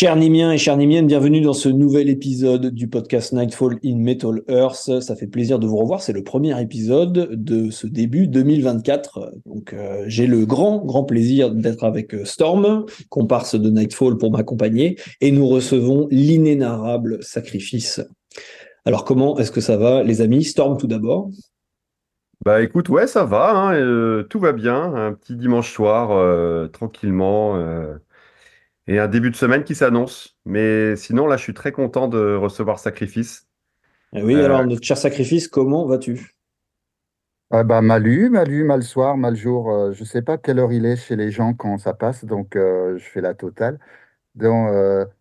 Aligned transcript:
Chers 0.00 0.14
Nimiens 0.14 0.52
et 0.52 0.58
chers 0.58 0.76
Nimiennes, 0.76 1.08
bienvenue 1.08 1.40
dans 1.40 1.54
ce 1.54 1.68
nouvel 1.68 2.08
épisode 2.08 2.66
du 2.66 2.86
podcast 2.86 3.32
Nightfall 3.32 3.80
in 3.84 3.96
Metal 3.96 4.42
Earth. 4.46 5.00
Ça 5.00 5.16
fait 5.16 5.26
plaisir 5.26 5.58
de 5.58 5.66
vous 5.66 5.76
revoir. 5.76 6.02
C'est 6.02 6.12
le 6.12 6.22
premier 6.22 6.62
épisode 6.62 7.30
de 7.32 7.72
ce 7.72 7.88
début 7.88 8.28
2024. 8.28 9.32
Donc, 9.44 9.72
euh, 9.72 10.04
j'ai 10.06 10.28
le 10.28 10.46
grand, 10.46 10.84
grand 10.84 11.02
plaisir 11.02 11.50
d'être 11.50 11.82
avec 11.82 12.14
euh, 12.14 12.24
Storm, 12.24 12.86
comparse 13.08 13.56
de 13.56 13.70
Nightfall 13.70 14.18
pour 14.18 14.30
m'accompagner, 14.30 15.00
et 15.20 15.32
nous 15.32 15.48
recevons 15.48 16.06
l'inénarrable 16.12 17.20
sacrifice. 17.20 18.00
Alors, 18.84 19.04
comment 19.04 19.36
est-ce 19.38 19.50
que 19.50 19.60
ça 19.60 19.76
va, 19.76 20.04
les 20.04 20.20
amis? 20.20 20.44
Storm, 20.44 20.76
tout 20.76 20.86
d'abord. 20.86 21.28
Bah 22.44 22.62
écoute, 22.62 22.88
ouais, 22.88 23.08
ça 23.08 23.24
va, 23.24 23.50
hein, 23.50 23.74
euh, 23.74 24.22
tout 24.22 24.38
va 24.38 24.52
bien. 24.52 24.94
Un 24.94 25.12
petit 25.14 25.34
dimanche 25.34 25.72
soir, 25.72 26.70
tranquillement 26.70 27.56
et 28.88 28.98
un 28.98 29.06
début 29.06 29.30
de 29.30 29.36
semaine 29.36 29.62
qui 29.62 29.74
s'annonce. 29.74 30.36
Mais 30.46 30.96
sinon, 30.96 31.26
là, 31.26 31.36
je 31.36 31.42
suis 31.42 31.54
très 31.54 31.72
content 31.72 32.08
de 32.08 32.34
recevoir 32.34 32.78
Sacrifice. 32.78 33.46
Eh 34.14 34.22
oui, 34.22 34.34
alors, 34.34 34.60
euh, 34.60 34.64
notre 34.64 34.82
cher 34.82 34.96
Sacrifice, 34.96 35.46
comment 35.46 35.86
vas-tu? 35.86 36.34
Ah 37.50 37.64
bah, 37.64 37.82
mal 37.82 38.06
eu, 38.06 38.30
mal 38.30 38.82
soir, 38.82 39.16
mal 39.18 39.36
jour. 39.36 39.70
Euh, 39.70 39.92
je 39.92 40.00
ne 40.00 40.06
sais 40.06 40.22
pas 40.22 40.38
quelle 40.38 40.58
heure 40.58 40.72
il 40.72 40.86
est 40.86 40.96
chez 40.96 41.16
les 41.16 41.30
gens 41.30 41.52
quand 41.52 41.76
ça 41.78 41.92
passe, 41.92 42.24
donc 42.24 42.56
euh, 42.56 42.96
je 42.98 43.04
fais 43.04 43.20
la 43.20 43.34
totale. 43.34 43.78
Donc, 44.34 44.70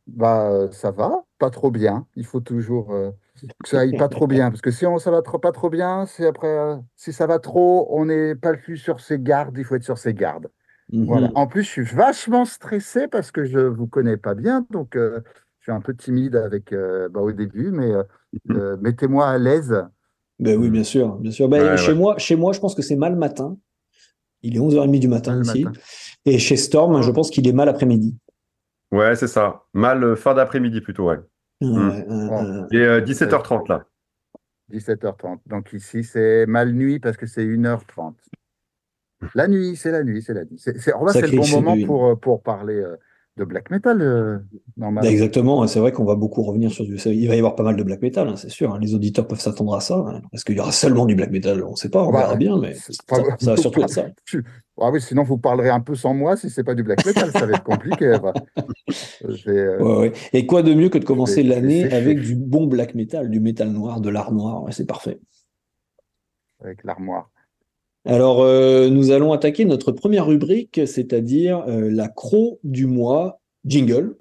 bah, 0.05 0.67
ça 0.71 0.91
va, 0.91 1.23
pas 1.39 1.49
trop 1.49 1.71
bien. 1.71 2.05
Il 2.15 2.25
faut 2.25 2.39
toujours 2.39 2.89
que 2.89 3.67
ça 3.67 3.79
aille 3.79 3.97
pas 3.97 4.09
trop 4.09 4.27
bien, 4.27 4.51
parce 4.51 4.61
que 4.61 4.69
si 4.69 4.85
on, 4.85 4.99
ça 4.99 5.09
va 5.09 5.23
trop, 5.23 5.39
pas 5.39 5.51
trop 5.51 5.71
bien, 5.71 6.05
c'est 6.05 6.27
après, 6.27 6.77
si 6.95 7.11
ça 7.11 7.25
va 7.25 7.39
trop, 7.39 7.87
on 7.89 8.05
n'est 8.05 8.35
pas 8.35 8.53
plus 8.53 8.77
sur 8.77 8.99
ses 8.99 9.17
gardes, 9.17 9.57
il 9.57 9.63
faut 9.63 9.75
être 9.75 9.83
sur 9.83 9.97
ses 9.97 10.13
gardes. 10.13 10.49
Voilà. 10.91 11.27
Mhm. 11.27 11.33
En 11.35 11.47
plus, 11.47 11.63
je 11.63 11.69
suis 11.69 11.83
vachement 11.83 12.45
stressé 12.45 13.07
parce 13.07 13.31
que 13.31 13.43
je 13.43 13.59
ne 13.59 13.67
vous 13.67 13.87
connais 13.87 14.17
pas 14.17 14.35
bien, 14.35 14.65
donc 14.71 14.95
euh, 14.95 15.19
je 15.59 15.65
suis 15.65 15.71
un 15.71 15.81
peu 15.81 15.93
timide 15.93 16.35
avec 16.35 16.71
euh, 16.71 17.09
bah, 17.09 17.19
au 17.19 17.31
début, 17.31 17.71
mais 17.71 17.91
euh, 17.91 18.03
mhm. 18.45 18.81
mettez-moi 18.81 19.27
à 19.27 19.37
l'aise. 19.37 19.83
Ben 20.39 20.57
oui, 20.57 20.69
bien 20.69 20.83
sûr, 20.83 21.15
bien 21.15 21.31
sûr. 21.31 21.49
Ben, 21.49 21.75
chez 21.77 21.93
moi, 21.93 22.17
chez 22.17 22.35
moi, 22.35 22.53
je 22.53 22.59
pense 22.59 22.75
que 22.75 22.81
c'est 22.81 22.95
mal 22.95 23.15
matin. 23.15 23.57
Il 24.43 24.55
est 24.55 24.59
11h30 24.59 24.99
du 24.99 25.07
matin 25.07 25.41
ici. 25.41 25.65
Et 26.25 26.37
chez 26.37 26.57
Storm, 26.57 27.01
je 27.01 27.11
pense 27.11 27.31
qu'il 27.31 27.47
est 27.47 27.53
mal 27.53 27.67
après-midi. 27.67 28.15
Ouais, 28.91 29.15
c'est 29.15 29.27
ça. 29.27 29.63
Mal 29.73 30.15
fin 30.15 30.35
d'après-midi 30.35 30.79
plutôt, 30.81 31.09
ouais. 31.09 31.17
Mm. 31.59 32.67
Et 32.71 32.85
17h30 33.01 33.67
là. 33.67 33.85
17h30. 34.71 35.39
Donc 35.47 35.73
ici, 35.73 36.03
c'est 36.03 36.45
mal 36.45 36.71
nuit 36.71 36.99
parce 36.99 37.17
que 37.17 37.25
c'est 37.25 37.43
1h30. 37.43 38.13
La 39.33 39.47
nuit, 39.47 39.75
c'est 39.75 39.91
la 39.91 40.03
nuit, 40.03 40.21
c'est 40.21 40.33
la 40.33 40.45
nuit. 40.45 40.57
C'est 40.57 40.75
le 40.75 41.37
bon 41.37 41.61
moment 41.61 41.85
pour, 41.85 42.05
euh, 42.05 42.15
pour 42.15 42.43
parler 42.43 42.75
euh, 42.75 42.95
de 43.37 43.45
black 43.45 43.71
metal, 43.71 44.01
euh, 44.01 44.39
normalement. 44.77 45.09
Exactement, 45.09 45.65
c'est 45.67 45.79
vrai 45.79 45.91
qu'on 45.91 46.05
va 46.05 46.15
beaucoup 46.15 46.43
revenir 46.43 46.71
sur 46.71 46.85
du. 46.85 46.97
Il 46.97 47.27
va 47.27 47.35
y 47.35 47.37
avoir 47.37 47.55
pas 47.55 47.63
mal 47.63 47.75
de 47.75 47.83
black 47.83 48.01
metal, 48.01 48.27
hein, 48.27 48.35
c'est 48.35 48.49
sûr. 48.49 48.73
Hein. 48.73 48.79
Les 48.81 48.93
auditeurs 48.93 49.27
peuvent 49.27 49.39
s'attendre 49.39 49.75
à 49.75 49.79
ça. 49.79 49.95
Hein. 49.95 50.21
Est-ce 50.33 50.45
qu'il 50.45 50.55
y 50.55 50.59
aura 50.59 50.71
seulement 50.71 51.05
du 51.05 51.15
black 51.15 51.31
metal 51.31 51.63
On 51.63 51.71
ne 51.71 51.75
sait 51.75 51.89
pas, 51.89 52.03
on 52.03 52.11
bah, 52.11 52.19
verra 52.19 52.35
bien, 52.35 52.57
mais 52.59 52.73
ça, 52.73 52.93
va 53.41 53.57
surtout 53.57 53.81
être 53.81 53.89
ça. 53.89 54.07
Ah 54.79 54.91
oui, 54.91 55.01
sinon 55.01 55.23
vous 55.23 55.37
parlerez 55.37 55.69
un 55.69 55.79
peu 55.79 55.95
sans 55.95 56.13
moi 56.13 56.37
si 56.37 56.51
c'est 56.51 56.63
pas 56.63 56.75
du 56.75 56.83
black 56.83 57.03
metal, 57.05 57.31
ça 57.31 57.45
va 57.45 57.53
être 57.53 57.63
compliqué. 57.63 58.15
Et 60.33 60.45
quoi 60.45 60.61
de 60.61 60.73
mieux 60.73 60.89
que 60.89 60.99
de 60.99 61.05
commencer 61.05 61.41
l'année 61.41 61.91
avec 61.91 62.21
du 62.21 62.35
bon 62.35 62.67
black 62.67 62.93
metal, 62.93 63.29
du 63.29 63.39
métal 63.39 63.69
noir, 63.69 64.01
de 64.01 64.09
l'art 64.09 64.31
noir 64.31 64.65
C'est 64.71 64.85
parfait. 64.85 65.19
Avec 66.59 66.83
l'armoire. 66.83 67.29
Alors, 68.09 68.41
euh, 68.41 68.89
nous 68.89 69.11
allons 69.11 69.33
attaquer 69.33 69.65
notre 69.65 69.91
première 69.91 70.27
rubrique, 70.27 70.79
c'est-à-dire 70.85 71.65
euh, 71.67 71.89
la 71.91 72.07
croc 72.07 72.57
du 72.63 72.85
mois 72.85 73.41
jingle. 73.65 74.15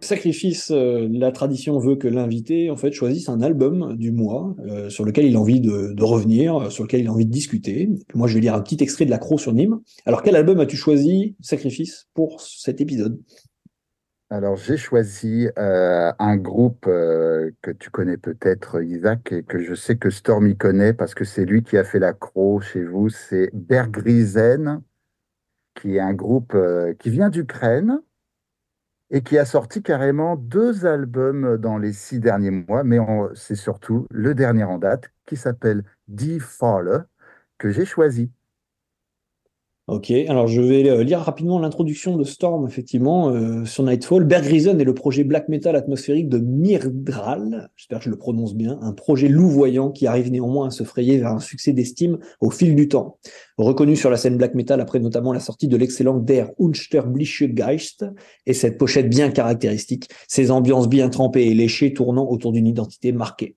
Sacrifice, 0.00 0.70
euh, 0.70 1.08
la 1.10 1.32
tradition 1.32 1.80
veut 1.80 1.96
que 1.96 2.06
l'invité 2.06 2.70
en 2.70 2.76
fait 2.76 2.92
choisisse 2.92 3.28
un 3.28 3.40
album 3.42 3.96
du 3.96 4.12
mois 4.12 4.54
sur 4.88 5.04
lequel 5.04 5.26
il 5.26 5.34
a 5.34 5.40
envie 5.40 5.60
de, 5.60 6.00
revenir, 6.00 6.70
sur 6.70 6.84
lequel 6.84 7.00
il 7.00 7.08
a 7.08 7.12
envie 7.12 7.26
de 7.26 7.32
discuter. 7.32 7.88
moi, 8.14 8.28
je 8.28 8.34
vais 8.34 8.40
lire 8.40 8.54
un 8.54 8.60
petit 8.60 8.80
extrait 8.80 9.04
de 9.04 9.10
la 9.10 9.18
croc 9.18 9.40
sur 9.40 9.52
Nîmes. 9.52 9.80
Alors, 10.06 10.22
quel 10.22 10.36
album 10.36 10.60
as-tu 10.60 10.76
choisi, 10.76 11.34
Sacrifice, 11.40 12.06
pour 12.14 12.40
cet 12.40 12.80
épisode? 12.80 13.18
Alors, 14.30 14.56
j'ai 14.56 14.76
choisi 14.76 15.48
euh, 15.58 16.12
un 16.18 16.36
groupe 16.36 16.86
euh, 16.86 17.50
que 17.62 17.70
tu 17.70 17.88
connais 17.88 18.18
peut-être, 18.18 18.82
Isaac, 18.82 19.32
et 19.32 19.42
que 19.42 19.58
je 19.58 19.74
sais 19.74 19.96
que 19.96 20.10
Stormy 20.10 20.54
connaît 20.54 20.92
parce 20.92 21.14
que 21.14 21.24
c'est 21.24 21.46
lui 21.46 21.62
qui 21.62 21.78
a 21.78 21.84
fait 21.84 21.98
la 21.98 22.12
chez 22.60 22.84
vous. 22.84 23.08
C'est 23.08 23.48
Bergrizen, 23.54 24.82
qui 25.74 25.96
est 25.96 26.00
un 26.00 26.12
groupe 26.12 26.54
euh, 26.54 26.92
qui 26.94 27.08
vient 27.08 27.30
d'Ukraine 27.30 28.02
et 29.10 29.22
qui 29.22 29.38
a 29.38 29.46
sorti 29.46 29.82
carrément 29.82 30.36
deux 30.36 30.84
albums 30.84 31.56
dans 31.56 31.78
les 31.78 31.94
six 31.94 32.20
derniers 32.20 32.50
mois, 32.50 32.84
mais 32.84 32.98
c'est 33.34 33.54
surtout 33.56 34.06
le 34.10 34.34
dernier 34.34 34.64
en 34.64 34.76
date 34.76 35.10
qui 35.24 35.36
s'appelle 35.36 35.84
Die 36.08 36.40
Falle 36.40 37.06
que 37.56 37.70
j'ai 37.70 37.86
choisi. 37.86 38.30
Ok, 39.88 40.10
alors 40.10 40.48
je 40.48 40.60
vais 40.60 40.86
euh, 40.86 41.02
lire 41.02 41.20
rapidement 41.20 41.58
l'introduction 41.58 42.18
de 42.18 42.22
Storm, 42.22 42.66
effectivement, 42.66 43.30
euh, 43.30 43.64
sur 43.64 43.84
Nightfall. 43.84 44.24
Berg 44.24 44.44
Reason 44.44 44.78
est 44.78 44.84
le 44.84 44.92
projet 44.92 45.24
black 45.24 45.48
metal 45.48 45.76
atmosphérique 45.76 46.28
de 46.28 46.36
Myrdral, 46.36 47.70
j'espère 47.74 48.00
que 48.00 48.04
je 48.04 48.10
le 48.10 48.18
prononce 48.18 48.54
bien, 48.54 48.78
un 48.82 48.92
projet 48.92 49.28
louvoyant 49.28 49.90
qui 49.90 50.06
arrive 50.06 50.30
néanmoins 50.30 50.66
à 50.66 50.70
se 50.70 50.82
frayer 50.84 51.16
vers 51.16 51.32
un 51.32 51.40
succès 51.40 51.72
d'estime 51.72 52.18
au 52.42 52.50
fil 52.50 52.76
du 52.76 52.88
temps. 52.88 53.16
Reconnu 53.56 53.96
sur 53.96 54.10
la 54.10 54.18
scène 54.18 54.36
black 54.36 54.54
metal 54.54 54.82
après 54.82 55.00
notamment 55.00 55.32
la 55.32 55.40
sortie 55.40 55.68
de 55.68 55.76
l'excellent 55.78 56.18
Der 56.18 56.50
Unsterbliche 56.60 57.44
Geist 57.44 58.04
et 58.44 58.52
cette 58.52 58.76
pochette 58.76 59.08
bien 59.08 59.30
caractéristique, 59.30 60.10
ses 60.28 60.50
ambiances 60.50 60.90
bien 60.90 61.08
trempées 61.08 61.46
et 61.46 61.54
léchées 61.54 61.94
tournant 61.94 62.28
autour 62.28 62.52
d'une 62.52 62.66
identité 62.66 63.10
marquée. 63.12 63.56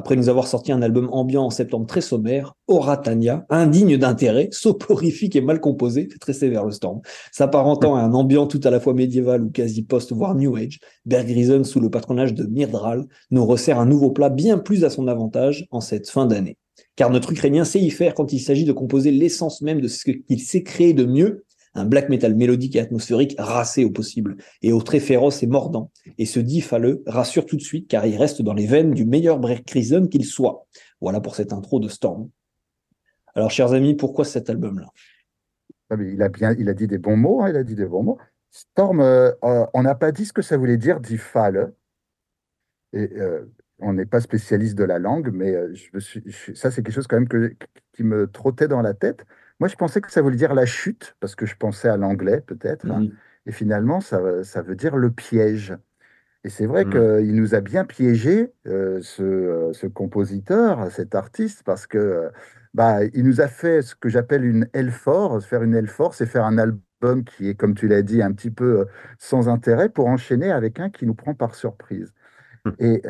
Après 0.00 0.16
nous 0.16 0.30
avoir 0.30 0.46
sorti 0.46 0.72
un 0.72 0.80
album 0.80 1.10
ambiant 1.12 1.44
en 1.44 1.50
septembre 1.50 1.84
très 1.84 2.00
sommaire, 2.00 2.54
Oratania, 2.68 3.44
indigne 3.50 3.98
d'intérêt, 3.98 4.48
soporifique 4.50 5.36
et 5.36 5.42
mal 5.42 5.60
composé, 5.60 6.08
c'est 6.10 6.18
très 6.18 6.32
sévère 6.32 6.64
le 6.64 6.70
storm, 6.70 7.02
s'apparentant 7.32 7.96
à 7.96 8.00
un 8.00 8.14
ambiant 8.14 8.46
tout 8.46 8.62
à 8.64 8.70
la 8.70 8.80
fois 8.80 8.94
médiéval 8.94 9.42
ou 9.42 9.50
quasi 9.50 9.82
post, 9.82 10.14
voire 10.14 10.34
New 10.34 10.56
Age, 10.56 10.80
Bergrisen, 11.04 11.64
sous 11.64 11.80
le 11.80 11.90
patronage 11.90 12.32
de 12.32 12.44
Myrdral, 12.44 13.04
nous 13.30 13.44
resserre 13.44 13.78
un 13.78 13.84
nouveau 13.84 14.10
plat 14.10 14.30
bien 14.30 14.56
plus 14.56 14.86
à 14.86 14.88
son 14.88 15.06
avantage 15.06 15.66
en 15.70 15.82
cette 15.82 16.08
fin 16.08 16.24
d'année. 16.24 16.56
Car 16.96 17.10
notre 17.10 17.32
Ukrainien 17.32 17.66
sait 17.66 17.80
y 17.80 17.90
faire 17.90 18.14
quand 18.14 18.32
il 18.32 18.40
s'agit 18.40 18.64
de 18.64 18.72
composer 18.72 19.10
l'essence 19.10 19.60
même 19.60 19.82
de 19.82 19.88
ce 19.88 20.02
qu'il 20.02 20.40
sait 20.40 20.62
créer 20.62 20.94
de 20.94 21.04
mieux 21.04 21.44
un 21.74 21.84
black 21.84 22.08
metal 22.08 22.34
mélodique 22.34 22.76
et 22.76 22.80
atmosphérique 22.80 23.36
racé 23.38 23.84
au 23.84 23.90
possible, 23.90 24.36
et 24.62 24.72
au 24.72 24.82
très 24.82 25.00
féroce 25.00 25.42
et 25.42 25.46
mordant. 25.46 25.90
Et 26.18 26.26
ce 26.26 26.40
dit 26.40 26.64
rassure 27.06 27.46
tout 27.46 27.56
de 27.56 27.62
suite, 27.62 27.88
car 27.88 28.06
il 28.06 28.16
reste 28.16 28.42
dans 28.42 28.54
les 28.54 28.66
veines 28.66 28.92
du 28.92 29.04
meilleur 29.04 29.38
Break 29.38 29.64
qu'il 29.64 30.24
soit. 30.24 30.66
Voilà 31.00 31.20
pour 31.20 31.34
cette 31.34 31.52
intro 31.52 31.78
de 31.80 31.88
Storm. 31.88 32.28
Alors, 33.34 33.50
chers 33.50 33.72
amis, 33.72 33.94
pourquoi 33.94 34.24
cet 34.24 34.50
album-là? 34.50 34.88
Ah, 35.90 35.96
il 36.00 36.22
a 36.22 36.28
bien, 36.28 36.54
dit 36.54 36.86
des 36.86 36.98
bons 36.98 37.16
mots, 37.16 37.42
hein, 37.42 37.50
il 37.50 37.56
a 37.56 37.64
dit 37.64 37.74
des 37.74 37.86
bons 37.86 38.02
mots. 38.02 38.18
Storm, 38.50 39.00
euh, 39.00 39.30
euh, 39.44 39.66
on 39.74 39.82
n'a 39.82 39.94
pas 39.94 40.12
dit 40.12 40.24
ce 40.24 40.32
que 40.32 40.42
ça 40.42 40.56
voulait 40.56 40.76
dire, 40.76 41.00
dit. 41.00 41.18
Et 42.92 43.08
euh, 43.16 43.44
on 43.78 43.92
n'est 43.92 44.06
pas 44.06 44.20
spécialiste 44.20 44.76
de 44.76 44.84
la 44.84 44.98
langue, 44.98 45.30
mais 45.32 45.54
ça, 46.54 46.70
c'est 46.70 46.82
quelque 46.82 46.94
chose 46.94 47.06
quand 47.06 47.20
même 47.20 47.54
qui 47.92 48.02
me 48.02 48.26
trottait 48.26 48.68
dans 48.68 48.82
la 48.82 48.94
tête. 48.94 49.24
Moi, 49.60 49.68
je 49.68 49.76
pensais 49.76 50.00
que 50.00 50.10
ça 50.10 50.22
voulait 50.22 50.36
dire 50.36 50.54
la 50.54 50.66
chute, 50.66 51.16
parce 51.20 51.34
que 51.34 51.46
je 51.46 51.54
pensais 51.54 51.88
à 51.88 51.96
l'anglais 51.96 52.40
peut-être. 52.40 52.90
Hein. 52.90 53.02
Mhm. 53.02 53.12
Et 53.46 53.52
finalement, 53.52 54.00
ça, 54.00 54.42
ça, 54.42 54.62
veut 54.62 54.74
dire 54.74 54.96
le 54.96 55.10
piège. 55.10 55.76
Et 56.44 56.48
c'est 56.48 56.66
vrai 56.66 56.86
mhm. 56.86 56.92
qu'il 56.92 57.34
nous 57.34 57.54
a 57.54 57.60
bien 57.60 57.84
piégé, 57.84 58.52
euh, 58.66 59.00
ce, 59.02 59.22
euh, 59.22 59.72
ce, 59.74 59.86
compositeur, 59.86 60.90
cet 60.90 61.14
artiste, 61.14 61.62
parce 61.64 61.86
que 61.86 62.30
bah, 62.72 63.04
il 63.04 63.24
nous 63.24 63.40
a 63.40 63.48
fait 63.48 63.82
ce 63.82 63.94
que 63.94 64.08
j'appelle 64.08 64.44
une 64.44 64.66
L-Force. 64.72 65.44
Faire 65.44 65.62
une 65.62 65.74
L-Force, 65.74 66.18
c'est 66.18 66.26
faire 66.26 66.46
un 66.46 66.56
album 66.56 67.24
qui 67.24 67.50
est, 67.50 67.54
comme 67.54 67.74
tu 67.74 67.88
l'as 67.88 68.02
dit, 68.02 68.22
un 68.22 68.32
petit 68.32 68.50
peu 68.50 68.80
euh, 68.80 68.84
sans 69.18 69.48
intérêt 69.48 69.90
pour 69.90 70.06
enchaîner 70.06 70.50
avec 70.50 70.80
un 70.80 70.88
qui 70.88 71.06
nous 71.06 71.14
prend 71.14 71.34
par 71.34 71.54
surprise. 71.54 72.12
Hum. 72.64 72.74
Et 72.78 73.02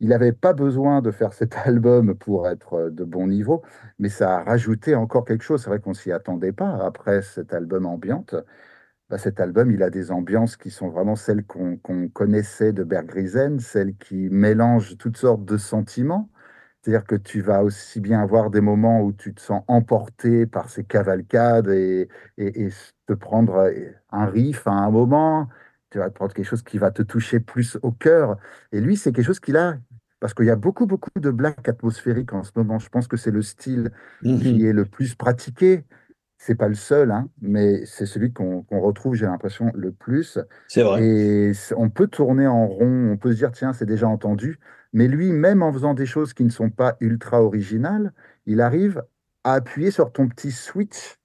il 0.00 0.08
n'avait 0.08 0.32
pas 0.32 0.52
besoin 0.52 1.02
de 1.02 1.10
faire 1.10 1.32
cet 1.32 1.54
album 1.64 2.14
pour 2.14 2.48
être 2.48 2.74
euh, 2.74 2.90
de 2.90 3.04
bon 3.04 3.26
niveau, 3.26 3.62
mais 3.98 4.08
ça 4.08 4.38
a 4.38 4.42
rajouté 4.44 4.94
encore 4.94 5.24
quelque 5.24 5.44
chose. 5.44 5.62
C'est 5.62 5.70
vrai 5.70 5.80
qu'on 5.80 5.94
s'y 5.94 6.12
attendait 6.12 6.52
pas. 6.52 6.84
Après 6.84 7.22
cet 7.22 7.54
album 7.54 7.86
ambiante, 7.86 8.34
bah, 9.10 9.18
cet 9.18 9.40
album, 9.40 9.72
il 9.72 9.82
a 9.82 9.90
des 9.90 10.12
ambiances 10.12 10.56
qui 10.56 10.70
sont 10.70 10.88
vraiment 10.88 11.16
celles 11.16 11.44
qu'on 11.44 11.78
connaissait 12.12 12.72
de 12.72 12.84
Bergrizen, 12.84 13.58
celles 13.58 13.96
qui 13.96 14.28
mélangent 14.30 14.96
toutes 14.98 15.16
sortes 15.16 15.44
de 15.44 15.56
sentiments. 15.56 16.30
C'est-à-dire 16.82 17.04
que 17.04 17.16
tu 17.16 17.42
vas 17.42 17.62
aussi 17.64 18.00
bien 18.00 18.20
avoir 18.22 18.50
des 18.50 18.60
moments 18.60 19.02
où 19.02 19.12
tu 19.12 19.34
te 19.34 19.40
sens 19.40 19.64
emporté 19.68 20.46
par 20.46 20.70
ces 20.70 20.84
cavalcades 20.84 21.68
et, 21.68 22.08
et, 22.38 22.68
te 23.06 23.12
prendre 23.14 23.56
euh, 23.56 23.90
un 24.12 24.26
riff 24.26 24.66
à 24.66 24.72
un 24.72 24.90
moment, 24.90 25.48
tu 25.90 25.98
vas 25.98 26.10
prendre 26.10 26.32
quelque 26.32 26.46
chose 26.46 26.62
qui 26.62 26.78
va 26.78 26.90
te 26.90 27.02
toucher 27.02 27.40
plus 27.40 27.78
au 27.82 27.92
cœur. 27.92 28.36
Et 28.72 28.80
lui, 28.80 28.96
c'est 28.96 29.12
quelque 29.12 29.26
chose 29.26 29.40
qu'il 29.40 29.56
a 29.56 29.76
parce 30.20 30.34
qu'il 30.34 30.46
y 30.46 30.50
a 30.50 30.56
beaucoup, 30.56 30.86
beaucoup 30.86 31.10
de 31.16 31.30
black 31.30 31.68
atmosphériques 31.68 32.32
en 32.34 32.42
ce 32.44 32.52
moment. 32.56 32.78
Je 32.78 32.88
pense 32.90 33.08
que 33.08 33.16
c'est 33.16 33.30
le 33.30 33.42
style 33.42 33.92
qui 34.38 34.48
Mhm. 34.56 34.66
est 34.66 34.72
le 34.72 34.84
plus 34.86 35.14
pratiqué. 35.14 35.84
C'est 36.38 36.54
pas 36.56 36.68
le 36.68 36.74
seul, 36.74 37.10
hein, 37.10 37.28
mais 37.42 37.84
c'est 37.86 38.06
celui 38.06 38.32
qu'on 38.32 38.64
retrouve, 38.70 39.14
j'ai 39.14 39.26
l'impression, 39.26 39.70
le 39.74 39.92
plus. 39.92 40.38
C'est 40.68 40.82
vrai. 40.82 41.00
Et 41.00 41.52
on 41.76 41.90
peut 41.90 42.08
tourner 42.08 42.46
en 42.46 42.66
rond, 42.66 43.12
on 43.12 43.16
peut 43.18 43.32
se 43.32 43.36
dire, 43.38 43.52
tiens, 43.52 43.72
c'est 43.74 43.86
déjà 43.86 44.08
entendu. 44.08 44.58
Mais 44.92 45.08
lui, 45.08 45.32
même 45.32 45.62
en 45.62 45.72
faisant 45.72 45.94
des 45.94 46.06
choses 46.06 46.34
qui 46.34 46.44
ne 46.44 46.50
sont 46.50 46.70
pas 46.70 46.96
ultra 47.00 47.42
originales, 47.42 48.12
il 48.46 48.60
arrive 48.60 49.04
à 49.44 49.54
appuyer 49.54 49.90
sur 49.90 50.12
ton 50.12 50.28
petit 50.28 50.50
switch 50.52 51.16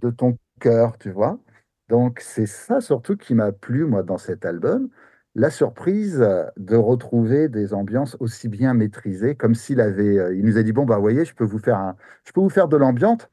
de 0.00 0.10
ton 0.10 0.38
cœur, 0.60 0.98
tu 0.98 1.10
vois. 1.10 1.40
Donc, 1.88 2.20
c'est 2.20 2.46
ça 2.46 2.80
surtout 2.80 3.16
qui 3.16 3.34
m'a 3.34 3.52
plu, 3.52 3.84
moi, 3.84 4.02
dans 4.02 4.18
cet 4.18 4.44
album. 4.46 4.88
La 5.34 5.50
surprise 5.50 6.18
de 6.58 6.76
retrouver 6.76 7.48
des 7.48 7.72
ambiances 7.74 8.16
aussi 8.20 8.48
bien 8.48 8.74
maîtrisées, 8.74 9.34
comme 9.34 9.54
s'il 9.54 9.80
avait, 9.80 10.18
euh, 10.18 10.34
il 10.36 10.44
nous 10.44 10.58
a 10.58 10.62
dit, 10.62 10.72
bon, 10.72 10.84
bah, 10.84 10.96
vous 10.96 11.00
voyez, 11.02 11.24
je 11.24 11.34
peux 11.34 11.44
vous 11.44 11.58
faire 11.58 11.78
un, 11.78 11.96
je 12.24 12.32
peux 12.32 12.40
vous 12.40 12.50
faire 12.50 12.68
de 12.68 12.76
l'ambiance, 12.76 13.28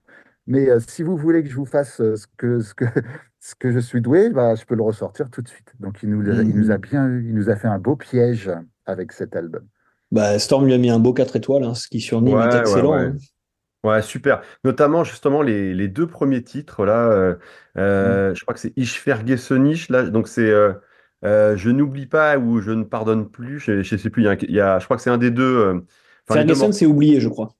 mais 0.48 0.70
euh, 0.70 0.80
si 0.80 1.04
vous 1.04 1.18
voulez 1.18 1.44
que 1.44 1.50
je 1.50 1.56
vous 1.56 1.66
fasse 1.66 2.00
euh, 2.02 2.16
ce 2.16 2.26
que, 2.38 2.62
ce 2.62 2.74
que, 2.74 2.86
ce 3.42 3.54
que 3.56 3.72
je 3.72 3.80
suis 3.80 4.02
doué, 4.02 4.30
bah, 4.30 4.56
je 4.56 4.64
peux 4.66 4.76
le 4.76 4.84
ressortir 4.84 5.30
tout 5.30 5.42
de 5.42 5.50
suite. 5.50 5.74
Donc, 5.80 6.02
il 6.04 6.10
nous, 6.10 6.24
il 6.26 6.56
nous 6.56 6.72
a 6.72 6.78
Mhm. 6.78 6.80
bien, 6.80 7.10
il 7.10 7.34
nous 7.36 7.50
a 7.50 7.56
fait 7.58 7.68
un 7.68 7.80
beau 7.80 7.96
piège 7.98 8.50
avec 8.86 9.12
cet 9.12 9.36
album. 9.36 9.68
Bah, 10.12 10.40
Storm 10.40 10.66
lui 10.66 10.74
a 10.74 10.78
mis 10.78 10.90
un 10.90 11.00
beau 11.00 11.14
4 11.14 11.36
étoiles, 11.36 11.64
hein, 11.64 11.76
ce 11.76 11.88
qui 11.88 12.02
sur 12.02 12.22
Nîmes 12.22 12.42
est 12.42 12.54
Ouais, 12.54 12.56
excellent. 12.56 12.94
ouais. 12.94 13.12
hein. 13.12 13.18
Ouais, 13.84 14.02
super. 14.02 14.42
Notamment, 14.66 15.04
justement, 15.06 15.42
les, 15.44 15.74
les 15.74 15.88
deux 15.90 16.08
premiers 16.08 16.44
titres, 16.44 16.86
là, 16.86 17.10
euh, 17.12 17.36
Mm. 18.00 18.20
euh, 18.30 18.36
je 18.36 18.42
crois 18.44 18.54
que 18.56 18.60
c'est 18.62 18.74
Ich 18.78 19.02
vergesse 19.06 19.52
nicht, 19.52 19.90
là, 19.92 20.04
donc 20.10 20.28
c'est 20.28 20.50
euh, 20.52 20.74
euh, 21.26 21.58
Je 21.58 21.70
n'oublie 21.70 22.06
pas 22.08 22.38
ou 22.38 22.62
Je 22.62 22.72
ne 22.72 22.84
pardonne 22.84 23.30
plus, 23.30 23.60
je, 23.60 23.82
je 23.84 23.96
sais 23.98 24.10
plus, 24.10 24.24
il 24.24 24.26
y 24.26 24.28
a, 24.30 24.32
un- 24.32 24.38
il 24.42 24.52
y 24.52 24.60
a- 24.62 24.80
je 24.80 24.86
crois 24.86 24.98
que 24.98 25.04
c'est 25.04 25.10
un 25.10 25.18
des 25.18 25.32
deux, 25.32 25.44
euh, 25.44 25.82
Ferguson, 26.28 26.72
morceaux, 26.72 26.72
c'est 26.72 26.86
oublié, 26.86 27.20
je 27.20 27.28
crois. 27.28 27.58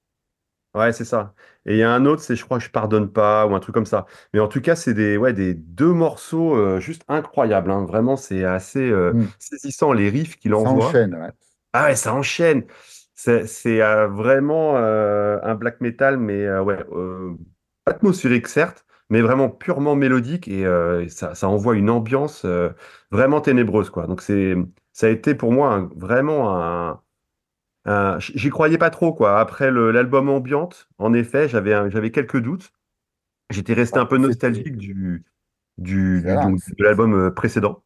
ouais, 0.74 0.92
c'est 0.92 1.04
ça. 1.04 1.34
Et 1.66 1.74
il 1.74 1.78
y 1.78 1.82
a 1.82 1.92
un 1.92 2.06
autre, 2.06 2.22
c'est 2.22 2.36
Je 2.36 2.44
crois 2.44 2.58
que 2.58 2.64
je 2.64 2.70
pardonne 2.70 3.12
pas 3.12 3.46
ou 3.46 3.54
un 3.54 3.60
truc 3.60 3.74
comme 3.74 3.86
ça. 3.86 4.06
Mais 4.32 4.40
en 4.40 4.48
tout 4.48 4.60
cas, 4.60 4.76
c'est 4.76 4.94
des, 4.94 5.16
ouais, 5.16 5.32
des 5.32 5.54
deux 5.54 5.92
morceaux 5.92 6.54
euh, 6.56 6.80
juste 6.80 7.02
incroyables, 7.08 7.70
hein. 7.70 7.84
Vraiment, 7.84 8.16
c'est 8.16 8.44
assez 8.44 8.80
euh, 8.80 9.12
Mm. 9.12 9.34
saisissant, 9.38 9.92
les 9.92 10.08
riffs 10.10 10.36
qu'il 10.38 10.54
Ça 10.54 10.70
envoie. 10.70 10.70
enchaîne, 10.70 11.14
ouais. 11.16 11.32
Ah 11.74 11.86
ouais, 11.86 11.96
ça 11.96 12.14
enchaîne. 12.14 12.64
C'est 13.14 13.46
c'est, 13.48 13.82
euh, 13.82 14.08
vraiment 14.08 14.76
euh, 14.78 15.38
un 15.42 15.54
black 15.56 15.80
metal, 15.82 16.18
mais 16.18 16.44
euh, 16.46 16.62
ouais, 16.62 16.78
euh, 16.92 17.34
atmosphérique 17.86 18.48
certes, 18.48 18.84
mais 19.10 19.20
vraiment 19.22 19.50
purement 19.50 19.96
mélodique 19.96 20.48
et 20.48 20.64
euh, 20.66 21.08
ça, 21.08 21.34
ça 21.34 21.48
envoie 21.48 21.76
une 21.76 21.90
ambiance 21.90 22.44
euh, 22.44 22.70
vraiment 23.10 23.40
ténébreuse, 23.40 23.90
quoi. 23.90 24.06
Donc 24.06 24.22
c'est, 24.22 24.54
ça 24.92 25.06
a 25.06 25.10
été 25.10 25.34
pour 25.34 25.52
moi 25.52 25.74
un- 25.74 25.90
vraiment 25.96 26.56
un, 26.56 27.02
un- 27.86 28.18
J'y 28.20 28.50
croyais 28.50 28.78
pas 28.78 28.90
trop, 28.90 29.12
quoi. 29.14 29.40
Après 29.40 29.70
l'album 29.72 30.28
Ambiante, 30.30 30.88
en 30.98 31.12
effet, 31.14 31.48
j'avais 31.48 31.90
j'avais 31.90 32.10
quelques 32.12 32.38
doutes. 32.40 32.72
J'étais 33.50 33.74
resté 33.74 33.98
Bah, 33.98 34.00
un 34.00 34.06
peu 34.06 34.18
nostalgique 34.18 34.76
du, 34.76 35.24
du, 35.78 36.22
du- 36.24 36.38
voilà, 36.38 36.38
donc, 36.38 36.60
de 36.78 36.84
l'album 36.84 37.14
euh, 37.14 37.30
précédent. 37.32 37.84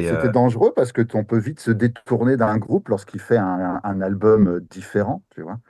C'était 0.00 0.28
euh, 0.28 0.30
dangereux 0.30 0.72
parce 0.74 0.92
que 0.92 1.00
on 1.14 1.24
peut 1.24 1.38
vite 1.38 1.60
se 1.60 1.70
détourner 1.70 2.36
d'un 2.36 2.58
groupe 2.58 2.88
lorsqu'il 2.88 3.20
fait 3.20 3.36
un, 3.38 3.80
un 3.82 4.00
album 4.02 4.60
différent, 4.70 5.22
tu 5.30 5.40
vois. 5.42 5.60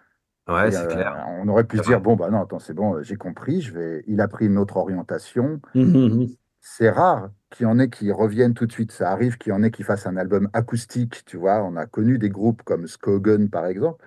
Ouais, 0.48 0.70
c'est 0.70 0.78
euh, 0.78 0.86
clair. 0.86 1.26
on 1.40 1.48
aurait 1.48 1.64
pu 1.64 1.78
se 1.78 1.82
dire, 1.82 2.00
bon, 2.00 2.16
bah 2.16 2.30
non, 2.30 2.42
attends, 2.42 2.58
c'est 2.58 2.74
bon, 2.74 2.96
euh, 2.96 3.02
j'ai 3.02 3.16
compris, 3.16 3.60
je 3.60 3.72
vais... 3.72 4.04
il 4.06 4.20
a 4.20 4.28
pris 4.28 4.46
une 4.46 4.58
autre 4.58 4.76
orientation. 4.76 5.60
Mhm. 5.74 6.28
C'est 6.60 6.90
rare 6.90 7.30
qu'il 7.50 7.64
y 7.64 7.66
en 7.66 7.78
ait 7.78 7.90
qui 7.90 8.12
reviennent 8.12 8.54
tout 8.54 8.66
de 8.66 8.72
suite. 8.72 8.92
Ça 8.92 9.10
arrive 9.10 9.36
qu'il 9.36 9.50
y 9.50 9.52
en 9.52 9.64
ait 9.64 9.72
qui 9.72 9.82
fassent 9.82 10.06
un 10.06 10.16
album 10.16 10.48
acoustique, 10.52 11.24
tu 11.24 11.36
vois. 11.36 11.62
On 11.64 11.74
a 11.74 11.86
connu 11.86 12.18
des 12.18 12.30
groupes 12.30 12.62
comme 12.62 12.86
Skogan, 12.86 13.50
par 13.50 13.66
exemple. 13.66 14.04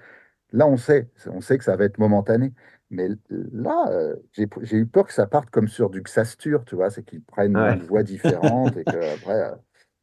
Là, 0.53 0.65
on 0.65 0.77
sait, 0.77 1.09
on 1.27 1.41
sait 1.41 1.57
que 1.57 1.65
ça 1.65 1.75
va 1.75 1.83
être 1.83 1.97
momentané. 1.97 2.53
Mais 2.91 3.09
là, 3.29 3.87
euh, 3.89 4.15
j'ai 4.31 4.77
eu 4.77 4.85
peur 4.85 5.05
que 5.05 5.13
ça 5.13 5.27
parte 5.27 5.49
comme 5.49 5.67
sur 5.67 5.89
du 5.89 6.01
Xastur, 6.01 6.63
tu 6.65 6.75
vois, 6.75 6.89
c'est 6.89 7.03
qu'ils 7.03 7.23
prennent 7.23 7.57
une 7.57 7.83
voix 7.83 8.03
différente 8.03 8.77
et 8.77 8.83
que 8.83 9.13
après, 9.15 9.43
euh, 9.43 9.55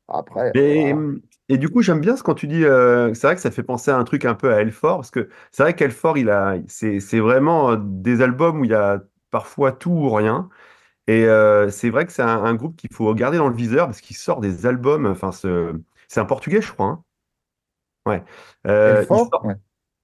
après, 0.08 0.52
Et, 0.54 0.92
voilà. 0.92 1.08
Et 1.54 1.58
du 1.58 1.68
coup, 1.68 1.82
j'aime 1.82 2.00
bien 2.00 2.16
ce 2.16 2.22
quand 2.22 2.34
tu 2.34 2.46
dis, 2.48 2.64
euh, 2.64 3.12
c'est 3.14 3.26
vrai 3.26 3.34
que 3.36 3.42
ça 3.42 3.50
fait 3.50 3.62
penser 3.62 3.90
à 3.90 3.96
un 3.98 4.04
truc 4.04 4.24
un 4.24 4.34
peu 4.34 4.52
à 4.54 4.60
Elfort, 4.60 4.98
parce 4.98 5.10
que 5.10 5.28
c'est 5.52 5.62
vrai 5.62 5.74
qu'Elfort, 5.74 6.18
il 6.18 6.30
a, 6.30 6.56
c'est, 6.68 7.00
c'est 7.00 7.20
vraiment 7.20 7.72
euh, 7.72 7.76
des 7.80 8.22
albums 8.22 8.60
où 8.60 8.64
il 8.64 8.70
y 8.70 8.74
a 8.74 9.02
parfois 9.30 9.72
tout 9.72 9.90
ou 9.90 10.10
rien. 10.10 10.48
Et 11.08 11.26
euh, 11.26 11.70
c'est 11.70 11.90
vrai 11.90 12.06
que 12.06 12.12
c'est 12.12 12.22
un, 12.22 12.44
un 12.44 12.54
groupe 12.54 12.76
qu'il 12.76 12.92
faut 12.94 13.14
garder 13.14 13.38
dans 13.38 13.48
le 13.48 13.56
viseur 13.56 13.86
parce 13.86 14.00
qu'il 14.02 14.16
sort 14.16 14.40
des 14.40 14.66
albums. 14.66 15.06
Enfin, 15.06 15.32
ce- 15.32 15.74
c'est 16.08 16.20
un 16.20 16.26
Portugais, 16.26 16.62
je 16.62 16.72
crois. 16.72 16.86
hein. 16.86 17.04
Ouais. 18.06 18.22
Euh, 18.66 19.06
il 19.10 19.10
Elfort? 19.10 19.28
sort 19.30 19.44
Ouais. 19.44 19.54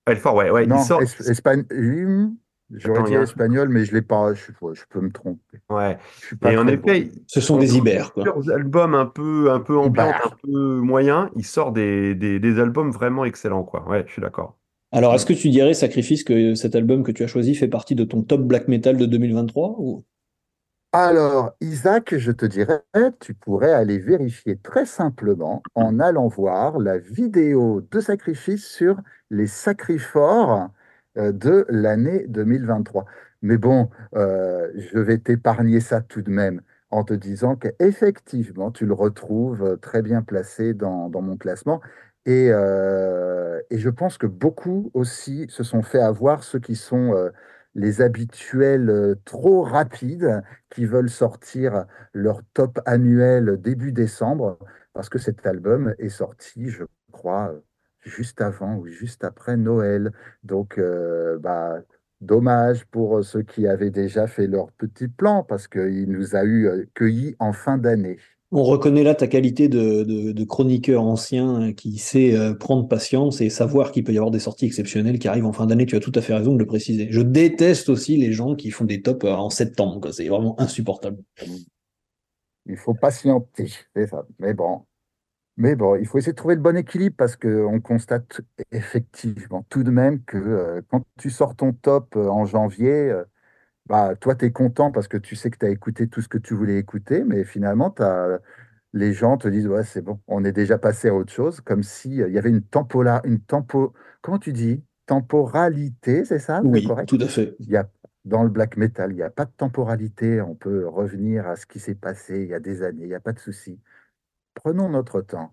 Elfort, 0.06 0.34
ouais, 0.36 0.50
ouais. 0.50 0.66
Il 0.66 0.68
Non, 0.70 0.78
sort. 0.80 1.02
es- 1.02 1.30
Espagne- 1.30 1.66
hum, 1.72 2.36
J'aurais 2.70 3.04
dit 3.04 3.14
espagnol, 3.14 3.68
mais 3.70 3.84
je 3.84 3.94
l'ai 3.94 4.02
pas. 4.02 4.34
Je, 4.34 4.52
peux 4.90 5.00
me 5.00 5.10
tromper. 5.10 5.58
Ouais. 5.70 5.98
Je 6.20 6.26
suis 6.26 6.36
pas 6.36 6.52
Et 6.52 6.58
en 6.58 6.64
bon. 6.64 6.80
Ce 7.26 7.40
sont 7.40 7.56
des 7.56 7.76
ibères, 7.76 8.12
plusieurs 8.12 8.50
albums 8.50 8.94
un 8.94 9.06
peu, 9.06 9.50
un 9.50 9.60
peu 9.60 9.78
un 9.78 9.90
peu 9.90 10.80
moyens, 10.80 11.30
il 11.36 11.46
sort 11.46 11.72
des, 11.72 12.14
des, 12.14 12.38
des 12.38 12.60
albums 12.60 12.90
vraiment 12.90 13.24
excellents, 13.24 13.64
quoi. 13.64 13.88
Ouais, 13.88 14.04
je 14.06 14.12
suis 14.12 14.22
d'accord. 14.22 14.58
Alors, 14.90 15.14
est-ce 15.14 15.26
que 15.26 15.34
tu 15.34 15.50
dirais, 15.50 15.74
Sacrifice, 15.74 16.24
que 16.24 16.54
cet 16.54 16.74
album 16.74 17.04
que 17.04 17.12
tu 17.12 17.22
as 17.22 17.26
choisi 17.26 17.54
fait 17.54 17.68
partie 17.68 17.94
de 17.94 18.04
ton 18.04 18.22
top 18.22 18.42
black 18.42 18.68
metal 18.68 18.96
de 18.96 19.06
2023 19.06 19.76
ou... 19.78 20.02
Alors, 20.92 21.52
Isaac, 21.60 22.16
je 22.16 22.32
te 22.32 22.46
dirais, 22.46 22.82
tu 23.20 23.34
pourrais 23.34 23.74
aller 23.74 23.98
vérifier 23.98 24.56
très 24.56 24.86
simplement 24.86 25.62
en 25.74 26.00
allant 26.00 26.28
voir 26.28 26.78
la 26.78 26.96
vidéo 26.96 27.82
de 27.90 28.00
sacrifice 28.00 28.66
sur 28.66 28.96
les 29.28 29.46
sacrifores 29.46 30.70
de 31.16 31.66
l'année 31.68 32.26
2023. 32.28 33.04
Mais 33.42 33.56
bon, 33.58 33.88
euh, 34.14 34.70
je 34.76 34.98
vais 34.98 35.18
t'épargner 35.18 35.80
ça 35.80 36.00
tout 36.00 36.22
de 36.22 36.30
même 36.30 36.60
en 36.90 37.04
te 37.04 37.14
disant 37.14 37.56
qu'effectivement, 37.56 38.70
tu 38.70 38.86
le 38.86 38.94
retrouves 38.94 39.62
euh, 39.62 39.76
très 39.76 40.02
bien 40.02 40.22
placé 40.22 40.74
dans, 40.74 41.10
mon 41.10 41.36
classement. 41.36 41.80
Et, 42.26 42.48
euh, 42.50 43.60
et 43.70 43.78
je 43.78 43.90
pense 43.90 44.18
que 44.18 44.26
beaucoup 44.26 44.90
aussi 44.94 45.46
se 45.48 45.62
sont 45.62 45.82
fait 45.82 46.00
avoir, 46.00 46.42
ceux 46.44 46.58
qui 46.60 46.76
sont 46.76 47.14
euh, 47.14 47.30
les 47.74 48.00
habituels 48.02 48.90
euh, 48.90 49.14
trop 49.24 49.62
rapides 49.62 50.42
qui 50.70 50.84
veulent 50.84 51.10
sortir 51.10 51.86
leur 52.12 52.42
top 52.54 52.80
annuel 52.86 53.60
début 53.60 53.92
décembre, 53.92 54.58
parce 54.92 55.08
que 55.08 55.18
cet 55.18 55.46
album 55.46 55.94
est 55.98 56.08
sorti, 56.08 56.68
je 56.70 56.84
crois, 57.12 57.50
euh, 57.52 57.60
juste 58.08 58.40
avant 58.40 58.76
ou 58.76 58.86
juste 58.86 59.22
après 59.22 59.56
Noël. 59.56 60.12
Donc, 60.42 60.78
euh, 60.78 61.38
bah, 61.38 61.76
dommage 62.20 62.84
pour 62.86 63.22
ceux 63.24 63.42
qui 63.42 63.68
avaient 63.68 63.90
déjà 63.90 64.26
fait 64.26 64.48
leur 64.48 64.72
petit 64.72 65.06
plan, 65.06 65.44
parce 65.44 65.68
qu'il 65.68 66.10
nous 66.10 66.34
a 66.34 66.42
eu 66.42 66.66
euh, 66.66 66.84
cueillis 66.94 67.36
en 67.38 67.52
fin 67.52 67.78
d'année. 67.78 68.18
On 68.50 68.64
reconnaît 68.64 69.02
là 69.02 69.14
ta 69.14 69.26
qualité 69.26 69.68
de, 69.68 70.04
de- 70.04 70.32
de 70.32 70.44
chroniqueur 70.44 71.02
ancien 71.04 71.68
euh, 71.68 71.72
qui 71.72 71.98
sait 71.98 72.34
euh, 72.34 72.54
prendre 72.54 72.88
patience 72.88 73.42
et 73.42 73.50
savoir 73.50 73.92
qu'il 73.92 74.04
peut 74.04 74.12
y 74.12 74.16
avoir 74.16 74.30
des 74.30 74.38
sorties 74.38 74.64
exceptionnelles 74.64 75.18
qui 75.18 75.28
arrivent 75.28 75.44
en 75.44 75.52
fin 75.52 75.66
d'année. 75.66 75.84
Tu 75.84 75.96
as 75.96 76.00
tout 76.00 76.12
à 76.14 76.22
fait 76.22 76.32
raison 76.34 76.54
de 76.54 76.58
le 76.58 76.66
préciser. 76.66 77.08
Je 77.10 77.20
déteste 77.20 77.90
aussi 77.90 78.16
les 78.16 78.32
gens 78.32 78.54
qui 78.56 78.70
font 78.70 78.86
des 78.86 79.02
tops 79.02 79.26
euh, 79.26 79.32
en 79.34 79.50
septembre. 79.50 80.10
C'est 80.12 80.28
vraiment 80.28 80.58
insupportable. 80.58 81.18
Il 82.66 82.76
faut 82.76 82.94
patienter, 82.94 83.70
c'est 83.94 84.06
ça. 84.06 84.26
Mais 84.38 84.54
bon, 84.54 84.82
mais 85.58 85.76
bon, 85.76 85.96
il 85.96 86.06
faut 86.06 86.18
essayer 86.18 86.32
de 86.32 86.38
trouver 86.38 86.56
le 86.56 86.62
bon 86.62 86.76
équilibre 86.76 87.16
parce 87.18 87.36
qu'on 87.36 87.80
constate 87.82 88.42
effectivement 88.72 89.64
tout 89.70 89.84
de 89.84 89.90
même 89.90 90.24
que 90.24 90.38
euh, 90.38 90.82
quand 90.90 91.04
tu 91.18 91.30
sors 91.30 91.56
ton 91.56 91.74
top 91.74 92.16
euh, 92.16 92.28
en 92.28 92.46
janvier, 92.46 92.90
euh, 93.10 93.24
bah, 93.86 94.16
toi, 94.16 94.34
tu 94.36 94.46
es 94.46 94.52
content 94.52 94.92
parce 94.92 95.08
que 95.08 95.16
tu 95.18 95.36
sais 95.36 95.50
que 95.50 95.58
tu 95.58 95.66
as 95.66 95.70
écouté 95.70 96.08
tout 96.08 96.22
ce 96.22 96.28
que 96.28 96.38
tu 96.38 96.54
voulais 96.54 96.78
écouter, 96.78 97.24
mais 97.24 97.44
finalement, 97.44 97.90
t'as- 97.90 98.38
les 98.94 99.12
gens 99.14 99.38
te 99.38 99.48
disent, 99.48 99.68
ouais, 99.68 99.84
c'est 99.84 100.02
bon, 100.02 100.20
on 100.28 100.44
est 100.44 100.52
déjà 100.52 100.78
passé 100.78 101.08
à 101.08 101.14
autre 101.14 101.32
chose, 101.32 101.60
comme 101.62 101.82
si 101.82 102.22
euh, 102.22 102.28
il 102.28 102.34
y 102.34 102.38
avait 102.38 102.50
une 102.50 102.62
tempola, 102.62 103.22
une 103.24 103.40
tempo, 103.40 103.94
comment 104.22 104.38
tu 104.38 104.52
dis? 104.52 104.84
Temporalité, 105.06 106.24
c'est 106.24 106.38
ça? 106.40 106.60
Oui, 106.64 106.84
correct? 106.84 107.08
tout 107.08 107.18
à 107.20 107.28
fait. 107.28 107.56
Il 107.60 107.70
y 107.70 107.76
a, 107.76 107.88
dans 108.24 108.42
le 108.44 108.50
black 108.50 108.76
metal, 108.76 109.12
il 109.12 109.16
n'y 109.16 109.22
a 109.22 109.30
pas 109.30 109.44
de 109.46 109.50
temporalité, 109.52 110.40
on 110.42 110.54
peut 110.54 110.86
revenir 110.88 111.46
à 111.48 111.56
ce 111.56 111.66
qui 111.66 111.80
s'est 111.80 111.94
passé 111.94 112.42
il 112.42 112.48
y 112.48 112.54
a 112.54 112.60
des 112.60 112.82
années, 112.82 113.02
il 113.04 113.08
n'y 113.08 113.14
a 113.14 113.20
pas 113.20 113.32
de 113.32 113.38
souci. 113.40 113.80
Prenons 114.64 114.88
notre 114.88 115.20
temps. 115.20 115.52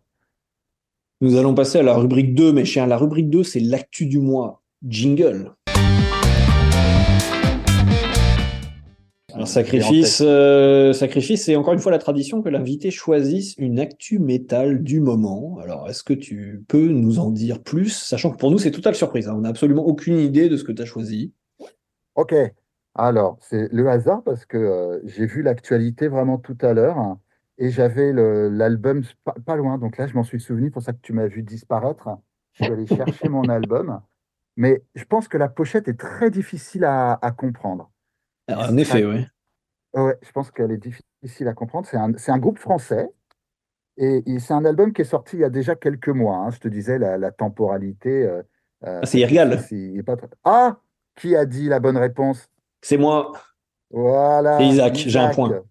Nous 1.21 1.37
allons 1.37 1.53
passer 1.53 1.77
à 1.77 1.83
la 1.83 1.93
rubrique 1.95 2.33
2, 2.33 2.51
mes 2.51 2.65
chers. 2.65 2.87
La 2.87 2.97
rubrique 2.97 3.29
2, 3.29 3.43
c'est 3.43 3.59
l'actu 3.59 4.07
du 4.07 4.17
mois. 4.17 4.63
Jingle. 4.83 5.53
Alors, 9.31 9.47
sacrifice, 9.47 10.23
euh, 10.25 10.91
sacrifice, 10.93 11.45
c'est 11.45 11.55
encore 11.55 11.73
une 11.73 11.79
fois 11.79 11.91
la 11.91 11.99
tradition 11.99 12.41
que 12.41 12.49
l'invité 12.49 12.89
choisisse 12.89 13.53
une 13.59 13.79
actu 13.79 14.17
métal 14.17 14.81
du 14.81 14.99
moment. 15.01 15.59
Alors, 15.61 15.87
est-ce 15.87 16.03
que 16.03 16.13
tu 16.13 16.63
peux 16.67 16.87
nous 16.87 17.19
en 17.19 17.29
dire 17.29 17.61
plus, 17.61 17.89
sachant 17.89 18.31
que 18.31 18.37
pour 18.37 18.49
nous, 18.49 18.57
c'est 18.57 18.71
totale 18.71 18.95
surprise. 18.95 19.27
hein. 19.27 19.35
On 19.37 19.41
n'a 19.41 19.49
absolument 19.49 19.85
aucune 19.85 20.17
idée 20.17 20.49
de 20.49 20.57
ce 20.57 20.63
que 20.63 20.71
tu 20.71 20.81
as 20.81 20.85
choisi. 20.85 21.31
Ok, 22.15 22.33
alors 22.95 23.37
c'est 23.41 23.67
le 23.71 23.87
hasard 23.87 24.23
parce 24.23 24.45
que 24.45 24.57
euh, 24.57 24.99
j'ai 25.03 25.27
vu 25.27 25.43
l'actualité 25.43 26.07
vraiment 26.07 26.39
tout 26.39 26.57
à 26.61 26.73
l'heure 26.73 26.97
hein, 26.97 27.19
et 27.57 27.69
j'avais 27.69 28.11
l'album 28.13 29.03
pas, 29.23 29.35
pas 29.45 29.55
loin, 29.55 29.77
donc 29.77 29.97
là 29.97 30.07
je 30.07 30.13
m'en 30.13 30.23
suis 30.23 30.39
souvenu, 30.39 30.71
pour 30.71 30.81
ça 30.81 30.93
que 30.93 30.99
tu 31.01 31.13
m'as 31.13 31.27
vu 31.27 31.41
disparaître. 31.43 32.09
Je 32.53 32.63
suis 32.63 32.71
allé 32.71 32.85
chercher 32.85 33.27
mon 33.29 33.49
album, 33.49 34.01
mais 34.55 34.83
je 34.95 35.03
pense 35.03 35.27
que 35.27 35.37
la 35.37 35.49
pochette 35.49 35.87
est 35.87 35.99
très 35.99 36.31
difficile 36.31 36.85
à, 36.85 37.13
à 37.21 37.31
comprendre. 37.31 37.91
En 38.49 38.77
effet, 38.77 39.03
oui. 39.05 39.25
Ouais, 39.93 40.17
je 40.21 40.31
pense 40.31 40.51
qu'elle 40.51 40.71
est 40.71 40.77
difficile 40.77 41.47
à 41.47 41.53
comprendre. 41.53 41.87
C'est 41.87 41.97
un, 41.97 42.11
c'est 42.17 42.31
un 42.31 42.37
groupe 42.37 42.59
français 42.59 43.09
et, 43.97 44.23
et 44.25 44.39
c'est 44.39 44.53
un 44.53 44.65
album 44.65 44.91
qui 44.93 45.01
est 45.01 45.05
sorti 45.05 45.37
il 45.37 45.39
y 45.39 45.43
a 45.45 45.49
déjà 45.49 45.75
quelques 45.75 46.09
mois. 46.09 46.37
hein. 46.37 46.49
Je 46.51 46.59
te 46.59 46.67
disais, 46.67 46.99
la, 46.99 47.17
la 47.17 47.31
temporalité, 47.31 48.23
euh, 48.23 48.43
Ah, 48.81 48.87
euh, 48.89 48.99
c'est 49.03 49.11
c'est- 49.11 49.19
Irgal. 49.19 49.59
c'est- 49.59 50.03
pas 50.03 50.15
Ah! 50.43 50.77
Qui 51.15 51.35
a 51.35 51.45
dit 51.45 51.69
la 51.69 51.79
bonne 51.79 51.95
réponse? 51.95 52.49
C'est 52.81 52.97
moi. 52.97 53.31
C'est 53.89 53.95
Voilà, 53.97 54.61
Isaac. 54.63 54.95
J'ai 54.95 55.19
un 55.19 55.29
point. 55.29 55.63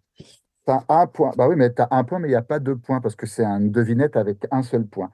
T'as 0.64 0.82
un 0.88 1.06
point. 1.06 1.32
Bah 1.36 1.48
oui, 1.48 1.56
mais 1.56 1.72
tu 1.72 1.82
as 1.82 1.88
un 1.90 2.04
point, 2.04 2.18
mais 2.18 2.28
il 2.28 2.32
n'y 2.32 2.36
a 2.36 2.42
pas 2.42 2.58
deux 2.58 2.76
points 2.76 3.00
parce 3.00 3.16
que 3.16 3.26
c'est 3.26 3.44
une 3.44 3.70
devinette 3.70 4.16
avec 4.16 4.46
un 4.50 4.62
seul 4.62 4.86
point. 4.86 5.10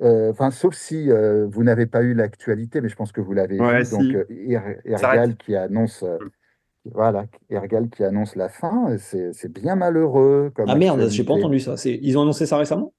Euh, 0.00 0.30
Enfin, 0.30 0.50
sauf 0.50 0.74
si 0.74 1.10
euh, 1.10 1.46
vous 1.46 1.62
n'avez 1.62 1.86
pas 1.86 2.02
eu 2.02 2.14
l'actualité, 2.14 2.80
mais 2.80 2.88
je 2.88 2.96
pense 2.96 3.12
que 3.12 3.20
vous 3.20 3.32
l'avez 3.32 3.58
Ouais, 3.58 3.82
vu. 3.82 3.90
Donc, 3.90 4.02
euh, 4.14 4.24
Er- 4.30 4.80
s'arrête. 4.96 5.20
Ergal 5.20 5.36
qui 5.36 5.54
annonce, 5.56 6.02
euh, 6.02 6.18
voilà, 6.84 7.26
Ergal 7.50 7.88
qui 7.90 8.02
annonce 8.02 8.34
la 8.34 8.48
fin, 8.48 8.96
c'est 8.98 9.32
c'est 9.32 9.52
bien 9.52 9.76
malheureux 9.76 10.50
comme 10.54 10.70
Ah 10.70 10.74
merde, 10.74 11.08
j'ai 11.10 11.24
pas 11.24 11.34
entendu 11.34 11.60
ça. 11.60 11.74
Ils 11.84 12.18
ont 12.18 12.22
annoncé 12.22 12.46
ça 12.46 12.56
récemment? 12.58 12.92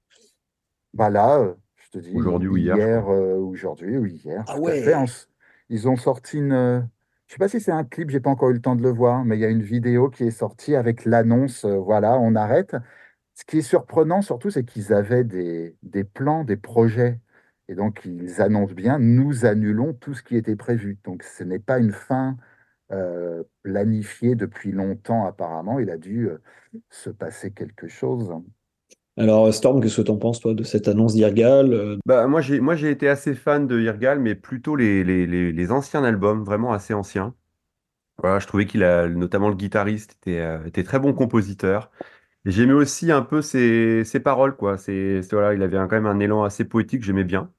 Bah 0.93 1.09
là, 1.09 1.39
euh, 1.39 1.53
je 1.77 1.89
te 1.89 1.97
dis, 1.99 2.11
Aujourd'hui 2.13 2.47
ou 2.47 2.57
hier, 2.57 2.77
hier, 2.77 3.09
euh, 3.09 3.35
aujourd'hui 3.37 3.97
ou 3.97 4.05
hier, 4.05 4.43
Ah 4.47 4.59
ouais. 4.59 4.95
Ils 5.69 5.87
ont 5.89 5.97
sorti 5.97 6.37
une. 6.37 6.87
Je 7.27 7.33
sais 7.33 7.39
pas 7.39 7.47
si 7.49 7.59
c'est 7.59 7.71
un 7.71 7.83
clip, 7.83 8.09
j'ai 8.11 8.19
pas 8.19 8.29
encore 8.29 8.49
eu 8.51 8.53
le 8.53 8.61
temps 8.61 8.75
de 8.75 8.83
le 8.83 8.91
voir, 8.91 9.25
mais 9.25 9.37
il 9.37 9.41
y 9.41 9.45
a 9.45 9.49
une 9.49 9.63
vidéo 9.63 10.09
qui 10.09 10.23
est 10.25 10.31
sortie 10.31 10.75
avec 10.75 11.05
l'annonce, 11.05 11.65
euh, 11.65 11.77
voilà, 11.79 12.19
on 12.19 12.35
arrête. 12.35 12.75
Ce 13.35 13.45
qui 13.45 13.59
est 13.59 13.61
surprenant 13.61 14.21
surtout, 14.21 14.49
c'est 14.51 14.65
qu'ils 14.65 14.93
avaient 14.93 15.23
des, 15.23 15.75
des 15.83 16.03
plans, 16.03 16.43
des 16.43 16.57
projets. 16.57 17.19
Et 17.67 17.75
donc, 17.75 18.05
ils 18.05 18.41
annoncent 18.41 18.73
bien, 18.75 18.99
nous 18.99 19.45
annulons 19.45 19.93
tout 19.93 20.13
ce 20.13 20.23
qui 20.23 20.35
était 20.37 20.55
prévu. 20.55 20.99
Donc, 21.03 21.23
ce 21.23 21.43
n'est 21.43 21.59
pas 21.59 21.79
une 21.79 21.91
fin 21.93 22.37
euh, 22.91 23.43
planifiée 23.63 24.35
depuis 24.35 24.71
longtemps, 24.71 25.25
apparemment. 25.25 25.79
Il 25.79 25.89
a 25.91 25.97
dû 25.97 26.29
euh, 26.29 26.39
se 26.91 27.09
passer 27.11 27.51
quelque 27.53 27.87
chose. 27.89 28.31
Alors, 29.17 29.53
Storm, 29.53 29.81
qu'est-ce 29.81 29.97
que 29.97 30.01
t'en 30.01 30.17
penses, 30.17 30.41
toi, 30.41 30.53
de 30.53 30.63
cette 30.63 30.87
annonce 30.87 31.13
d'Irgal? 31.13 31.73
Euh, 31.73 31.97
Bah, 32.05 32.27
moi, 32.27 32.41
j'ai, 32.41 32.89
été 32.89 33.07
assez 33.07 33.33
fan 33.33 33.65
de 33.65 33.79
Irgal, 33.79 34.19
mais 34.19 34.35
plutôt 34.35 34.75
les, 34.75 35.03
les, 35.05 35.25
les, 35.25 35.53
les 35.53 35.71
anciens 35.71 36.03
albums, 36.03 36.43
vraiment 36.43 36.73
assez 36.73 36.93
anciens. 36.93 37.33
Voilà, 38.17 38.39
je 38.39 38.47
trouvais 38.47 38.65
qu'il 38.65 38.83
a, 38.83 39.07
notamment 39.07 39.49
le 39.49 39.55
guitariste, 39.55 40.17
était, 40.21 40.39
euh, 40.39 40.65
était 40.65 40.83
très 40.83 40.99
bon 40.99 41.13
compositeur. 41.13 41.91
J'aimais 42.45 42.73
aussi 42.73 43.11
un 43.11 43.21
peu 43.21 43.41
ses, 43.41 44.03
ses 44.05 44.19
paroles, 44.21 44.55
quoi. 44.55 44.77
C'est, 44.77 45.21
voilà, 45.31 45.53
il 45.53 45.63
avait 45.63 45.77
quand 45.77 45.91
même 45.91 46.07
un 46.07 46.19
élan 46.19 46.43
assez 46.43 46.65
poétique, 46.65 47.03
j'aimais 47.03 47.23
bien. 47.25 47.51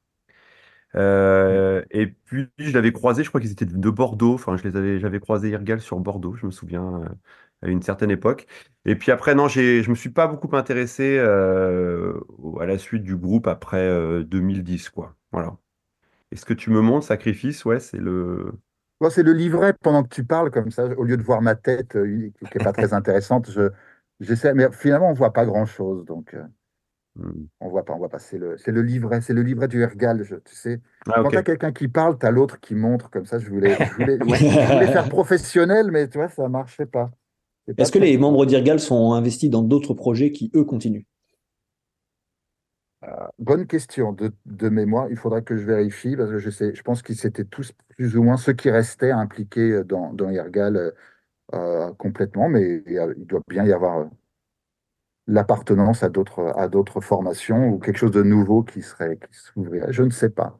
Euh, 0.94 1.82
et 1.90 2.06
puis, 2.06 2.48
je 2.58 2.72
l'avais 2.72 2.92
croisé, 2.92 3.22
je 3.24 3.28
crois 3.28 3.40
qu'ils 3.40 3.52
étaient 3.52 3.66
de 3.66 3.90
Bordeaux. 3.90 4.34
Enfin, 4.34 4.56
j'avais 4.56 5.20
croisé 5.20 5.50
Irgal 5.50 5.80
sur 5.80 5.98
Bordeaux, 6.00 6.34
je 6.36 6.46
me 6.46 6.50
souviens, 6.50 7.02
à 7.62 7.68
une 7.68 7.82
certaine 7.82 8.10
époque. 8.10 8.46
Et 8.84 8.96
puis 8.96 9.10
après, 9.12 9.34
non, 9.34 9.48
je 9.48 9.88
me 9.90 9.94
suis 9.94 10.10
pas 10.10 10.26
beaucoup 10.28 10.54
intéressé 10.56 11.16
euh, 11.18 12.20
à 12.60 12.66
la 12.66 12.78
suite 12.78 13.02
du 13.02 13.16
groupe 13.16 13.46
après 13.48 13.78
euh, 13.80 14.22
2010, 14.24 14.90
quoi. 14.90 15.16
Voilà. 15.32 15.56
Est-ce 16.32 16.46
que 16.46 16.54
tu 16.54 16.70
me 16.70 16.80
montres 16.82 17.06
Sacrifice? 17.06 17.64
Ouais, 17.66 17.80
c'est 17.80 17.98
le. 17.98 18.52
Bon, 19.00 19.10
c'est 19.10 19.22
le 19.22 19.32
livret 19.32 19.74
pendant 19.74 20.02
que 20.04 20.08
tu 20.14 20.24
parles 20.24 20.50
comme 20.50 20.70
ça, 20.70 20.86
au 20.86 21.04
lieu 21.04 21.16
de 21.18 21.22
voir 21.22 21.42
ma 21.42 21.54
tête 21.54 21.96
euh, 21.96 22.30
qui 22.38 22.48
n'est 22.54 22.60
pas 22.62 22.72
très 22.72 22.92
intéressante, 22.94 23.50
je, 23.50 23.70
j'essaie, 24.20 24.54
mais 24.54 24.70
finalement 24.72 25.10
on 25.10 25.12
voit 25.12 25.32
pas 25.34 25.44
grand-chose, 25.44 26.04
donc 26.06 26.32
euh, 26.34 26.42
Hmm. 27.16 27.46
on 27.60 27.68
voit 27.68 27.84
pas, 27.84 27.94
on 27.94 27.98
voit 27.98 28.08
pas. 28.08 28.18
C'est 28.18 28.38
le, 28.38 28.56
c'est 28.58 28.72
le 28.72 28.82
livret, 28.82 29.20
c'est 29.20 29.32
le 29.34 29.42
livret 29.42 29.68
du 29.68 29.82
Ergal. 29.82 30.22
je- 30.24 30.36
tu 30.36 30.54
sais, 30.54 30.80
Ah, 31.08 31.20
quand 31.20 31.32
tu 31.32 31.38
as 31.38 31.42
quelqu'un 31.42 31.72
qui 31.72 31.88
parle, 31.88 32.18
tu 32.18 32.26
as 32.26 32.30
l'autre 32.30 32.60
qui 32.60 32.74
montre 32.74 33.10
comme 33.10 33.26
ça. 33.26 33.38
Je 33.38 33.48
voulais, 33.48 33.78
je 33.82 33.94
voulais, 33.94 34.18
je 34.60 34.72
voulais 34.72 34.88
faire 34.88 35.08
professionnel, 35.08 35.90
mais 35.90 36.08
tu 36.08 36.18
vois, 36.18 36.28
ça 36.28 36.48
marchait 36.48 36.86
pas. 36.86 37.10
Est-ce 37.78 37.92
que 37.92 37.98
les 37.98 38.16
membres 38.18 38.46
d'Irgal 38.46 38.80
sont 38.80 39.12
investis 39.12 39.50
dans 39.50 39.62
d'autres 39.62 39.94
projets 39.94 40.32
qui, 40.32 40.50
eux, 40.54 40.64
continuent? 40.64 41.06
Bonne 43.38 43.66
question 43.66 44.12
de, 44.12 44.32
de 44.46 44.68
mémoire. 44.68 45.08
Il 45.10 45.16
faudrait 45.16 45.42
que 45.42 45.56
je 45.56 45.64
vérifie 45.64 46.16
parce 46.16 46.30
que 46.30 46.38
je 46.38 46.50
sais, 46.50 46.74
je 46.74 46.82
pense 46.82 47.02
qu'ils 47.02 47.24
étaient 47.26 47.44
tous 47.44 47.72
plus 47.90 48.16
ou 48.16 48.22
moins 48.22 48.36
ceux 48.36 48.52
qui 48.54 48.70
restaient 48.70 49.10
impliqués 49.12 49.82
dans, 49.84 50.12
dans 50.12 50.30
Ergal 50.30 50.76
euh, 50.76 50.90
euh, 51.54 51.92
complètement, 51.94 52.48
mais 52.48 52.82
il, 52.86 53.14
doit 53.26 53.42
bien 53.48 53.64
y 53.64 53.72
avoir. 53.72 53.98
euh, 54.00 54.04
l'appartenance 55.26 56.02
à 56.02 56.08
d'autres 56.08 56.52
à 56.56 56.68
d'autres 56.68 57.00
formations 57.00 57.68
ou 57.68 57.78
quelque 57.78 57.98
chose 57.98 58.10
de 58.12 58.22
nouveau 58.22 58.62
qui 58.62 58.82
serait 58.82 59.16
qui 59.18 59.28
s'ouvrirait. 59.38 59.92
Je 59.92 60.02
ne 60.02 60.10
sais 60.10 60.30
pas. 60.30 60.58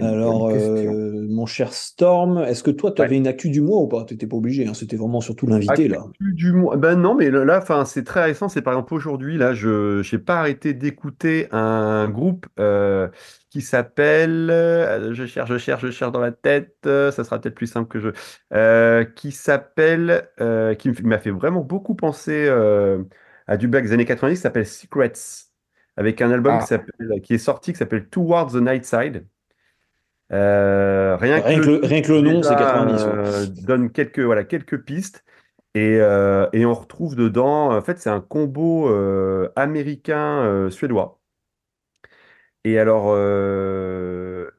Alors, 0.00 0.48
euh, 0.48 1.26
mon 1.28 1.46
cher 1.46 1.72
Storm, 1.72 2.38
est-ce 2.38 2.62
que 2.62 2.70
toi, 2.70 2.92
tu 2.92 3.00
Ouais. 3.00 3.06
avais 3.06 3.16
une 3.16 3.26
actu 3.26 3.50
du 3.50 3.60
mois 3.60 3.78
ou 3.80 3.88
pas? 3.88 4.04
T'étais 4.04 4.26
pas 4.26 4.36
obligé, 4.36 4.66
hein, 4.66 4.74
c'était 4.74 4.96
vraiment 4.96 5.20
surtout 5.20 5.46
l'invité, 5.46 5.88
là. 5.88 6.06
Du 6.20 6.52
mois. 6.52 6.76
Ben 6.76 6.94
non, 6.94 7.14
mais 7.14 7.30
là, 7.30 7.62
c'est 7.84 8.04
très 8.04 8.24
récent. 8.24 8.48
C'est 8.48 8.62
par 8.62 8.74
exemple 8.74 8.94
aujourd'hui, 8.94 9.36
là, 9.38 9.54
je 9.54 10.00
n'ai 10.14 10.22
pas 10.22 10.38
arrêté 10.40 10.74
d'écouter 10.74 11.48
un 11.52 12.08
groupe 12.08 12.46
euh, 12.60 13.08
qui 13.50 13.60
s'appelle. 13.60 14.50
euh, 14.50 15.14
je 15.14 15.26
cherche, 15.26 15.50
je 15.50 15.58
cherche, 15.58 15.82
je 15.86 15.90
cherche 15.90 16.12
dans 16.12 16.20
la 16.20 16.32
tête. 16.32 16.76
ça 16.84 17.12
sera 17.24 17.40
peut-être 17.40 17.54
plus 17.54 17.66
simple 17.66 17.88
que 17.88 17.98
je. 18.00 19.04
qui 19.14 19.32
s'appelle. 19.32 20.28
qui 20.78 20.90
m'a 21.02 21.18
fait 21.18 21.30
vraiment 21.30 21.60
beaucoup 21.62 21.94
penser 21.94 22.48
à 23.46 23.56
du 23.56 23.68
des 23.68 23.92
années 23.92 24.04
90, 24.04 24.36
qui 24.36 24.42
s'appelle 24.42 24.66
Secrets. 24.66 25.12
Avec 25.96 26.22
un 26.22 26.30
album 26.30 26.60
Ah, 26.60 26.66
qui 27.24 27.34
est 27.34 27.38
sorti, 27.38 27.72
qui 27.72 27.78
s'appelle 27.78 28.08
Towards 28.08 28.52
the 28.52 28.62
Night 28.62 28.84
Side. 28.84 29.26
Euh, 30.32 31.16
rien 31.16 31.40
que 31.40 31.46
Rien 31.46 31.58
le 31.58 31.64
que 31.64 31.70
le, 31.70 31.80
rien 31.84 32.02
que 32.02 32.12
le 32.12 32.20
nom, 32.20 32.42
c'est 32.42 32.54
déjà 32.54 32.56
90, 32.56 33.06
ouais. 33.06 33.12
euh, 33.12 33.46
donne 33.46 33.90
quelques, 33.90 34.20
voilà, 34.20 34.44
quelques 34.44 34.82
pistes. 34.84 35.24
Et, 35.74 35.98
euh, 36.00 36.48
et 36.52 36.66
on 36.66 36.74
retrouve 36.74 37.14
dedans, 37.16 37.72
en 37.76 37.82
fait, 37.82 37.98
c'est 37.98 38.10
un 38.10 38.20
combo 38.20 38.88
américain-suédois. 39.56 41.18
Et 42.64 42.78
alors, 42.78 43.16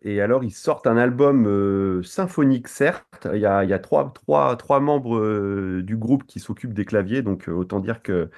et 0.02 0.22
alors, 0.22 0.44
ils 0.44 0.52
sortent 0.52 0.88
un 0.88 0.98
album 0.98 2.02
symphonique, 2.04 2.68
certes. 2.68 3.28
Il 3.34 3.40
y 3.40 3.46
a, 3.46 3.64
il 3.64 3.70
y 3.70 3.74
a 3.74 3.80
trois, 3.80 4.12
trois, 4.14 4.56
trois 4.56 4.80
membres 4.80 5.82
du 5.82 5.98
groupe 5.98 6.26
qui 6.26 6.40
s'occupent 6.40 6.74
des 6.74 6.86
claviers, 6.86 7.22
donc 7.22 7.48
autant 7.48 7.80
dire 7.80 8.02
que 8.02 8.30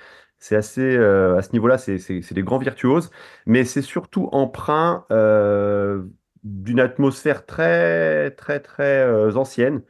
c'est 0.42 0.56
assez, 0.56 0.82
euh, 0.82 1.38
à 1.38 1.44
ce 1.44 1.52
niveau-là, 1.54 1.78
c'est 1.78 1.98
des 2.34 2.44
grands 2.44 2.58
virtuoses. 2.58 3.12
Mais 3.46 3.64
c'est 3.64 3.84
surtout 3.84 4.28
empreint 4.32 5.06
euh, 5.12 6.04
d'une 6.44 6.80
atmosphère 6.80 7.46
très, 7.46 8.32
très, 8.32 8.60
très 8.60 9.04
euh, 9.06 9.36
ancienne, 9.36 9.82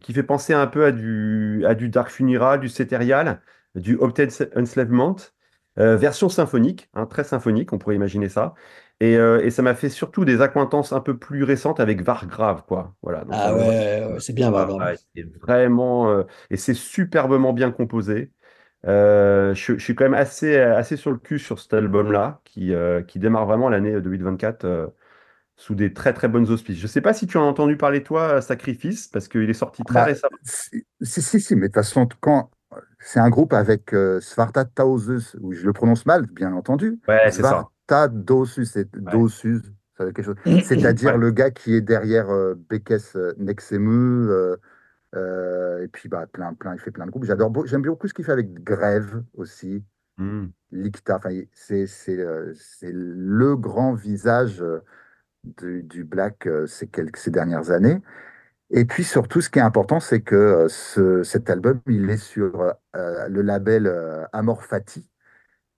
qui 0.00 0.12
fait 0.12 0.22
penser 0.22 0.52
un 0.52 0.66
peu 0.66 0.84
à 0.84 0.92
du, 0.92 1.64
à 1.66 1.74
du 1.74 1.88
Dark 1.88 2.10
Funeral, 2.10 2.60
du 2.60 2.68
Ceterial, 2.68 3.40
du 3.74 3.96
Opted 3.96 4.30
Enslavement, 4.56 5.16
euh, 5.78 5.96
version 5.96 6.28
symphonique, 6.28 6.88
hein, 6.94 7.06
très 7.06 7.24
symphonique, 7.24 7.72
on 7.72 7.78
pourrait 7.78 7.96
imaginer 7.96 8.28
ça. 8.28 8.54
Et, 9.00 9.16
euh, 9.16 9.40
et 9.44 9.50
ça 9.50 9.62
m'a 9.62 9.74
fait 9.74 9.88
surtout 9.88 10.24
des 10.24 10.40
accointances 10.40 10.92
un 10.92 11.00
peu 11.00 11.16
plus 11.18 11.42
récentes 11.44 11.80
avec 11.80 12.02
Vargrave, 12.02 12.64
quoi. 12.66 12.94
Voilà, 13.02 13.24
donc 13.24 13.34
Ah 13.34 13.54
ouais, 13.54 14.04
ouais, 14.06 14.20
c'est 14.20 14.32
bien, 14.32 14.52
ouais, 14.52 14.94
c'est 15.14 15.22
vraiment, 15.40 16.24
et 16.50 16.56
c'est 16.56 16.74
superbement 16.74 17.52
bien 17.52 17.72
composé. 17.72 18.30
Euh, 18.86 19.54
je, 19.54 19.78
je 19.78 19.82
suis 19.84 19.94
quand 19.94 20.04
même 20.04 20.14
assez, 20.14 20.56
assez 20.58 20.96
sur 20.96 21.10
le 21.10 21.18
cul 21.18 21.38
sur 21.38 21.58
cet 21.58 21.72
album-là, 21.74 22.40
qui, 22.44 22.74
euh, 22.74 23.02
qui 23.02 23.18
démarre 23.18 23.46
vraiment 23.46 23.68
l'année 23.68 24.00
2024 24.00 24.64
euh, 24.64 24.86
sous 25.56 25.74
des 25.74 25.92
très 25.92 26.12
très 26.12 26.28
bonnes 26.28 26.48
auspices. 26.50 26.78
Je 26.78 26.86
sais 26.86 27.00
pas 27.00 27.12
si 27.12 27.26
tu 27.26 27.36
en 27.36 27.42
as 27.42 27.46
entendu 27.46 27.76
parler, 27.76 28.02
toi, 28.02 28.40
Sacrifice, 28.40 29.08
parce 29.08 29.28
qu'il 29.28 29.48
est 29.48 29.52
sorti 29.54 29.82
très 29.84 29.94
bah, 29.94 30.04
récemment. 30.04 30.36
si, 30.42 30.84
si, 31.00 31.40
si, 31.40 31.54
mais 31.54 31.62
de 31.62 31.66
toute 31.66 31.74
façon, 31.76 32.08
quand 32.20 32.50
c'est 32.98 33.20
un 33.20 33.30
groupe 33.30 33.52
avec 33.52 33.92
euh, 33.94 34.20
Svarta 34.20 34.64
Tausus, 34.64 35.36
où 35.40 35.52
je 35.52 35.64
le 35.64 35.72
prononce 35.72 36.06
mal, 36.06 36.26
bien 36.26 36.52
entendu. 36.52 36.98
Ouais, 37.06 37.30
c'est 37.30 37.42
ça. 37.42 37.48
Svarta 37.50 38.08
Dosus, 38.08 38.70
c'est. 38.72 38.90
Dosus, 38.96 39.62
ça 39.96 40.04
veut 40.04 40.12
dire 40.12 40.14
quelque 40.14 40.24
chose. 40.24 40.36
C'est-à-dire 40.64 41.12
Ouais. 41.12 41.18
le 41.18 41.30
gars 41.30 41.50
qui 41.50 41.74
est 41.74 41.80
derrière 41.80 42.30
euh, 42.30 42.54
Bekes 42.68 43.14
euh, 43.14 43.32
Nexemu, 43.38 44.28
euh, 44.28 44.56
euh, 45.14 45.82
et 45.84 45.88
puis 45.88 46.08
bah, 46.08 46.26
plein, 46.32 46.54
plein, 46.54 46.74
il 46.74 46.80
fait 46.80 46.90
plein 46.90 47.06
de 47.06 47.10
groupes. 47.10 47.24
J'adore, 47.24 47.52
j'aime 47.66 47.82
beaucoup 47.82 48.08
ce 48.08 48.14
qu'il 48.14 48.24
fait 48.24 48.32
avec 48.32 48.52
Grève 48.64 49.22
aussi. 49.34 49.84
Hmm. 50.16 50.46
Licta, 50.72 51.20
c'est 51.52 51.86
c'est, 51.86 52.18
euh, 52.18 52.52
c'est 52.56 52.92
le 52.92 53.56
grand 53.56 53.94
visage 53.94 54.60
euh, 54.62 54.80
du, 55.44 55.82
du 55.82 56.04
black 56.04 56.46
euh, 56.46 56.66
ces, 56.66 56.86
quelques, 56.88 57.16
ces 57.18 57.30
dernières 57.30 57.70
années. 57.70 58.00
Et 58.70 58.84
puis 58.86 59.04
surtout, 59.04 59.40
ce 59.40 59.50
qui 59.50 59.58
est 59.60 59.62
important, 59.62 60.00
c'est 60.00 60.22
que 60.22 60.34
euh, 60.36 60.68
ce- 60.68 61.22
cet 61.24 61.50
album, 61.50 61.80
il 61.88 62.10
est 62.10 62.16
sur 62.18 62.60
euh, 62.96 63.28
le 63.28 63.42
label 63.42 63.86
euh. 63.88 64.24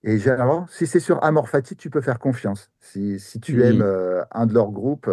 Et 0.03 0.19
généralement, 0.19 0.67
si 0.67 0.87
c'est 0.87 0.99
sur 0.99 1.23
Amor 1.23 1.49
Fati, 1.49 1.75
tu 1.75 1.89
peux 1.89 2.01
faire 2.01 2.19
confiance. 2.19 2.71
Si, 2.79 3.19
si 3.19 3.39
tu 3.41 3.63
aimes 3.63 3.81
euh, 3.81 4.23
un 4.31 4.45
de 4.45 4.53
leurs 4.53 4.71
groupes, 4.71 5.09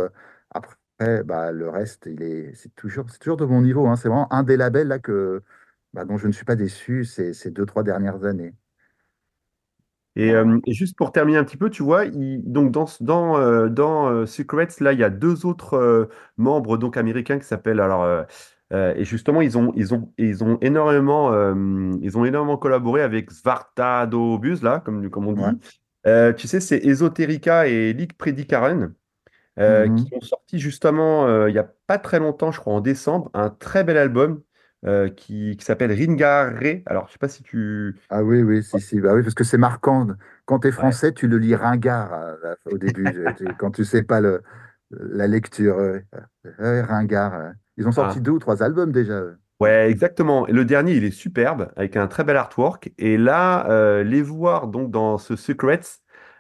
après, 0.51 1.25
bah, 1.25 1.53
le 1.53 1.69
reste, 1.71 2.07
il 2.07 2.23
est, 2.23 2.55
c'est 2.55 2.75
toujours, 2.75 3.11
c'est 3.11 3.19
toujours 3.19 3.37
de 3.39 3.45
mon 3.47 3.63
niveau. 3.63 3.87
hein. 3.87 3.97
C'est 3.97 4.09
vraiment 4.09 4.33
un 4.33 4.43
des 4.45 4.57
labels 4.57 4.89
là, 4.89 4.99
que, 4.99 5.43
bah, 5.93 6.05
dont 6.05 6.19
je 6.19 6.27
ne 6.29 6.33
suis 6.33 6.45
pas 6.45 6.57
déçu 6.57 7.05
ces, 7.05 7.35
ces 7.35 7.51
deux, 7.51 7.67
trois 7.67 7.83
dernières 7.83 8.25
années. 8.25 8.55
Et, 10.17 10.31
euh, 10.33 10.59
et 10.67 10.73
juste 10.75 10.97
pour 10.97 11.11
terminer 11.13 11.39
un 11.39 11.45
petit 11.45 11.57
peu, 11.57 11.71
tu 11.71 11.83
vois, 11.83 12.05
il- 12.07 12.43
donc 12.45 12.71
dans, 12.71 12.87
dans, 13.01 13.37
euh, 13.39 13.69
dans 13.69 14.09
euh, 14.11 14.27
Secrets, 14.27 14.69
là, 14.81 14.93
il 14.93 14.99
y 15.01 15.05
a 15.05 15.11
deux 15.11 15.45
autres 15.47 16.09
membres 16.37 16.77
donc 16.79 16.97
américains 16.97 17.39
qui 17.39 17.47
s'appellent 17.47 17.81
alors 17.81 18.25
et 18.73 19.05
justement 19.05 19.41
ils 19.41 19.57
ont 19.57 19.73
ils 19.77 19.95
ont 19.95 20.13
ils 20.19 20.43
ont 20.43 20.59
énormément 20.61 21.33
ils 22.03 22.19
ont 22.19 22.25
énormément 22.25 22.57
collaboré 22.57 23.03
avec 23.03 23.31
Svartado 23.31 24.39
Buz 24.39 24.63
là 24.63 24.81
comme 24.81 25.09
comme 25.11 25.27
on 25.29 25.33
dit. 25.33 25.61
Tu 26.37 26.49
sais, 26.49 26.61
c'est 26.61 26.79
Esoterica 26.85 27.67
et 27.69 27.93
Lick 27.93 28.17
Predikaren 28.19 28.95
euh, 29.59 29.89
Mhm. 29.89 29.97
qui 29.97 30.15
ont 30.15 30.21
sorti 30.21 30.59
justement 30.59 31.47
il 31.49 31.53
n'y 31.53 31.59
a 31.59 31.65
pas 31.87 31.99
très 31.99 32.19
longtemps, 32.21 32.53
je 32.53 32.61
crois 32.61 32.75
en 32.75 32.81
décembre, 32.81 33.31
un 33.35 33.51
très 33.51 33.85
bel 33.85 33.97
album 33.99 34.43
euh, 34.87 35.09
qui, 35.09 35.57
qui 35.57 35.65
s'appelle 35.65 35.93
Ringare. 35.93 36.53
Alors, 36.87 37.07
je 37.09 37.13
sais 37.13 37.19
pas 37.19 37.29
si 37.29 37.43
tu 37.43 37.97
Ah 38.11 38.23
oui, 38.23 38.43
oui, 38.43 38.63
si, 38.63 38.81
si. 38.81 39.01
Bah 39.01 39.15
oui, 39.15 39.23
parce 39.23 39.35
que 39.35 39.45
c'est 39.45 39.59
marquant. 39.59 40.07
Quand 40.45 40.61
tu 40.61 40.69
es 40.69 40.71
Ouais. 40.71 40.77
français, 40.77 41.13
tu 41.13 41.27
le 41.29 41.39
lis 41.39 41.55
ringard 41.55 42.13
euh, 42.13 42.55
au 42.71 42.79
début, 42.79 43.25
quand 43.59 43.71
tu 43.71 43.85
sais 43.85 44.03
pas 44.03 44.21
le, 44.21 44.43
la 44.91 45.27
lecture. 45.27 45.77
ouais. 45.77 46.05
Ouais, 46.59 46.83
ringard. 46.83 47.53
Ils 47.77 47.89
ont 47.89 47.93
sorti 47.93 48.19
Ah, 48.19 48.21
deux 48.21 48.33
ou 48.33 48.39
trois 48.39 48.63
albums 48.63 48.93
déjà. 48.93 49.23
Ouais, 49.61 49.91
exactement. 49.91 50.47
Et 50.47 50.53
Le 50.53 50.65
dernier, 50.65 50.93
il 50.93 51.05
est 51.05 51.11
superbe, 51.11 51.73
avec 51.77 51.97
un 51.97 52.07
très 52.07 52.25
bel 52.25 52.37
artwork. 52.37 52.93
Et 52.99 53.17
là, 53.17 53.69
euh, 53.71 54.03
les 54.05 54.23
voir 54.23 54.69
donc 54.69 54.91
dans 54.91 55.19
ce 55.19 55.37
Secrets 55.37 55.81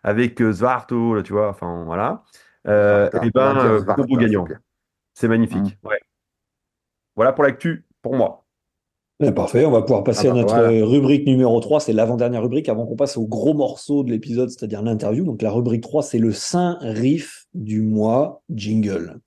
avec 0.02 0.40
euh, 0.42 0.52
là, 0.62 1.22
tu 1.22 1.32
vois, 1.32 1.48
enfin 1.48 1.84
voilà. 1.84 2.24
Euh, 2.66 3.08
et 3.22 3.30
va 3.34 3.54
ben, 3.54 3.58
euh, 3.58 3.82
combo 3.82 4.16
gagnant. 4.16 4.46
C'est 5.14 5.28
magnifique. 5.28 5.78
Ouais. 5.82 5.98
Voilà 7.16 7.32
pour 7.32 7.44
l'actu, 7.44 7.83
pour 8.04 8.14
moi. 8.14 8.44
Eh, 9.20 9.32
parfait, 9.32 9.64
on 9.64 9.70
va 9.70 9.80
pouvoir 9.82 10.00
Ah 10.00 10.04
passer 10.04 10.28
à 10.28 10.32
bah 10.32 10.40
notre 10.40 10.54
voilà. 10.54 10.70
euh, 10.70 10.84
rubrique 10.84 11.26
numéro 11.26 11.58
3, 11.58 11.80
c'est 11.80 11.92
l'avant-dernière 11.92 12.42
rubrique 12.42 12.68
avant 12.68 12.84
qu'on 12.84 12.96
passe 12.96 13.16
au 13.16 13.26
gros 13.26 13.54
morceau 13.54 14.04
de 14.04 14.10
l'épisode, 14.10 14.50
c'est-à-dire 14.50 14.82
l'interview. 14.82 15.24
Donc 15.24 15.40
la 15.40 15.50
rubrique 15.50 15.82
3, 15.82 16.02
c'est 16.02 16.18
le 16.18 16.32
saint 16.32 16.78
riff 16.80 17.46
du 17.54 17.80
mois 17.80 18.42
jingle. 18.50 19.20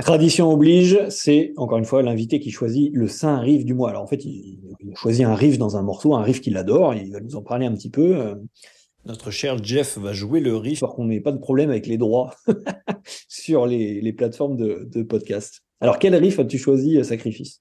Tradition 0.00 0.52
oblige, 0.52 0.98
c'est 1.08 1.52
encore 1.56 1.78
une 1.78 1.84
fois 1.84 2.02
l'invité 2.02 2.40
qui 2.40 2.50
choisit 2.50 2.92
le 2.92 3.08
saint 3.08 3.38
riff 3.38 3.64
du 3.64 3.74
mois. 3.74 3.90
Alors 3.90 4.02
en 4.02 4.06
fait, 4.06 4.24
il, 4.24 4.58
il 4.80 4.96
choisit 4.96 5.24
un 5.24 5.34
riff 5.34 5.58
dans 5.58 5.76
un 5.76 5.82
morceau, 5.82 6.14
un 6.14 6.22
riff 6.22 6.40
qu'il 6.40 6.56
adore, 6.56 6.94
il 6.94 7.12
va 7.12 7.20
nous 7.20 7.36
en 7.36 7.42
parler 7.42 7.66
un 7.66 7.72
petit 7.72 7.90
peu. 7.90 8.34
Notre 9.04 9.30
cher 9.30 9.62
Jeff 9.62 9.98
va 9.98 10.12
jouer 10.12 10.40
le 10.40 10.56
riff 10.56 10.80
pour 10.80 10.94
qu'on 10.94 11.06
n'ait 11.06 11.20
pas 11.20 11.32
de 11.32 11.38
problème 11.38 11.70
avec 11.70 11.86
les 11.86 11.98
droits 11.98 12.34
sur 13.28 13.66
les, 13.66 14.00
les 14.00 14.12
plateformes 14.12 14.56
de, 14.56 14.84
de 14.84 15.02
podcast. 15.02 15.60
Alors 15.80 15.98
quel 15.98 16.14
riff 16.14 16.38
as-tu 16.38 16.58
choisi, 16.58 16.98
euh, 16.98 17.02
Sacrifice? 17.02 17.60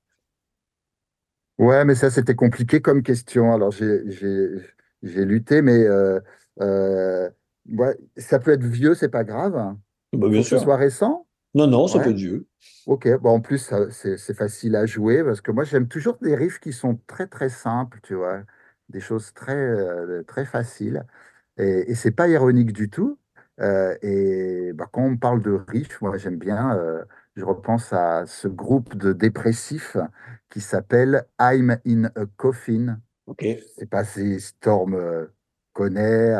Ouais, 1.57 1.85
mais 1.85 1.95
ça, 1.95 2.09
c'était 2.09 2.35
compliqué 2.35 2.81
comme 2.81 3.03
question. 3.03 3.53
Alors, 3.53 3.71
j'ai 3.71 5.25
lutté, 5.25 5.61
mais 5.61 5.83
euh, 5.83 6.19
euh, 6.61 7.29
ouais, 7.71 7.97
ça 8.17 8.39
peut 8.39 8.51
être 8.51 8.63
vieux, 8.63 8.93
c'est 8.93 9.09
pas 9.09 9.23
grave. 9.23 9.53
Bah, 10.13 10.27
bien 10.27 10.29
Faut 10.29 10.29
que 10.29 10.41
ce 10.43 10.49
sûr. 10.49 10.61
soit 10.61 10.77
récent. 10.77 11.27
Non, 11.53 11.67
non, 11.67 11.87
ça 11.87 11.99
peut 11.99 12.11
être 12.11 12.15
vieux. 12.15 12.47
Ok, 12.85 13.07
bon, 13.19 13.31
en 13.31 13.41
plus, 13.41 13.71
c'est 13.91 14.33
facile 14.35 14.75
à 14.75 14.85
jouer 14.85 15.23
parce 15.23 15.41
que 15.41 15.51
moi, 15.51 15.63
j'aime 15.63 15.87
toujours 15.87 16.17
des 16.21 16.35
riffs 16.35 16.59
qui 16.59 16.73
sont 16.73 16.99
très, 17.07 17.27
très 17.27 17.49
simples, 17.49 17.99
tu 18.03 18.15
vois, 18.15 18.41
des 18.89 18.99
choses 18.99 19.33
très, 19.33 19.75
très 20.27 20.45
faciles. 20.45 21.05
Et, 21.57 21.91
et 21.91 21.95
c'est 21.95 22.11
pas 22.11 22.27
ironique 22.27 22.73
du 22.73 22.89
tout. 22.89 23.17
Euh, 23.59 23.95
et 24.01 24.71
bah, 24.73 24.87
quand 24.91 25.03
on 25.03 25.17
parle 25.17 25.41
de 25.41 25.51
riffs, 25.67 26.01
moi, 26.01 26.17
j'aime 26.17 26.37
bien, 26.37 26.75
euh, 26.75 27.03
je 27.35 27.45
repense 27.45 27.93
à 27.93 28.25
ce 28.25 28.47
groupe 28.47 28.95
de 28.95 29.13
dépressifs 29.13 29.97
qui 30.49 30.61
s'appelle 30.61 31.25
I'm 31.39 31.77
in 31.85 32.05
a 32.05 32.25
Coffin. 32.37 32.99
Ok. 33.27 33.45
Sais 33.77 33.85
pas 33.85 34.03
si 34.03 34.39
Storm 34.39 34.95
euh, 34.95 35.27
connaît. 35.73 36.35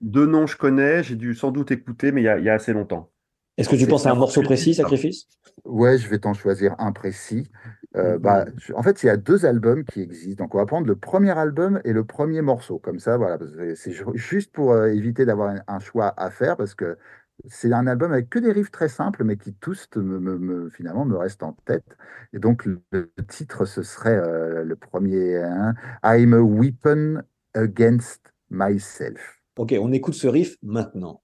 Deux 0.00 0.26
noms, 0.26 0.46
je 0.46 0.56
connais, 0.56 1.02
j'ai 1.02 1.16
dû 1.16 1.34
sans 1.34 1.50
doute 1.50 1.70
écouter, 1.70 2.12
mais 2.12 2.20
il 2.20 2.24
y 2.24 2.28
a, 2.28 2.38
il 2.38 2.44
y 2.44 2.50
a 2.50 2.54
assez 2.54 2.72
longtemps. 2.72 3.10
Est-ce 3.56 3.68
que 3.68 3.76
tu 3.76 3.86
penses 3.86 4.06
à 4.06 4.10
un 4.10 4.14
morceau 4.14 4.42
précis. 4.42 4.74
Sacrifice? 4.74 5.26
Ouais, 5.64 5.98
je 5.98 6.08
vais 6.08 6.18
t'en 6.18 6.34
choisir 6.34 6.74
un 6.78 6.92
précis. 6.92 7.48
Euh, 7.96 8.18
bah, 8.18 8.44
Mhm. 8.44 8.52
je- 8.58 8.72
en 8.74 8.82
fait, 8.82 9.02
il 9.02 9.06
y 9.06 9.08
a 9.08 9.16
deux 9.16 9.46
albums 9.46 9.84
qui 9.84 10.02
existent. 10.02 10.44
Donc, 10.44 10.54
on 10.54 10.58
va 10.58 10.66
prendre 10.66 10.86
le 10.86 10.96
premier 10.96 11.30
album 11.36 11.80
et 11.84 11.92
le 11.92 12.04
premier 12.04 12.42
morceau. 12.42 12.78
Comme 12.78 12.98
ça, 12.98 13.16
voilà. 13.16 13.38
C'est 13.74 13.92
ju- 13.92 14.04
juste 14.14 14.52
pour 14.52 14.72
euh, 14.72 14.88
éviter 14.88 15.24
d'avoir 15.24 15.50
un, 15.50 15.60
un 15.66 15.78
choix 15.78 16.12
à 16.16 16.30
faire 16.30 16.56
parce 16.56 16.74
que 16.74 16.98
c'est 17.48 17.72
un 17.72 17.86
album 17.86 18.12
avec 18.12 18.28
que 18.28 18.38
des 18.38 18.52
riffs 18.52 18.70
très 18.70 18.88
simples, 18.88 19.24
mais 19.24 19.36
qui 19.36 19.54
tous, 19.54 19.88
me, 19.96 20.18
me- 20.20 20.38
me- 20.38 20.68
finalement, 20.70 21.04
me 21.04 21.16
restent 21.16 21.42
en 21.42 21.52
tête. 21.64 21.96
Et 22.32 22.38
donc, 22.38 22.64
le, 22.66 22.82
le 22.92 23.10
titre, 23.28 23.64
ce 23.64 23.82
serait 23.82 24.16
euh, 24.16 24.62
le 24.64 24.76
premier 24.76 25.36
hein, 25.36 25.74
I'm 26.04 26.34
a 26.34 26.40
weapon 26.40 27.22
against 27.54 28.32
myself. 28.50 29.42
Ok, 29.56 29.74
on 29.80 29.92
écoute 29.92 30.14
ce 30.14 30.26
riff 30.26 30.56
maintenant. 30.62 31.22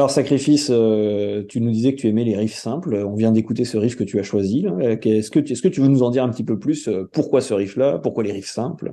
Alors, 0.00 0.10
Sacrifice, 0.10 0.70
euh, 0.70 1.44
tu 1.46 1.60
nous 1.60 1.70
disais 1.70 1.94
que 1.94 2.00
tu 2.00 2.08
aimais 2.08 2.24
les 2.24 2.34
riffs 2.34 2.54
simples. 2.54 2.94
On 2.94 3.16
vient 3.16 3.32
d'écouter 3.32 3.66
ce 3.66 3.76
riff 3.76 3.96
que 3.96 4.02
tu 4.02 4.18
as 4.18 4.22
choisi. 4.22 4.64
Est-ce 4.80 5.30
que, 5.30 5.40
tu- 5.40 5.80
veux 5.82 5.88
nous 5.88 6.02
en 6.02 6.08
dire 6.08 6.24
un 6.24 6.30
petit 6.30 6.42
peu 6.42 6.58
plus? 6.58 6.88
euh, 6.88 7.04
Pourquoi 7.12 7.42
ce 7.42 7.52
riff-là? 7.52 7.98
Pourquoi 7.98 8.24
les 8.24 8.32
riffs 8.32 8.48
simples? 8.48 8.92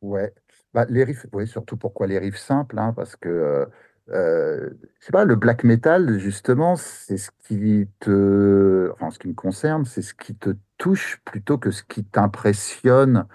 Ouais, 0.00 0.32
bah, 0.72 0.86
les 0.88 1.02
riffs, 1.02 1.26
oui, 1.32 1.48
surtout 1.48 1.76
pourquoi 1.76 2.06
les 2.06 2.20
riffs 2.20 2.36
simples, 2.36 2.78
hein, 2.78 2.92
parce 2.94 3.16
que 3.16 3.66
euh, 4.10 4.70
pas, 5.10 5.24
le 5.24 5.34
black 5.34 5.64
metal, 5.64 6.20
justement, 6.20 6.76
c'est 6.76 7.16
ce 7.16 7.32
qui 7.48 7.88
te, 7.98 8.92
ce 9.10 9.18
qui 9.18 9.26
me 9.26 9.34
concerne, 9.34 9.84
c'est 9.86 10.02
ce 10.02 10.14
qui 10.14 10.36
te 10.36 10.50
touche 10.78 11.20
plutôt 11.24 11.58
que 11.58 11.72
ce 11.72 11.82
qui 11.82 12.04
t'impressionne. 12.04 13.26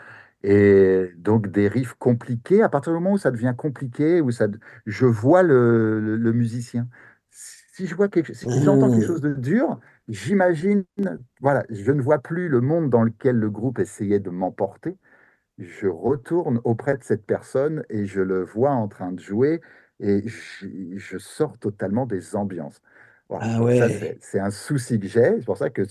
Et 0.44 1.12
donc 1.18 1.48
des 1.52 1.68
riffs 1.68 1.94
compliqués, 1.96 2.64
à 2.64 2.70
partir 2.70 2.94
du 2.94 3.00
moment 3.00 3.14
où 3.14 3.18
ça 3.18 3.32
devient 3.32 3.54
compliqué, 3.58 4.22
où 4.22 4.32
ça, 4.32 4.48
je 4.86 5.06
vois 5.06 5.44
le, 5.44 6.00
le- 6.00 6.16
le 6.18 6.34
musicien. 6.34 6.88
Si 7.32 7.88
je 7.88 7.96
vois 7.96 8.10
quelque, 8.10 8.34
si 8.34 8.62
j'entends 8.62 8.90
quelque 8.90 9.04
chose 9.06 9.22
Mmh. 9.22 9.24
de 9.24 9.34
dur, 9.34 9.80
j'imagine, 10.08 10.86
voilà, 11.42 11.66
je 11.70 11.92
ne 11.92 12.02
vois 12.02 12.20
plus 12.20 12.50
le 12.50 12.62
monde 12.62 12.90
dans 12.90 13.04
lequel 13.04 13.36
le 13.38 13.50
groupe 13.50 13.80
essayait 13.80 14.20
de 14.20 14.30
m'emporter 14.30 14.98
je 15.58 15.88
retourne 15.88 16.62
auprès 16.64 16.98
de 16.98 17.04
cette 17.04 17.26
personne 17.26 17.84
et 17.90 18.06
je 18.06 18.22
le 18.22 18.44
vois 18.44 18.72
en 18.72 18.88
train 18.88 19.12
de 19.12 19.20
jouer 19.20 19.62
et 20.00 20.28
je, 20.28 20.68
je 20.98 21.18
sors 21.18 21.58
totalement 21.60 22.06
des 22.06 22.36
ambiances. 22.36 22.82
Voilà. 23.30 23.46
Ah 23.58 23.62
ouais. 23.62 24.18
c'est 24.22 24.40
un 24.40 24.50
souci 24.52 25.00
que 25.00 25.08
j'ai. 25.08 25.38
C'est 25.40 25.46
pour 25.46 25.58
ça 25.58 25.70
que 25.70 25.84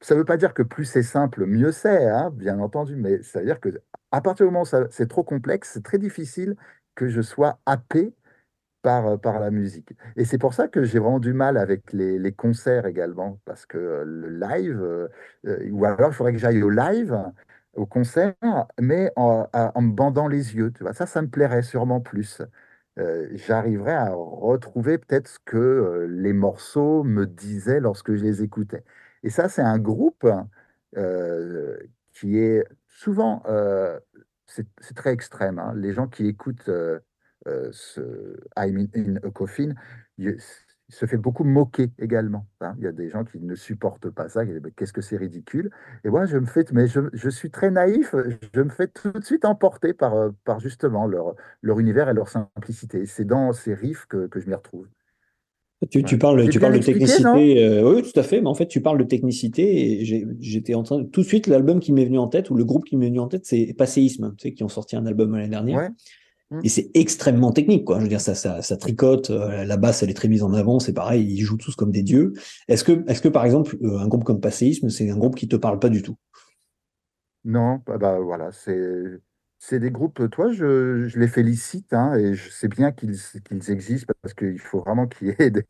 ça 0.00 0.14
ne 0.14 0.20
veut 0.20 0.24
pas 0.24 0.36
dire 0.36 0.54
que 0.54 0.62
plus 0.62 0.84
c'est 0.84 1.02
simple, 1.02 1.44
mieux 1.46 1.72
c'est, 1.72 2.06
hein, 2.08 2.30
bien 2.32 2.58
entendu, 2.60 2.96
mais 2.96 3.22
ça 3.22 3.40
veut 3.40 3.46
dire 3.46 3.60
que 3.60 3.70
à 4.12 4.20
partir 4.20 4.46
du 4.46 4.52
moment 4.52 4.62
où 4.62 4.86
c'est 4.90 5.08
trop 5.08 5.24
complexe, 5.24 5.70
c'est 5.74 5.82
très 5.82 5.98
difficile 5.98 6.54
que 6.94 7.08
je 7.08 7.20
sois 7.22 7.58
happé 7.66 8.14
par, 8.82 9.06
euh, 9.06 9.16
par 9.18 9.40
la 9.40 9.50
musique. 9.50 9.92
Et 10.16 10.24
c'est 10.24 10.38
pour 10.38 10.54
ça 10.54 10.68
que 10.68 10.84
j'ai 10.84 10.98
vraiment 10.98 11.20
du 11.20 11.32
mal 11.34 11.56
avec 11.58 11.92
les, 11.92 12.18
les 12.18 12.32
concerts 12.32 12.86
également, 12.86 13.40
parce 13.44 13.66
que 13.66 13.78
euh, 13.78 14.04
le 14.04 14.30
live, 14.38 14.80
euh, 14.82 15.08
ou 15.70 15.84
alors 15.84 16.10
il 16.10 16.14
faudrait 16.14 16.32
que 16.32 16.38
j'aille 16.38 16.62
au 16.62 16.70
live, 16.70 17.16
au 17.74 17.86
concert, 17.86 18.34
mais 18.80 19.12
en 19.16 19.48
me 19.82 19.92
bandant 19.92 20.28
les 20.28 20.54
yeux. 20.56 20.72
Tu 20.72 20.82
vois, 20.84 20.92
ça, 20.94 21.06
ça 21.06 21.22
me 21.22 21.28
plairait 21.28 21.62
sûrement 21.62 22.00
plus. 22.00 22.42
Euh, 22.98 23.28
j'arriverais 23.32 23.94
à 23.94 24.10
retrouver 24.14 24.98
peut-être 24.98 25.28
ce 25.28 25.38
que 25.44 25.56
euh, 25.56 26.06
les 26.08 26.32
morceaux 26.34 27.04
me 27.04 27.26
disaient 27.26 27.80
lorsque 27.80 28.14
je 28.14 28.22
les 28.22 28.42
écoutais. 28.42 28.84
Et 29.22 29.30
ça, 29.30 29.48
c'est 29.48 29.62
un 29.62 29.78
groupe 29.78 30.26
euh, 30.96 31.76
qui 32.12 32.38
est 32.38 32.64
souvent, 32.88 33.42
euh, 33.46 33.98
c'est 34.46 34.66
très 34.94 35.12
extrême. 35.12 35.58
hein. 35.58 35.72
Les 35.76 35.92
gens 35.94 36.06
qui 36.08 36.26
écoutent 36.26 36.70
ce 37.46 38.36
I'm 38.56 38.78
in, 38.78 38.86
in 38.94 39.16
a 39.16 39.30
Coffin, 39.30 39.74
il 40.92 40.94
se 40.94 41.06
fait 41.06 41.16
beaucoup 41.16 41.42
moquer 41.44 41.88
également. 41.98 42.46
hein. 42.60 42.74
Il 42.76 42.84
y 42.84 42.86
a 42.86 42.92
des 42.92 43.08
gens 43.08 43.24
qui 43.24 43.40
ne 43.40 43.54
supportent 43.54 44.10
pas 44.10 44.28
ça. 44.28 44.44
qui 44.44 44.52
disent, 44.52 44.60
Mais 44.62 44.72
Qu'est-ce 44.76 44.92
que 44.92 45.00
c'est 45.00 45.16
ridicule? 45.16 45.70
Et 46.04 46.10
moi, 46.10 46.26
je 46.26 46.36
me 46.36 46.44
fais, 46.44 46.64
mais 46.72 46.86
je, 46.86 47.00
je 47.14 47.30
suis 47.30 47.50
très 47.50 47.70
naïf. 47.70 48.14
Je 48.54 48.60
me 48.60 48.68
fais 48.68 48.88
tout 48.88 49.10
de 49.10 49.24
suite 49.24 49.46
emporter 49.46 49.94
par, 49.94 50.14
euh, 50.14 50.30
par 50.44 50.60
justement 50.60 51.06
leur, 51.06 51.34
leur 51.62 51.80
univers 51.80 52.10
et 52.10 52.14
leur 52.14 52.28
simplicité. 52.28 53.06
C'est 53.06 53.24
dans 53.24 53.54
ces 53.54 53.72
riffs 53.72 54.04
que, 54.06 54.26
que 54.26 54.38
je 54.38 54.48
m'y 54.48 54.54
retrouve. 54.54 54.86
Tu, 55.90 56.18
parles, 56.18 56.48
tu 56.48 56.60
parles 56.60 56.78
de 56.78 56.84
technicité. 56.84 57.64
euh, 57.64 57.94
oui, 57.94 58.02
tout 58.02 58.20
à 58.20 58.22
fait. 58.22 58.40
Mais 58.40 58.48
en 58.48 58.54
fait, 58.54 58.68
tu 58.68 58.80
parles 58.80 58.98
de 58.98 59.04
technicité 59.04 60.02
et 60.02 60.04
j'étais 60.40 60.74
en 60.74 60.82
train. 60.82 61.04
Tout 61.04 61.22
de 61.22 61.26
suite, 61.26 61.46
l'album 61.48 61.80
qui 61.80 61.92
m'est 61.92 62.04
venu 62.04 62.18
en 62.18 62.28
tête 62.28 62.50
ou 62.50 62.54
le 62.54 62.64
groupe 62.64 62.84
qui 62.84 62.96
m'est 62.96 63.08
venu 63.08 63.18
en 63.18 63.28
tête, 63.28 63.46
c'est 63.46 63.74
Passéisme, 63.76 64.34
tu 64.36 64.42
sais, 64.42 64.54
qui 64.54 64.62
ont 64.62 64.68
sorti 64.68 64.94
un 64.94 65.06
album 65.06 65.34
l'année 65.34 65.48
dernière. 65.48 65.78
Ouais. 65.78 65.88
Mm. 66.52 66.60
Et 66.64 66.68
c'est 66.68 66.90
extrêmement 66.94 67.52
technique, 67.52 67.84
quoi. 67.84 67.98
Je 67.98 68.02
veux 68.04 68.08
dire, 68.08 68.20
ça, 68.20 68.34
ça, 68.34 68.62
ça 68.62 68.76
tricote. 68.76 69.30
euh, 69.30 69.64
la 69.64 69.76
basse, 69.76 70.02
elle 70.02 70.10
est 70.10 70.14
très 70.14 70.28
mise 70.28 70.42
en 70.42 70.52
avant. 70.54 70.78
C'est 70.78 70.92
pareil, 70.92 71.26
ils 71.26 71.40
jouent 71.42 71.56
tous 71.56 71.74
comme 71.76 71.90
des 71.92 72.02
dieux. 72.02 72.32
Est-ce 72.68 72.84
que, 72.84 73.04
est-ce 73.10 73.22
que 73.22 73.28
par 73.28 73.44
exemple, 73.44 73.76
euh, 73.82 73.98
un 73.98 74.08
groupe 74.08 74.24
comme 74.24 74.40
Passéisme, 74.40 74.90
c'est 74.90 75.10
un 75.10 75.16
groupe 75.16 75.36
qui 75.36 75.48
te 75.48 75.56
parle 75.56 75.78
pas 75.78 75.88
du 75.88 76.02
tout? 76.02 76.16
Non, 77.44 77.82
bah, 77.86 77.98
bah, 77.98 78.18
voilà, 78.20 78.52
c'est 78.52 79.20
c'est 79.58 79.78
des 79.78 79.92
groupes, 79.92 80.28
toi, 80.30 80.50
je, 80.52 81.06
je 81.06 81.18
les 81.20 81.28
félicite, 81.28 81.92
hein, 81.92 82.14
et 82.16 82.34
je 82.34 82.50
sais 82.50 82.66
bien 82.66 82.90
qu'ils 82.90 83.16
qu'ils 83.44 83.70
existent 83.70 84.12
parce 84.20 84.34
qu'il 84.34 84.58
faut 84.58 84.80
vraiment 84.80 85.06
qu'il 85.06 85.28
y 85.28 85.30
ait 85.38 85.50
des, 85.50 85.62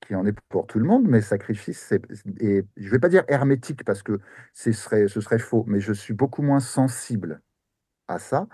qu'il 0.00 0.12
y 0.12 0.14
en 0.16 0.26
ait 0.26 0.34
pour 0.50 0.66
tout 0.66 0.78
le 0.78 0.84
monde, 0.84 1.06
mais 1.08 1.22
Sacrifice, 1.22 1.78
c'est, 1.88 2.02
et 2.40 2.64
je 2.76 2.90
vais 2.90 2.98
pas 2.98 3.08
dire 3.08 3.24
hermétique 3.28 3.84
parce 3.84 4.02
que 4.02 4.20
ce 4.52 4.70
serait, 4.72 5.08
ce 5.08 5.20
serait 5.22 5.38
faux, 5.38 5.64
mais 5.66 5.80
je 5.80 5.94
suis 5.94 6.12
beaucoup 6.14 6.42
moins 6.42 6.60
sensible 6.60 7.40
à 8.08 8.18
ça. 8.18 8.48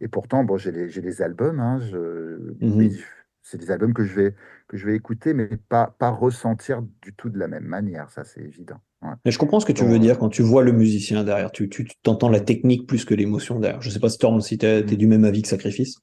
Et 0.00 0.08
pourtant, 0.08 0.44
bon, 0.44 0.56
j'ai 0.56 0.72
les, 0.72 0.88
j'ai 0.90 1.00
les 1.00 1.22
albums, 1.22 1.60
hein, 1.60 1.80
Mhm. 2.60 2.98
c'est 3.42 3.58
des 3.58 3.70
albums 3.70 3.94
que 3.94 4.04
je 4.04 4.14
vais, 4.14 4.34
que 4.68 4.76
je 4.76 4.86
vais 4.86 4.94
écouter, 4.96 5.34
mais 5.34 5.48
pas, 5.56 5.88
pas 5.98 6.10
ressentir 6.10 6.82
du 7.02 7.14
tout 7.14 7.30
de 7.30 7.38
la 7.38 7.48
même 7.48 7.64
manière, 7.64 8.10
ça 8.10 8.24
c'est 8.24 8.40
évident. 8.42 8.80
Ouais. 9.02 9.14
Mais 9.24 9.30
je 9.30 9.38
comprends 9.38 9.60
ce 9.60 9.66
que 9.66 9.70
tu 9.72 9.84
veux 9.84 10.00
dire 10.00 10.18
quand 10.18 10.28
tu 10.28 10.42
vois 10.42 10.64
le 10.64 10.72
musicien 10.72 11.22
derrière. 11.22 11.52
Tu, 11.52 11.68
tu, 11.68 11.84
tu 11.84 11.94
t'entends 12.02 12.28
la 12.28 12.40
technique 12.40 12.86
plus 12.88 13.04
que 13.04 13.14
l'émotion 13.14 13.60
derrière. 13.60 13.80
Je 13.82 13.90
sais 13.90 14.00
pas, 14.00 14.08
Storm, 14.08 14.40
si 14.40 14.58
t'es, 14.58 14.84
t'es 14.84 14.96
mm, 14.96 14.98
du 14.98 15.06
même 15.06 15.24
avis 15.24 15.42
que 15.42 15.48
Sacrifice. 15.48 15.98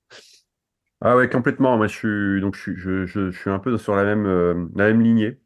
Ah 1.02 1.16
ouais, 1.18 1.30
complètement. 1.30 1.78
Moi, 1.78 1.88
je 1.88 1.96
suis 1.96 2.42
donc 2.42 2.56
je 2.56 2.62
suis, 2.62 2.76
je, 2.78 3.06
je- 3.06 3.30
je 3.32 3.40
suis 3.40 3.50
un 3.50 3.60
peu 3.60 3.78
sur 3.78 3.96
la 3.96 4.04
même, 4.06 4.26
euh, 4.26 4.68
la 4.76 4.88
même 4.88 5.02
lignée. 5.02 5.40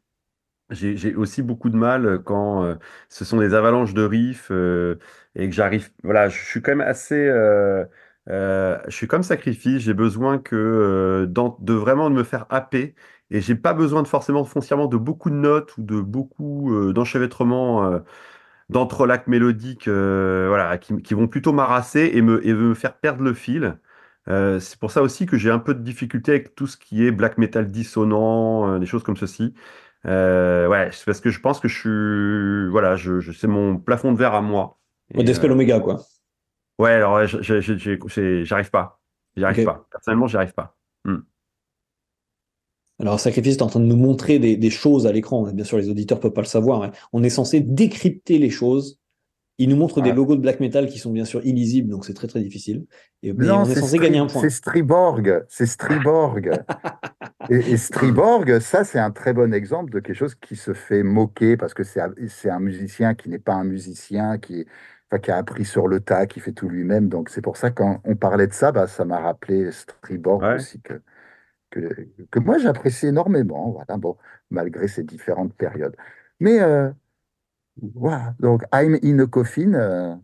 J'ai 0.70 0.96
j'ai 0.96 1.14
aussi 1.16 1.42
beaucoup 1.42 1.70
de 1.70 1.76
mal 1.76 2.22
quand 2.24 2.64
euh, 2.64 2.76
ce 3.08 3.24
sont 3.24 3.38
des 3.38 3.54
avalanches 3.54 3.94
de 3.94 4.02
riffs 4.04 4.50
euh, 4.52 4.98
et 5.36 5.48
que 5.48 5.54
j'arrive. 5.54 5.90
Voilà, 6.04 6.28
je 6.30 6.38
suis 6.44 6.62
quand 6.62 6.72
même 6.72 6.80
assez. 6.82 7.16
Euh, 8.28 8.78
je 8.86 8.90
suis 8.94 9.06
comme 9.08 9.22
sacrifice. 9.22 9.82
J'ai 9.82 9.94
besoin 9.94 10.38
que 10.38 10.54
euh, 10.56 11.26
d'en- 11.26 11.56
de 11.60 11.72
vraiment 11.74 12.10
de 12.10 12.14
me 12.14 12.22
faire 12.24 12.46
happer 12.50 12.94
et 13.30 13.40
j'ai 13.40 13.54
pas 13.54 13.74
besoin 13.74 14.02
de 14.02 14.08
forcément 14.08 14.44
foncièrement 14.44 14.86
de 14.86 14.96
beaucoup 14.96 15.30
de 15.30 15.34
notes 15.36 15.76
ou 15.78 15.82
de 15.82 16.00
beaucoup 16.00 16.72
euh, 16.74 16.92
d'enchevêtrements, 16.92 18.00
d'entrelacs 18.70 19.26
mélodiques, 19.28 19.88
voilà, 19.88 20.78
qui, 20.78 21.00
qui 21.02 21.14
vont 21.14 21.28
plutôt 21.28 21.52
m'harasser 21.52 22.10
et 22.14 22.22
me 22.22 22.46
et 22.46 22.54
me 22.54 22.74
faire 22.74 22.96
perdre 22.98 23.22
le 23.22 23.34
fil. 23.34 23.78
C'est 24.28 24.78
pour 24.78 24.90
ça 24.92 25.02
aussi 25.02 25.26
que 25.26 25.36
j'ai 25.38 25.50
un 25.50 25.58
peu 25.58 25.74
de 25.74 25.82
difficulté 25.82 26.32
avec 26.32 26.54
tout 26.54 26.66
ce 26.68 26.76
qui 26.76 27.04
est 27.06 27.10
black 27.12 27.36
metal 27.38 27.70
dissonant, 27.70 28.78
des 28.78 28.86
choses 28.86 29.02
comme 29.02 29.16
ceci. 29.16 29.54
Ouais, 30.04 30.90
c'est 30.92 31.04
parce 31.04 31.20
que 31.20 31.30
je 31.30 31.40
pense 31.40 31.60
que 31.60 31.68
je 31.68 31.78
suis, 31.78 32.70
voilà, 32.70 32.96
je, 32.96 33.20
je- 33.20 33.32
c'est 33.32 33.46
mon 33.48 33.76
plafond 33.78 34.12
de 34.12 34.18
verre 34.18 34.34
à 34.34 34.40
moi. 34.42 34.78
Euh, 35.16 35.48
Omega, 35.50 35.80
quoi. 35.80 36.06
Ouais, 36.80 36.90
alors 36.92 37.26
j'arrive 37.26 38.70
pas, 38.70 39.00
j'y 39.36 39.44
arrive 39.44 39.56
Ok. 39.58 39.64
pas. 39.64 39.86
Personnellement, 39.90 40.26
j'y 40.26 40.36
arrive 40.36 40.54
pas. 40.54 40.76
Hmm. 41.04 41.18
Alors, 43.00 43.18
Sacrifice 43.18 43.56
est 43.56 43.62
en 43.62 43.66
train 43.68 43.80
de 43.80 43.86
nous 43.86 43.96
montrer 43.96 44.38
des, 44.38 44.56
des 44.56 44.70
choses 44.70 45.06
à 45.06 45.12
l'écran. 45.12 45.50
Bien 45.52 45.64
sûr, 45.64 45.78
les 45.78 45.88
auditeurs 45.88 46.20
peuvent 46.20 46.32
pas 46.32 46.42
le 46.42 46.46
savoir. 46.46 46.80
mais 46.82 46.90
on 47.12 47.22
est 47.22 47.30
censé 47.30 47.60
décrypter 47.60 48.38
les 48.38 48.50
choses. 48.50 48.98
Il 49.58 49.70
nous 49.70 49.76
montre 49.76 50.02
des 50.02 50.12
logos 50.12 50.36
de 50.36 50.42
black 50.42 50.60
metal 50.60 50.88
qui 50.88 50.98
sont 50.98 51.12
bien 51.12 51.24
sûr 51.26 51.44
illisibles, 51.46 51.90
donc 51.90 52.04
c'est 52.06 52.14
très 52.14 52.28
très 52.28 52.42
difficile. 52.42 52.86
Et, 53.22 53.32
mais 53.34 53.46
Non, 53.46 53.64
on 53.64 53.68
est 53.68 53.74
c'est 53.74 53.76
censé 53.76 54.00
gagner 54.00 54.18
Stri- 54.18 54.20
un 54.20 54.26
point. 54.28 54.42
c'est 54.42 54.50
Striborg, 54.50 55.44
c'est 55.48 55.66
Striborg. 55.66 56.64
Et, 57.48 57.72
et 57.72 57.76
Striborg, 57.76 58.60
ça, 58.60 58.84
c'est 58.84 58.98
un 59.00 59.10
très 59.10 59.32
bon 59.34 59.52
exemple 59.54 59.90
de 59.92 60.00
quelque 60.00 60.16
chose 60.16 60.34
qui 60.36 60.56
se 60.56 60.72
fait 60.74 61.02
moquer 61.02 61.56
parce 61.56 61.74
que 61.74 61.84
c'est 61.84 62.00
un, 62.00 62.12
c'est 62.28 62.50
un 62.50 62.60
musicien 62.60 63.14
qui 63.14 63.28
n'est 63.28 63.38
pas 63.40 63.54
un 63.54 63.64
musicien, 63.64 64.38
qui, 64.38 64.66
enfin, 65.10 65.18
qui 65.20 65.30
a 65.30 65.36
appris 65.36 65.64
sur 65.64 65.88
le 65.88 66.00
tas, 66.00 66.26
qui 66.26 66.40
fait 66.40 66.52
tout 66.52 66.68
lui-même. 66.68 67.08
Donc, 67.08 67.28
c'est 67.30 67.42
pour 67.42 67.56
ça, 67.56 67.70
quand 67.70 68.00
on 68.04 68.16
parlait 68.16 68.46
de 68.46 68.52
ça, 68.52 68.72
bah, 68.72 68.86
ça 68.86 69.04
m'a 69.04 69.20
rappelé 69.20 69.70
Striborg 69.72 70.42
Ouais. 70.42 70.54
aussi, 70.54 70.80
que, 70.82 71.02
que, 71.70 71.88
que 72.30 72.38
moi, 72.40 72.58
j'apprécie 72.58 73.06
énormément, 73.08 73.70
voilà, 73.72 73.96
bon, 73.98 74.16
malgré 74.50 74.88
ces 74.88 75.04
différentes 75.04 75.54
périodes. 75.54 75.96
Mais 76.40 76.60
euh, 76.62 76.90
voilà, 77.94 78.34
donc 78.40 78.62
I'm 78.72 78.98
in 79.02 79.18
a 79.20 79.26
Coffin, 79.26 79.74
euh, 79.74 80.14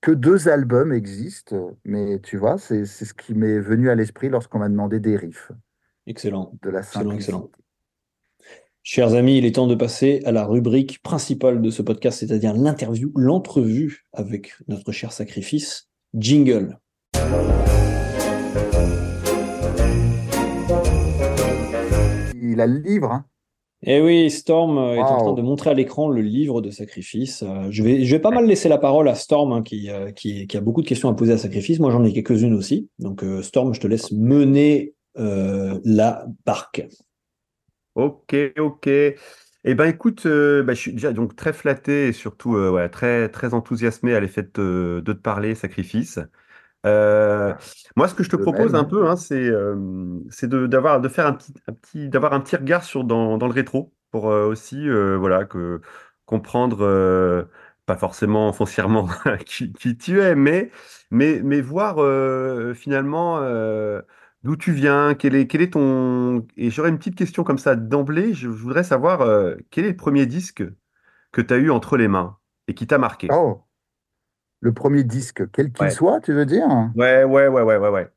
que 0.00 0.10
deux 0.12 0.48
albums 0.48 0.92
existent, 0.92 1.76
mais 1.84 2.20
tu 2.20 2.36
vois, 2.36 2.58
c'est 2.58 2.86
c'est 2.86 3.04
ce 3.04 3.14
qui 3.14 3.34
m'est 3.34 3.58
venu 3.60 3.90
à 3.90 3.94
l'esprit 3.94 4.28
lorsqu'on 4.28 4.58
m'a 4.60 4.68
demandé 4.68 5.00
des 5.00 5.16
riffs, 5.16 5.52
Excellent, 6.06 6.52
de 6.62 6.70
la 6.70 6.80
excellent, 6.80 7.12
excellent. 7.12 7.50
Chers 8.92 9.14
amis, 9.14 9.38
il 9.38 9.44
est 9.44 9.54
temps 9.54 9.68
de 9.68 9.76
passer 9.76 10.20
à 10.24 10.32
la 10.32 10.44
rubrique 10.44 11.00
principale 11.00 11.62
de 11.62 11.70
ce 11.70 11.80
podcast, 11.80 12.18
c'est-à-dire 12.18 12.54
l'interview, 12.54 13.12
l'entrevue 13.14 14.08
avec 14.12 14.54
notre 14.66 14.90
cher 14.90 15.12
Sacrifice. 15.12 15.88
Jingle. 16.12 16.76
Il 22.34 22.60
a 22.60 22.66
le 22.66 22.80
livre, 22.80 23.12
hein. 23.12 23.26
Eh 23.86 24.00
oui, 24.00 24.28
Storm 24.28 24.78
est 24.78 24.98
en 24.98 25.18
train 25.18 25.32
de 25.34 25.42
montrer 25.42 25.70
à 25.70 25.74
l'écran 25.74 26.08
le 26.08 26.22
livre 26.22 26.60
de 26.60 26.72
Sacrifice. 26.72 27.44
Euh, 27.44 27.68
je 27.70 27.84
vais, 27.84 28.04
je 28.04 28.16
vais 28.16 28.20
pas 28.20 28.32
mal 28.32 28.44
laisser 28.44 28.68
la 28.68 28.78
parole 28.78 29.08
à 29.08 29.14
Storm, 29.14 29.52
hein, 29.52 29.62
qui, 29.62 29.88
euh, 29.88 30.10
qui, 30.10 30.48
qui 30.48 30.56
a 30.56 30.60
beaucoup 30.60 30.82
de 30.82 30.88
questions 30.88 31.08
à 31.08 31.14
poser 31.14 31.34
à 31.34 31.38
Sacrifice. 31.38 31.78
Moi, 31.78 31.92
j'en 31.92 32.02
ai 32.02 32.12
quelques-unes 32.12 32.54
aussi. 32.54 32.88
Donc, 32.98 33.22
euh, 33.22 33.40
Storm, 33.40 33.72
je 33.72 33.78
te 33.78 33.86
laisse 33.86 34.10
mener 34.10 34.94
euh, 35.16 35.78
la 35.84 36.26
barque. 36.44 36.88
Ok, 37.94 38.34
ok. 38.58 38.86
Eh 38.86 39.74
ben, 39.74 39.84
écoute, 39.86 40.24
euh, 40.26 40.62
bah, 40.62 40.74
je 40.74 40.80
suis 40.80 40.92
déjà 40.92 41.12
donc 41.12 41.36
très 41.36 41.52
flatté 41.52 42.08
et 42.08 42.12
surtout 42.12 42.56
euh, 42.56 42.70
ouais, 42.70 42.88
très 42.88 43.28
très 43.28 43.52
enthousiasmé 43.52 44.14
à 44.14 44.20
l'effet 44.20 44.42
de, 44.42 44.48
te- 44.48 45.00
de 45.00 45.12
te 45.12 45.18
parler, 45.18 45.54
sacrifice. 45.54 46.18
Euh, 46.86 47.54
moi, 47.96 48.08
ce 48.08 48.14
que 48.14 48.22
je 48.24 48.30
te 48.30 48.36
De 48.36 48.44
propose 48.44 48.74
un 48.76 48.84
peu, 48.84 49.08
hein, 49.08 49.16
c'est 49.16 49.36
euh, 49.48 50.20
c'est 50.30 50.48
de 50.48 50.66
d'avoir 50.66 51.00
de 51.00 51.08
faire 51.08 51.26
un 51.26 51.34
petit 51.34 51.54
un 51.68 51.74
petit 51.74 52.08
d'avoir 52.10 52.32
un 52.34 52.40
petit 52.40 52.56
regard 52.56 52.84
sur 52.84 53.04
dans, 53.04 53.38
dans 53.38 53.46
le 53.48 53.54
rétro 53.54 53.94
pour 54.12 54.30
euh, 54.30 54.46
aussi 54.48 54.88
euh, 54.88 55.16
voilà 55.18 55.44
que 55.46 55.80
comprendre 56.26 56.78
euh, 56.82 57.44
pas 57.86 57.96
forcément 57.96 58.52
foncièrement 58.52 59.08
qui, 59.46 59.72
qui 59.72 59.96
tu 59.98 60.20
es, 60.22 60.34
mais 60.36 60.70
mais 61.10 61.40
mais 61.44 61.60
voir 61.62 61.98
euh, 62.00 62.74
finalement 62.74 63.40
d'où 64.42 64.56
tu 64.56 64.72
viens, 64.72 65.14
quel 65.14 65.34
est 65.34 65.46
quel 65.46 65.62
est 65.62 65.72
ton 65.72 66.46
et 66.56 66.70
j'aurais 66.70 66.90
une 66.90 66.98
petite 66.98 67.16
question 67.16 67.44
comme 67.44 67.58
ça 67.58 67.76
d'emblée. 67.76 68.34
Je, 68.34 68.42
je 68.42 68.48
voudrais 68.48 68.84
savoir 68.84 69.22
euh, 69.22 69.56
quel 69.70 69.84
est 69.86 69.90
le 69.90 69.96
premier 69.96 70.26
disque 70.26 70.64
que 71.32 71.40
tu 71.42 71.54
as 71.54 71.58
eu 71.58 71.70
entre 71.70 71.96
les 71.98 72.08
mains 72.08 72.38
et 72.68 72.74
qui 72.74 72.86
t'a 72.88 72.98
marqué? 72.98 73.30
Oh, 73.30 73.64
le 74.60 74.74
premier 74.74 75.04
disque, 75.04 75.50
quel 75.52 75.72
qu'il 75.72 75.90
Ouais. 75.90 75.92
soit, 75.92 76.20
tu 76.20 76.32
veux 76.34 76.46
dire? 76.46 76.68
Ouais, 76.94 77.24
ouais, 77.24 77.48
ouais, 77.48 77.62
ouais, 77.62 77.76
ouais, 77.78 77.88
ouais. 77.90 78.12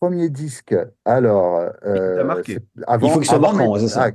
Premier 0.00 0.28
disque, 0.30 0.74
alors, 1.04 1.60
Et 1.92 2.00
qui 2.02 2.12
t'a 2.12 2.24
euh, 2.24 2.24
marqué? 2.24 2.60
avant, 2.86 3.08
Il 3.08 3.10
faut 3.10 3.20
qu'il 3.20 3.28
soit 3.28 3.38
avant 3.38 3.52
marquant, 3.52 3.54
mes- 3.54 3.72
ouais, 3.72 3.80
c'est 3.80 3.88
ça. 3.88 4.06
ah, 4.06 4.10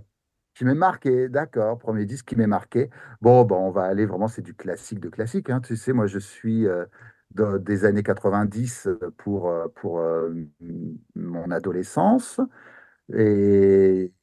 qui 0.55 0.65
m'est 0.65 0.75
marqué, 0.75 1.29
d'accord, 1.29 1.77
premier 1.79 2.05
disque 2.05 2.25
qui 2.27 2.35
m'est 2.35 2.47
marqué. 2.47 2.89
Bon, 3.21 3.43
bon, 3.45 3.57
on 3.57 3.71
va 3.71 3.83
aller 3.85 4.05
vraiment, 4.05 4.27
c'est 4.27 4.41
du 4.41 4.53
classique 4.55 4.99
de 4.99 5.09
classique, 5.09 5.49
hein. 5.49 5.61
Tu 5.61 5.75
sais, 5.77 5.93
moi, 5.93 6.07
je 6.07 6.19
suis 6.19 6.67
euh, 6.67 6.85
de- 7.35 7.57
des 7.59 7.85
années 7.85 8.03
90 8.03 8.87
pour, 9.17 9.49
euh, 9.49 9.67
pour 9.75 9.99
euh, 9.99 10.33
mon 11.15 11.51
adolescence, 11.51 12.39
et 13.13 14.13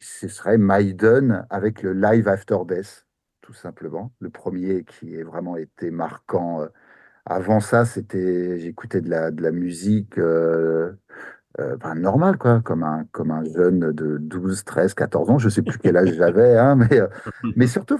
ce 0.00 0.28
serait 0.28 0.58
Maiden 0.58 1.46
avec 1.50 1.82
le 1.82 1.92
Live 1.94 2.28
After 2.28 2.58
Death, 2.68 3.06
tout 3.42 3.54
simplement, 3.54 4.12
le 4.20 4.30
premier 4.30 4.84
qui 4.84 5.18
a 5.20 5.24
vraiment 5.24 5.56
été 5.56 5.90
marquant. 5.90 6.62
euh, 6.62 6.68
Avant 7.26 7.60
ça, 7.60 7.84
c'était, 7.86 8.58
j'écoutais 8.60 9.00
de 9.02 9.10
la, 9.10 9.30
de 9.32 9.42
la 9.42 9.52
musique 9.52 10.18
euh, 10.18 10.92
euh, 11.58 11.76
ben, 11.76 11.94
normale, 11.96 12.38
quoi, 12.38 12.60
comme 12.60 12.84
un, 12.84 13.04
comme 13.10 13.32
un 13.32 13.42
jeune 13.44 13.92
de 13.92 14.18
12, 14.18 14.64
13, 14.64 14.94
14 14.94 15.30
ans. 15.30 15.38
Je 15.38 15.48
sais 15.48 15.62
plus 15.62 15.78
quel 15.78 15.96
âge 15.96 16.14
j'avais, 16.14 16.56
hein, 16.56 16.76
mais, 16.76 17.00
euh, 17.00 17.08
mais 17.56 17.66
surtout, 17.66 17.98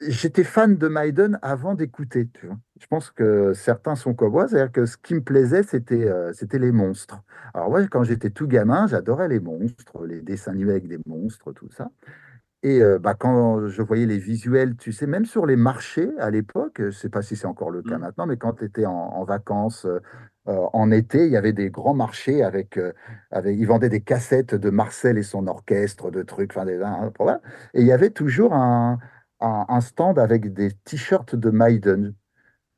j'étais 0.00 0.44
fan 0.44 0.76
de 0.76 0.88
Maiden 0.88 1.38
avant 1.42 1.74
d'écouter, 1.74 2.28
tu 2.32 2.46
vois. 2.46 2.56
Je 2.80 2.86
pense 2.86 3.10
que 3.10 3.52
certains 3.54 3.96
sont 3.96 4.14
comme 4.14 4.32
moi, 4.32 4.48
c'est-à-dire 4.48 4.72
que 4.72 4.86
ce 4.86 4.96
qui 4.96 5.14
me 5.14 5.22
plaisait, 5.22 5.62
c'était 5.62 6.08
euh, 6.08 6.32
c'était 6.32 6.58
les 6.58 6.72
monstres. 6.72 7.22
Alors 7.54 7.70
moi, 7.70 7.86
quand 7.86 8.02
j'étais 8.02 8.30
tout 8.30 8.46
gamin, 8.46 8.86
j'adorais 8.86 9.28
les 9.28 9.40
monstres, 9.40 10.04
les 10.06 10.22
dessins 10.22 10.52
animés 10.52 10.72
avec 10.72 10.88
des 10.88 10.98
monstres, 11.06 11.52
tout 11.52 11.70
ça. 11.70 11.90
Et 12.66 12.82
euh, 12.82 12.98
bah, 12.98 13.14
quand 13.14 13.68
je 13.68 13.82
voyais 13.82 14.06
les 14.06 14.18
visuels, 14.18 14.76
tu 14.76 14.92
sais, 14.92 15.06
même 15.06 15.24
sur 15.24 15.46
les 15.46 15.56
marchés 15.56 16.10
à 16.18 16.30
l'époque, 16.30 16.76
je 16.78 16.84
ne 16.86 16.90
sais 16.90 17.08
pas 17.10 17.22
si 17.22 17.36
c'est 17.36 17.46
encore 17.46 17.70
le 17.70 17.82
cas 17.82 17.98
Mm. 17.98 18.00
maintenant, 18.00 18.26
mais 18.26 18.36
quand 18.38 18.54
tu 18.54 18.64
étais 18.64 18.86
en, 18.86 18.92
en 18.92 19.24
vacances 19.24 19.84
euh, 19.86 20.00
euh, 20.48 20.66
en 20.72 20.90
été, 20.90 21.26
il 21.26 21.32
y 21.32 21.36
avait 21.36 21.52
des 21.52 21.70
grands 21.70 21.94
marchés 21.94 22.42
avec, 22.42 22.76
euh, 22.78 22.92
avec, 23.30 23.56
ils 23.58 23.66
vendaient 23.66 23.88
des 23.88 24.00
cassettes 24.02 24.54
de 24.54 24.70
Marcel 24.70 25.18
et 25.18 25.22
son 25.22 25.46
orchestre, 25.46 26.10
de 26.10 26.22
trucs, 26.22 26.52
enfin 26.56 26.64
des, 26.66 26.82
hein, 26.82 27.12
voilà. 27.18 27.40
Et 27.74 27.82
il 27.82 27.86
y 27.86 27.92
avait 27.92 28.10
toujours 28.10 28.52
un, 28.54 28.98
un, 29.40 29.66
un 29.68 29.80
stand 29.80 30.18
avec 30.18 30.52
des 30.52 30.72
t-shirts 30.84 31.36
de 31.36 31.50
Maiden 31.50 32.14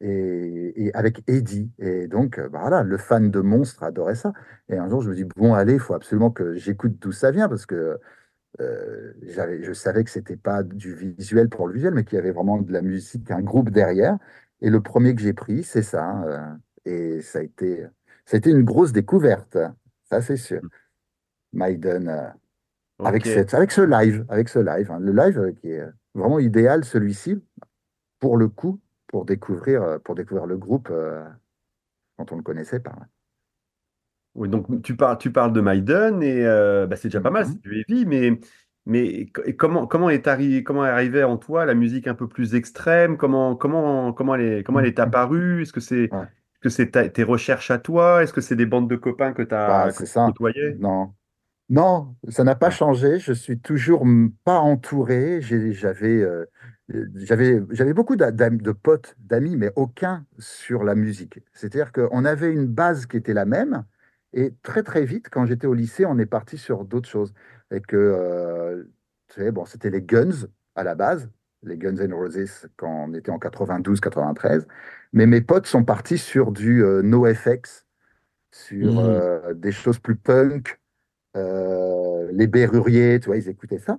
et, 0.00 0.86
et 0.86 0.94
avec 0.94 1.22
Eddie. 1.28 1.70
Et 1.78 2.06
donc, 2.08 2.38
bah 2.40 2.60
voilà, 2.62 2.82
le 2.82 2.96
fan 2.98 3.30
de 3.30 3.40
Monstre 3.40 3.82
adorait 3.82 4.14
ça. 4.14 4.32
Et 4.68 4.76
un 4.76 4.88
jour, 4.88 5.02
je 5.02 5.10
me 5.10 5.14
dis, 5.14 5.24
bon, 5.24 5.54
allez, 5.54 5.74
il 5.74 5.80
faut 5.80 5.94
absolument 5.94 6.30
que 6.30 6.54
j'écoute 6.54 6.98
d'où 7.00 7.12
ça 7.12 7.30
vient, 7.30 7.48
parce 7.48 7.66
que 7.66 7.98
euh, 8.60 9.12
je 9.22 9.72
savais 9.72 10.04
que 10.04 10.10
c'était 10.10 10.36
pas 10.36 10.62
du 10.62 10.94
visuel 10.94 11.48
pour 11.48 11.68
le 11.68 11.74
visuel, 11.74 11.94
mais 11.94 12.04
qu'il 12.04 12.16
y 12.16 12.18
avait 12.18 12.32
vraiment 12.32 12.58
de 12.58 12.72
la 12.72 12.82
musique, 12.82 13.30
un 13.30 13.42
groupe 13.42 13.70
derrière. 13.70 14.18
Et 14.60 14.70
le 14.70 14.80
premier 14.80 15.14
que 15.14 15.20
j'ai 15.20 15.32
pris, 15.32 15.62
c'est 15.62 15.82
ça. 15.82 16.04
hein, 16.04 16.24
euh, 16.26 16.54
et 16.84 17.22
ça 17.22 17.40
a 17.40 17.42
été, 17.42 17.86
ça 18.24 18.36
a 18.36 18.38
été 18.38 18.50
une 18.50 18.64
grosse 18.64 18.92
découverte, 18.92 19.58
ça 20.10 20.22
c'est 20.22 20.36
sûr. 20.36 20.62
Maiden, 21.52 22.08
euh, 22.08 22.28
avec 23.04 23.26
cette, 23.26 23.54
avec 23.54 23.70
ce 23.70 23.82
live, 23.82 24.24
avec 24.28 24.48
ce 24.48 24.58
live, 24.58 24.90
hein, 24.90 24.98
le 25.00 25.12
live 25.12 25.54
qui 25.60 25.70
est 25.70 25.84
vraiment 26.14 26.38
idéal, 26.38 26.84
celui-ci, 26.84 27.42
pour 28.18 28.36
le 28.36 28.48
coup, 28.48 28.80
pour 29.06 29.24
découvrir, 29.24 30.00
pour 30.02 30.14
découvrir 30.14 30.46
le 30.46 30.56
groupe 30.58 30.92
quand 32.16 32.32
on 32.32 32.34
ne 32.36 32.40
le 32.40 32.44
connaissait 32.44 32.80
pas. 32.80 32.96
Oui, 34.38 34.48
donc 34.48 34.82
tu 34.82 34.94
parles, 34.94 35.18
tu 35.18 35.32
parles 35.32 35.52
de 35.52 35.60
Maiden 35.60 36.22
et 36.22 36.46
euh, 36.46 36.86
bah, 36.86 36.94
c'est 36.94 37.08
déjà 37.08 37.20
pas 37.20 37.30
mal, 37.30 37.44
Mhm. 37.46 37.52
c'est 37.52 37.60
du 37.60 37.84
heavy, 37.88 38.06
mais, 38.06 38.38
mais 38.86 39.26
comment, 39.58 39.88
comment 39.88 40.10
est 40.10 40.26
arri- 40.28 40.62
comment 40.62 40.86
est 40.86 40.90
arrivée 40.90 41.24
en 41.24 41.36
toi 41.36 41.66
la 41.66 41.74
musique 41.74 42.06
un 42.06 42.14
peu 42.14 42.28
plus 42.28 42.54
extrême? 42.54 43.16
Comment, 43.16 43.56
comment, 43.56 44.12
comment 44.12 44.36
elle 44.36 44.58
est, 44.58 44.62
comment 44.62 44.78
elle 44.78 44.86
est 44.86 44.98
Mhm. 44.98 45.04
apparue? 45.04 45.62
Est-ce 45.62 45.72
que 45.72 45.80
c'est, 45.80 46.08
Ouais. 46.12 47.10
tes 47.10 47.22
recherches 47.24 47.72
à 47.72 47.78
toi? 47.78 48.22
Est-ce 48.22 48.32
que 48.32 48.40
c'est 48.40 48.54
des 48.54 48.66
bandes 48.66 48.88
de 48.88 48.96
copains 48.96 49.32
que 49.32 49.42
tu 49.42 49.48
Bah, 49.50 49.86
as, 49.86 49.92
côtoyées? 50.14 50.76
Non. 50.78 51.12
Non, 51.68 52.14
ça 52.28 52.44
n'a 52.44 52.54
pas 52.54 52.70
changé. 52.70 53.18
Je 53.18 53.32
suis 53.32 53.58
toujours 53.58 54.06
pas 54.44 54.58
entouré. 54.58 55.40
J'avais 55.42 56.22
euh, 56.22 56.46
j'avais 56.88 57.92
beaucoup 57.92 58.16
de 58.16 58.72
potes, 58.72 59.16
d'amis, 59.18 59.56
mais 59.56 59.72
aucun 59.76 60.24
sur 60.38 60.84
la 60.84 60.94
musique. 60.94 61.40
C'est-à-dire 61.52 61.92
qu'on 61.92 62.24
avait 62.24 62.52
une 62.52 62.66
base 62.66 63.04
qui 63.06 63.18
était 63.18 63.34
la 63.34 63.44
même, 63.44 63.84
et 64.32 64.54
très 64.62 64.82
très 64.82 65.04
vite, 65.04 65.28
quand 65.30 65.46
j'étais 65.46 65.66
au 65.66 65.74
lycée, 65.74 66.06
on 66.06 66.18
est 66.18 66.26
parti 66.26 66.58
sur 66.58 66.84
d'autres 66.84 67.08
choses. 67.08 67.32
Et 67.70 67.80
que 67.80 67.96
euh, 67.96 68.84
tu 69.28 69.40
sais, 69.40 69.50
bon, 69.52 69.64
c'était 69.66 69.90
les 69.90 70.02
Guns 70.02 70.46
à 70.74 70.84
la 70.84 70.94
base, 70.94 71.30
les 71.62 71.76
Guns 71.78 71.96
N' 71.96 72.12
Roses 72.14 72.68
quand 72.76 73.06
on 73.08 73.14
était 73.14 73.30
en 73.30 73.38
92-93. 73.38 74.66
Mais 75.12 75.26
mes 75.26 75.40
potes 75.40 75.66
sont 75.66 75.84
partis 75.84 76.18
sur 76.18 76.52
du 76.52 76.82
euh, 76.84 77.02
NoFX, 77.02 77.86
sur 78.52 78.98
Mhm. 78.98 79.00
euh, 79.00 79.54
des 79.54 79.72
choses 79.72 79.98
plus 79.98 80.16
punk 80.16 80.80
euh, 81.36 82.30
les 82.32 82.46
Berruriers, 82.46 83.20
tu 83.20 83.26
vois, 83.26 83.36
ils 83.36 83.48
écoutaient 83.48 83.78
ça. 83.78 83.98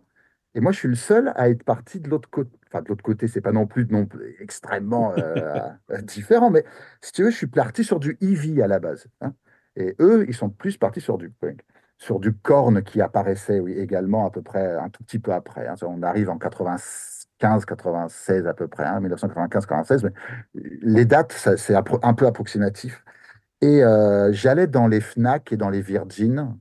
Et 0.55 0.61
moi, 0.61 0.71
je 0.71 0.79
suis 0.79 0.87
le 0.87 0.95
seul 0.95 1.31
à 1.35 1.49
être 1.49 1.63
parti 1.63 1.99
de 1.99 2.09
l'autre 2.09 2.29
côté. 2.29 2.57
Enfin, 2.67 2.81
de 2.81 2.89
l'autre 2.89 3.03
côté, 3.03 3.27
c'est 3.27 3.41
pas 3.41 3.51
non 3.51 3.67
plus 3.67 3.85
non 3.87 4.05
plus 4.07 4.35
extrêmement 4.41 5.13
euh, 5.15 5.69
différent, 6.03 6.49
mais 6.51 6.63
si 7.01 7.11
tu 7.13 7.23
veux, 7.23 7.31
je 7.31 7.37
suis 7.37 7.47
parti 7.47 7.83
sur 7.83 7.99
du 7.99 8.17
Eevee 8.21 8.61
à 8.61 8.67
la 8.67 8.79
base. 8.79 9.07
hein. 9.21 9.33
Et 9.75 9.95
eux, 9.99 10.25
ils 10.27 10.33
sont 10.35 10.49
plus 10.49 10.77
partis 10.77 11.01
sur 11.01 11.17
du 11.17 11.29
punk, 11.29 11.61
sur 11.97 12.19
du 12.19 12.33
Korn 12.33 12.83
qui 12.83 13.01
apparaissait, 13.01 13.61
également 13.77 14.25
à 14.25 14.31
peu 14.31 14.41
près 14.41 14.75
un 14.75 14.89
tout 14.89 15.03
petit 15.03 15.19
peu 15.19 15.33
après. 15.33 15.67
hein. 15.67 15.75
On 15.83 16.01
arrive 16.03 16.29
en 16.29 16.37
95, 16.37 17.65
96 17.65 18.47
à 18.47 18.53
peu 18.53 18.67
près, 18.67 18.85
hein, 18.85 18.99
1995, 18.99 19.65
96, 19.65 20.03
mais 20.03 20.11
les 20.81 21.05
dates, 21.05 21.33
c'est 21.57 21.75
un 21.75 22.13
peu 22.13 22.27
approximatif. 22.27 23.03
Et 23.61 23.83
euh, 23.83 24.31
j'allais 24.33 24.67
dans 24.67 24.87
les 24.87 25.01
Fnac 25.01 25.51
et 25.51 25.57
dans 25.57 25.69
les 25.69 25.81
Virgin 25.81 26.57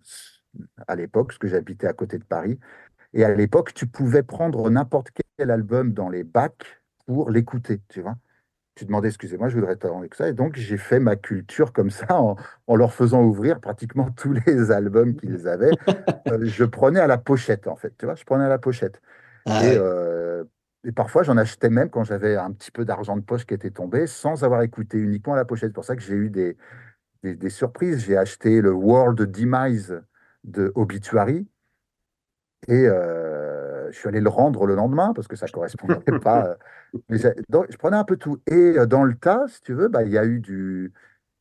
à 0.88 0.96
l'époque, 0.96 1.28
parce 1.28 1.38
que 1.38 1.48
j'habitais 1.48 1.86
à 1.86 1.92
côté 1.92 2.18
de 2.18 2.24
Paris. 2.24 2.58
Et 3.14 3.24
à 3.24 3.34
l'époque, 3.34 3.74
tu 3.74 3.86
pouvais 3.86 4.22
prendre 4.22 4.70
n'importe 4.70 5.10
quel 5.38 5.50
album 5.50 5.92
dans 5.94 6.08
les 6.10 6.24
bacs 6.24 6.80
pour 7.06 7.30
l'écouter, 7.30 7.82
tu 7.88 8.02
vois. 8.02 8.16
Tu 8.78 8.84
demandais, 8.84 9.08
excusez-moi, 9.08 9.48
je 9.48 9.56
voudrais 9.56 9.74
t'avoir 9.74 9.98
avec 9.98 10.14
ça. 10.14 10.28
Et 10.28 10.32
donc, 10.32 10.54
j'ai 10.54 10.76
fait 10.76 11.00
ma 11.00 11.16
culture 11.16 11.72
comme 11.72 11.90
ça, 11.90 12.06
en, 12.20 12.36
en 12.68 12.76
leur 12.76 12.94
faisant 12.94 13.24
ouvrir 13.24 13.58
pratiquement 13.58 14.08
tous 14.16 14.32
les 14.46 14.70
albums 14.70 15.16
qu'ils 15.16 15.48
avaient. 15.48 15.72
Euh, 16.28 16.44
je 16.44 16.64
prenais 16.64 17.00
à 17.00 17.06
la 17.06 17.16
pochette, 17.16 17.66
en 17.68 17.76
fait, 17.76 17.96
tu 17.96 18.04
vois, 18.04 18.14
je 18.14 18.22
prenais 18.22 18.44
à 18.44 18.48
la 18.48 18.58
pochette. 18.58 19.00
Ah 19.46 19.64
Et, 19.64 19.76
euh, 19.78 20.44
et 20.84 20.92
parfois, 20.92 21.22
j'en 21.22 21.38
achetais 21.38 21.70
même 21.70 21.88
quand 21.88 22.04
j'avais 22.04 22.36
un 22.36 22.52
petit 22.52 22.70
peu 22.70 22.84
d'argent 22.84 23.16
de 23.16 23.22
poche 23.22 23.46
qui 23.46 23.54
était 23.54 23.70
tombé, 23.70 24.06
sans 24.06 24.44
avoir 24.44 24.60
écouté 24.60 24.98
uniquement 24.98 25.32
à 25.32 25.36
la 25.36 25.46
pochette. 25.46 25.70
C'est 25.70 25.74
pour 25.74 25.84
ça 25.86 25.96
que 25.96 26.02
j'ai 26.02 26.14
eu 26.14 26.28
des, 26.28 26.56
des, 27.22 27.34
des 27.34 27.50
surprises. 27.50 28.04
J'ai 28.04 28.16
acheté 28.18 28.60
le 28.60 28.72
World 28.72 29.18
Demise 29.22 30.02
de 30.44 30.70
Obituary 30.74 31.48
et 32.66 32.86
euh, 32.86 33.57
je 33.92 33.98
suis 33.98 34.08
allé 34.08 34.20
le 34.20 34.28
rendre 34.30 34.66
le 34.66 34.74
lendemain 34.74 35.12
parce 35.14 35.28
que 35.28 35.36
ça 35.36 35.48
correspondait 35.48 36.00
pas. 36.20 36.46
euh, 36.48 36.54
Mais 37.10 37.18
j'ai- 37.18 37.34
donc, 37.50 37.66
je 37.70 37.76
prenais 37.78 37.96
un 37.98 38.04
peu 38.04 38.16
tout. 38.18 38.40
Et 38.48 38.54
euh, 38.78 38.86
dans 38.86 39.04
le 39.04 39.14
tas, 39.16 39.46
si 39.48 39.60
tu 39.62 39.74
veux, 39.74 39.88
bah, 39.88 40.04
il 40.04 40.12
y 40.12 40.18
a 40.18 40.24
eu 40.26 40.40
du. 40.40 40.92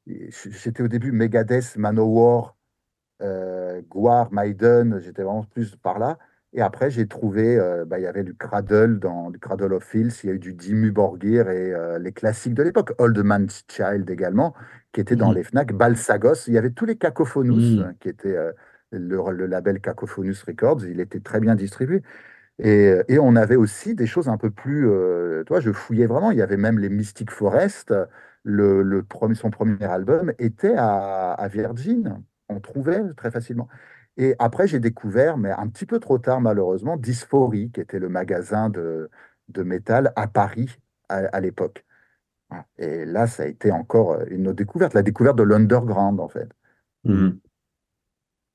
J'étais 0.07 0.83
au 0.83 0.87
début 0.87 1.11
Megadeth, 1.11 1.75
Manowar, 1.77 2.55
euh, 3.21 3.81
Gwar, 3.89 4.31
Maiden, 4.31 4.99
j'étais 5.01 5.23
vraiment 5.23 5.43
plus 5.43 5.75
par 5.77 5.99
là. 5.99 6.17
Et 6.53 6.61
après, 6.61 6.89
j'ai 6.89 7.07
trouvé, 7.07 7.57
euh, 7.59 7.85
bah, 7.85 7.99
il 7.99 8.03
y 8.03 8.07
avait 8.07 8.23
du 8.23 8.35
Cradle 8.35 8.99
dans 8.99 9.31
du 9.31 9.39
Cradle 9.39 9.73
of 9.73 9.83
Filth, 9.83 10.23
il 10.23 10.27
y 10.27 10.29
a 10.31 10.33
eu 10.35 10.39
du 10.39 10.53
Dimmu 10.53 10.91
Borgir 10.91 11.49
et 11.49 11.73
euh, 11.73 11.99
les 11.99 12.13
classiques 12.13 12.53
de 12.53 12.63
l'époque, 12.63 12.93
Old 12.99 13.17
Man's 13.19 13.63
Child 13.69 14.09
également, 14.09 14.53
qui 14.93 15.01
étaient 15.01 15.15
dans 15.17 15.31
Mhm. 15.31 15.33
les 15.33 15.43
Fnac, 15.43 15.73
Balsagos. 15.73 16.47
Il 16.47 16.53
y 16.53 16.57
avait 16.57 16.71
tous 16.71 16.85
les 16.85 16.97
Cacophonous, 16.97 17.61
euh, 17.79 17.91
Mhm. 17.91 17.97
qui 17.99 18.09
étaient 18.09 18.35
euh, 18.35 18.51
le, 18.91 19.21
le 19.33 19.45
label 19.47 19.81
Cacophonous 19.81 20.35
Records, 20.47 20.85
il 20.85 20.99
était 21.01 21.19
très 21.19 21.39
bien 21.41 21.55
distribué. 21.55 22.01
Et, 22.59 22.87
euh, 22.87 23.03
et 23.07 23.19
on 23.19 23.35
avait 23.35 23.55
aussi 23.55 23.95
des 23.95 24.07
choses 24.07 24.29
un 24.29 24.37
peu 24.37 24.49
plus. 24.51 24.89
Euh, 24.89 25.43
toi, 25.43 25.59
je 25.59 25.71
fouillais 25.71 26.07
vraiment. 26.07 26.31
Il 26.31 26.37
y 26.37 26.41
avait 26.41 26.57
même 26.57 26.79
les 26.79 26.89
Mystic 26.89 27.31
Forest. 27.31 27.93
Le, 28.43 28.81
le 28.81 29.03
premier, 29.03 29.35
son 29.35 29.49
premier 29.51 29.83
album 29.83 30.33
était 30.39 30.75
à, 30.77 31.33
à 31.33 31.47
Virgin. 31.47 32.23
On 32.49 32.59
trouvait 32.59 33.01
très 33.15 33.31
facilement. 33.31 33.67
Et 34.17 34.35
après, 34.39 34.67
j'ai 34.67 34.79
découvert, 34.79 35.37
mais 35.37 35.51
un 35.51 35.67
petit 35.67 35.85
peu 35.85 35.99
trop 35.99 36.17
tard 36.17 36.41
malheureusement, 36.41 36.97
Dysphorie, 36.97 37.71
qui 37.71 37.81
était 37.81 37.99
le 37.99 38.09
magasin 38.09 38.69
de, 38.69 39.09
de 39.49 39.63
métal 39.63 40.11
à 40.15 40.27
Paris 40.27 40.79
à, 41.09 41.17
à 41.17 41.39
l'époque. 41.41 41.85
Et 42.77 43.05
là, 43.05 43.27
ça 43.27 43.43
a 43.43 43.45
été 43.47 43.71
encore 43.71 44.21
une 44.29 44.47
autre 44.47 44.57
découverte, 44.57 44.93
la 44.93 45.03
découverte 45.03 45.37
de 45.37 45.43
l'underground, 45.43 46.19
en 46.19 46.29
fait. 46.29 46.49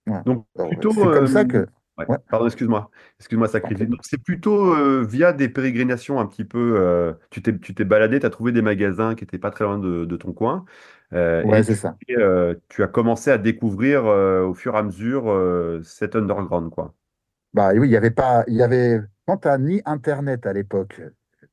Voilà. 0.07 0.23
Donc 0.25 0.47
plutôt, 0.69 0.93
c'est 0.93 1.11
comme 1.11 1.27
ça 1.27 1.41
euh, 1.41 1.45
que. 1.45 1.67
Ouais, 2.09 2.17
Ouais, 2.17 2.19
pardon, 2.31 2.47
excuse-moi, 2.47 2.91
excuse-moi, 3.19 3.49
sacrifice. 3.49 3.89
Donc 3.89 4.01
c'est 4.05 4.23
plutôt 4.23 4.75
euh, 4.75 5.05
via 5.05 5.33
des 5.33 5.49
pérégrinations 5.49 6.21
un 6.21 6.27
petit 6.27 6.45
peu. 6.45 6.77
euh, 6.79 7.13
tu 7.31 7.43
t'es, 7.43 7.59
tu 7.59 7.75
t'es 7.75 7.85
baladé, 7.85 8.21
tu 8.21 8.27
as 8.27 8.31
trouvé 8.31 8.53
des 8.53 8.63
magasins 8.63 9.15
qui 9.15 9.25
n'étaient 9.25 9.39
pas 9.39 9.51
très 9.51 9.65
loin 9.65 9.79
de, 9.79 10.05
de 10.05 10.17
ton 10.17 10.33
coin, 10.33 10.65
euh, 11.13 11.43
Ouais, 11.43 11.63
et 11.63 11.65
c'est 11.65 11.75
tu, 11.77 11.77
ça. 11.77 11.99
tu 12.69 12.83
as 12.83 12.89
commencé 12.89 13.31
à 13.31 13.39
découvrir 13.39 14.05
au 14.05 14.55
fur 14.55 14.75
et 14.75 14.79
à 14.79 14.83
mesure 14.83 15.25
cet 15.85 16.17
underground, 16.17 16.71
quoi. 16.71 16.95
Bah 17.53 17.73
oui, 17.75 17.89
il 17.89 17.91
y 17.93 17.97
avait 17.97 18.11
pas, 18.11 18.45
il 18.49 18.55
y 18.55 18.63
avait, 18.63 19.01
quand 19.27 19.39
tu 19.39 19.49
ni 19.61 19.83
Internet 19.85 20.47
à 20.47 20.53
l'époque, 20.55 21.01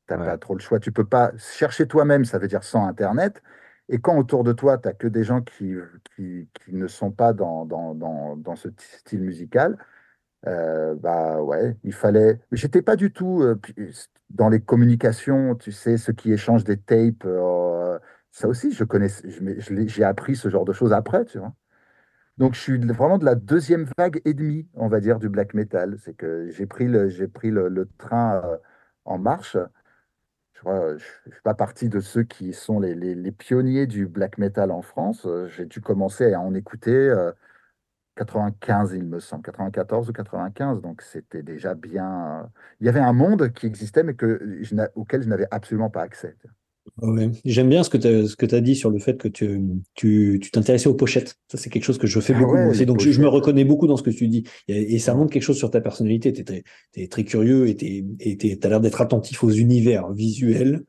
t'as 0.06 0.18
pas 0.18 0.38
Ouais. 0.38 0.38
trop 0.38 0.54
le 0.54 0.60
choix. 0.60 0.80
Tu 0.80 0.92
peux 0.92 1.04
pas 1.06 1.32
chercher 1.36 1.86
toi-même, 1.86 2.24
ça 2.24 2.38
veut 2.38 2.48
dire 2.48 2.64
sans 2.64 2.86
Internet. 2.86 3.42
Et 3.88 3.98
quand 4.00 4.16
autour 4.18 4.42
de 4.44 4.52
toi, 4.52 4.78
tu 4.78 4.88
n'as 4.88 4.94
que 4.94 5.06
des 5.08 5.24
gens 5.24 5.42
qui, 5.42 5.74
qui, 6.16 6.48
qui 6.54 6.74
ne 6.74 6.86
sont 6.86 7.10
pas 7.10 7.32
dans, 7.34 7.66
dans, 7.66 7.94
dans, 7.94 8.36
dans 8.36 8.56
ce 8.56 8.68
style 8.78 9.20
musical, 9.20 9.76
euh, 10.46 10.94
bah 10.94 11.42
ouais, 11.42 11.76
il 11.84 11.92
fallait. 11.92 12.40
J'étais 12.52 12.82
pas 12.82 12.96
du 12.96 13.12
tout 13.12 13.42
euh, 13.42 13.60
dans 14.30 14.48
les 14.48 14.60
communications, 14.60 15.54
tu 15.54 15.72
sais, 15.72 15.98
ceux 15.98 16.12
qui 16.12 16.32
échangent 16.32 16.64
des 16.64 16.78
tapes. 16.78 17.24
euh, 17.26 17.98
ça 18.32 18.48
aussi, 18.48 18.72
je 18.72 18.84
connais, 18.84 19.08
j'ai 19.86 20.04
appris 20.04 20.36
ce 20.36 20.48
genre 20.48 20.64
de 20.64 20.72
choses 20.72 20.92
après, 20.92 21.24
tu 21.24 21.38
vois. 21.38 21.52
Donc, 22.38 22.54
je 22.54 22.60
suis 22.60 22.78
vraiment 22.78 23.18
de 23.18 23.24
la 23.24 23.34
deuxième 23.34 23.86
vague 23.98 24.20
et 24.24 24.34
demie, 24.34 24.68
on 24.74 24.88
va 24.88 25.00
dire, 25.00 25.18
du 25.18 25.28
black 25.28 25.54
metal. 25.54 25.96
C'est 26.00 26.14
que 26.14 26.48
j'ai 26.50 26.66
pris 26.66 26.86
le, 26.86 27.08
pris 27.28 27.50
le, 27.50 27.88
train 27.98 28.42
euh, 28.44 28.56
en 29.04 29.18
marche. 29.18 29.56
Je 30.64 30.68
ne 30.70 30.98
fais 30.98 31.40
pas 31.42 31.54
partie 31.54 31.88
de 31.88 32.00
ceux 32.00 32.22
qui 32.22 32.52
sont 32.52 32.80
les, 32.80 33.32
pionniers 33.32 33.86
du 33.86 34.06
black 34.06 34.38
metal 34.38 34.70
en 34.70 34.82
France. 34.82 35.26
J'ai 35.48 35.66
dû 35.66 35.80
commencer 35.80 36.32
à 36.32 36.40
en 36.40 36.54
écouter 36.54 37.12
95, 38.16 38.92
il 38.94 39.04
me 39.04 39.20
semble, 39.20 39.42
94 39.42 40.08
ou 40.08 40.12
95. 40.12 40.82
Donc, 40.82 41.02
c'était 41.02 41.42
déjà 41.42 41.74
bien. 41.74 42.40
euh, 42.42 42.46
Il 42.80 42.86
y 42.86 42.88
avait 42.88 43.00
un 43.00 43.12
monde 43.12 43.52
qui 43.52 43.66
existait, 43.66 44.02
mais 44.02 44.14
que 44.14 44.58
je 44.62 44.74
auquel 44.94 45.22
je 45.22 45.28
n'avais 45.28 45.46
absolument 45.50 45.90
pas 45.90 46.02
accès. 46.02 46.36
Ouais. 47.02 47.30
J'aime 47.44 47.68
bien 47.68 47.82
ce 47.82 47.90
que 47.90 47.96
tu 47.96 48.54
as, 48.54 48.60
dit 48.60 48.74
sur 48.74 48.90
le 48.90 48.98
fait 48.98 49.16
que 49.16 49.28
tu 49.28 49.60
tu, 49.94 50.38
tu 50.42 50.50
t'intéressais 50.50 50.88
aux 50.88 50.94
pochettes. 50.94 51.36
Ça, 51.50 51.56
c'est 51.56 51.70
quelque 51.70 51.84
chose 51.84 51.98
que 51.98 52.06
je 52.06 52.18
fais 52.20 52.34
Ah 52.34 52.40
beaucoup 52.40 52.54
ouais, 52.54 52.66
aussi. 52.66 52.84
Donc, 52.86 53.00
je, 53.00 53.10
je 53.10 53.20
me 53.20 53.28
reconnais 53.28 53.64
beaucoup 53.64 53.86
dans 53.86 53.96
ce 53.96 54.02
que 54.02 54.10
tu 54.10 54.28
dis. 54.28 54.44
Et, 54.66 54.94
et 54.94 54.98
ça 54.98 55.14
montre 55.14 55.30
quelque 55.32 55.42
chose 55.42 55.58
sur 55.58 55.70
ta 55.70 55.80
personnalité. 55.80 56.32
Tu 56.32 56.42
es 56.96 57.08
très, 57.08 57.24
curieux 57.24 57.68
et 57.68 57.76
tu 57.76 58.58
as 58.62 58.68
l'air 58.68 58.80
d'être 58.80 59.00
attentif 59.00 59.44
aux 59.44 59.50
univers 59.50 60.10
visuels. 60.12 60.82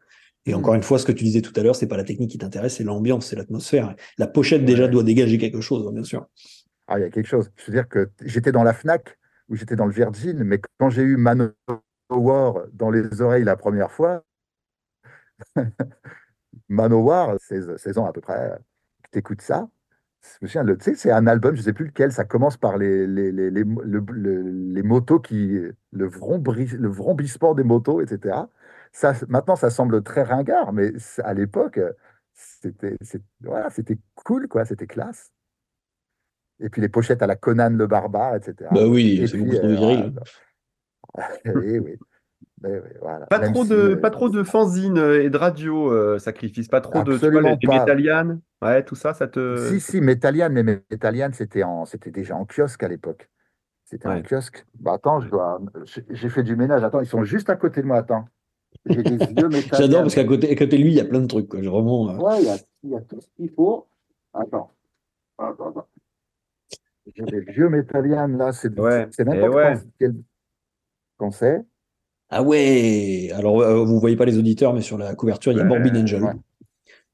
Et 0.48 0.56
encore 0.56 0.74
une 0.74 0.82
fois, 0.82 0.98
ce 0.98 1.06
que 1.06 1.12
tu 1.12 1.24
disais 1.24 1.42
tout 1.42 1.54
à 1.56 1.62
l'heure, 1.62 1.76
c'est 1.76 1.88
pas 1.88 1.98
la 1.98 2.04
technique 2.04 2.32
qui 2.32 2.40
t'intéresse, 2.40 2.78
c'est 2.78 2.84
l'ambiance, 2.84 3.28
c'est 3.28 3.36
l'atmosphère. 3.36 3.96
La 4.18 4.26
pochette, 4.28 4.66
déjà, 4.66 4.88
Ouais. 4.88 4.90
doit 4.90 5.04
dégager 5.04 5.38
quelque 5.38 5.62
chose, 5.62 5.86
hein, 5.88 5.92
bien 5.94 6.04
sûr. 6.04 6.26
Ah, 6.88 7.00
il 7.00 7.02
y 7.04 7.06
a 7.06 7.10
quelque 7.10 7.28
chose. 7.28 7.52
Je 7.56 7.66
veux 7.68 7.74
dire 7.74 7.88
que 7.88 8.12
j'étais 8.24 8.52
dans 8.52 8.64
la 8.64 8.74
Fnac 8.74 9.18
ou 9.50 9.56
j'étais 9.56 9.76
dans 9.76 9.86
le 9.86 9.94
Virgin, 9.94 10.44
mais 10.44 10.60
quand 10.80 10.90
j'ai 10.90 11.04
eu 11.04 11.18
Manowar 11.18 12.66
dans 12.74 12.90
les 12.92 13.22
oreilles 13.22 13.44
la 13.44 13.56
première 13.56 13.92
fois, 13.92 14.24
Manowar, 16.70 17.36
16, 17.40 17.76
16 17.78 17.98
ans 17.98 18.06
à 18.06 18.14
peu 18.14 18.22
près, 18.22 18.58
tu 19.12 19.20
écoutes 19.20 19.42
ça. 19.42 19.70
Je 20.24 20.38
me 20.44 20.48
souviens, 20.48 20.66
tu 20.78 20.84
sais, 20.84 20.96
c'est 20.96 21.12
un 21.12 21.28
album, 21.28 21.56
je 21.56 21.62
ne 21.62 21.66
sais 21.66 21.74
plus 21.74 21.86
lequel, 21.88 22.12
ça 22.14 22.26
commence 22.26 22.58
par 22.58 22.78
les, 22.78 23.08
les, 23.08 23.32
les, 23.32 23.52
les, 23.52 23.64
le- 23.64 24.06
le- 24.12 24.42
les 24.74 24.84
motos 24.84 25.20
qui. 25.20 25.60
Le, 25.94 26.08
vrombri- 26.10 26.78
vrombissement 26.78 27.56
des 27.56 27.64
motos, 27.64 28.02
etc. 28.02 28.50
Ça, 28.94 29.14
maintenant, 29.30 29.56
ça 29.58 29.70
semble 29.72 30.04
très 30.04 30.24
ringard, 30.24 30.74
mais 30.74 30.94
à 31.24 31.34
l'époque, 31.34 31.80
c'était 32.34 32.98
voilà, 33.42 33.70
cool, 34.16 34.48
quoi, 34.48 34.66
c'était 34.66 34.88
classe. 34.88 35.32
Et 36.62 36.70
puis 36.70 36.82
les 36.82 36.90
pochettes 36.90 37.22
à 37.22 37.28
la 37.28 37.36
Conan 37.36 37.72
le 37.72 37.88
barbare, 37.88 38.32
Bah 38.32 38.38
etc. 38.38 38.70
oui, 38.88 39.20
Et 39.22 39.28
c'est 39.28 39.38
beaucoup 39.38 39.56
trop 39.56 39.66
euh, 39.66 39.76
viril. 39.76 40.14
oui, 41.46 41.80
oui, 41.80 41.98
voilà. 43.02 43.26
Pas 43.26 43.40
Même 43.40 43.54
trop 43.54 43.64
si, 43.64 43.70
de, 43.72 43.76
euh, 43.76 43.96
pas 43.96 44.12
trop 44.12 44.30
de 44.30 44.44
fanzines 44.44 44.98
et 44.98 45.30
de 45.30 45.38
radio, 45.38 45.92
euh, 45.92 46.20
Sacrifice. 46.20 46.68
Pas 46.68 46.82
trop 46.82 47.04
de, 47.04 47.18
tu 47.18 47.30
vois, 47.32 47.42
les, 47.42 47.58
pas. 47.66 47.80
Métallianes. 47.80 48.40
Ouais, 48.62 48.84
tout 48.84 48.96
ça, 48.96 49.14
ça 49.14 49.28
te. 49.28 49.70
Si, 49.70 49.80
si, 49.80 50.02
Métallian, 50.02 50.50
mais 50.52 50.64
Métallian, 50.64 51.30
c'était 51.34 51.64
en, 51.64 51.86
c'était 51.86 52.12
déjà 52.12 52.36
en 52.36 52.46
kiosque 52.46 52.84
à 52.84 52.88
l'époque. 52.88 53.30
C'était 53.84 54.08
en 54.08 54.22
kiosque. 54.22 54.66
Bah 54.80 54.94
attends, 54.94 55.20
je 55.20 55.30
dois, 55.30 55.60
j'ai 56.12 56.30
fait 56.30 56.44
du 56.44 56.56
ménage. 56.56 56.84
Attends, 56.84 57.02
ils 57.02 57.08
sont 57.08 57.24
juste 57.24 57.50
à 57.50 57.56
côté 57.56 57.82
de 57.82 57.88
moi. 57.88 57.98
Attends, 57.98 58.26
j'ai 58.86 59.04
des 59.04 59.18
vieux 59.18 59.50
J'adore 59.74 60.02
parce 60.04 60.16
qu'à 60.16 60.24
côté, 60.24 60.50
à 60.50 60.56
côté 60.56 60.78
de 60.78 60.84
lui, 60.84 60.92
il 60.92 60.96
y 60.96 61.02
a 61.02 61.06
plein 61.06 61.20
de 61.20 61.28
trucs. 61.28 61.50
Quoi. 61.50 61.60
Vraiment, 61.60 62.10
euh, 62.10 62.18
Ouais, 62.18 62.42
il 62.42 62.46
y 62.46 62.50
a, 62.50 62.58
il 62.84 62.90
y 62.92 62.96
a 62.96 63.02
tout 63.02 63.20
ce 63.20 63.28
qu'il 63.36 63.50
faut. 63.50 63.88
Attends, 64.34 64.72
attends, 65.38 65.70
attends. 65.70 65.88
J'ai 67.16 67.24
des 67.24 67.42
vieux 67.42 67.70
là. 67.70 68.52
C'est 68.54 68.78
Ouais, 68.80 69.10
et 69.18 69.24
n'importe 69.24 69.56
ouais. 69.56 69.74
quel- 70.00 70.16
quand 71.18 71.32
c'est. 71.32 71.62
Ah 72.30 72.42
ouais! 72.44 73.30
Alors, 73.34 73.62
euh, 73.62 73.84
vous 73.84 74.00
voyez 74.00 74.16
pas 74.16 74.26
les 74.26 74.38
auditeurs, 74.38 74.74
mais 74.74 74.82
sur 74.82 74.98
la 74.98 75.16
couverture, 75.16 75.52
il 75.52 75.58
y 75.58 75.62
a 75.62 75.66
Morbid 75.66 75.96
Angel. 75.98 76.24
Ouais. 76.24 76.30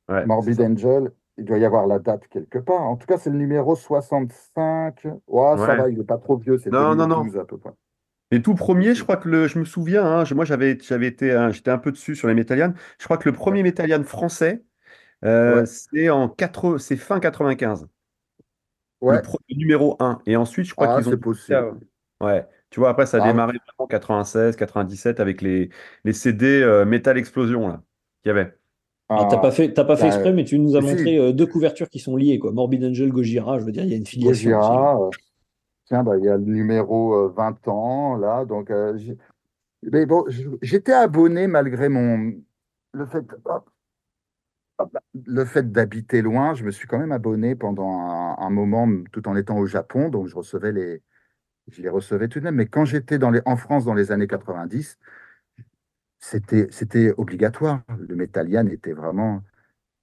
ouais, 0.10 0.19
c'est 0.21 0.26
Morbid. 0.26 0.62
Angel, 0.62 1.12
il 1.38 1.45
doit 1.45 1.58
y 1.58 1.65
avoir 1.65 1.88
la 1.88 2.00
date 2.00 2.28
quelque 2.28 2.60
part. 2.60 2.82
En 2.84 2.97
tout 2.97 3.08
cas, 3.08 3.17
c'est 3.17 3.30
le 3.32 3.38
numéro 3.38 3.76
65. 3.76 5.06
Ouais, 5.28 5.58
ça 5.58 5.76
va, 5.76 5.89
il 5.89 5.97
n'est 5.97 6.04
pas 6.04 6.17
trop 6.17 6.38
vieux. 6.38 6.58
C'est 6.58 6.69
Non, 6.71 6.95
non, 6.95 7.08
non. 7.08 7.21
2012 7.21 7.38
à 7.39 7.45
peu 7.45 7.58
près. 7.58 7.71
Les 8.32 8.41
tout 8.41 8.56
premiers, 8.56 8.93
je 8.93 9.04
crois 9.04 9.15
que 9.17 9.30
le, 9.30 9.47
je 9.47 9.58
me 9.58 9.63
souviens, 9.63 10.06
hein, 10.06 10.26
je- 10.26 10.36
moi 10.36 10.43
j'avais, 10.43 10.78
j'avais 10.82 11.08
été, 11.08 11.32
un- 11.32 11.50
j'étais 11.50 11.71
un 11.71 11.78
peu 11.78 11.91
dessus 11.93 12.13
sur 12.15 12.28
les 12.28 12.34
Métallianes. 12.34 12.76
Je 13.00 13.06
crois 13.06 13.17
que 13.17 13.28
le 13.30 13.34
premier 13.34 13.63
Métalliane 13.63 14.04
français, 14.04 14.63
euh, 15.26 15.62
Ouais, 15.62 15.65
c'est 15.65 16.10
en 16.10 16.30
4, 16.30 16.78
c'est 16.78 16.97
fin 16.97 17.19
95, 17.21 17.88
le, 19.08 19.20
ouais. 19.20 19.22
pro- 19.22 19.40
le 19.50 19.56
numéro 19.58 19.96
un. 20.02 20.22
Et 20.26 20.36
ensuite, 20.36 20.66
je 20.68 20.76
crois 20.76 20.88
Ah, 20.88 20.90
qu'ils 20.90 21.10
ont. 21.10 21.14
c'est 21.14 21.18
possible. 21.18 21.80
Ouais, 22.22 22.48
tu 22.72 22.80
vois, 22.80 22.90
après 22.90 23.06
ça 23.06 23.18
a 23.18 23.20
Ah, 23.20 23.22
démarré 23.22 23.54
vraiment 23.68 23.88
96, 23.88 24.56
97 24.56 25.20
avec 25.20 25.42
les, 25.42 25.70
les 26.04 26.14
CD 26.14 26.62
euh, 26.64 26.86
Metal 26.86 27.18
Explosion 27.18 27.68
là, 27.68 27.84
qu'il 28.24 28.30
y 28.30 28.32
avait. 28.32 28.58
Alors, 29.16 29.28
t'as 29.28 29.38
pas 29.38 29.52
ah, 29.52 29.52
fait, 29.52 29.74
t'as 29.74 29.84
pas 29.84 29.98
fait 29.98 30.08
bah, 30.08 30.08
exprès, 30.08 30.32
mais 30.34 30.46
tu 30.46 30.60
nous 30.60 30.76
as 30.78 30.82
montré 30.82 31.18
euh, 31.18 31.34
deux 31.34 31.46
couvertures 31.48 31.90
qui 31.90 32.00
sont 32.00 32.16
liées, 32.16 32.40
quoi. 32.40 32.52
Morbid 32.52 32.84
Angel, 32.86 33.10
Gojira, 33.12 33.60
je 33.60 33.66
veux 33.66 33.72
dire, 33.72 33.84
il 33.84 33.90
y 33.90 33.94
a 33.94 33.98
une 33.98 34.06
filiation 34.06 34.56
aussi. 34.56 34.88
Gojira, 34.88 35.00
euh, 35.02 35.12
tiens, 35.86 36.04
bah, 36.04 36.18
il 36.18 36.26
y 36.26 36.30
a 36.30 36.38
le 36.38 36.44
numéro 36.46 37.16
euh, 37.16 37.30
20 37.36 37.68
ans, 37.68 38.16
là. 38.18 38.46
Donc, 38.46 38.72
euh, 38.72 38.98
mais 39.84 40.06
bon, 40.06 40.26
j'étais 40.62 40.94
abonné 40.94 41.48
malgré 41.48 41.90
mon. 41.90 42.34
Le 42.94 43.06
fait, 43.08 43.26
hop, 43.46 43.70
le 45.26 45.46
fait 45.46 45.72
d'habiter 45.72 46.22
loin, 46.22 46.54
je 46.56 46.63
me 46.63 46.72
suis 46.72 46.88
quand 46.88 47.00
même 47.00 47.12
abonné 47.12 47.56
pendant 47.56 47.90
un, 47.92 48.38
un 48.40 48.50
moment, 48.50 48.88
tout 49.12 49.28
en 49.28 49.36
étant 49.36 49.58
au 49.58 49.66
Japon. 49.66 50.10
Donc, 50.10 50.28
je 50.28 50.36
recevais 50.36 50.72
les, 50.72 51.02
je 51.70 51.82
les 51.84 51.90
recevais 51.90 52.28
tout 52.30 52.40
de 52.40 52.46
même. 52.46 52.56
Mais 52.56 52.68
quand 52.68 52.86
j'étais 52.86 53.20
dans 53.20 53.32
les, 53.32 53.42
en 53.46 53.58
France 53.58 53.86
dans 53.86 53.94
les 53.96 54.12
années 54.13 54.28
90, 54.28 55.00
c'était, 56.20 56.68
c'était 56.72 57.13
obligatoire. 57.18 57.82
Le 57.98 58.16
Métallian 58.16 58.68
était 58.68 58.94
vraiment 58.94 59.44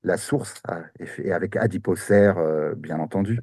la 0.04 0.18
source, 0.18 0.62
ah, 0.68 0.82
et, 1.00 1.32
avec 1.32 1.56
Adiposer, 1.56 2.32
euh, 2.37 2.74
bien 2.76 3.00
entendu. 3.00 3.40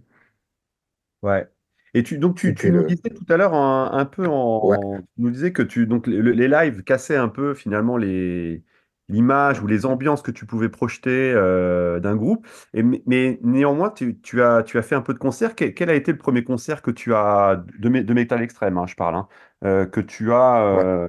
Ouais. 1.22 1.48
Et 1.94 2.04
tu, 2.04 2.17
donc 2.17 2.38
tu, 2.38 2.56
tu 2.56 2.72
nous 2.72 2.84
le. 2.84 2.84
disais 2.84 3.10
tout 3.13 3.26
à 3.30 3.38
l'heure 3.38 3.54
un, 3.54 3.91
un 3.94 4.06
peu 4.06 4.26
Ouais, 4.62 4.78
en, 4.78 5.02
tu 5.15 5.22
nous 5.22 5.30
disais 5.32 5.52
que 5.54 5.62
tu, 5.62 5.86
donc 5.88 6.08
le- 6.08 6.32
les 6.32 6.48
lives 6.48 6.84
cassaient 6.84 7.17
un 7.17 7.28
peu 7.30 7.54
finalement 7.54 7.98
les, 7.98 8.63
l'image 9.12 9.62
ou 9.62 9.67
les 9.67 9.86
ambiances 9.86 10.21
que 10.21 10.32
tu 10.32 10.45
pouvais 10.45 10.69
projeter 10.69 11.32
euh, 11.36 12.00
d'un 12.00 12.15
groupe. 12.15 12.47
Et, 12.74 12.84
mais 12.84 13.39
néanmoins, 13.43 13.89
tu, 13.91 14.19
tu 14.21 14.41
as, 14.41 14.63
tu 14.63 14.78
as 14.78 14.82
fait 14.82 14.95
un 14.95 15.02
peu 15.02 15.13
de 15.13 15.19
concert. 15.19 15.56
Quel, 15.56 15.74
quel 15.74 15.89
a 15.89 15.95
été 15.95 16.12
le 16.12 16.17
premier 16.17 16.43
concert 16.43 16.82
que 16.82 16.91
tu 16.91 17.13
as 17.13 17.63
de, 17.80 17.89
de 17.89 18.13
métal 18.13 18.41
extrême, 18.41 18.78
hein, 18.78 18.88
je 18.88 18.95
parle, 18.95 19.15
hein, 19.15 19.28
euh, 19.63 19.86
que 19.86 20.02
tu 20.02 20.32
as, 20.34 20.63
ouais. 20.71 20.84
euh, 21.06 21.08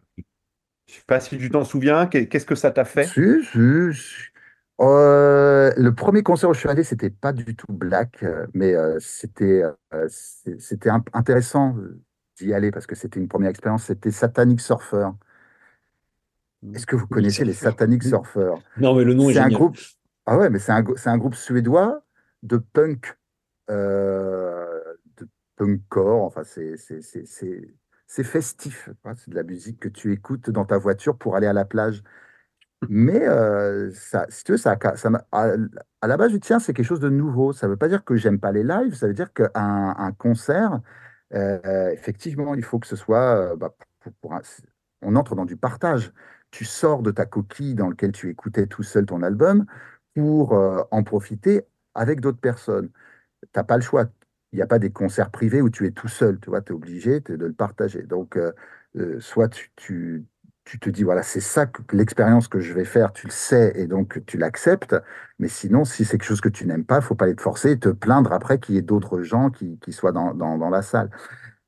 je 0.86 0.94
sais 0.94 1.02
pas 1.06 1.20
si 1.20 1.38
tu 1.38 1.50
t'en 1.50 1.64
souviens. 1.64 2.06
Qu'est- 2.06 2.28
Qu'est-ce 2.28 2.46
que 2.46 2.54
ça 2.54 2.70
t'a 2.70 2.84
fait? 2.84 3.06
Si, 3.06 3.20
si, 3.44 3.94
si. 3.94 4.32
Le 4.78 5.90
premier 5.90 6.22
concert 6.22 6.50
où 6.50 6.54
je 6.54 6.60
suis 6.60 6.68
allé, 6.68 6.84
c'était 6.84 7.10
pas 7.10 7.32
du 7.32 7.56
tout 7.56 7.72
black, 7.72 8.24
mais 8.54 8.74
c'était 9.00 9.62
c'était 10.58 10.90
intéressant 11.12 11.76
d'y 12.38 12.52
aller 12.54 12.70
parce 12.70 12.86
que 12.86 12.94
c'était 12.94 13.20
une 13.20 13.28
première 13.28 13.50
expérience. 13.50 13.84
C'était 13.84 14.10
Satanic 14.10 14.60
Surfer. 14.60 15.08
Est-ce 16.74 16.86
que 16.86 16.96
vous 16.96 17.06
connaissez 17.06 17.44
les. 17.44 17.52
Satanic 17.52 18.02
Surfer? 18.02 18.54
Non, 18.78 18.94
mais 18.96 19.04
le 19.04 19.14
nom 19.14 19.30
est 19.30 19.34
C'est 19.34 19.40
un 19.40 19.50
groupe. 19.50 19.76
Ah 20.26 20.38
ouais, 20.38 20.50
mais 20.50 20.58
c'est 20.58 20.72
un, 20.72 20.84
un 21.06 21.18
groupe 21.18 21.34
suédois 21.34 22.04
de 22.42 22.56
punk, 22.58 23.16
euh, 23.70 24.80
de 25.16 25.28
punkcore. 25.56 26.24
Enfin, 26.24 26.42
c'est 26.44 26.76
festif. 28.24 28.88
C'est 29.16 29.30
de 29.30 29.34
la 29.34 29.42
musique 29.42 29.80
que 29.80 29.88
tu 29.88 30.12
écoutes 30.12 30.50
dans 30.50 30.64
ta 30.64 30.78
voiture 30.78 31.16
pour 31.18 31.36
aller 31.36 31.46
à 31.46 31.52
la 31.52 31.64
plage. 31.64 32.02
Mais 32.88 33.26
euh, 33.28 33.90
ça, 33.92 34.26
si 34.28 34.42
tu 34.44 34.52
veux, 34.52 34.58
ça, 34.58 34.76
à, 35.32 35.54
à 36.00 36.06
la 36.08 36.16
base, 36.16 36.32
je 36.32 36.36
tiens, 36.38 36.58
c'est 36.58 36.72
quelque 36.74 36.86
chose 36.86 37.00
de 37.00 37.08
nouveau. 37.08 37.52
Ça 37.52 37.66
ne 37.66 37.72
veut 37.72 37.76
pas 37.76 37.88
dire 37.88 38.04
que 38.04 38.16
j'aime 38.16 38.40
pas 38.40 38.52
les 38.52 38.64
lives, 38.64 38.94
ça 38.94 39.06
veut 39.06 39.14
dire 39.14 39.32
qu'un 39.32 39.50
un 39.54 40.12
concert, 40.12 40.80
euh, 41.34 41.90
effectivement, 41.90 42.54
il 42.54 42.64
faut 42.64 42.78
que 42.80 42.86
ce 42.88 42.96
soit. 42.96 43.52
euh, 43.52 43.56
bah, 43.56 43.74
pour- 44.00 44.12
pour 44.20 44.34
un- 44.34 44.42
on 45.02 45.16
entre 45.16 45.34
dans 45.36 45.44
du 45.44 45.56
partage. 45.56 46.12
Tu 46.52 46.64
sors 46.64 47.02
de 47.02 47.10
ta 47.10 47.26
coquille 47.26 47.74
dans 47.74 47.88
laquelle 47.88 48.12
tu 48.12 48.30
écoutais 48.30 48.66
tout 48.66 48.84
seul 48.84 49.06
ton 49.06 49.22
album 49.22 49.66
pour 50.14 50.54
euh, 50.54 50.82
en 50.90 51.02
profiter 51.02 51.62
avec 51.94 52.20
d'autres 52.20 52.40
personnes. 52.40 52.90
T'as 53.52 53.64
pas 53.64 53.76
le 53.76 53.82
choix. 53.82 54.06
Il 54.52 54.56
n'y 54.56 54.62
a 54.62 54.66
pas 54.66 54.78
des 54.78 54.90
concerts 54.92 55.30
privés 55.30 55.62
où 55.62 55.70
tu 55.70 55.86
es 55.86 55.92
tout 55.92 56.08
seul, 56.08 56.38
tu 56.40 56.50
vois, 56.50 56.60
tu 56.60 56.72
es 56.72 56.74
obligé 56.74 57.20
de 57.20 57.34
le 57.34 57.54
partager. 57.54 58.02
Donc, 58.02 58.36
euh, 58.36 58.52
euh, 58.96 59.18
soit 59.18 59.48
tu, 59.48 59.72
tu, 59.76 60.26
tu 60.64 60.78
te 60.78 60.90
dis, 60.90 61.04
voilà, 61.04 61.22
c'est 61.22 61.40
ça 61.40 61.66
l'expérience 61.92 62.48
que 62.48 62.60
je 62.60 62.74
vais 62.74 62.84
faire, 62.84 63.12
tu 63.12 63.26
le 63.26 63.32
sais, 63.32 63.72
et 63.74 63.86
donc 63.86 64.22
tu 64.26 64.36
l'acceptes. 64.36 64.94
Mais 65.38 65.48
sinon, 65.48 65.84
si 65.86 66.04
c'est 66.04 66.18
quelque 66.18 66.28
chose 66.28 66.42
que 66.42 66.50
tu 66.50 66.66
n'aimes 66.66 66.84
pas, 66.84 66.96
il 66.98 67.02
faut 67.02 67.14
pas 67.14 67.24
aller 67.24 67.34
te 67.34 67.42
forcer 67.42 67.72
et 67.72 67.78
te 67.78 67.88
plaindre 67.88 68.32
après 68.32 68.58
qu'il 68.60 68.74
y 68.74 68.78
ait 68.78 68.82
d'autres 68.82 69.22
gens 69.22 69.50
qui, 69.50 69.78
qui 69.78 69.92
soient 69.92 70.12
dans, 70.12 70.34
dans, 70.34 70.58
dans 70.58 70.70
la 70.70 70.82
salle. 70.82 71.10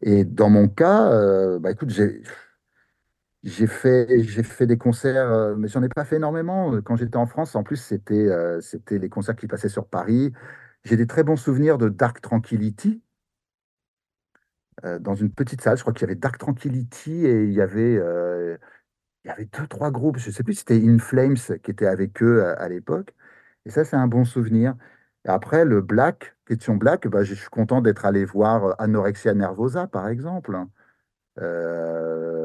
Et 0.03 0.25
dans 0.25 0.51
mon 0.51 0.68
cas, 0.68 1.59
bah, 1.59 1.70
écoute, 1.70 1.90
j'ai 1.90 2.23
j'ai 3.45 3.67
fait, 3.67 4.23
j'ai 4.23 4.43
fait 4.43 4.67
des 4.67 4.79
concerts, 4.79 5.31
euh, 5.31 5.55
mais 5.57 5.69
j'en 5.69 5.83
ai 5.83 5.89
pas 5.89 6.05
fait 6.05 6.17
énormément. 6.17 6.81
Quand 6.83 6.97
j'étais 6.97 7.17
en 7.17 7.27
France, 7.27 7.55
en 7.57 7.63
plus, 7.63 7.77
c'était 7.77 8.15
euh, 8.29 8.61
c'était 8.61 8.99
les 8.99 9.09
concerts 9.09 9.37
qui 9.37 9.47
passaient 9.47 9.69
sur 9.69 9.87
Paris. 9.87 10.33
J'ai 10.85 10.97
des 10.97 11.07
très 11.07 11.25
bons 11.25 11.37
souvenirs 11.37 11.79
de 11.79 11.88
Dark 11.88 12.21
Tranquillity, 12.21 13.03
euh, 14.85 14.99
dans 14.99 15.15
une 15.15 15.31
petite 15.33 15.61
salle. 15.61 15.77
Je 15.77 15.83
crois 15.83 15.92
qu'il 15.92 16.03
y 16.03 16.05
avait 16.05 16.17
Dark 16.17 16.38
Tranquillity 16.38 17.27
et 17.27 17.45
il 17.45 17.53
y 17.53 17.61
avait, 17.61 17.97
euh, 17.97 18.57
il 19.25 19.29
y 19.29 19.31
avait 19.31 19.47
deux, 19.47 19.67
trois 19.67 19.90
groupes. 19.90 20.19
Je 20.19 20.31
sais 20.31 20.42
plus 20.42 20.55
si 20.55 20.61
c'était 20.61 20.83
In 20.87 20.99
Flames 20.99 21.37
qui 21.37 21.71
était 21.71 21.87
avec 21.87 22.23
eux 22.23 22.45
à, 22.59 22.69
l'époque. 22.69 23.15
Et 23.67 23.71
ça, 23.71 23.85
c'est 23.85 23.97
un 23.97 24.09
bon 24.09 24.25
souvenir. 24.25 24.77
Après, 25.27 25.65
le 25.65 25.81
Black, 25.83 26.37
question 26.47 26.77
Black, 26.77 27.09
bah, 27.09 27.25
je 27.25 27.35
suis 27.35 27.49
content 27.51 27.81
d'être 27.83 28.05
allé 28.07 28.25
voir 28.25 28.65
euh, 28.65 28.73
Anorexia 28.79 29.35
Nervosa, 29.35 29.87
par 29.87 30.09
exemple. 30.09 30.57
Euh, 31.40 32.25
mais, 32.35 32.44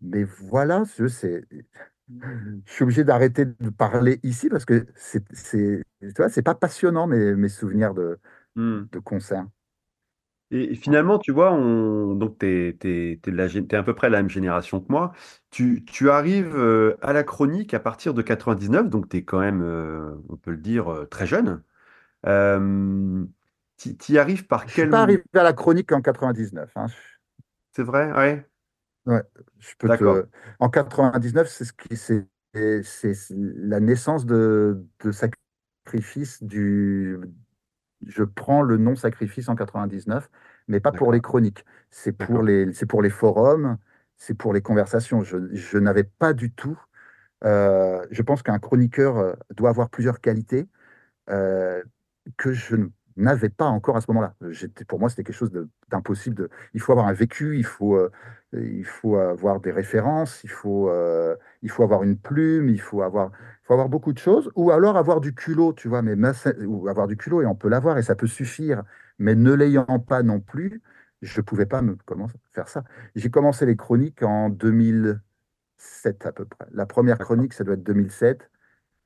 mais 0.00 0.24
voilà, 0.24 0.84
je, 0.98 1.06
c'est, 1.08 1.44
je 2.66 2.72
suis 2.72 2.82
obligé 2.84 3.04
d'arrêter 3.04 3.44
de 3.46 3.70
parler 3.70 4.20
ici 4.22 4.48
parce 4.48 4.64
que 4.64 4.86
c'est, 4.96 5.24
c'est, 5.34 5.82
tu 6.00 6.12
vois, 6.16 6.28
c'est 6.30 6.42
pas 6.42 6.54
passionnant 6.54 7.06
mes, 7.06 7.34
mes 7.34 7.48
souvenirs 7.48 7.94
de, 7.94 8.18
Hmm. 8.56 8.90
de 8.92 8.98
concert. 9.00 9.46
Et 10.50 10.74
finalement, 10.76 11.18
tu 11.18 11.30
vois, 11.32 11.52
on... 11.52 12.14
donc 12.14 12.38
tu 12.38 12.46
es, 12.46 13.30
la... 13.30 13.46
gé- 13.48 13.66
t'es 13.66 13.76
à 13.76 13.82
peu 13.82 13.94
près 13.94 14.08
la 14.08 14.18
même 14.18 14.30
génération 14.30 14.80
que 14.80 14.86
moi. 14.90 15.12
Tu, 15.50 15.84
tu 15.84 16.08
arrives 16.10 16.56
euh, 16.56 16.96
à 17.02 17.12
la 17.12 17.22
chronique 17.22 17.74
à 17.74 17.80
partir 17.80 18.14
de 18.14 18.22
99, 18.22 18.88
donc 18.88 19.08
tu 19.10 19.18
es 19.18 19.24
quand 19.24 19.40
même, 19.40 19.60
euh, 19.62 20.14
on 20.30 20.36
peut 20.36 20.52
le 20.52 20.56
dire, 20.58 20.88
euh, 20.90 21.04
très 21.06 21.26
jeune. 21.26 21.62
Euh, 22.26 23.26
tu 23.78 23.96
y 24.12 24.18
arrives 24.18 24.46
par 24.46 24.68
Je 24.68 24.72
suis 24.72 24.86
quel... 24.86 24.88
pas 24.88 25.02
arrivé 25.02 25.24
à 25.34 25.42
la 25.42 25.52
chronique 25.52 25.90
en 25.92 26.00
99. 26.00 26.70
hein. 26.76 26.86
C'est 27.74 27.82
vrai? 27.82 28.12
Ouais, 28.12 28.46
Ouais, 29.08 29.22
je 29.58 29.74
peux 29.78 29.88
d'accord, 29.88 30.24
te. 30.24 30.28
En 30.60 30.70
99, 30.70 31.48
c'est 31.48 31.64
ce 31.66 31.72
qui, 31.74 31.96
c'est, 31.96 32.26
c'est 32.54 33.14
c'est 33.14 33.34
la 33.36 33.80
naissance 33.80 34.26
de, 34.26 34.86
de 35.04 35.12
sacrifice 35.12 36.42
du. 36.44 37.18
Je 38.06 38.24
prends 38.24 38.62
le 38.62 38.78
non-sacrifice 38.78 39.48
en 39.50 39.56
99, 39.56 40.30
mais 40.68 40.80
pas 40.80 40.92
pour 40.92 41.12
les 41.12 41.20
chroniques. 41.22 41.64
C'est 41.90 42.12
pour 42.12 42.42
les, 42.42 42.72
c'est 42.74 42.86
pour 42.86 43.02
les 43.02 43.10
forums, 43.10 43.78
c'est 44.16 44.34
pour 44.34 44.54
les 44.54 44.62
conversations. 44.62 45.22
Je, 45.22 45.38
je 45.54 45.78
n'avais 45.78 46.04
pas 46.04 46.34
du 46.34 46.52
tout. 46.52 46.80
euh, 47.44 48.06
je 48.10 48.22
pense 48.22 48.42
qu'un 48.42 48.58
chroniqueur 48.60 49.18
euh, 49.18 49.34
doit 49.56 49.70
avoir 49.70 49.90
plusieurs 49.90 50.20
qualités 50.20 50.68
euh, 51.30 51.82
que 52.38 52.52
je 52.52 52.76
n- 52.76 52.90
n'avais 53.18 53.48
pas 53.50 53.66
encore 53.66 53.96
à 53.96 54.00
ce 54.00 54.06
moment-là. 54.10 54.34
Pour 54.88 54.98
moi, 55.00 55.08
c'était 55.10 55.24
quelque 55.24 55.36
chose 55.36 55.52
d'impossible. 55.90 56.48
Il 56.74 56.80
faut 56.80 56.92
avoir 56.92 57.06
un 57.08 57.12
vécu, 57.12 57.58
il 57.58 57.64
faut, 57.64 57.96
euh, 57.96 58.10
il 58.52 58.84
faut 58.84 59.16
avoir 59.16 59.60
des 59.60 59.70
références, 59.72 60.42
il 60.44 60.50
faut, 60.50 60.88
euh, 60.90 61.36
il 61.62 61.70
faut 61.70 61.82
avoir 61.82 62.02
une 62.02 62.16
plume, 62.18 62.68
il 62.68 62.80
faut 62.80 63.02
avoir, 63.02 63.30
il 63.62 63.66
faut 63.66 63.72
avoir 63.74 63.88
beaucoup 63.88 64.12
de 64.12 64.18
choses, 64.18 64.50
ou 64.56 64.70
alors 64.70 64.96
avoir 64.96 65.20
du 65.20 65.34
culot, 65.34 65.72
tu 65.74 65.88
vois, 65.88 66.02
mais 66.02 66.16
ma- 66.16 66.32
ou 66.66 66.88
avoir 66.88 67.06
du 67.08 67.16
culot 67.16 67.42
et 67.42 67.46
on 67.46 67.54
peut 67.54 67.68
l'avoir 67.68 67.98
et 67.98 68.02
ça 68.02 68.14
peut 68.14 68.26
suffire, 68.26 68.82
mais 69.18 69.34
ne 69.34 69.52
l'ayant 69.52 69.98
pas 70.00 70.22
non 70.22 70.40
plus, 70.40 70.82
je 71.22 71.40
pouvais 71.40 71.66
pas 71.66 71.82
me 71.82 71.96
comment 72.06 72.28
faire 72.54 72.68
ça. 72.68 72.84
J'ai 73.14 73.30
commencé 73.30 73.66
les 73.66 73.76
chroniques 73.76 74.22
en 74.22 74.48
2007 74.50 76.26
à 76.26 76.32
peu 76.32 76.44
près. 76.44 76.66
La 76.72 76.86
première 76.86 77.18
chronique, 77.18 77.52
ça 77.52 77.64
doit 77.64 77.74
être 77.74 77.82
2007. 77.82 78.50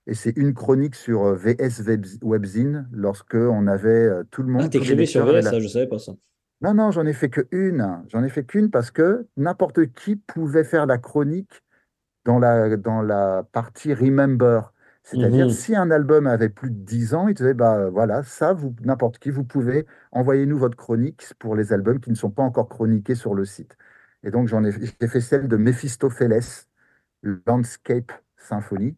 Et 0.06 0.14
c'est 0.14 0.36
une 0.36 0.54
chronique 0.54 0.94
sur 0.96 1.24
euh, 1.24 1.34
VS 1.36 1.80
Webz- 1.82 2.18
Webzine, 2.22 2.88
lorsque 2.92 3.34
on 3.34 3.66
avait 3.66 3.88
euh, 3.90 4.24
tout 4.30 4.42
le 4.42 4.48
Ah, 4.48 4.62
monde, 4.62 4.72
les 4.74 4.80
t'écrivais 4.80 5.06
sur 5.06 5.24
VS, 5.26 5.42
la... 5.42 5.50
ça, 5.50 5.60
je 5.60 5.68
savais 5.68 5.86
pas 5.88 5.98
ça. 5.98 6.12
Non, 6.60 6.74
non, 6.74 6.90
j'en 6.92 7.06
ai 7.06 7.12
fait 7.12 7.28
que 7.30 7.48
une. 7.50 8.02
J'en 8.08 8.22
ai 8.22 8.28
fait 8.28 8.44
qu'une 8.44 8.70
parce 8.70 8.90
que 8.90 9.26
n'importe 9.36 9.86
qui 9.92 10.16
pouvait 10.16 10.64
faire 10.64 10.86
la 10.86 10.98
chronique 10.98 11.62
dans 12.24 12.38
la, 12.38 12.76
dans 12.76 13.02
la 13.02 13.44
partie 13.52 13.94
Remember. 13.94 14.72
C'est-à-dire, 15.04 15.46
Mhm. 15.46 15.50
si 15.50 15.76
un 15.76 15.90
album 15.90 16.26
avait 16.28 16.48
plus 16.50 16.70
de 16.70 16.76
10 16.76 17.14
ans, 17.14 17.28
il 17.28 17.34
disait, 17.34 17.54
bah 17.54 17.90
voilà, 17.90 18.22
ça, 18.24 18.52
vous, 18.54 18.74
n'importe 18.82 19.18
qui, 19.18 19.30
vous 19.30 19.44
pouvez, 19.44 19.86
envoyer-nous 20.12 20.58
votre 20.58 20.76
chronique 20.76 21.24
pour 21.40 21.56
les 21.56 21.72
albums 21.72 22.00
qui 22.00 22.10
ne 22.10 22.14
sont 22.16 22.30
pas 22.30 22.42
encore 22.44 22.68
chroniqués 22.68 23.14
sur 23.16 23.34
le 23.34 23.44
site. 23.44 23.76
Et 24.24 24.30
donc, 24.30 24.48
j'en 24.48 24.64
ai, 24.64 24.72
j'ai 24.72 25.08
fait 25.08 25.20
celle 25.20 25.48
de 25.48 25.56
Mephistopheles, 25.56 26.40
Landscape 27.46 28.12
Symphony. 28.36 28.96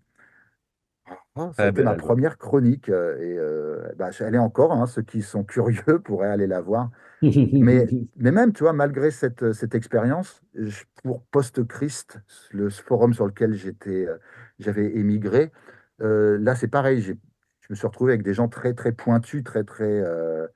Ah, 1.36 1.50
ça 1.52 1.66
a 1.66 1.66
Très 1.66 1.68
été 1.68 1.82
bel 1.82 1.84
ma 1.84 1.94
première 1.94 2.38
chronique 2.38 2.88
euh, 2.88 3.18
et 3.18 3.38
euh, 3.38 3.92
bah, 3.96 4.10
elle 4.20 4.36
est 4.36 4.38
encore, 4.38 4.72
hein, 4.72 4.86
ceux 4.86 5.02
qui 5.02 5.22
sont 5.22 5.44
curieux 5.44 6.00
pourraient 6.04 6.28
aller 6.30 6.46
la 6.46 6.60
voir. 6.60 6.90
Mais, 7.58 7.86
mais 8.16 8.32
même, 8.32 8.52
tu 8.52 8.62
vois, 8.64 8.72
malgré 8.72 9.10
cette, 9.10 9.52
cette 9.52 9.74
expérience, 9.74 10.42
pour 11.02 11.24
Post-Christ, 11.26 12.20
le 12.52 12.70
forum 12.70 13.14
sur 13.14 13.26
lequel 13.26 13.54
j'étais, 13.54 14.06
euh, 14.06 14.18
j'avais 14.60 14.96
émigré, 14.96 15.50
euh, 16.02 16.38
là 16.38 16.54
c'est 16.54 16.68
pareil, 16.68 17.00
je 17.02 17.14
me 17.70 17.74
suis 17.74 17.86
retrouvé 17.86 18.12
avec 18.12 18.22
des 18.22 18.34
gens 18.34 18.48
très 18.48 18.74
très 18.74 18.92
pointus, 18.92 19.42
très 19.44 19.64
très 19.64 19.84
euh, 19.84 20.46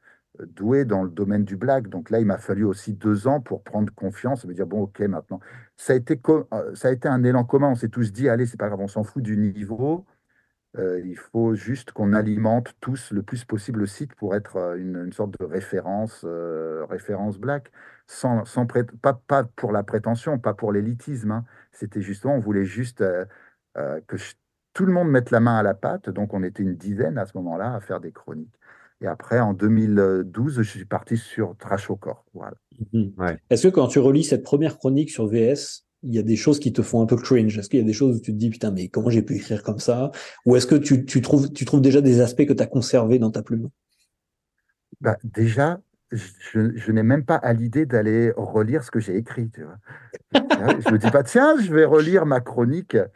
doués 0.47 0.85
dans 0.85 1.03
le 1.03 1.11
domaine 1.11 1.45
du 1.45 1.57
blague. 1.57 1.89
Donc 1.89 2.11
là, 2.11 2.21
il 2.21 2.27
m'a 2.27 2.39
fallu 2.39 2.65
aussi 2.65 2.93
deux 2.95 3.27
ans 3.27 3.41
pour 3.41 3.63
prendre 3.63 3.93
confiance 3.95 4.45
et 4.45 4.49
me 4.49 4.55
dire, 4.55 4.67
bon, 4.67 4.83
ok, 4.83 5.01
maintenant. 5.01 5.41
Ça 5.77 5.95
a 5.95 5.97
été, 5.97 6.21
euh, 6.29 6.75
ça 6.75 6.89
a 6.89 6.93
été 6.93 7.09
un 7.09 7.25
élan 7.25 7.45
commun, 7.45 7.71
on 7.71 7.75
s'est 7.75 7.89
tous 7.89 8.13
dit, 8.13 8.29
allez, 8.29 8.47
c'est 8.47 8.57
pas 8.59 8.69
grave, 8.69 8.81
on 8.81 8.89
s'en 8.89 9.05
fout 9.05 9.23
du 9.23 9.37
niveau. 9.37 10.07
Euh, 10.79 11.01
il 11.05 11.17
faut 11.17 11.55
juste 11.55 11.91
qu'on 11.93 12.13
alimente 12.13 12.75
tous 12.81 13.11
le 13.13 13.23
plus 13.23 13.45
possible 13.45 13.81
le 13.81 13.87
site 13.87 14.15
pour 14.15 14.35
être 14.37 14.57
euh, 14.57 14.77
une, 14.77 14.97
une 15.07 15.13
sorte 15.13 15.39
de 15.41 15.45
référence, 15.45 16.23
euh, 16.25 16.85
référence 16.89 17.39
black, 17.39 17.73
sans, 18.07 18.45
sans 18.45 18.65
prét- 18.65 18.91
pas, 19.03 19.15
pas 19.15 19.45
pour 19.45 19.73
la 19.73 19.83
prétention, 19.83 20.39
pas 20.39 20.55
pour 20.55 20.73
l'élitisme. 20.73 21.33
hein. 21.33 21.45
C'était 21.73 22.01
justement, 22.03 22.35
on 22.37 22.41
voulait 22.41 22.65
juste 22.65 23.01
euh, 23.01 23.25
euh, 23.77 24.01
que 24.07 24.17
tout 24.75 24.87
le 24.87 24.93
monde 24.93 25.11
mette 25.11 25.31
la 25.33 25.41
main 25.41 25.57
à 25.59 25.63
la 25.65 25.75
pâte. 25.75 26.11
Donc, 26.11 26.33
on 26.35 26.43
était 26.45 26.63
une 26.63 26.77
dizaine 26.77 27.19
à 27.19 27.27
ce 27.27 27.37
moment-là 27.39 27.75
à 27.75 27.81
faire 27.81 27.99
des 28.01 28.13
chroniques. 28.13 28.55
Et 29.01 29.07
après, 29.09 29.41
en 29.41 29.55
2012, 29.55 30.57
je 30.59 30.63
suis 30.63 30.85
parti 30.85 31.17
sur 31.17 31.57
Trash 31.57 31.91
au 31.91 31.97
corps. 31.97 32.25
Voilà. 32.35 32.55
Ouais. 32.93 33.39
Est-ce 33.51 33.69
que 33.69 33.73
quand 33.73 33.89
tu 33.89 33.99
relis 33.99 34.25
cette 34.25 34.43
première 34.45 34.77
chronique 34.79 35.11
sur 35.11 35.27
VS, 35.27 35.88
il 36.03 36.15
y 36.15 36.19
a 36.19 36.23
des 36.23 36.37
choses 36.37 36.61
qui 36.61 36.73
te 36.73 36.83
font 36.83 37.03
un 37.03 37.07
peu 37.07 37.17
cringe? 37.17 37.59
Est-ce 37.59 37.69
qu'il 37.69 37.81
y 37.81 37.83
a 37.83 37.87
des 37.87 37.93
choses 37.93 38.17
où 38.17 38.21
tu 38.21 38.33
te 38.33 38.37
dis, 38.37 38.51
putain, 38.51 38.71
mais 38.71 38.89
comment 38.89 39.11
j'ai 39.11 39.23
pu 39.23 39.37
écrire 39.37 39.63
comme 39.63 39.79
ça? 39.79 40.11
Ou 40.47 40.57
est-ce 40.57 40.67
que 40.67 40.77
tu, 40.77 41.05
trouves, 41.23 41.51
déjà 41.81 42.01
des 42.01 42.21
aspects 42.21 42.47
que 42.47 42.53
tu 42.53 42.63
as 42.63 42.67
conservés 42.67 43.19
dans 43.19 43.31
ta 43.31 43.43
plume? 43.43 43.69
Bah, 45.01 45.17
déjà, 45.25 45.81
je, 46.11 46.91
n'ai 46.93 47.03
même 47.03 47.25
pas 47.25 47.37
à 47.37 47.53
l'idée 47.53 47.87
d'aller 47.87 48.33
relire 48.37 48.85
ce 48.85 48.91
que 48.91 49.01
j'ai 49.01 49.17
écrit. 49.17 49.51
Tu 49.51 49.65
vois. 49.65 49.79
Oui, 50.35 50.83
Je 50.87 50.93
me 50.93 50.99
dis 50.99 51.11
pas, 51.11 51.23
tiens, 51.23 51.57
je 51.61 51.73
vais 51.73 51.85
relire 51.85 52.27
ma 52.27 52.41
chronique. 52.41 52.97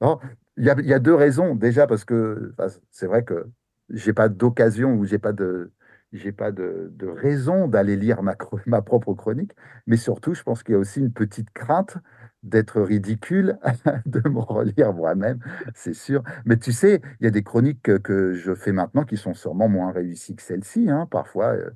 Non, 0.00 0.18
il 0.56 0.64
y 0.64 0.92
a, 0.92 0.98
deux 0.98 1.14
raisons. 1.14 1.54
Déjà, 1.54 1.86
parce 1.86 2.04
que 2.04 2.52
c'est 2.90 3.06
vrai 3.06 3.22
que 3.22 3.46
j'ai 3.90 4.12
pas 4.12 4.28
d'occasion 4.28 4.94
ou 4.94 5.04
j'ai 5.04 5.18
pas 5.18 5.32
de, 5.32 5.70
j'ai 6.12 6.32
pas 6.32 6.52
de, 6.52 6.90
de 6.94 7.06
raison 7.06 7.68
d'aller 7.68 7.96
lire 7.96 8.22
ma, 8.22 8.36
ma 8.66 8.82
propre 8.82 9.14
chronique. 9.14 9.52
Mais 9.86 9.96
surtout, 9.96 10.34
je 10.34 10.42
pense 10.42 10.62
qu'il 10.62 10.72
y 10.74 10.76
a 10.76 10.78
aussi 10.78 11.00
une 11.00 11.12
petite 11.12 11.50
crainte 11.52 11.96
d'être 12.42 12.80
ridicule, 12.82 13.58
de 14.06 14.28
me 14.28 14.40
relire 14.40 14.92
moi-même, 14.92 15.38
c'est 15.74 15.94
sûr. 15.94 16.22
Mais 16.44 16.56
tu 16.58 16.72
sais, 16.72 17.00
il 17.20 17.24
y 17.24 17.26
a 17.28 17.30
des 17.30 17.42
chroniques 17.44 17.82
que, 17.82 17.98
que 17.98 18.32
je 18.34 18.54
fais 18.54 18.72
maintenant 18.72 19.04
qui 19.04 19.16
sont 19.16 19.34
sûrement 19.34 19.68
moins 19.68 19.92
réussies 19.92 20.34
que 20.36 20.42
celle-ci. 20.42 20.90
hein. 20.90 21.06
Parfois, 21.10 21.54
euh, 21.54 21.70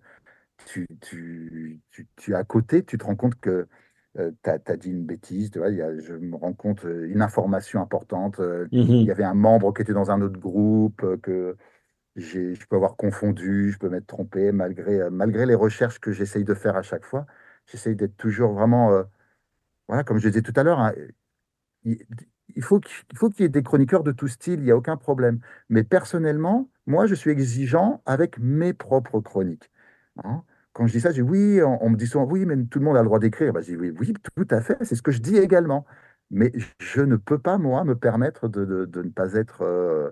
tu, 0.66 0.86
tu, 1.00 1.80
tu, 1.90 2.08
tu 2.16 2.32
es 2.32 2.34
à 2.34 2.44
côté, 2.44 2.84
tu 2.84 2.98
te 2.98 3.04
rends 3.04 3.16
compte 3.16 3.36
que 3.40 3.68
tu 4.16 4.50
as, 4.50 4.76
dit 4.76 4.90
une 4.90 5.04
bêtise, 5.04 5.50
tu 5.50 5.58
vois, 5.58 5.70
y 5.70 5.82
a- 5.82 5.98
je 5.98 6.14
me 6.14 6.36
rends 6.36 6.54
compte 6.54 6.84
euh, 6.86 7.06
une 7.08 7.20
information 7.22 7.82
importante, 7.82 8.40
euh, 8.40 8.66
il 9.02 9.08
y 9.08 9.10
avait 9.10 9.24
un 9.24 9.34
membre 9.34 9.72
qui 9.74 9.82
était 9.82 9.92
dans 9.92 10.10
un 10.10 10.20
autre 10.22 10.40
groupe, 10.40 11.02
euh, 11.04 11.16
que 11.18 11.56
je 12.16 12.66
peux 12.66 12.76
avoir 12.76 12.96
confondu, 12.96 13.72
je 13.72 13.78
peux 13.78 13.88
m'être 13.88 14.06
trompé, 14.06 14.52
malgré, 14.52 15.00
euh, 15.02 15.10
malgré 15.10 15.46
les 15.46 15.54
recherches 15.54 16.00
que 16.00 16.12
j'essaye 16.12 16.44
de 16.44 16.54
faire 16.54 16.76
à 16.76 16.82
chaque 16.82 17.04
fois, 17.04 17.26
j'essaye 17.66 17.96
d'être 17.96 18.16
toujours 18.16 18.52
vraiment, 18.52 18.92
euh, 18.92 19.04
voilà, 19.88 20.04
comme 20.04 20.18
je 20.18 20.28
disais 20.28 20.42
tout 20.42 20.52
à 20.56 20.62
l'heure, 20.62 20.80
hein, 20.80 20.94
il, 21.84 22.62
faut 22.62 22.80
qu'il 22.80 23.40
y 23.40 23.44
ait 23.44 23.48
des 23.48 23.62
chroniqueurs 23.62 24.02
de 24.02 24.12
tout 24.12 24.28
style, 24.28 24.60
il 24.60 24.64
n'y 24.64 24.70
a 24.70 24.76
aucun 24.76 24.96
problème. 24.96 25.40
Mais 25.68 25.84
personnellement, 25.84 26.70
moi, 26.86 27.06
je 27.06 27.14
suis 27.14 27.30
exigeant 27.30 28.02
avec 28.06 28.38
mes 28.38 28.72
propres 28.72 29.20
chroniques. 29.20 29.70
hein. 30.24 30.42
Quand 30.72 30.86
je 30.86 30.92
dis 30.92 31.00
ça, 31.00 31.10
je 31.10 31.22
dis 31.22 31.22
oui, 31.22 31.62
on, 31.62 31.90
me 31.90 31.96
dit 31.96 32.06
souvent 32.06 32.26
oui, 32.26 32.44
mais 32.46 32.56
tout 32.66 32.78
le 32.80 32.84
monde 32.84 32.96
a 32.96 33.00
le 33.00 33.06
droit 33.06 33.18
d'écrire. 33.18 33.52
Bah, 33.52 33.60
je 33.62 33.68
dis 33.72 33.76
oui, 33.76 33.92
oui, 33.98 34.12
tout 34.36 34.48
à 34.50 34.60
fait, 34.60 34.76
c'est 34.84 34.94
ce 34.94 35.02
que 35.02 35.12
je 35.12 35.20
dis 35.20 35.36
également. 35.38 35.86
Mais 36.30 36.52
je 36.80 37.00
ne 37.02 37.16
peux 37.16 37.38
pas, 37.38 37.58
moi, 37.58 37.84
me 37.84 37.94
permettre 37.96 38.48
de 38.48 38.86
ne 39.02 39.10
pas 39.10 39.34
être, 39.34 39.62
euh, 39.62 40.10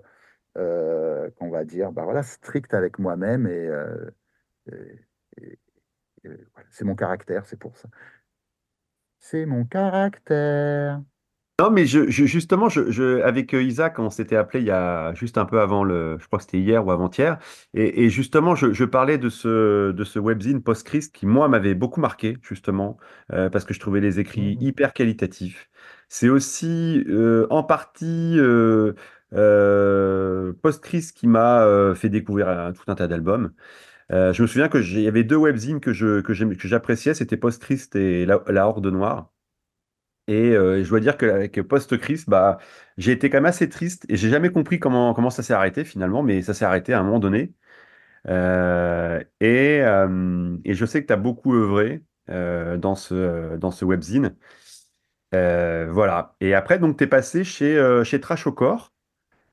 euh, 0.56 1.30
qu'on 1.38 1.50
va 1.50 1.64
dire, 1.64 1.92
bah, 1.92 2.04
voilà, 2.04 2.22
strict 2.22 2.74
avec 2.74 2.98
moi-même. 2.98 3.46
Et, 3.46 3.50
euh, 3.68 4.10
et- 4.72 5.00
et- 5.42 5.58
et 6.24 6.28
voilà, 6.54 6.68
c'est 6.72 6.84
mon 6.84 6.96
caractère, 6.96 7.46
c'est 7.46 7.58
pour 7.58 7.76
ça. 7.78 7.88
C'est 9.18 9.44
mon 9.44 9.64
caractère. 9.64 11.02
Non, 11.60 11.70
mais 11.70 11.86
je, 11.86 12.10
je- 12.10 12.24
justement, 12.26 12.68
je, 12.68 12.90
je- 12.90 13.22
avec 13.22 13.54
euh, 13.54 13.62
Isaac, 13.62 14.00
on 14.00 14.10
s'était 14.10 14.34
appelé 14.34 14.58
il 14.60 14.66
y 14.66 14.72
a 14.72 15.14
juste 15.14 15.38
un 15.38 15.44
peu 15.44 15.60
avant 15.60 15.84
le, 15.84 16.18
je 16.18 16.26
crois 16.26 16.38
que 16.40 16.44
c'était 16.44 16.58
hier 16.58 16.84
ou 16.84 16.90
avant-hier, 16.90 17.38
et, 17.74 18.04
et 18.04 18.10
justement, 18.10 18.56
je, 18.56 18.84
parlais 18.84 19.18
de 19.18 19.28
ce, 19.28 19.92
de 19.92 20.02
ce 20.04 20.18
webzine 20.18 20.62
post-Christ 20.64 21.14
qui, 21.14 21.26
moi, 21.26 21.46
m'avait 21.48 21.74
beaucoup 21.76 22.00
marqué, 22.00 22.38
justement, 22.42 22.96
euh, 23.32 23.48
parce 23.50 23.64
que 23.64 23.72
je 23.72 23.78
trouvais 23.78 24.00
les 24.00 24.18
écrits 24.18 24.56
Mhm. 24.56 24.62
hyper 24.62 24.92
qualitatifs. 24.92 25.70
C'est 26.08 26.28
aussi 26.28 27.04
euh, 27.08 27.46
en 27.50 27.62
partie 27.62 28.34
euh, 28.38 28.94
euh, 29.34 30.52
post-Christ 30.62 31.16
qui 31.16 31.26
m'a 31.26 31.62
euh, 31.64 31.94
fait 31.94 32.08
découvrir 32.08 32.72
tout 32.74 32.90
un 32.90 32.94
tas 32.94 33.08
d'albums. 33.08 33.52
Euh, 34.12 34.32
je 34.32 34.42
me 34.42 34.46
souviens 34.48 34.68
que 34.68 34.80
j'ai- 34.82 35.00
il 35.00 35.04
y 35.04 35.08
avait 35.08 35.24
deux 35.24 35.36
webzines 35.36 35.80
que 35.80 35.92
j'appréciais, 35.92 37.14
c'était 37.14 37.36
Post-Christ 37.36 37.96
et 37.96 38.26
La, 38.26 38.68
Horde 38.68 38.86
Noire. 38.88 39.32
Et 40.28 40.52
je 40.54 40.88
dois 40.88 41.00
dire 41.00 41.16
qu'avec 41.18 41.60
Post-Christ, 41.62 42.30
bah, 42.30 42.58
j'ai 42.96 43.12
été 43.12 43.30
quand 43.30 43.38
même 43.38 43.46
assez 43.46 43.68
triste 43.68 44.06
et 44.08 44.16
j'ai 44.16 44.30
jamais 44.30 44.50
compris 44.50 44.78
comment, 44.80 45.30
ça 45.30 45.42
s'est 45.42 45.52
arrêté 45.54 45.84
finalement, 45.84 46.22
mais 46.22 46.42
ça 46.42 46.54
s'est 46.54 46.64
arrêté 46.64 46.92
à 46.94 47.00
un 47.00 47.02
moment 47.02 47.18
donné. 47.18 47.52
Et, 48.28 49.80
je 50.74 50.86
sais 50.86 51.02
que 51.02 51.06
tu 51.06 51.12
as 51.12 51.16
beaucoup 51.16 51.54
œuvré 51.54 52.02
dans 52.28 52.94
ce, 52.94 53.84
webzine. 53.84 54.36
Voilà. 55.32 56.36
Et 56.40 56.54
après, 56.54 56.78
donc, 56.78 56.96
tu 56.98 57.04
es 57.04 57.06
passé 57.06 57.44
chez, 57.44 58.02
chez 58.04 58.20
Trash 58.20 58.46
au 58.46 58.52
corps. 58.52 58.93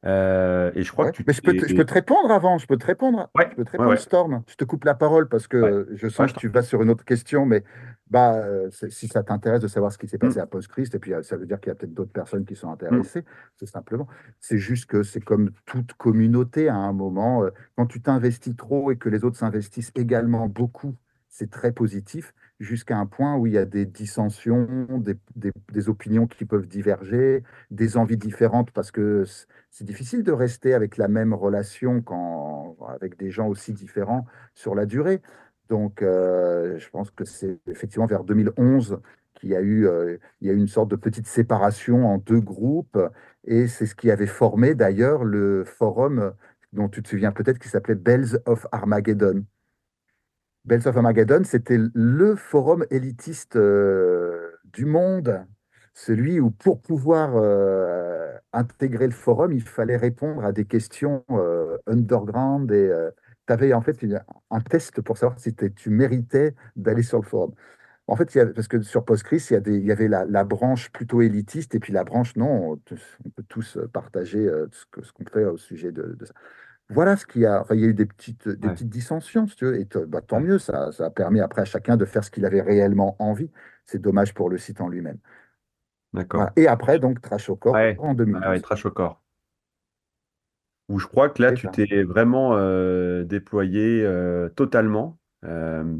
Euh, 0.06 0.72
et 0.76 0.84
je 0.84 0.92
crois 0.92 1.06
Ouais. 1.06 1.12
que 1.12 1.16
tu 1.16 1.26
Mais 1.28 1.34
je 1.34 1.42
peux 1.42 1.56
te, 1.56 1.68
je 1.68 1.74
peux 1.74 1.84
t'es. 1.84 1.86
te 1.86 1.94
répondre 1.94 2.32
avant, 2.32 2.58
je 2.58 2.68
peux 2.68 2.78
te 2.78 2.86
répondre. 2.86 3.30
Ouais, 3.36 3.50
Je 3.50 3.56
peux 3.56 3.66
te 3.66 3.72
répondre, 3.72 3.98
ouais, 3.98 4.00
Storm. 4.00 4.44
Je 4.48 4.56
te 4.56 4.64
coupe 4.64 4.84
la 4.86 4.94
parole 4.96 5.28
parce 5.30 5.48
ouais, 5.62 5.72
que 5.72 5.88
je 5.94 6.08
ouais, 6.20 6.28
sens 6.28 6.30
je 6.30 6.34
que 6.34 6.38
tu 6.38 6.48
vas 6.48 6.62
sur 6.64 6.82
une 6.82 6.90
autre 6.90 7.04
question, 7.06 7.46
mais 7.46 7.64
bah, 8.10 8.36
euh, 8.36 8.70
si 8.90 9.08
ça 9.08 9.24
t'intéresse 9.24 9.62
de 9.62 9.68
savoir 9.68 9.92
ce 9.92 9.98
qui 9.98 10.08
s'est 10.08 10.18
Mm, 10.22 10.32
passé 10.32 10.40
à 10.40 10.46
Post-Christ, 10.48 10.96
et 10.96 11.00
puis 11.00 11.14
euh, 11.14 11.22
ça 11.24 11.38
veut 11.38 11.46
dire 11.46 11.60
qu'il 11.60 11.70
y 11.70 11.72
a 11.72 11.76
peut-être 11.76 11.94
d'autres 11.94 12.12
personnes 12.14 12.46
qui 12.46 12.56
sont 12.56 12.72
mm, 12.90 13.02
intéressées, 13.02 13.26
c'est 13.60 13.66
simplement. 13.66 14.08
C'est 14.40 14.58
juste 14.58 14.86
que 14.86 15.04
c'est 15.04 15.22
comme 15.22 15.52
toute 15.66 15.94
communauté 15.94 16.70
à 16.70 16.76
un 16.76 16.94
moment, 16.94 17.44
euh, 17.44 17.50
quand 17.76 17.88
tu 17.88 18.02
t'investis 18.02 18.56
trop 18.56 18.92
et 18.92 18.98
que 18.98 19.10
les 19.10 19.24
autres 19.26 19.38
s'investissent 19.38 19.92
également 19.96 20.48
beaucoup, 20.48 20.96
c'est 21.30 21.50
très 21.50 21.72
positif, 21.74 22.34
jusqu'à 22.62 22.98
un 22.98 23.06
point 23.08 23.36
où 23.38 23.48
il 23.48 23.54
y 23.54 23.58
a 23.58 23.66
des 23.66 23.86
dissensions, 23.86 24.68
des, 25.00 25.16
des- 25.36 25.90
opinions 25.90 26.28
qui 26.28 26.46
peuvent 26.46 26.68
diverger, 26.68 27.44
des 27.72 27.98
envies 27.98 28.18
différentes, 28.18 28.72
parce 28.72 28.92
que 28.92 29.24
c'est 29.72 29.84
difficile 29.86 30.24
de 30.24 30.32
rester 30.32 30.74
avec 30.74 30.98
la 30.98 31.08
même 31.08 31.34
relation 31.34 32.02
quand, 32.02 32.78
avec 32.90 33.18
des 33.18 33.32
gens 33.32 33.48
aussi 33.48 33.74
différents 33.74 34.26
sur 34.56 34.76
la 34.76 34.86
durée. 34.86 35.22
Donc, 35.70 36.02
euh, 36.02 36.78
je 36.80 36.90
pense 36.90 37.12
que 37.12 37.24
c'est 37.26 37.60
effectivement 37.68 38.06
vers 38.06 38.24
2011 38.24 39.00
qu'il 39.36 39.50
y 39.50 39.56
a 39.56 39.62
eu, 39.62 39.88
euh, 39.88 40.18
y 40.42 40.50
a 40.50 40.54
eu 40.54 40.58
une 40.58 40.68
sorte 40.68 40.90
de 40.92 40.96
petite 40.98 41.28
séparation 41.28 42.06
en 42.08 42.18
deux 42.18 42.42
groupes. 42.42 42.98
Et 43.46 43.68
c'est 43.68 43.86
ce 43.86 43.96
qui 43.96 44.12
avait 44.12 44.28
formé 44.28 44.76
d'ailleurs 44.76 45.24
le 45.24 45.64
forum 45.64 46.34
dont 46.74 46.90
tu 46.90 47.02
te 47.04 47.10
souviens 47.10 47.32
peut-être 47.32 47.60
qui 47.60 47.70
s'appelait 47.70 47.96
Bells 47.96 48.40
of 48.46 48.68
Armageddon. 48.72 49.46
Bells 50.66 50.88
of 50.88 50.96
Armageddon, 50.96 51.42
c'était 51.44 51.80
le 51.94 52.36
forum 52.36 52.86
élitiste 52.92 53.56
euh, 53.56 54.52
du 54.66 54.86
monde, 54.86 55.44
celui 55.96 56.40
où 56.40 56.52
pour 56.52 56.82
pouvoir 56.82 57.32
euh, 57.36 58.32
intégrer 58.54 59.08
le 59.08 59.14
forum, 59.14 59.54
il 59.54 59.64
fallait 59.64 59.98
répondre 59.98 60.46
à 60.46 60.52
des 60.52 60.66
questions 60.66 61.26
euh, 61.32 61.78
underground 61.88 62.72
et 62.72 62.92
tu 63.48 63.54
avais 63.54 63.74
en 63.74 63.82
fait 63.82 64.06
un 64.52 64.62
test 64.62 65.02
pour 65.02 65.18
savoir 65.18 65.40
si 65.40 65.56
tu 65.56 65.90
méritais 65.90 66.54
d'aller 66.76 67.04
sur 67.04 67.20
le 67.20 67.26
forum. 67.26 67.54
En 68.08 68.16
fait, 68.16 68.54
parce 68.54 68.68
que 68.68 68.82
sur 68.82 69.04
Postgres, 69.04 69.52
il 69.52 69.68
y 69.68 69.78
il 69.78 69.86
y 69.86 69.92
avait 69.92 70.08
la, 70.08 70.44
branche 70.44 70.92
plutôt 70.92 71.22
élitiste 71.22 71.74
et 71.76 71.80
puis 71.80 71.94
la 71.94 72.04
branche 72.04 72.36
non, 72.36 72.74
on, 72.74 72.78
peut 72.78 73.44
tous 73.48 73.80
partager 73.94 74.48
ce 74.72 74.86
qu'on 75.12 75.26
fait 75.26 75.46
au 75.46 75.58
sujet 75.58 75.92
de 75.92 76.18
ça. 76.24 76.34
Voilà 76.92 77.18
ce 77.18 77.26
qu'il 77.26 77.42
y 77.42 77.46
a. 77.46 77.62
Enfin, 77.62 77.76
il 77.76 77.82
y 77.82 77.86
a 77.86 77.88
eu 77.88 77.94
des 77.94 78.06
petites, 78.06 78.48
des 78.50 78.68
ouais, 78.68 78.74
petites 78.74 78.90
dissensions, 78.90 79.48
si 79.48 79.56
tu 79.56 79.66
veux, 79.66 79.80
et 79.80 79.88
bah, 80.08 80.22
tant 80.22 80.40
mieux, 80.40 80.60
ça, 80.60 80.92
ça 80.92 81.06
a 81.08 81.10
permis 81.10 81.40
après 81.42 81.62
à 81.62 81.66
chacun 81.66 81.98
de 81.98 82.06
faire 82.06 82.24
ce 82.24 82.32
qu'il 82.32 82.46
avait 82.46 82.62
réellement 82.62 83.16
envie. 83.20 83.50
C'est 83.86 84.00
dommage 84.02 84.34
pour 84.34 84.50
le 84.50 84.58
site 84.58 84.82
en 84.82 84.88
lui-même. 84.90 85.18
Voilà. 86.34 86.48
d'accord. 86.48 86.54
Et 86.58 86.68
après, 86.68 87.00
donc, 87.00 87.22
Trash 87.22 87.50
au 87.50 87.56
corps 87.56 87.74
Ouais, 87.74 87.96
en 87.98 88.14
ouais, 88.34 88.48
ouais, 88.48 88.60
2012. 88.60 88.62
trash 88.62 88.86
au 88.86 88.92
corps. 88.92 89.22
Où 90.90 91.00
je 91.00 91.08
crois 91.08 91.30
que 91.30 91.42
là, 91.42 91.54
tu 91.54 91.70
t'es 91.70 92.04
vraiment 92.04 92.56
euh, 92.56 93.24
déployé 93.24 94.04
euh, 94.04 94.50
totalement. 94.50 95.18
Euh, 95.46 95.98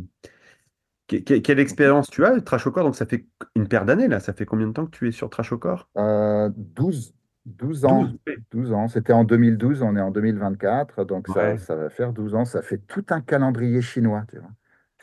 que- 1.08 1.18
que- 1.18 1.40
quelle 1.40 1.58
Mhm. 1.58 1.62
expérience 1.64 2.10
tu 2.10 2.26
as, 2.26 2.40
Trash 2.42 2.66
au 2.68 2.72
corps? 2.72 2.84
Donc, 2.86 2.96
ça 2.96 3.06
fait 3.06 3.28
une 3.56 3.68
paire 3.68 3.86
d'années, 3.86 4.08
là. 4.08 4.20
Ça 4.20 4.34
fait 4.34 4.46
combien 4.46 4.68
de 4.68 4.74
temps 4.74 4.86
que 4.86 4.98
tu 4.98 5.08
es 5.08 5.12
sur 5.12 5.30
Trash 5.30 5.52
au 5.52 5.58
corps? 5.60 5.90
Euh, 5.98 6.50
12, 6.56 7.14
12 7.46 7.82
12. 7.82 7.86
ans. 7.86 8.14
12 8.52 8.74
ans. 8.74 8.88
C'était 8.88 9.14
en 9.14 9.24
2012, 9.24 9.82
on 9.82 9.96
est 9.96 10.02
en 10.02 10.12
2024, 10.12 11.06
donc 11.06 11.28
ça, 11.28 11.34
Ouais. 11.52 11.58
ça 11.58 11.76
va 11.76 11.90
faire 11.90 12.14
12 12.14 12.36
ans. 12.36 12.46
Ça 12.46 12.62
fait 12.62 12.78
tout 12.78 13.06
un 13.10 13.22
calendrier 13.22 13.82
chinois, 13.82 14.26
tu 14.30 14.38
vois. 14.40 14.52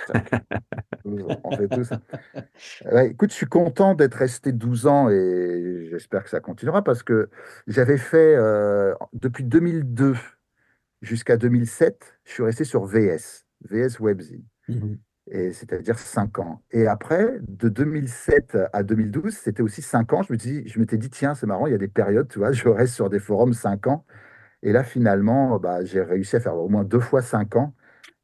Ça, 0.06 0.12
12 1.04 1.22
ans. 1.28 1.40
On 1.44 1.56
fait 1.56 1.68
tout 1.68 1.82
ça. 1.84 2.00
Ouais, 2.92 3.08
écoute, 3.10 3.30
je 3.30 3.34
suis 3.36 3.46
content 3.46 3.94
d'être 3.94 4.14
resté 4.14 4.52
12 4.52 4.86
ans 4.86 5.08
et 5.10 5.88
j'espère 5.90 6.22
que 6.22 6.30
ça 6.30 6.40
continuera 6.40 6.82
parce 6.84 7.02
que 7.02 7.28
j'avais 7.66 7.98
fait, 7.98 8.36
euh, 8.36 8.94
depuis 9.12 9.42
2002 9.44 10.14
jusqu'à 11.02 11.36
2007, 11.36 12.18
je 12.24 12.32
suis 12.32 12.42
resté 12.44 12.64
sur 12.64 12.84
VS, 12.84 13.44
VS 13.70 13.98
Webzine, 14.00 14.44
Mhm. 14.68 14.94
et 14.94 14.98
c'est-à-dire 15.52 15.98
5 15.98 16.38
ans. 16.38 16.62
Et 16.70 16.86
après, 16.86 17.38
de 17.48 17.68
2007 17.68 18.56
à 18.72 18.82
2012, 18.82 19.36
c'était 19.36 19.62
aussi 19.62 19.82
5 19.82 20.12
ans. 20.12 20.22
Je 20.22 20.32
me 20.32 20.38
dis, 20.38 20.66
je 20.68 20.78
m'étais 20.80 20.98
dit, 20.98 21.10
tiens, 21.10 21.34
c'est 21.34 21.46
marrant, 21.46 21.66
il 21.66 21.72
y 21.72 21.74
a 21.74 21.78
des 21.78 21.88
périodes, 21.88 22.28
tu 22.28 22.38
vois, 22.38 22.52
je 22.52 22.68
reste 22.68 22.94
sur 22.94 23.10
des 23.10 23.18
forums 23.20 23.52
5 23.54 23.86
ans. 23.88 24.04
Et 24.62 24.72
là, 24.72 24.84
finalement, 24.84 25.58
bah, 25.58 25.84
j'ai 25.84 26.02
réussi 26.02 26.36
à 26.36 26.40
faire 26.40 26.56
au 26.56 26.68
moins 26.68 26.84
deux 26.84 27.00
fois 27.00 27.22
5 27.22 27.56
ans. 27.56 27.74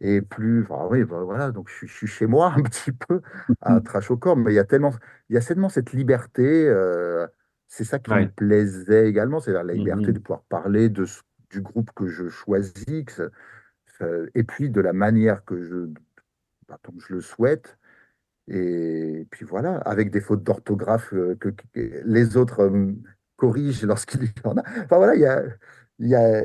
Et 0.01 0.21
plus, 0.23 0.63
enfin, 0.65 0.87
oui, 0.91 1.05
bah, 1.05 1.23
voilà, 1.25 1.51
donc 1.53 1.69
je, 1.71 1.75
suis 1.77 1.87
je 1.89 1.93
suis 1.95 2.07
chez 2.07 2.27
moi 2.27 2.53
un 2.57 2.63
petit 2.63 2.93
peu 2.93 3.23
à 3.61 3.81
Trash 3.81 4.11
au 4.11 4.17
corps, 4.17 4.37
mais 4.37 4.53
il 4.53 4.57
y 4.57 4.59
a 4.59 4.65
tellement, 4.65 4.93
il 5.29 5.35
y 5.35 5.39
a 5.39 5.41
tellement 5.41 5.69
cette 5.69 5.93
liberté, 5.93 6.43
euh, 6.69 7.27
c'est 7.69 7.85
ça 7.85 7.99
qui 7.99 8.15
me 8.17 8.27
plaisait 8.27 9.09
également, 9.09 9.41
c'est-à-dire 9.41 9.65
la 9.65 9.75
liberté 9.75 10.13
de 10.13 10.19
Mhm. 10.19 10.23
pouvoir 10.23 10.43
parler 10.45 10.89
de, 10.89 11.07
du 11.51 11.61
groupe 11.63 11.91
que 11.95 12.07
je 12.09 12.29
choisis, 12.29 13.05
que 13.07 13.31
ça- 13.99 14.07
et 14.35 14.45
puis 14.45 14.71
de 14.71 14.81
la 14.81 14.93
manière 14.93 15.45
que 15.45 15.63
je, 15.63 15.87
bah, 16.75 16.91
dont 16.91 16.99
je 16.99 17.15
le 17.15 17.21
souhaite. 17.21 17.79
Et 18.49 19.27
puis 19.31 19.47
voilà, 19.47 19.79
avec 19.79 20.11
des 20.11 20.21
fautes 20.21 20.43
d'orthographe 20.43 21.15
euh, 21.15 21.35
que, 21.37 21.49
que 21.49 22.03
les 22.05 22.37
autres 22.37 22.61
euh, 22.61 22.93
corrigent 23.37 23.85
lorsqu'il 23.87 24.25
y 24.25 24.33
en 24.45 24.59
a. 24.59 24.63
Enfin 24.85 24.97
voilà, 24.97 25.15
il 25.15 25.23
y 25.23 25.27
a, 25.27 25.43
y 25.99 26.15
a, 26.15 26.45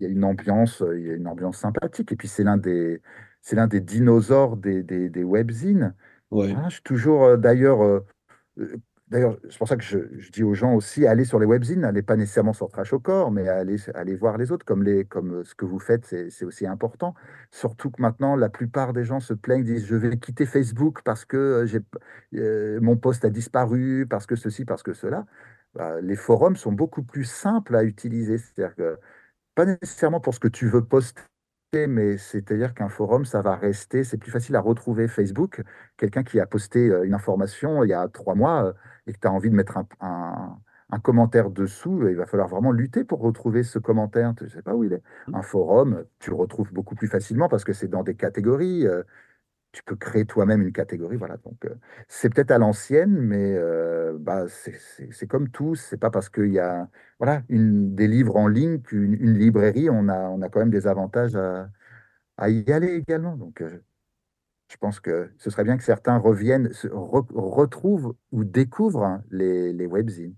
y 0.00 0.06
a 0.06 0.08
une 0.08 0.24
ambiance, 0.24 0.80
euh, 0.82 0.98
il 0.98 1.06
y 1.06 1.10
a 1.10 1.14
une 1.14 1.26
ambiance 1.26 1.58
sympathique. 1.58 2.12
Et 2.12 2.16
puis 2.16 2.28
c'est 2.28 2.44
l'un 2.44 2.56
des, 2.56 3.02
c'est 3.42 3.56
l'un 3.56 3.66
des 3.66 3.80
dinosaures 3.80 4.56
des, 4.56 4.82
des, 4.82 5.10
des 5.10 5.24
webzines. 5.24 5.94
Ouais. 6.30 6.54
Je 6.68 6.74
suis 6.74 6.82
toujours 6.82 7.36
d'ailleurs, 7.36 8.02
d'ailleurs, 9.08 9.36
c'est 9.48 9.58
pour 9.58 9.68
ça 9.68 9.76
que 9.76 9.82
je, 9.82 9.98
dis 10.32 10.42
aux 10.42 10.54
gens 10.54 10.74
aussi, 10.74 11.06
allez 11.06 11.24
sur 11.24 11.38
les 11.38 11.46
webzines, 11.46 11.80
n'allez 11.80 12.02
pas 12.02 12.16
nécessairement 12.16 12.52
sur 12.52 12.68
Trash 12.68 12.92
au 12.92 13.00
corps, 13.00 13.30
mais 13.30 13.48
allez, 13.48 14.16
voir 14.16 14.36
les 14.38 14.52
autres, 14.52 14.64
comme, 14.64 14.82
les, 14.82 15.04
comme 15.04 15.40
euh, 15.40 15.44
ce 15.44 15.54
que 15.54 15.64
vous 15.64 15.78
faites, 15.78 16.06
c'est 16.06 16.44
aussi 16.44 16.66
important. 16.66 17.14
Surtout 17.50 17.90
que 17.90 18.02
maintenant, 18.02 18.36
la 18.36 18.48
plupart 18.48 18.92
des 18.92 19.04
gens 19.04 19.20
se 19.20 19.34
plaignent, 19.34 19.64
disent, 19.64 19.86
je 19.86 19.96
vais 19.96 20.16
quitter 20.18 20.46
Facebook 20.46 21.02
parce 21.04 21.24
que 21.24 21.36
euh, 21.36 21.80
euh, 22.34 22.80
mon 22.80 22.96
post 22.96 23.24
a 23.24 23.30
disparu, 23.30 24.06
parce 24.08 24.26
que 24.26 24.36
ceci, 24.36 24.64
parce 24.64 24.82
que 24.82 24.92
cela. 24.92 25.26
Bah, 25.74 26.00
les 26.00 26.16
forums 26.16 26.56
sont 26.56 26.72
beaucoup 26.72 27.02
plus 27.02 27.24
simples 27.24 27.76
à 27.76 27.84
utiliser. 27.84 28.38
C'est-à-dire 28.38 28.74
que 28.76 28.98
pas 29.54 29.66
nécessairement 29.66 30.20
pour 30.20 30.34
ce 30.34 30.40
que 30.40 30.48
tu 30.48 30.68
veux 30.68 30.84
poster, 30.84 31.22
mais 31.86 32.16
c'est-à-dire 32.16 32.72
qu'un 32.74 32.88
forum, 32.88 33.24
ça 33.24 33.42
va 33.42 33.54
rester, 33.56 34.04
c'est 34.04 34.16
plus 34.16 34.30
facile 34.30 34.56
à 34.56 34.60
retrouver 34.60 35.08
Facebook. 35.08 35.62
Quelqu'un 35.96 36.22
qui 36.24 36.40
a 36.40 36.46
posté 36.46 36.88
euh, 36.88 37.04
une 37.04 37.14
information 37.14 37.84
il 37.84 37.90
y 37.90 37.92
a 37.92 38.08
trois 38.08 38.34
mois 38.34 38.66
euh, 38.66 38.72
et 39.06 39.12
que 39.12 39.18
tu 39.18 39.26
as 39.28 39.32
envie 39.32 39.50
de 39.50 39.54
mettre 39.54 39.76
un, 39.76 39.86
un- 40.00 40.58
un 40.90 40.98
commentaire 41.00 41.50
dessous, 41.50 42.00
euh, 42.02 42.10
il 42.12 42.16
va 42.16 42.26
falloir 42.26 42.48
vraiment 42.48 42.70
lutter 42.72 43.04
pour 43.04 43.20
retrouver 43.20 43.62
ce 43.64 43.78
commentaire. 43.78 44.32
Tu 44.36 44.44
ne 44.44 44.48
sais 44.48 44.62
pas 44.62 44.74
où 44.74 44.84
il 44.84 44.92
est. 44.92 45.02
Un 45.32 45.42
forum, 45.42 46.04
tu 46.20 46.30
le 46.30 46.36
retrouves 46.36 46.72
beaucoup 46.72 46.94
plus 46.94 47.08
facilement 47.08 47.48
parce 47.48 47.64
que 47.64 47.72
c'est 47.72 47.88
dans 47.88 48.02
des 48.04 48.14
catégories. 48.14 48.86
Tu 49.76 49.82
peux 49.82 49.94
créer 49.94 50.24
toi-même 50.24 50.62
une 50.62 50.72
catégorie. 50.72 51.16
Voilà. 51.16 51.36
Donc, 51.44 51.66
euh, 51.66 51.74
c'est 52.08 52.32
peut-être 52.32 52.50
à 52.50 52.56
l'ancienne, 52.56 53.12
mais 53.12 53.52
euh, 53.54 54.16
bah, 54.18 54.46
c'est 54.48 55.26
comme 55.26 55.50
tout. 55.50 55.74
C'est 55.74 55.98
pas 55.98 56.10
parce 56.10 56.30
qu'il 56.30 56.50
y 56.50 56.58
a 56.58 56.88
voilà, 57.18 57.42
des 57.50 58.08
livres 58.08 58.36
en 58.36 58.48
ligne 58.48 58.80
qu'une 58.80 59.12
une 59.12 59.36
librairie, 59.36 59.90
on 59.90 60.08
a, 60.08 60.30
on 60.30 60.40
a 60.40 60.48
quand 60.48 60.60
même 60.60 60.70
des 60.70 60.86
avantages 60.86 61.36
à, 61.36 62.48
y 62.48 62.72
aller 62.72 62.94
également. 62.94 63.36
Donc, 63.36 63.60
euh, 63.60 63.84
je 64.72 64.78
pense 64.78 64.98
que 64.98 65.30
ce 65.36 65.50
serait 65.50 65.64
bien 65.64 65.76
que 65.76 65.84
certains 65.84 66.16
reviennent, 66.16 66.70
retrouvent 66.90 68.14
ou 68.32 68.44
découvrent 68.44 69.20
les, 69.30 69.74
les 69.74 69.86
webzines. 69.86 70.34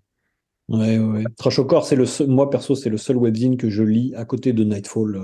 Ouais, 0.68 0.98
ouais. 0.98 1.24
Trash 1.36 1.60
au 1.60 1.64
corps, 1.64 1.86
c'est 1.86 1.96
le 1.96 2.26
moi 2.26 2.50
perso, 2.50 2.74
c'est 2.74 2.90
le 2.90 2.98
seul 2.98 3.16
webzine 3.16 3.56
que 3.56 3.70
je 3.70 3.84
lis 3.84 4.12
à 4.16 4.24
côté 4.24 4.52
de 4.52 4.64
Nightfall. 4.64 5.16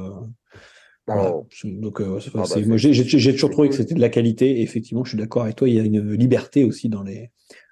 Voilà. 1.07 1.35
Oh, 1.35 1.47
Donc, 1.65 2.01
euh, 2.01 2.19
ah 2.35 2.45
bah 2.49 2.61
moi, 2.67 2.77
j'ai 2.77 3.33
toujours 3.33 3.51
trouvé 3.51 3.69
que 3.69 3.75
c'était 3.75 3.95
de 3.95 4.01
la 4.01 4.09
qualité. 4.09 4.59
Et 4.59 4.63
effectivement, 4.63 5.05
je 5.05 5.11
suis 5.11 5.19
d'accord 5.19 5.43
avec 5.43 5.57
toi. 5.57 5.69
Il 5.69 5.75
y 5.75 5.81
a 5.81 5.85
une 5.85 6.13
liberté 6.13 6.65
aussi 6.65 6.89
dans 6.89 7.03
les, 7.03 7.31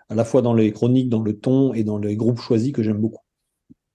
à 0.09 0.15
la 0.15 0.25
fois 0.25 0.43
dans 0.43 0.55
les 0.55 0.73
chroniques, 0.73 1.09
dans 1.09 1.23
le 1.23 1.39
ton 1.39 1.73
et 1.73 1.85
dans 1.85 1.99
les 1.99 2.17
groupes 2.17 2.41
choisis 2.41 2.73
que 2.73 2.83
j'aime 2.83 2.99
beaucoup. 2.99 3.23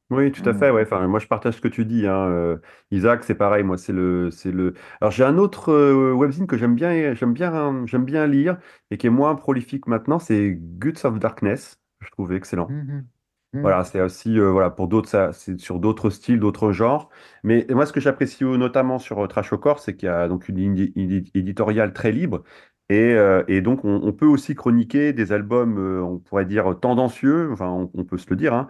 Oui, 0.10 0.32
tout 0.32 0.48
à 0.50 0.54
fait. 0.54 0.72
Ouais. 0.72 0.84
Enfin, 0.84 1.06
moi, 1.08 1.20
je 1.20 1.28
partage 1.28 1.56
ce 1.56 1.62
que 1.62 1.68
tu 1.68 1.86
dis. 1.86 2.08
Hein. 2.08 2.30
Euh, 2.30 2.58
Isaac, 2.92 3.24
c'est 3.24 3.36
pareil. 3.36 3.64
Moi, 3.64 3.78
c'est 3.78 3.94
le, 3.94 4.32
c'est 4.32 4.52
le. 4.52 4.74
Alors, 5.02 5.12
j'ai 5.12 5.26
un 5.26 5.38
autre 5.38 5.70
euh, 5.72 6.14
webzine 6.14 6.48
que 6.48 6.58
j'aime 6.58 6.76
bien, 6.76 7.14
j'aime 7.14 7.34
bien, 7.34 7.86
j'aime 7.86 8.06
bien 8.06 8.26
lire 8.26 8.58
et 8.90 8.98
qui 8.98 9.08
est 9.08 9.12
moins 9.12 9.36
prolifique 9.36 9.86
maintenant. 9.86 10.18
C'est 10.18 10.58
Guts 10.58 11.04
of 11.04 11.20
Darkness. 11.20 11.80
Je 12.00 12.10
trouve 12.12 12.32
excellent. 12.34 12.70
Mhm. 12.70 13.06
Mhm. 13.54 13.64
Voilà, 13.64 13.84
c'est 13.84 14.00
aussi 14.02 14.38
euh, 14.39 14.52
voilà 14.52 14.70
pour 14.70 14.88
d'autres, 14.88 15.10
ça, 15.10 15.34
c'est 15.34 15.60
sur 15.60 15.80
d'autres 15.80 16.10
styles, 16.12 16.39
d'autres 16.39 16.72
genres. 16.72 17.10
Mais 17.43 17.66
moi, 17.72 17.86
ce 17.88 17.93
que 17.93 18.00
j'apprécie 18.00 18.43
euh, 18.43 18.56
notamment 18.58 19.00
sur 19.00 19.20
euh, 19.24 19.28
Trash 19.28 19.52
au 19.52 19.58
corps, 19.58 19.80
c'est 19.80 19.95
qu'il 19.95 20.08
y 20.08 20.10
a 20.10 20.28
donc 20.28 20.48
une 20.48 20.58
ligne 20.58 20.76
édi- 20.95 21.32
éditoriale 21.34 21.91
très 21.93 22.12
libre. 22.12 22.43
Et, 22.89 23.14
euh, 23.16 23.43
et 23.48 23.62
donc, 23.62 23.84
on, 23.84 24.00
on 24.04 24.14
peut 24.14 24.28
aussi 24.28 24.56
chroniquer 24.56 25.12
des 25.12 25.32
albums, 25.34 25.78
euh, 25.80 26.02
on 26.04 26.20
pourrait 26.20 26.45
dire 26.45 26.80
tendancieux, 26.80 27.52
enfin, 27.52 27.68
on, 27.70 27.91
on 27.95 28.04
peut 28.06 28.18
se 28.18 28.30
le 28.30 28.36
dire, 28.38 28.54
hein, 28.54 28.68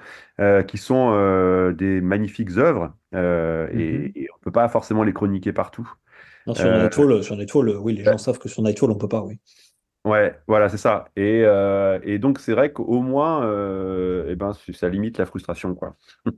qui 0.63 0.77
sont 0.77 1.11
des 1.77 2.01
magnifiques 2.01 2.51
œuvres. 2.57 2.93
euh, 3.15 3.67
Mhm. 3.71 4.07
et, 4.15 4.23
et 4.23 4.27
on 4.35 4.39
peut 4.39 4.51
pas 4.51 4.67
forcément 4.69 5.03
les 5.03 5.13
chroniquer 5.13 5.53
partout. 5.53 5.87
Non, 6.47 6.55
sur 6.55 6.71
Nightfall, 6.71 7.23
sur 7.23 7.35
Nightfall, 7.35 7.69
oui, 7.77 7.93
les 7.95 8.03
gens 8.03 8.17
savent 8.17 8.39
que 8.39 8.49
sur 8.49 8.63
Nightfall, 8.63 8.89
on 8.91 8.97
peut 8.97 9.07
pas, 9.07 9.21
oui. 9.21 9.39
Ouais, 10.07 10.39
voilà, 10.47 10.69
c'est 10.69 10.77
ça. 10.77 11.05
Et, 11.15 11.43
euh, 11.45 11.99
et 12.03 12.19
donc, 12.19 12.39
c'est 12.39 12.53
vrai 12.53 12.71
qu'au 12.71 13.01
moins, 13.01 13.45
euh, 13.45 14.25
eh 14.29 14.35
ben, 14.35 14.53
ça 14.73 14.89
limite 14.89 15.17
la 15.17 15.25
frustration, 15.25 15.75
quoi. 15.75 15.95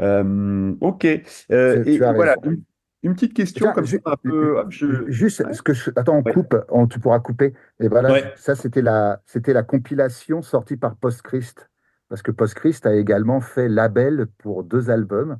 Euh, 0.00 0.74
ok. 0.80 1.06
Euh, 1.50 1.82
Tu, 1.84 1.90
et 1.90 1.96
tu 1.96 2.04
as 2.04 2.12
voilà, 2.12 2.34
raison. 2.34 2.50
une, 2.56 2.62
une 3.02 3.14
petite 3.14 3.34
question 3.34 3.64
Tiens, 3.66 3.72
comme 3.72 3.86
ça, 3.86 3.92
ju- 3.96 4.02
un 4.04 4.16
peu. 4.16 4.64
Je... 4.68 5.10
juste, 5.10 5.40
Ouais, 5.44 5.54
ce 5.54 5.62
que 5.62 5.72
je, 5.72 5.90
attends, 5.96 6.18
on 6.18 6.22
ouais, 6.22 6.32
coupe, 6.34 6.54
on- 6.68 6.86
tu 6.86 6.98
pourras 7.00 7.20
couper. 7.20 7.54
Et 7.80 7.88
voilà, 7.88 8.12
Ouais. 8.12 8.32
ça, 8.36 8.54
c'était 8.54 8.82
la, 8.82 9.22
c'était 9.26 9.52
la 9.54 9.62
compilation 9.62 10.42
sortie 10.42 10.76
par 10.76 10.96
Postchrist. 10.96 11.70
Parce 12.08 12.22
que 12.22 12.30
Postchrist 12.30 12.86
a 12.86 12.94
également 12.94 13.40
fait 13.40 13.68
label 13.68 14.26
pour 14.38 14.64
deux 14.64 14.90
albums, 14.90 15.38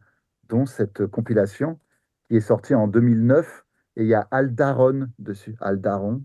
dont 0.49 0.65
cette 0.67 1.07
compilation 1.07 1.79
qui 2.29 2.37
est 2.37 2.41
sortie 2.41 2.75
en 2.75 2.89
2009. 2.89 3.65
Et 3.97 4.03
il 4.03 4.09
y 4.09 4.15
a 4.15 4.27
Aldaron 4.31 5.09
dessus. 5.19 5.55
Aldaron. 5.61 6.23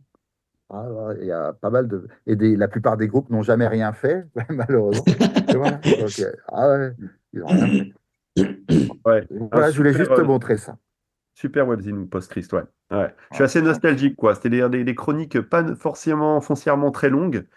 Ah, 0.73 0.87
il 1.19 1.25
y 1.27 1.31
a 1.31 1.53
pas 1.53 1.69
mal 1.69 1.87
de. 1.87 2.07
Et 2.27 2.35
des, 2.35 2.55
la 2.55 2.67
plupart 2.67 2.97
des 2.97 3.07
groupes 3.07 3.29
n'ont 3.29 3.41
jamais 3.43 3.67
rien 3.67 3.93
fait, 3.93 4.25
malheureusement. 4.49 5.19
Et 5.49 5.55
voilà. 5.55 5.81
Donc, 5.97 6.19
euh, 6.19 6.31
ah 6.47 6.69
ouais, 6.69 6.93
ils 7.33 7.39
n'ont 7.41 7.49
rien 7.49 7.67
fait. 7.69 7.89
ouais. 9.05 9.27
Voilà, 9.51 9.71
je 9.71 9.77
voulais 9.77 9.93
super, 9.93 9.93
juste 9.93 10.13
te 10.15 10.21
euh, 10.21 10.23
montrer 10.23 10.57
ça. 10.57 10.77
super 11.33 11.67
webzine 11.67 12.07
post-Christ, 12.09 12.53
ouais. 12.53 12.63
Ouais. 12.91 13.13
Je 13.31 13.35
suis 13.37 13.43
Voilà. 13.43 13.45
assez 13.45 13.61
nostalgique, 13.61 14.15
quoi. 14.15 14.35
C'était 14.35 14.49
des, 14.49 14.83
des, 14.83 14.95
chroniques 14.95 15.39
pas 15.41 15.75
forcément 15.75 16.41
foncièrement 16.41 16.91
très 16.91 17.09
longues, 17.09 17.47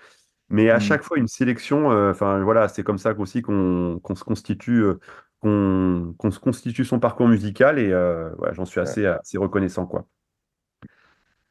mais 0.51 0.71
à 0.71 0.79
Hmm. 0.79 0.81
chaque 0.81 1.03
fois 1.05 1.19
une 1.19 1.29
sélection. 1.29 1.93
euh, 1.93 2.11
Enfin, 2.13 2.43
voilà, 2.45 2.69
c'est 2.69 2.85
comme 2.85 2.99
ça 2.99 3.15
qu'aussi 3.15 3.43
qu'on 3.43 4.01
se 4.17 4.25
constitue, 4.25 4.83
euh, 4.85 5.01
qu'on 5.41 6.31
se 6.31 6.41
constitue 6.41 6.85
son 6.85 7.01
parcours 7.01 7.29
musical, 7.29 7.79
et 7.79 7.93
euh, 7.93 8.31
j'en 8.53 8.65
suis 8.67 8.81
assez, 8.81 9.07
assez 9.07 9.39
reconnaissant, 9.39 9.87
quoi. 9.87 10.07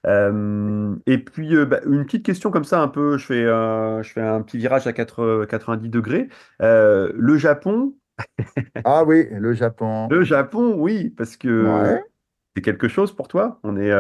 Euh, 0.06 0.96
et 1.06 1.18
puis, 1.18 1.56
euh, 1.56 1.66
bah, 1.66 1.80
une 1.86 2.06
petite 2.06 2.26
question 2.26 2.52
comme 2.52 2.66
ça, 2.66 2.82
un 2.82 2.88
peu, 2.88 3.18
je 3.18 3.26
fais, 3.26 3.44
euh, 3.46 4.04
je 4.04 4.12
fais 4.12 4.22
un 4.22 4.42
petit 4.42 4.58
virage 4.58 4.88
à 4.88 4.94
4 4.94 5.46
90 5.46 5.90
degrés. 5.90 6.30
Le 6.60 7.38
Japon, 7.38 7.94
Ah 8.86 9.04
oui, 9.06 9.28
le 9.32 9.54
Japon. 9.54 10.10
le 10.10 10.24
Japon, 10.24 10.76
oui, 10.78 11.10
parce 11.10 11.38
que 11.38 11.64
Ouais, 11.64 12.04
c'est 12.56 12.62
quelque 12.62 12.88
chose 12.88 13.16
pour 13.16 13.28
toi. 13.28 13.60
On 13.64 13.78
est, 13.78 13.92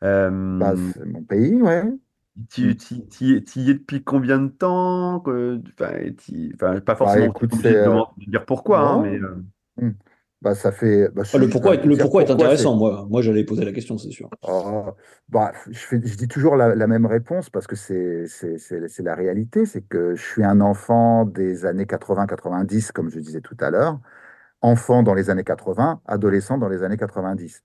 bah, 0.00 0.74
c'est 0.76 1.04
mon 1.06 1.22
pays, 1.22 1.60
ouais. 1.62 1.82
Hmm. 1.84 1.98
tu 2.48 2.76
y 3.20 3.70
es 3.70 3.74
depuis 3.74 4.04
combien 4.04 4.38
de 4.38 4.48
temps? 4.48 5.16
Enfin, 5.16 5.92
enfin, 6.54 6.80
pas 6.80 6.94
Bah 6.94 6.96
forcément 6.96 7.26
écoute, 7.26 7.52
obligé 7.52 7.74
de, 7.74 8.30
dire 8.30 8.44
pourquoi, 8.44 8.80
hein, 8.80 9.02
mais 9.02 9.20
Hmm. 9.80 9.90
Bah 10.40 10.54
ça 10.54 10.70
fait. 10.70 11.08
Bah 11.14 11.22
Ah, 11.32 11.38
Le 11.38 11.48
pourquoi, 11.48 11.74
est- 11.74 11.84
le 11.84 11.96
pourquoi 11.96 12.22
est 12.22 12.30
intéressant. 12.30 12.76
Moi, 12.76 13.06
moi 13.10 13.22
j'allais 13.22 13.44
poser 13.44 13.64
la 13.64 13.72
question, 13.72 13.98
c'est 13.98 14.10
sûr. 14.10 14.30
Oh, 14.42 14.86
bah, 15.28 15.52
je 15.68 15.78
fais, 15.78 16.00
je 16.04 16.16
dis 16.16 16.28
toujours 16.28 16.56
la, 16.56 16.74
la 16.74 16.86
même 16.86 17.06
réponse 17.06 17.50
parce 17.50 17.66
que 17.66 17.74
c'est 17.76 18.26
la 19.02 19.14
réalité. 19.14 19.66
C'est 19.66 19.82
que 19.82 20.14
je 20.14 20.22
suis 20.22 20.44
un 20.44 20.60
enfant 20.60 21.24
des 21.24 21.66
années 21.66 21.86
80-90, 21.86 22.92
comme 22.92 23.10
je 23.10 23.18
disais 23.18 23.40
tout 23.40 23.56
à 23.60 23.70
l'heure. 23.70 23.98
Enfant 24.60 25.02
dans 25.04 25.14
les 25.14 25.30
années 25.30 25.44
80, 25.44 26.00
adolescent 26.06 26.58
dans 26.58 26.68
les 26.68 26.82
années 26.82 26.96
90. 26.96 27.62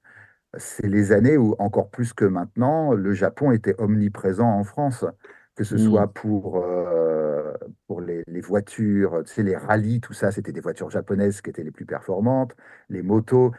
C'est 0.57 0.87
les 0.87 1.11
années 1.11 1.37
où, 1.37 1.55
encore 1.59 1.89
plus 1.89 2.13
que 2.13 2.25
maintenant, 2.25 2.93
le 2.93 3.13
Japon 3.13 3.51
était 3.51 3.75
omniprésent 3.79 4.47
en 4.47 4.63
France, 4.63 5.05
que 5.55 5.63
ce 5.63 5.75
Hmm. 5.75 5.77
soit 5.77 6.11
pour, 6.13 6.57
euh, 6.63 7.53
pour 7.87 8.01
les, 8.01 8.23
les 8.27 8.41
voitures, 8.41 9.23
tu 9.25 9.33
sais, 9.33 9.43
les 9.43 9.55
rallyes, 9.57 10.01
tout 10.01 10.13
ça, 10.13 10.31
c'était 10.31 10.51
des 10.51 10.61
voitures 10.61 10.89
japonaises 10.89 11.41
qui 11.41 11.49
étaient 11.51 11.63
les 11.63 11.71
plus 11.71 11.85
performantes, 11.85 12.55
les 12.89 13.03
motos, 13.03 13.51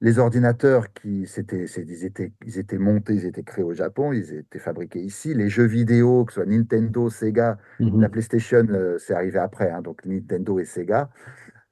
les 0.00 0.18
ordinateurs 0.18 0.92
qui 0.92 1.26
c'était, 1.26 1.66
c'est- 1.66 1.82
ils 1.86 2.04
étaient, 2.04 2.32
ils 2.44 2.58
étaient 2.58 2.78
montés, 2.78 3.14
ils 3.14 3.26
étaient 3.26 3.42
créés 3.44 3.64
au 3.64 3.74
Japon, 3.74 4.12
ils 4.12 4.32
étaient 4.34 4.58
fabriqués 4.58 5.00
ici, 5.00 5.34
les 5.34 5.48
jeux 5.48 5.66
vidéo, 5.66 6.24
que 6.24 6.32
ce 6.32 6.40
soit 6.42 6.46
Nintendo, 6.50 7.08
Sega, 7.10 7.58
la 7.98 8.08
Mhm. 8.08 8.08
PlayStation, 8.08 8.66
euh, 8.70 8.98
c'est 8.98 9.14
arrivé 9.14 9.38
après, 9.38 9.70
hein, 9.70 9.82
donc 9.82 10.04
Nintendo 10.06 10.58
et 10.58 10.64
Sega. 10.64 11.10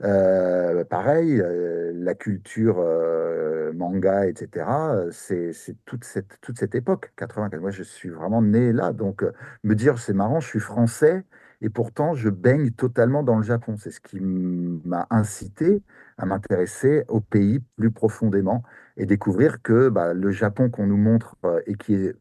Euh, 0.03 0.83
pareil, 0.85 1.41
euh, 1.41 1.93
la 1.95 2.15
culture 2.15 2.77
euh, 2.79 3.73
manga, 3.75 4.27
etc., 4.27 4.67
c'est 5.13 5.53
toute 5.85 6.05
cette, 6.05 6.39
toute 6.41 6.59
cette 6.59 6.75
époque, 6.75 7.13
84. 7.17 7.61
Moi, 7.61 7.71
je 7.71 7.83
suis 7.83 8.09
vraiment 8.09 8.41
né 8.41 8.73
là. 8.73 8.93
Donc, 8.93 9.25
me 9.63 9.75
dire, 9.75 9.99
c'est 9.99 10.15
marrant, 10.15 10.41
je 10.41 10.49
suis 10.49 10.61
français 10.61 11.25
et 11.61 11.69
pourtant, 11.69 12.15
je 12.15 12.31
baigne 12.31 12.71
totalement 12.71 13.23
dans 13.23 13.37
le 13.37 13.43
Japon. 13.43 13.77
C'est 13.77 13.91
ce 13.91 14.01
qui 14.01 14.21
m'a 14.21 15.07
incité 15.11 15.83
à 16.17 16.25
m'intéresser 16.25 17.05
au 17.09 17.21
pays 17.21 17.61
plus 17.77 17.91
profondément 17.91 18.63
et 18.97 19.05
découvrir 19.07 19.61
que 19.63 19.89
bah, 19.91 20.15
le 20.15 20.31
Japon 20.31 20.71
qu'on 20.71 20.87
nous 20.87 20.97
montre 20.97 21.37
et 21.67 21.75
qui 21.75 21.95
est 21.95 22.15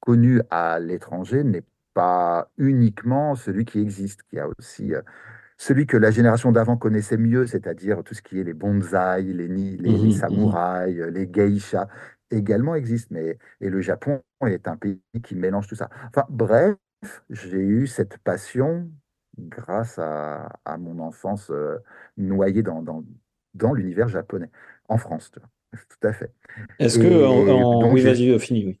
connu 0.00 0.42
à 0.50 0.78
l'étranger 0.80 1.44
n'est 1.44 1.64
pas 1.94 2.50
uniquement 2.58 3.34
celui 3.34 3.64
qui 3.64 3.80
existe, 3.80 4.22
qui 4.24 4.38
a 4.38 4.48
aussi 4.58 4.92
celui 5.62 5.86
que 5.86 5.96
la 5.96 6.10
génération 6.10 6.52
d'avant 6.52 6.76
connaissait 6.76 7.16
mieux, 7.16 7.46
c'est-à-dire 7.46 8.02
tout 8.04 8.14
ce 8.14 8.22
qui 8.22 8.40
est 8.40 8.44
les 8.44 8.54
bonsaïs, 8.54 9.34
les, 9.34 9.48
les, 9.48 9.76
les 9.76 10.10
Mhm, 10.10 10.24
mhm. 10.28 10.58
samouraïs, 10.58 10.98
euh, 11.00 11.10
les 11.10 11.28
geishas, 11.32 11.88
également 12.30 12.74
existent. 12.74 13.08
Mais, 13.12 13.38
et 13.60 13.70
le 13.70 13.80
Japon 13.80 14.22
est 14.46 14.68
un 14.68 14.76
pays 14.76 15.00
qui 15.22 15.34
mélange 15.36 15.68
tout 15.68 15.76
ça. 15.76 15.88
Enfin, 16.08 16.24
bref, 16.30 16.76
j'ai 17.30 17.58
eu 17.58 17.86
cette 17.86 18.18
passion 18.18 18.90
grâce 19.38 19.98
à, 19.98 20.48
à 20.64 20.78
mon 20.78 20.98
enfance 21.00 21.50
euh, 21.50 21.78
noyée 22.16 22.62
dans, 22.62 22.82
dans, 22.82 23.04
dans 23.54 23.72
l'univers 23.74 24.08
japonais, 24.08 24.50
en 24.88 24.98
France, 24.98 25.30
tu 25.32 25.40
vois. 25.40 25.48
Tout 25.88 26.06
à 26.06 26.12
fait. 26.12 26.32
Est-ce 26.78 26.98
que 26.98 27.24
en, 27.24 27.48
Et 27.48 27.64
en- 27.86 27.88
donc, 27.88 27.92
oui, 27.92 28.02
vas-y, 28.02 28.28
euh, 28.30 28.38
fini, 28.38 28.66
oui. 28.66 28.80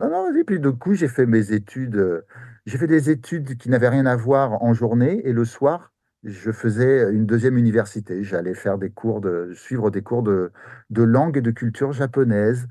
non, 0.00 0.10
non, 0.10 0.34
et 0.36 0.44
puis 0.44 0.60
du 0.60 0.72
coup, 0.72 0.94
j'ai 0.94 1.08
fait 1.08 1.26
mes 1.26 1.52
études. 1.52 2.24
J'ai 2.66 2.78
fait 2.78 2.86
des 2.86 3.10
études 3.10 3.56
qui 3.58 3.68
n'avaient 3.68 3.88
rien 3.88 4.06
à 4.06 4.16
voir 4.16 4.62
en 4.62 4.72
journée 4.72 5.20
et 5.24 5.32
le 5.32 5.44
soir, 5.44 5.92
je 6.22 6.50
faisais 6.50 7.10
une 7.12 7.26
deuxième 7.26 7.58
université. 7.58 8.24
J'allais 8.24 8.54
faire 8.54 8.78
des 8.78 8.90
cours 8.90 9.20
suivre 9.54 9.90
des 9.90 10.02
cours 10.02 10.22
de, 10.22 10.50
de 10.90 11.02
langue 11.02 11.36
et 11.36 11.42
de 11.42 11.50
culture 11.50 11.92
japonaise. 11.92 12.66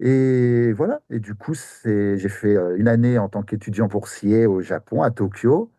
Et 0.00 0.72
voilà. 0.74 1.02
Et 1.10 1.20
du 1.20 1.34
coup, 1.36 1.54
j'ai 1.84 2.18
fait 2.30 2.56
euh, 2.56 2.76
une 2.78 2.88
année 2.88 3.18
en 3.18 3.28
tant 3.28 3.42
qu'étudiant 3.42 3.88
boursier 3.88 4.46
au 4.46 4.62
Japon, 4.62 5.02
à 5.02 5.10
Tokyo. 5.10 5.72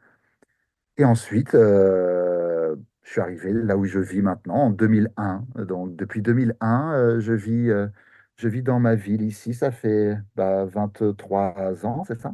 Et 0.97 1.05
ensuite, 1.05 1.55
euh, 1.55 2.75
je 3.03 3.11
suis 3.11 3.21
arrivé 3.21 3.53
là 3.53 3.77
où 3.77 3.85
je 3.85 3.99
vis 3.99 4.21
maintenant, 4.21 4.55
en 4.55 4.69
2001. 4.69 5.45
Donc, 5.55 5.95
depuis 5.95 6.21
2001, 6.21 6.93
euh, 6.93 7.19
je 7.19 7.33
vis, 7.33 7.69
euh, 7.69 7.87
je 8.35 8.47
vis 8.49 8.63
dans 8.63 8.79
ma 8.79 8.95
ville 8.95 9.21
ici. 9.21 9.53
Ça 9.53 9.71
fait 9.71 10.17
bah, 10.35 10.65
23 10.65 11.85
ans, 11.85 12.03
c'est 12.05 12.19
ça? 12.19 12.33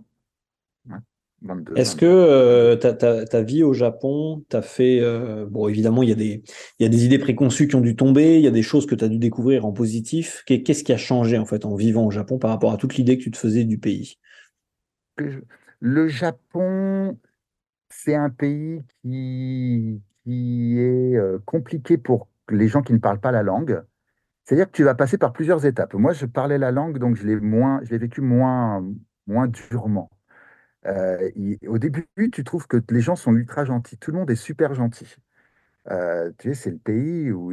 Ouais. 1.48 1.56
22, 1.56 1.74
Est-ce 1.76 1.96
que 1.96 2.06
23, 2.06 2.08
euh, 2.08 2.76
22. 2.76 2.80
ta, 2.80 2.94
ta- 2.94 3.26
ta 3.26 3.42
vie 3.44 3.64
au 3.64 3.74
Japon 3.74 4.44
t'a 4.50 4.62
fait... 4.62 5.00
euh, 5.02 5.46
bon, 5.50 5.68
évidemment, 5.68 6.04
il 6.04 6.10
y 6.10 6.12
a 6.12 6.16
des, 6.16 6.44
il 6.80 6.84
y 6.84 6.86
a 6.86 6.90
des 6.90 7.06
idées 7.06 7.20
préconçues 7.20 7.68
qui 7.68 7.76
ont 7.76 7.82
dû 7.82 7.96
tomber, 7.96 8.36
il 8.38 8.42
y 8.42 8.48
a 8.48 8.52
des 8.52 8.64
choses 8.64 8.86
que 8.86 8.96
tu 8.96 9.04
as 9.06 9.10
dû 9.10 9.18
découvrir 9.20 9.66
en 9.66 9.72
positif. 9.74 10.44
Qu'est- 10.46 10.64
Qu'est-ce 10.64 10.84
qui 10.84 10.94
a 10.94 10.98
changé 10.98 11.38
en 11.38 11.46
fait 11.46 11.66
en 11.66 11.76
vivant 11.76 12.06
au 12.06 12.12
Japon 12.12 12.40
par 12.40 12.50
rapport 12.52 12.72
à 12.72 12.78
toute 12.78 12.96
l'idée 12.96 13.18
que 13.18 13.24
tu 13.24 13.32
te 13.32 13.38
faisais 13.38 13.64
du 13.66 13.78
pays? 13.80 14.18
Le 15.80 16.08
Japon, 16.08 17.20
c'est 17.90 18.16
un 18.16 18.30
pays 18.30 18.84
qui, 19.04 20.02
qui 20.24 20.80
est 20.80 21.16
euh, 21.18 21.40
compliqué 21.46 21.98
pour 21.98 22.30
les 22.50 22.68
gens 22.68 22.82
qui 22.82 22.94
ne 22.94 23.00
parlent 23.00 23.20
pas 23.20 23.32
la 23.32 23.44
langue. 23.44 23.84
C'est-à-dire 24.46 24.68
que 24.68 24.76
tu 24.78 24.84
vas 24.84 24.96
passer 24.96 25.18
par 25.18 25.34
plusieurs 25.34 25.66
étapes. 25.66 25.96
Moi, 25.96 26.14
je 26.14 26.26
parlais 26.28 26.58
la 26.60 26.72
langue, 26.72 27.00
donc 27.00 27.16
je 27.18 27.26
l'ai 27.28 27.38
moins, 27.38 27.82
je 27.84 27.92
l'ai 27.92 28.00
vécu 28.00 28.22
moins, 28.22 28.86
moins 29.28 29.48
durement. 29.48 30.12
Euh, 30.86 31.32
au 31.68 31.78
début, 31.78 32.08
tu 32.32 32.44
trouves 32.44 32.68
que 32.68 32.78
les 32.90 33.02
gens 33.02 33.16
sont 33.16 33.36
ultra 33.36 33.66
gentils. 33.66 33.98
Tout 33.98 34.12
le 34.12 34.18
monde 34.20 34.30
est 34.30 34.36
super 34.36 34.74
gentil. 34.74 35.16
Euh, 35.92 36.32
tu 36.38 36.50
sais, 36.50 36.64
c'est 36.64 36.72
le 36.72 36.78
pays 36.78 37.32
où, 37.32 37.52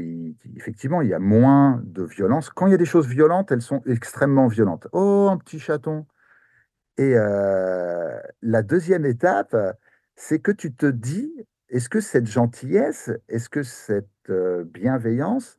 effectivement, 0.57 1.03
il 1.03 1.09
y 1.09 1.14
a 1.14 1.18
moins 1.18 1.83
de 1.85 2.05
violence. 2.05 2.51
Quand 2.51 2.66
il 2.66 2.70
y 2.70 2.74
a 2.74 2.78
des 2.78 2.85
choses 2.85 3.09
violentes, 3.09 3.53
elles 3.53 3.62
sont 3.62 3.83
extrêmement 3.87 4.49
violentes. 4.49 4.89
Oh, 4.93 5.28
un 5.30 5.39
petit 5.39 5.59
chaton. 5.59 6.07
Et 6.99 7.14
euh, 7.16 8.18
la 8.43 8.62
deuxième 8.62 9.07
étape, 9.07 9.57
c'est 10.16 10.41
que 10.41 10.53
tu 10.53 10.74
te 10.74 10.87
dis, 10.87 11.33
est-ce 11.68 11.89
que 11.89 12.01
cette 12.01 12.26
gentillesse, 12.26 13.11
est-ce 13.28 13.49
que 13.49 13.62
cette 13.62 14.09
bienveillance 14.66 15.59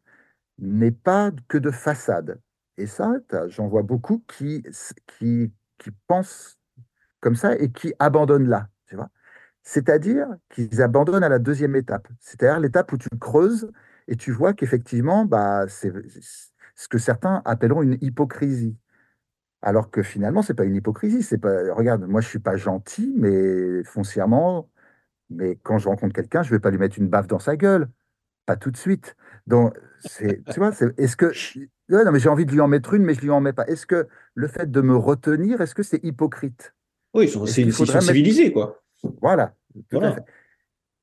n'est 0.60 0.92
pas 0.92 1.32
que 1.48 1.58
de 1.58 1.72
façade? 1.72 2.40
Et 2.78 2.88
ça, 2.88 3.14
j'en 3.48 3.68
vois 3.68 3.84
beaucoup 3.84 4.24
qui, 4.28 4.64
qui, 5.08 5.52
qui 5.78 5.92
pensent 6.08 6.58
comme 7.24 7.36
ça 7.36 7.56
et 7.58 7.72
qui 7.72 7.94
abandonnent 8.00 8.50
là. 8.50 8.68
C'est-à-dire 9.64 10.28
qu'ils 10.50 10.82
abandonnent 10.82 11.24
à 11.24 11.30
la 11.30 11.40
deuxième 11.40 11.76
étape, 11.78 12.10
c'est-à-dire 12.20 12.60
l'étape 12.60 12.92
où 12.92 12.98
tu 12.98 13.08
creuses 13.18 13.72
et 14.10 14.18
tu 14.18 14.34
vois 14.34 14.54
qu'effectivement, 14.54 15.24
bah, 15.24 15.66
c'est 15.70 15.94
ce 16.76 16.90
que 16.90 16.98
certains 16.98 17.42
appelleront 17.46 17.82
une 17.82 17.98
hypocrisie. 18.02 18.76
Alors 19.62 19.90
que 19.90 20.04
finalement, 20.04 20.42
c'est 20.42 20.54
pas 20.54 20.66
une 20.66 20.76
hypocrisie. 20.76 21.24
C'est 21.24 21.38
pas, 21.38 21.74
regarde, 21.74 22.04
moi, 22.06 22.20
je 22.20 22.28
suis 22.28 22.40
pas 22.40 22.58
gentil, 22.58 23.14
mais 23.18 23.86
foncièrement, 23.86 24.70
mais 25.30 25.56
quand 25.64 25.78
je 25.78 25.88
rencontre 25.88 26.14
quelqu'un, 26.14 26.44
je 26.44 26.52
vais 26.52 26.60
pas 26.60 26.70
lui 26.70 26.78
mettre 26.78 27.00
une 27.00 27.08
baffe 27.08 27.28
dans 27.28 27.40
sa 27.40 27.56
gueule, 27.56 27.88
pas 28.46 28.58
tout 28.58 28.72
de 28.72 28.78
suite. 28.78 29.16
Donc, 29.48 29.74
c'est, 30.02 30.44
tu 30.52 30.60
vois, 30.60 30.72
est-ce 30.98 31.16
que 31.16 31.32
non, 31.88 32.12
mais 32.12 32.20
j'ai 32.20 32.30
envie 32.30 32.46
de 32.46 32.52
lui 32.52 32.60
en 32.60 32.68
mettre 32.68 32.94
une, 32.94 33.04
mais 33.04 33.14
je 33.14 33.22
lui 33.22 33.30
en 33.30 33.40
mets 33.40 33.54
pas. 33.54 33.66
Est-ce 33.68 33.86
que 33.86 34.10
le 34.36 34.48
fait 34.48 34.70
de 34.70 34.82
me 34.82 34.98
retenir, 34.98 35.62
est-ce 35.62 35.76
que 35.76 35.84
c'est 35.84 36.04
hypocrite? 36.04 36.74
Oui, 37.14 37.26
ils 37.26 37.30
sont, 37.30 37.46
c'est- 37.46 37.62
ils 37.62 37.74
sont 37.74 37.84
mettre... 37.86 38.02
civilisés, 38.02 38.52
quoi. 38.52 38.82
Voilà, 39.22 39.54
tout 39.90 39.98
à 39.98 40.02
fait. 40.02 40.08
Voilà. 40.10 40.26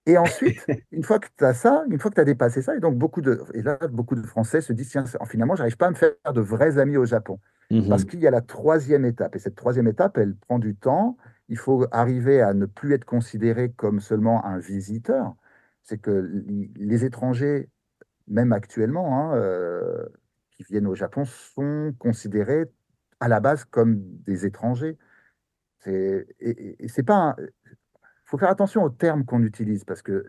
Et 0.06 0.16
ensuite, 0.16 0.58
une 0.92 1.02
fois 1.02 1.18
que 1.18 1.28
tu 1.36 1.44
as 1.44 1.54
ça, 1.54 1.84
une 1.90 1.98
fois 1.98 2.10
que 2.10 2.16
tu 2.16 2.20
as 2.20 2.24
dépassé 2.24 2.62
ça, 2.62 2.74
et 2.74 2.80
donc 2.80 2.96
beaucoup 2.96 3.20
de, 3.20 3.42
et 3.54 3.62
là, 3.62 3.78
beaucoup 3.90 4.14
de 4.16 4.26
Français 4.26 4.60
se 4.60 4.72
disent, 4.72 4.90
tiens, 4.90 5.04
finalement, 5.26 5.54
j'arrive 5.54 5.76
pas 5.76 5.86
à 5.86 5.90
me 5.90 5.94
faire 5.94 6.14
de 6.34 6.40
vrais 6.40 6.78
amis 6.78 6.96
au 6.96 7.04
Japon. 7.04 7.38
Parce 7.88 8.02
Mhm. 8.02 8.08
qu'il 8.10 8.20
y 8.20 8.26
a 8.26 8.32
la 8.32 8.40
troisième 8.40 9.04
étape. 9.04 9.36
Et 9.36 9.38
cette 9.38 9.54
troisième 9.54 9.86
étape, 9.86 10.18
elle 10.18 10.34
prend 10.34 10.58
du 10.58 10.74
temps. 10.74 11.16
Il 11.48 11.56
faut 11.56 11.86
arriver 11.92 12.40
à 12.40 12.52
ne 12.52 12.66
plus 12.66 12.92
être 12.94 13.04
considéré 13.04 13.70
comme 13.70 14.00
seulement 14.00 14.44
un 14.44 14.58
visiteur. 14.58 15.34
C'est 15.84 15.98
que 15.98 16.28
les 16.74 17.04
étrangers, 17.04 17.68
même 18.26 18.52
actuellement, 18.52 19.30
hein, 19.32 19.36
euh, 19.36 20.04
qui 20.50 20.64
viennent 20.64 20.88
au 20.88 20.96
Japon, 20.96 21.24
sont 21.24 21.94
considérés 22.00 22.64
à 23.20 23.28
la 23.28 23.38
base 23.38 23.64
comme 23.64 24.00
des 24.24 24.46
étrangers. 24.46 24.98
C'est, 25.80 26.26
et, 26.40 26.50
et- 26.50 26.84
et 26.84 26.88
c'est 26.88 27.02
pas 27.02 27.16
un- 27.16 27.36
faut 28.24 28.38
faire 28.38 28.50
attention 28.50 28.84
aux 28.84 28.90
termes 28.90 29.24
qu'on 29.24 29.42
utilise 29.42 29.84
parce 29.84 30.02
que 30.02 30.26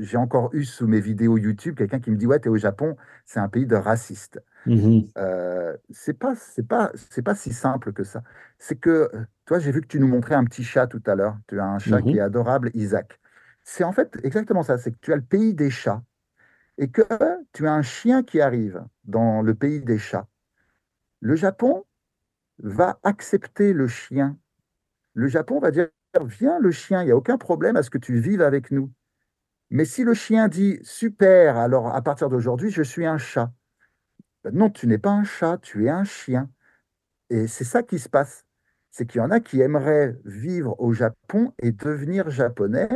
j'ai 0.00 0.16
encore 0.16 0.50
eu 0.54 0.64
sous 0.64 0.86
mes 0.86 1.00
vidéos 1.00 1.36
YouTube 1.36 1.76
quelqu'un 1.76 1.98
qui 2.00 2.10
me 2.10 2.16
dit, 2.16 2.26
ouais, 2.26 2.38
t'es 2.38 2.48
au 2.48 2.56
Japon, 2.56 2.96
c'est 3.26 3.40
un 3.40 3.48
pays 3.48 3.66
de 3.66 3.74
racistes. 3.76 4.40
Mhm. 4.66 5.08
Euh, 5.18 5.76
c'est 5.90 6.14
pas, 6.14 6.34
c'est 6.36 6.66
pas, 6.66 6.92
c'est 6.94 7.22
pas 7.22 7.34
si 7.34 7.52
simple 7.52 7.92
que 7.92 8.04
ça. 8.04 8.22
C'est 8.58 8.76
que, 8.76 9.10
toi, 9.46 9.58
j'ai 9.58 9.72
vu 9.72 9.80
que 9.80 9.86
tu 9.88 9.98
nous 9.98 10.06
montrais 10.06 10.36
un 10.36 10.44
petit 10.44 10.62
chat 10.62 10.86
tout 10.86 11.02
à 11.06 11.14
l'heure. 11.16 11.36
Tu 11.48 11.58
as 11.58 11.66
un 11.66 11.78
chat 11.80 12.02
qui 12.02 12.18
est 12.18 12.20
adorable, 12.20 12.70
Isaac. 12.74 13.18
C'est 13.64 13.84
en 13.84 13.92
fait 13.92 14.16
exactement 14.22 14.62
ça. 14.62 14.78
C'est 14.78 14.92
que 14.92 14.98
tu 15.00 15.12
as 15.12 15.16
le 15.16 15.22
pays 15.22 15.54
des 15.54 15.70
chats 15.70 16.02
et 16.78 16.88
que 16.90 17.02
tu 17.52 17.66
as 17.66 17.72
un 17.72 17.82
chien 17.82 18.22
qui 18.22 18.40
arrive 18.40 18.84
dans 19.04 19.42
le 19.42 19.54
pays 19.54 19.80
des 19.80 19.98
chats. 19.98 20.28
Le 21.20 21.36
Japon 21.36 21.84
va 22.62 22.98
accepter 23.02 23.72
le 23.72 23.88
chien. 23.88 24.38
Le 25.14 25.28
Japon 25.28 25.60
va 25.60 25.70
dire, 25.70 25.88
viens 26.24 26.58
le 26.58 26.70
chien, 26.70 27.02
il 27.02 27.06
n'y 27.06 27.12
a 27.12 27.16
aucun 27.16 27.38
problème 27.38 27.76
à 27.76 27.82
ce 27.82 27.90
que 27.90 27.98
tu 27.98 28.18
vives 28.20 28.42
avec 28.42 28.70
nous. 28.70 28.90
Mais 29.70 29.84
si 29.84 30.04
le 30.04 30.14
chien 30.14 30.48
dit, 30.48 30.78
super, 30.82 31.56
alors 31.56 31.94
à 31.94 32.02
partir 32.02 32.28
d'aujourd'hui, 32.28 32.70
je 32.70 32.82
suis 32.82 33.06
un 33.06 33.18
chat. 33.18 33.52
Ben 34.44 34.54
non, 34.54 34.70
tu 34.70 34.86
n'es 34.86 34.98
pas 34.98 35.10
un 35.10 35.24
chat, 35.24 35.58
tu 35.58 35.86
es 35.86 35.90
un 35.90 36.04
chien. 36.04 36.50
Et 37.30 37.46
c'est 37.46 37.64
ça 37.64 37.82
qui 37.82 37.98
se 37.98 38.08
passe. 38.08 38.44
C'est 38.90 39.06
qu'il 39.06 39.20
y 39.20 39.24
en 39.24 39.30
a 39.30 39.40
qui 39.40 39.60
aimeraient 39.60 40.16
vivre 40.24 40.74
au 40.80 40.92
Japon 40.92 41.52
et 41.60 41.72
devenir 41.72 42.30
japonais 42.30 42.88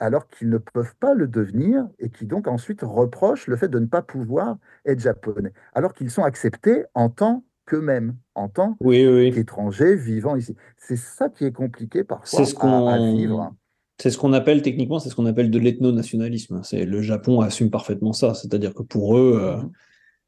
alors 0.00 0.26
qu'ils 0.28 0.48
ne 0.48 0.58
peuvent 0.58 0.96
pas 0.96 1.14
le 1.14 1.28
devenir 1.28 1.88
et 1.98 2.10
qui 2.10 2.26
donc 2.26 2.48
ensuite 2.48 2.80
reprochent 2.82 3.46
le 3.46 3.56
fait 3.56 3.68
de 3.68 3.78
ne 3.78 3.86
pas 3.86 4.02
pouvoir 4.02 4.58
être 4.86 5.00
japonais, 5.00 5.52
alors 5.74 5.92
qu'ils 5.92 6.10
sont 6.10 6.24
acceptés 6.24 6.86
en 6.94 7.10
tant 7.10 7.44
qu'eux-mêmes, 7.70 8.16
en 8.34 8.48
tant 8.48 8.76
Oui, 8.80 9.06
oui. 9.06 9.14
oui. 9.28 9.32
qu'étrangers 9.32 9.96
vivant 9.96 10.36
ici. 10.36 10.56
C'est 10.76 10.96
ça 10.96 11.28
qui 11.28 11.44
est 11.44 11.52
compliqué 11.52 12.02
parfois 12.04 12.44
ce 12.44 12.54
à, 12.58 12.98
vivre. 13.12 13.54
c'est 14.00 14.10
ce 14.10 14.18
qu'on 14.18 14.32
appelle 14.32 14.62
techniquement, 14.62 14.98
c'est 14.98 15.08
ce 15.10 15.14
qu'on 15.14 15.26
appelle 15.26 15.50
de 15.50 15.58
l'ethno-nationalisme. 15.58 16.60
C'est 16.64 16.84
le 16.84 17.00
Japon 17.02 17.40
assume 17.40 17.70
parfaitement 17.70 18.12
ça, 18.12 18.34
c'est-à-dire 18.34 18.74
que 18.74 18.82
pour 18.82 19.16
eux, 19.16 19.38
euh, 19.40 19.56
Mhm. 19.58 19.70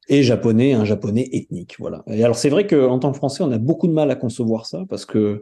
et 0.08 0.22
japonais, 0.22 0.72
un 0.74 0.84
japonais 0.84 1.28
ethnique, 1.32 1.76
voilà. 1.78 2.02
Et 2.06 2.22
alors 2.24 2.36
c'est 2.36 2.50
vrai 2.50 2.66
qu'en 2.66 2.98
tant 2.98 3.10
que 3.12 3.16
Français, 3.16 3.42
on 3.42 3.50
a 3.52 3.58
beaucoup 3.58 3.88
de 3.88 3.92
mal 3.92 4.10
à 4.10 4.14
concevoir 4.16 4.66
ça 4.66 4.84
parce 4.88 5.04
que 5.06 5.40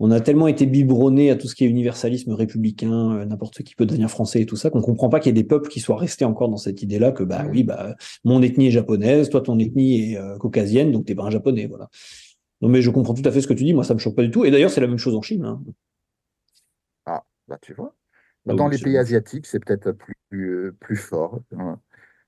on 0.00 0.10
a 0.10 0.20
tellement 0.20 0.48
été 0.48 0.66
biberonné 0.66 1.30
à 1.30 1.36
tout 1.36 1.46
ce 1.46 1.54
qui 1.54 1.64
est 1.64 1.68
universalisme 1.68 2.32
républicain, 2.32 3.12
euh, 3.16 3.24
n'importe 3.24 3.62
qui 3.62 3.74
peut 3.74 3.86
devenir 3.86 4.10
français 4.10 4.40
et 4.40 4.46
tout 4.46 4.56
ça, 4.56 4.70
qu'on 4.70 4.82
comprend 4.82 5.08
pas 5.08 5.20
qu'il 5.20 5.30
y 5.34 5.38
ait 5.38 5.42
des 5.42 5.46
peuples 5.46 5.68
qui 5.68 5.80
soient 5.80 5.96
restés 5.96 6.24
encore 6.24 6.48
dans 6.48 6.56
cette 6.56 6.82
idée-là 6.82 7.12
que 7.12 7.22
bah 7.22 7.46
oui, 7.50 7.62
bah 7.64 7.94
mon 8.24 8.42
ethnie 8.42 8.66
est 8.68 8.70
japonaise, 8.72 9.28
toi 9.30 9.40
ton 9.40 9.58
ethnie 9.58 10.12
est 10.12 10.18
euh, 10.18 10.36
caucasienne, 10.38 10.90
donc 10.92 11.06
t'es 11.06 11.14
pas 11.14 11.24
un 11.24 11.30
japonais, 11.30 11.66
voilà. 11.66 11.88
Non 12.60 12.68
mais 12.68 12.82
je 12.82 12.90
comprends 12.90 13.14
tout 13.14 13.22
à 13.24 13.30
fait 13.30 13.40
ce 13.40 13.46
que 13.46 13.52
tu 13.54 13.64
dis, 13.64 13.74
moi 13.74 13.84
ça 13.84 13.94
me 13.94 13.98
choque 13.98 14.16
pas 14.16 14.22
du 14.22 14.30
tout. 14.30 14.44
Et 14.44 14.50
d'ailleurs 14.50 14.70
c'est 14.70 14.80
la 14.80 14.86
même 14.88 14.98
chose 14.98 15.14
en 15.14 15.22
Chine. 15.22 15.44
Hein. 15.44 15.62
Ah, 17.06 17.24
bah 17.46 17.58
tu 17.60 17.74
vois. 17.74 17.94
Ah 18.48 18.54
Dans 18.54 18.68
les 18.68 18.78
pays 18.78 18.98
asiatiques, 18.98 19.46
c'est 19.46 19.58
peut-être 19.64 19.92
plus, 19.92 20.14
plus, 20.28 20.72
plus 20.80 20.96
fort. 20.96 21.40
hein. 21.56 21.80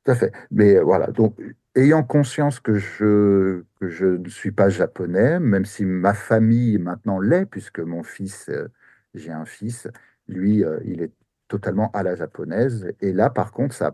Tout 0.06 0.12
à 0.12 0.16
fait. 0.16 0.32
Mais 0.52 0.76
euh, 0.76 0.84
voilà, 0.84 1.08
donc 1.08 1.36
ayant 1.76 2.04
conscience 2.04 2.60
que 2.60 2.76
je, 2.76 3.64
que 3.80 3.88
je 3.88 4.06
ne 4.06 4.28
suis 4.28 4.52
pas 4.52 4.68
japonais, 4.68 5.40
même 5.40 5.64
si 5.64 5.84
ma 5.84 6.14
famille 6.14 6.78
maintenant 6.78 7.20
l'est, 7.20 7.46
puisque 7.46 7.80
mon 7.80 8.04
fils, 8.04 8.48
euh, 8.50 8.68
j'ai 9.14 9.32
un 9.32 9.44
fils, 9.46 9.88
lui, 10.28 10.64
euh, 10.64 10.78
il 10.84 11.02
est 11.02 11.12
totalement 11.48 11.90
à 11.92 12.02
la 12.04 12.14
japonaise. 12.16 12.88
Et 13.00 13.12
là, 13.12 13.30
par 13.30 13.52
contre, 13.52 13.74
ça, 13.74 13.92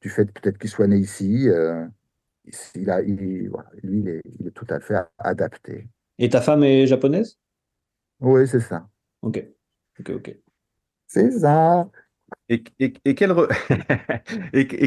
du 0.00 0.10
fait 0.10 0.26
peut-être 0.32 0.58
qu'il 0.58 0.70
soit 0.70 0.88
né 0.88 0.98
ici, 0.98 1.48
euh, 1.48 1.86
il 2.74 2.90
a, 2.90 3.02
il- 3.02 3.48
voilà, 3.50 3.70
lui, 3.82 4.00
il 4.00 4.08
est, 4.08 4.22
il 4.40 4.48
est 4.48 4.52
tout 4.52 4.66
à 4.70 4.80
fait 4.80 4.96
adapté. 5.18 5.88
Et 6.18 6.28
ta 6.28 6.40
femme 6.40 6.64
est 6.64 6.86
japonaise? 6.88 7.38
Oui, 8.20 8.46
c'est 8.48 8.60
ça. 8.60 8.88
Ok, 9.22 9.36
ok, 10.00 10.10
ok. 10.10 10.28
C'est 11.06 11.30
ça. 11.38 11.88
Et, 12.48 12.62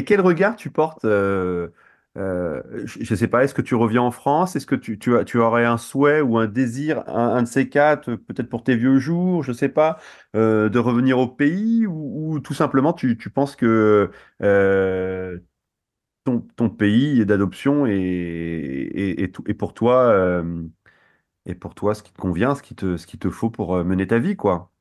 quel, 0.04 0.20
regard 0.20 0.56
tu 0.56 0.70
portes 0.70 1.04
euh, 1.04 1.68
euh, 2.16 2.62
je 2.86 3.12
ne 3.12 3.16
sais 3.18 3.28
pas, 3.28 3.44
est-ce 3.44 3.54
que 3.54 3.62
tu 3.62 3.74
reviens 3.74 4.02
en 4.02 4.10
France? 4.10 4.56
Est-ce 4.56 4.66
que 4.66 4.74
tu, 4.74 4.98
tu, 4.98 5.12
tu 5.26 5.38
aurais 5.38 5.64
un 5.64 5.76
souhait 5.78 6.20
ou 6.20 6.38
un 6.38 6.46
désir, 6.46 7.08
un, 7.08 7.42
de 7.42 7.48
ces 7.48 7.68
quatre, 7.68 8.14
peut-être 8.16 8.48
pour 8.48 8.64
tes 8.64 8.76
vieux 8.76 8.98
jours, 8.98 9.42
je 9.44 9.50
ne 9.52 9.56
sais 9.56 9.68
pas, 9.68 9.98
euh, 10.36 10.68
de 10.68 10.78
revenir 10.78 11.18
au 11.18 11.28
pays? 11.28 11.86
Ou, 11.86 12.34
ou 12.34 12.40
tout 12.40 12.54
simplement 12.54 12.92
tu, 12.92 13.16
penses 13.30 13.54
que 13.56 14.10
euh, 14.42 15.38
ton, 16.24 16.40
pays 16.70 17.20
est 17.22 17.24
d'adoption 17.26 17.86
et, 17.86 17.92
et, 17.94 19.22
et 19.24 19.30
tout- 19.32 19.44
et 19.48 19.54
pour 19.54 19.74
toi, 19.74 20.08
euh, 20.12 20.64
et 21.46 21.54
pour 21.56 21.74
toi 21.76 21.94
ce 21.96 22.02
qui 22.04 22.12
te 22.12 22.20
convient, 22.20 22.54
ce 22.56 22.62
qui 22.62 22.74
te, 22.76 22.96
ce 22.98 23.06
qui 23.08 23.18
te 23.18 23.30
faut 23.30 23.50
pour 23.50 23.76
euh, 23.76 23.84
mener 23.84 24.06
ta 24.08 24.18
vie, 24.20 24.36
quoi? 24.36 24.72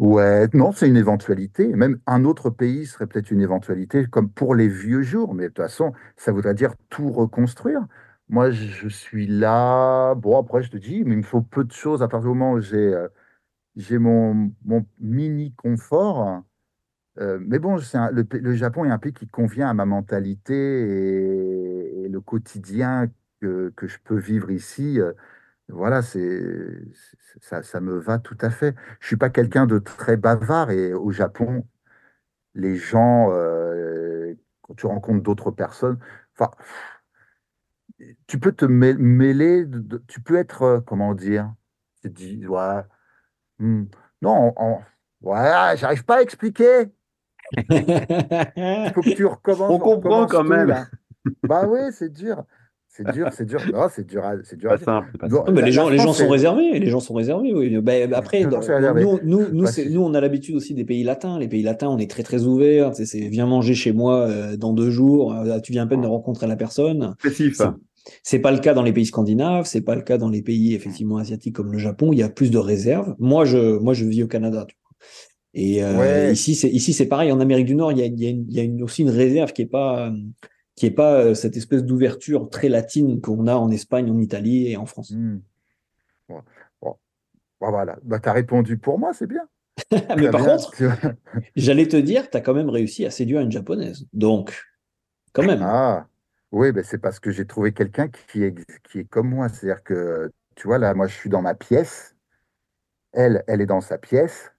Ouais, 0.00 0.48
non, 0.54 0.72
c'est 0.72 0.88
une 0.88 0.96
éventualité. 0.96 1.68
Même 1.68 2.00
un 2.06 2.24
autre 2.24 2.50
pays 2.50 2.84
serait 2.86 3.06
peut-être 3.06 3.30
une 3.30 3.40
éventualité, 3.40 4.06
comme 4.06 4.28
pour 4.28 4.54
les 4.56 4.68
vieux 4.68 5.02
jours. 5.02 5.34
Mais 5.34 5.44
de 5.44 5.48
toute 5.48 5.58
façon, 5.58 5.92
ça 6.16 6.32
voudrait 6.32 6.54
dire 6.54 6.74
tout 6.90 7.10
reconstruire. 7.12 7.80
Moi, 8.28 8.50
je 8.50 8.88
suis 8.88 9.26
là. 9.28 10.14
Bon, 10.16 10.36
après, 10.38 10.62
je 10.62 10.70
te 10.70 10.76
dis, 10.76 11.04
mais 11.04 11.12
il 11.14 11.18
me 11.18 11.22
faut 11.22 11.42
peu 11.42 11.62
de 11.64 11.72
choses 11.72 12.02
à 12.02 12.08
partir 12.08 12.32
du 12.32 12.36
moment 12.38 12.52
où 12.54 12.60
j'ai 12.60 12.76
euh, 12.76 13.08
mon, 14.00 14.52
mon 14.64 14.86
mini 15.00 15.54
confort. 15.54 16.42
Euh, 17.20 17.38
mais 17.42 17.58
bon, 17.60 17.76
le, 18.12 18.54
Japon 18.56 18.84
est 18.84 18.90
un 18.90 18.98
pays 18.98 19.12
qui 19.12 19.28
convient 19.28 19.68
à 19.70 19.74
ma 19.74 19.86
mentalité 19.86 20.54
et, 20.54 22.04
et 22.04 22.08
le 22.08 22.20
quotidien 22.20 23.08
que, 23.40 23.72
que 23.76 23.86
je 23.86 23.98
peux 24.04 24.18
vivre 24.18 24.50
ici. 24.50 25.00
euh, 25.00 25.12
voilà, 25.68 26.02
c'est, 26.02 26.74
ça, 27.40 27.62
ça 27.62 27.80
me 27.80 27.98
va 27.98 28.18
tout 28.18 28.36
à 28.40 28.50
fait. 28.50 28.74
Je 29.00 29.06
suis 29.08 29.16
pas 29.16 29.30
quelqu'un 29.30 29.66
de 29.66 29.78
très 29.78 30.16
bavard 30.16 30.70
et 30.70 30.92
au 30.94 31.10
Japon, 31.10 31.66
les 32.54 32.76
gens, 32.76 33.30
euh, 33.32 34.34
quand 34.62 34.74
tu 34.74 34.86
rencontres 34.86 35.22
d'autres 35.22 35.50
personnes, 35.52 35.98
enfin, 36.38 36.50
tu 38.26 38.38
peux 38.38 38.52
te 38.52 38.64
mêl- 38.64 38.98
mêler, 38.98 39.64
de- 39.66 40.02
tu 40.08 40.20
peux 40.20 40.36
être, 40.36 40.62
euh, 40.62 40.80
comment 40.80 41.14
dire, 41.14 41.52
tu 42.02 42.08
te 42.10 42.14
dis, 42.14 42.46
ouais, 42.46 42.82
hmm, 43.58 43.84
non, 44.22 44.52
on- 44.56 44.80
ouais, 45.22 45.76
j'arrive 45.76 46.04
pas 46.04 46.18
à 46.18 46.22
expliquer. 46.22 46.90
Il 48.86 48.92
faut 48.94 49.02
que 49.02 49.14
tu 49.16 49.26
recommences, 49.26 49.74
On 49.74 49.78
comprend 49.78 50.26
quand 50.26 50.44
tout 50.44 50.50
même. 50.50 50.68
là. 50.68 50.86
Bah 51.44 51.66
oui, 51.66 51.80
c'est 51.92 52.10
dur. 52.10 52.44
C'est 52.96 53.10
dur, 53.12 53.28
c'est 53.36 53.44
dur. 53.44 53.60
Non, 53.72 53.88
c'est 53.92 54.06
dur 54.06 54.24
à, 54.24 54.34
c'est 54.44 54.56
dur 54.56 54.70
à 54.70 54.78
simple, 54.78 55.08
c'est 55.10 55.18
pas 55.20 55.26
Bon, 55.28 55.38
simple. 55.38 55.48
Non, 55.48 55.54
mais 55.54 55.60
la, 55.62 55.66
les 55.66 55.72
gens, 55.72 55.88
les 55.88 55.98
gens 55.98 56.12
sont 56.12 56.28
réservés, 56.28 56.78
les 56.78 56.86
gens 56.90 57.00
sont 57.00 57.14
réservés, 57.14 57.52
oui. 57.52 57.76
Ben, 57.80 58.12
après, 58.14 58.44
dans- 58.44 58.60
nous, 58.94 59.18
nous, 59.24 59.48
nous, 59.52 59.64
Bah, 59.64 59.70
c'est, 59.72 59.84
si- 59.88 59.90
nous, 59.92 60.00
on 60.02 60.14
a 60.14 60.20
l'habitude 60.20 60.54
aussi 60.54 60.74
des 60.74 60.84
pays 60.84 61.02
latins. 61.02 61.38
Les 61.40 61.48
pays 61.48 61.62
latins, 61.64 61.88
on 61.88 61.98
est 61.98 62.08
très, 62.08 62.22
très 62.22 62.44
ouverts. 62.44 62.92
C'est 62.94 63.18
viens 63.28 63.46
manger 63.46 63.74
chez 63.74 63.92
moi 63.92 64.20
euh, 64.28 64.56
dans 64.56 64.72
deux 64.72 64.90
jours. 64.90 65.34
euh, 65.34 65.58
tu 65.58 65.72
viens 65.72 65.82
à 65.82 65.86
peine 65.88 66.02
de 66.02 66.06
rencontrer 66.06 66.46
la 66.46 66.54
personne. 66.56 67.14
Expressif. 67.24 67.56
C'est, 67.56 67.66
c'est 68.22 68.38
pas 68.38 68.52
le 68.52 68.58
cas 68.58 68.74
dans 68.74 68.82
les 68.84 68.92
pays 68.92 69.06
scandinaves. 69.06 69.64
C'est 69.66 69.80
pas 69.80 69.96
le 69.96 70.02
cas 70.02 70.16
dans 70.18 70.28
les 70.28 70.42
pays 70.42 70.74
effectivement 70.74 71.16
asiatiques 71.16 71.56
comme 71.56 71.72
le 71.72 71.78
Japon. 71.78 72.12
Il 72.12 72.18
y 72.20 72.22
a 72.22 72.28
plus 72.28 72.52
de 72.52 72.58
réserves. 72.58 73.16
Moi, 73.18 73.44
je, 73.44 73.76
moi, 73.78 73.92
je 73.94 74.04
vis 74.04 74.22
au 74.22 74.28
Canada. 74.28 74.66
tu 74.68 74.76
vois. 74.80 74.96
Et 75.54 75.82
euh, 75.82 75.98
Ouais, 75.98 76.32
ici, 76.32 76.54
c'est 76.54 76.68
ici, 76.70 76.92
c'est 76.92 77.06
pareil. 77.06 77.32
En 77.32 77.40
Amérique 77.40 77.66
du 77.66 77.74
Nord, 77.74 77.90
il 77.92 77.98
y 77.98 78.02
a, 78.02 78.06
il 78.06 78.20
y 78.20 78.26
a, 78.26 78.30
une- 78.30 78.46
il 78.48 78.56
y 78.56 78.60
a 78.60 78.62
une- 78.62 78.82
aussi 78.84 79.02
une 79.02 79.10
réserve 79.10 79.52
qui 79.52 79.62
est 79.62 79.66
pas, 79.66 80.06
euh, 80.08 80.10
qui 80.76 80.86
est 80.86 80.90
pas 80.90 81.20
euh, 81.20 81.34
cette 81.34 81.56
espèce 81.56 81.84
d'ouverture 81.84 82.48
très 82.50 82.68
latine 82.68 83.20
qu'on 83.20 83.46
a 83.46 83.54
en 83.54 83.70
Espagne, 83.70 84.10
en 84.10 84.18
Italie 84.18 84.68
et 84.68 84.76
en 84.76 84.86
France. 84.86 85.10
hmm. 85.10 85.40
Bon, 86.28 86.42
bon, 86.80 86.96
bon, 87.60 87.70
voilà. 87.70 87.98
Bah, 88.02 88.18
tu 88.18 88.28
as 88.28 88.32
répondu 88.32 88.78
pour 88.78 88.98
moi, 88.98 89.12
c'est 89.12 89.26
bien. 89.26 89.46
Mais 90.16 90.30
par 90.30 90.42
bien. 90.42 90.56
contre, 90.56 90.72
j'allais 91.56 91.88
te 91.88 91.96
dire, 91.96 92.30
tu 92.30 92.36
as 92.36 92.40
quand 92.40 92.54
même 92.54 92.70
réussi 92.70 93.04
à 93.04 93.10
séduire 93.10 93.40
une 93.40 93.52
japonaise. 93.52 94.06
Donc, 94.12 94.62
quand 95.32 95.44
même. 95.44 95.60
Ah, 95.62 96.06
oui, 96.52 96.72
ben 96.72 96.84
c'est 96.84 96.98
parce 96.98 97.18
que 97.18 97.30
j'ai 97.30 97.46
trouvé 97.46 97.72
quelqu'un 97.72 98.08
qui 98.08 98.44
est, 98.44 98.54
qui 98.84 99.00
est 99.00 99.04
comme 99.04 99.28
moi. 99.28 99.48
C'est-à-dire 99.48 99.82
que, 99.82 100.30
tu 100.54 100.68
vois, 100.68 100.78
là, 100.78 100.94
moi, 100.94 101.06
je 101.08 101.14
suis 101.14 101.30
dans 101.30 101.42
ma 101.42 101.54
pièce. 101.54 102.14
Elle, 103.12 103.44
elle 103.46 103.60
est 103.60 103.66
dans 103.66 103.80
sa 103.80 103.98
pièce. 103.98 104.52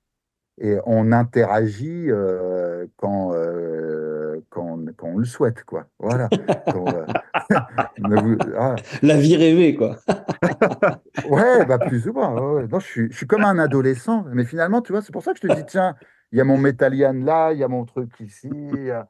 Et 0.58 0.78
on 0.86 1.12
interagit 1.12 2.10
euh, 2.10 2.86
quand, 2.98 3.34
euh, 3.34 4.05
quand 4.50 4.64
on, 4.64 4.86
quand 4.96 5.08
on 5.08 5.18
le 5.18 5.26
souhaite, 5.26 5.64
quoi. 5.64 5.88
Voilà. 6.00 6.30
Euh, 6.76 7.06
ah, 8.58 8.76
La 9.02 9.18
vie 9.18 9.36
rêvée, 9.36 9.76
quoi. 9.76 9.98
Ouais, 11.30 11.66
bah 11.66 11.80
plus 11.80 12.08
ou 12.08 12.14
moins. 12.14 12.34
ouais. 12.56 12.68
Non, 12.68 12.80
je 12.80 12.86
suis, 12.86 13.12
je 13.12 13.18
suis 13.18 13.28
comme 13.28 13.44
un 13.46 13.58
adolescent. 13.60 14.26
Mais 14.34 14.46
finalement, 14.46 14.82
tu 14.82 14.92
vois, 14.92 15.02
c'est 15.02 15.12
pour 15.12 15.24
ça 15.24 15.34
que 15.34 15.40
je 15.42 15.48
te 15.48 15.54
dis, 15.54 15.66
tiens, 15.66 15.96
il 16.32 16.38
y 16.38 16.42
a 16.42 16.44
mon 16.44 16.58
Métallian 16.58 17.14
là, 17.14 17.54
il 17.54 17.60
y 17.60 17.64
a 17.64 17.68
mon 17.68 17.86
truc 17.86 18.12
ici, 18.20 18.50
il 18.52 18.86
y 18.86 18.92
a, 18.92 19.08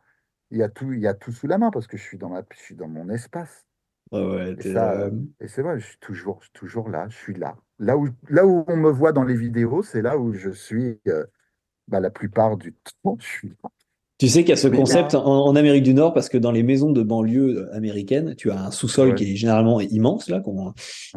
il 0.52 0.58
y 0.60 0.64
a 0.64 0.70
tout, 0.70 0.94
il 0.94 1.00
y 1.00 1.08
a 1.08 1.14
tout 1.14 1.32
sous 1.32 1.48
la 1.48 1.58
main 1.58 1.72
parce 1.72 1.88
que 1.88 1.98
je 1.98 2.04
suis 2.04 2.18
dans 2.18 2.30
ma, 2.30 2.44
je 2.54 2.60
suis 2.60 2.76
dans 2.76 2.88
mon 2.88 3.10
espace. 3.10 3.66
Ouais, 4.12 4.24
ouais, 4.24 4.56
Et 4.60 4.74
ça, 4.74 4.92
euh, 4.94 5.10
euh, 5.10 5.12
et 5.40 5.48
c'est 5.48 5.62
vrai, 5.62 5.80
je 5.80 5.86
suis 5.88 5.98
toujours, 6.00 6.42
toujours 6.54 6.90
là, 6.90 7.08
je 7.10 7.18
suis 7.18 7.34
là. 7.34 7.58
Là 7.80 7.98
où, 7.98 8.08
là 8.30 8.46
où 8.46 8.64
on 8.68 8.78
me 8.78 8.90
voit 8.90 9.12
dans 9.12 9.24
les 9.24 9.36
vidéos, 9.36 9.82
c'est 9.84 10.02
là 10.02 10.18
où 10.18 10.34
je 10.34 10.52
suis 10.52 11.00
euh, 11.08 11.26
bah, 11.88 12.00
la 12.00 12.12
plupart 12.12 12.58
du 12.58 12.74
temps, 13.04 13.18
je 13.20 13.26
suis 13.26 13.50
là. 13.50 13.70
Tu 14.18 14.30
sais 14.30 14.42
qu'il 14.44 14.52
y 14.52 14.54
a 14.54 14.56
ce 14.56 14.70
concept 14.70 15.14
en, 15.14 15.26
en 15.26 15.56
Amérique 15.58 15.84
du 15.84 15.94
Nord 15.94 16.14
parce 16.14 16.30
que 16.30 16.38
dans 16.38 16.52
les 16.52 16.64
maisons 16.64 16.92
de 16.92 17.04
banlieue 17.04 17.68
américaines, 17.74 18.34
tu 18.38 18.50
as 18.50 18.66
un 18.68 18.72
sous-sol 18.72 19.10
Ouais. 19.10 19.16
qui 19.16 19.34
est 19.34 19.36
généralement 19.36 19.82
immense 19.82 20.30
là. 20.30 20.42
Ouais. 20.46 20.72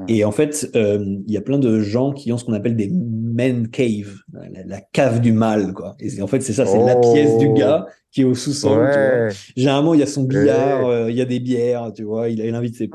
Et 0.09 0.25
en 0.25 0.33
fait, 0.33 0.69
euh, 0.75 0.99
il 1.27 1.33
y 1.33 1.37
a 1.37 1.41
plein 1.41 1.61
de 1.61 1.79
gens 1.81 2.13
qui 2.13 2.33
ont 2.33 2.39
ce 2.39 2.45
qu'on 2.45 2.55
appelle 2.55 2.75
des 2.75 2.91
men 2.93 3.69
cave, 3.69 4.17
la, 4.33 4.65
la 4.67 4.81
cave 4.81 5.21
du 5.21 5.31
mal, 5.33 5.75
quoi. 5.75 5.97
Et 6.01 6.21
en 6.21 6.27
fait, 6.27 6.41
c'est 6.41 6.53
ça, 6.53 6.67
c'est 6.67 6.79
la 6.85 6.97
Oh. 6.99 7.13
pièce 7.13 7.39
du 7.39 7.53
gars 7.53 7.87
qui 8.11 8.23
est 8.23 8.25
au 8.25 8.35
sous-sol. 8.35 8.79
Ouais, 8.81 9.29
Généralement, 9.57 9.95
il 9.95 10.01
y 10.01 10.03
a 10.03 10.07
son 10.07 10.25
billard, 10.25 10.87
euh, 10.87 11.09
il 11.09 11.17
y 11.17 11.21
a 11.21 11.25
des 11.25 11.39
bières, 11.39 11.93
tu 11.95 12.03
vois. 12.03 12.29
Il, 12.31 12.41
il 12.41 12.55
invite 12.55 12.75
ses 12.75 12.89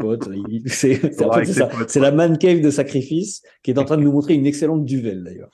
c'est 0.67 1.23
en 1.23 1.31
fait, 1.31 1.59
potes, 1.59 1.89
C'est 1.89 1.99
la 2.01 2.11
man 2.11 2.37
cave 2.37 2.59
de 2.59 2.69
sacrifice 2.71 3.41
qui 3.63 3.71
est 3.71 3.79
en 3.79 3.85
train 3.85 3.95
de 3.95 4.01
nous 4.03 4.11
montrer 4.11 4.33
une 4.33 4.45
excellente 4.47 4.83
duvel 4.83 5.23
d'ailleurs. 5.23 5.49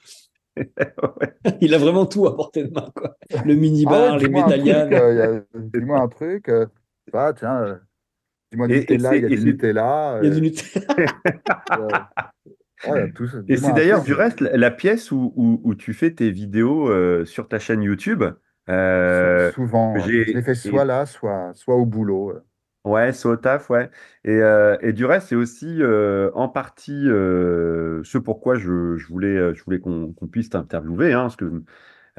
Il 1.61 1.73
a 1.73 1.77
vraiment 1.77 2.05
tout 2.05 2.27
à 2.27 2.35
portée 2.35 2.63
de 2.65 2.73
main, 2.73 2.89
quoi. 2.95 3.15
Le 3.45 3.55
minibar, 3.55 3.93
Ah 3.93 4.13
ouais, 4.13 4.19
les 4.19 4.25
dis-moi 4.25 4.45
un 4.45 4.47
truc, 4.49 4.61
métallians. 4.61 4.91
euh, 4.93 5.41
dis-moi 5.55 5.99
un 5.99 6.07
truc. 6.07 6.49
euh, 6.49 6.65
bah, 7.11 7.33
tiens, 7.33 7.61
euh, 7.63 7.75
dis-moi 8.51 8.67
Nutella, 8.67 9.15
il 9.15 9.23
y 9.23 9.25
a 9.25 9.29
du 9.29 9.43
Nutella. 9.45 10.19
Il 10.21 10.25
y 10.25 10.31
a 10.31 10.33
du 10.33 10.37
euh, 10.37 10.41
Nutella. 10.41 10.95
euh, 12.85 12.91
ouais, 12.91 13.11
tout. 13.13 13.27
Et 13.47 13.57
c'est 13.57 13.73
d'ailleurs 13.73 14.03
du 14.03 14.13
euh, 14.13 14.17
reste 14.17 14.41
la, 14.41 14.71
pièce 14.71 15.11
où, 15.11 15.33
où, 15.35 15.61
où 15.63 15.75
tu 15.75 15.93
fais 15.93 16.11
tes 16.13 16.31
vidéos 16.31 16.89
euh, 16.89 17.25
sur 17.25 17.47
ta 17.47 17.59
chaîne 17.59 17.81
YouTube. 17.81 18.23
sou- 18.23 18.33
Euh, 18.71 19.51
souvent, 19.53 19.97
je 19.99 20.11
les 20.33 20.41
fais 20.43 20.51
et- 20.51 20.55
soit 20.55 20.85
là, 20.85 21.05
soit, 21.05 21.51
soit 21.55 21.75
au 21.75 21.85
boulot. 21.85 22.33
Ouais, 22.85 23.11
c'est 23.11 23.27
au 23.27 23.35
taf, 23.35 23.69
ouais. 23.69 23.89
Et, 24.23 24.31
euh, 24.31 24.77
et 24.81 24.93
du 24.93 25.05
reste, 25.05 25.27
c'est 25.29 25.35
aussi 25.35 25.81
euh, 25.81 26.31
en 26.33 26.47
partie 26.47 27.07
euh, 27.09 28.01
ce 28.05 28.17
pourquoi 28.17 28.55
je, 28.57 28.95
je 28.97 29.05
voulais, 29.07 29.27
euh, 29.37 29.53
je 29.53 29.63
voulais 29.63 29.79
qu'on 29.79 30.13
qu'on 30.13 30.27
puisse 30.27 30.49
t'interviewer, 30.49 31.11
hein, 31.13 31.23
parce 31.23 31.35
que 31.35 31.63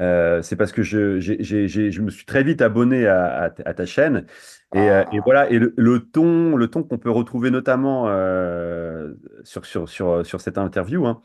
euh, 0.01 0.43
c'est 0.43 0.57
parce 0.57 0.73
que 0.73 0.83
je, 0.83 1.21
j'ai- 1.21 1.43
j'ai- 1.45 1.69
j'ai- 1.69 1.93
je 1.93 2.03
me 2.03 2.11
suis 2.11 2.27
très 2.27 2.43
vite 2.45 2.63
abonné 2.63 3.07
à, 3.07 3.45
à- 3.45 3.47
à 3.67 3.75
ta 3.75 3.87
chaîne. 3.87 4.27
Et, 4.73 4.91
euh, 4.91 5.05
et 5.13 5.21
Ah. 5.21 5.25
voilà, 5.25 5.51
et 5.51 5.59
le, 5.61 5.75
le 5.79 6.01
ton, 6.01 6.57
le 6.57 6.69
ton 6.69 6.83
qu'on 6.85 6.99
peut 6.99 7.11
retrouver 7.11 7.51
notamment 7.53 8.07
euh, 8.09 9.15
sur, 9.45 9.67
sur, 9.67 9.89
sur, 9.89 10.27
sur 10.27 10.41
cette 10.41 10.59
interview, 10.59 11.07
hein, 11.07 11.23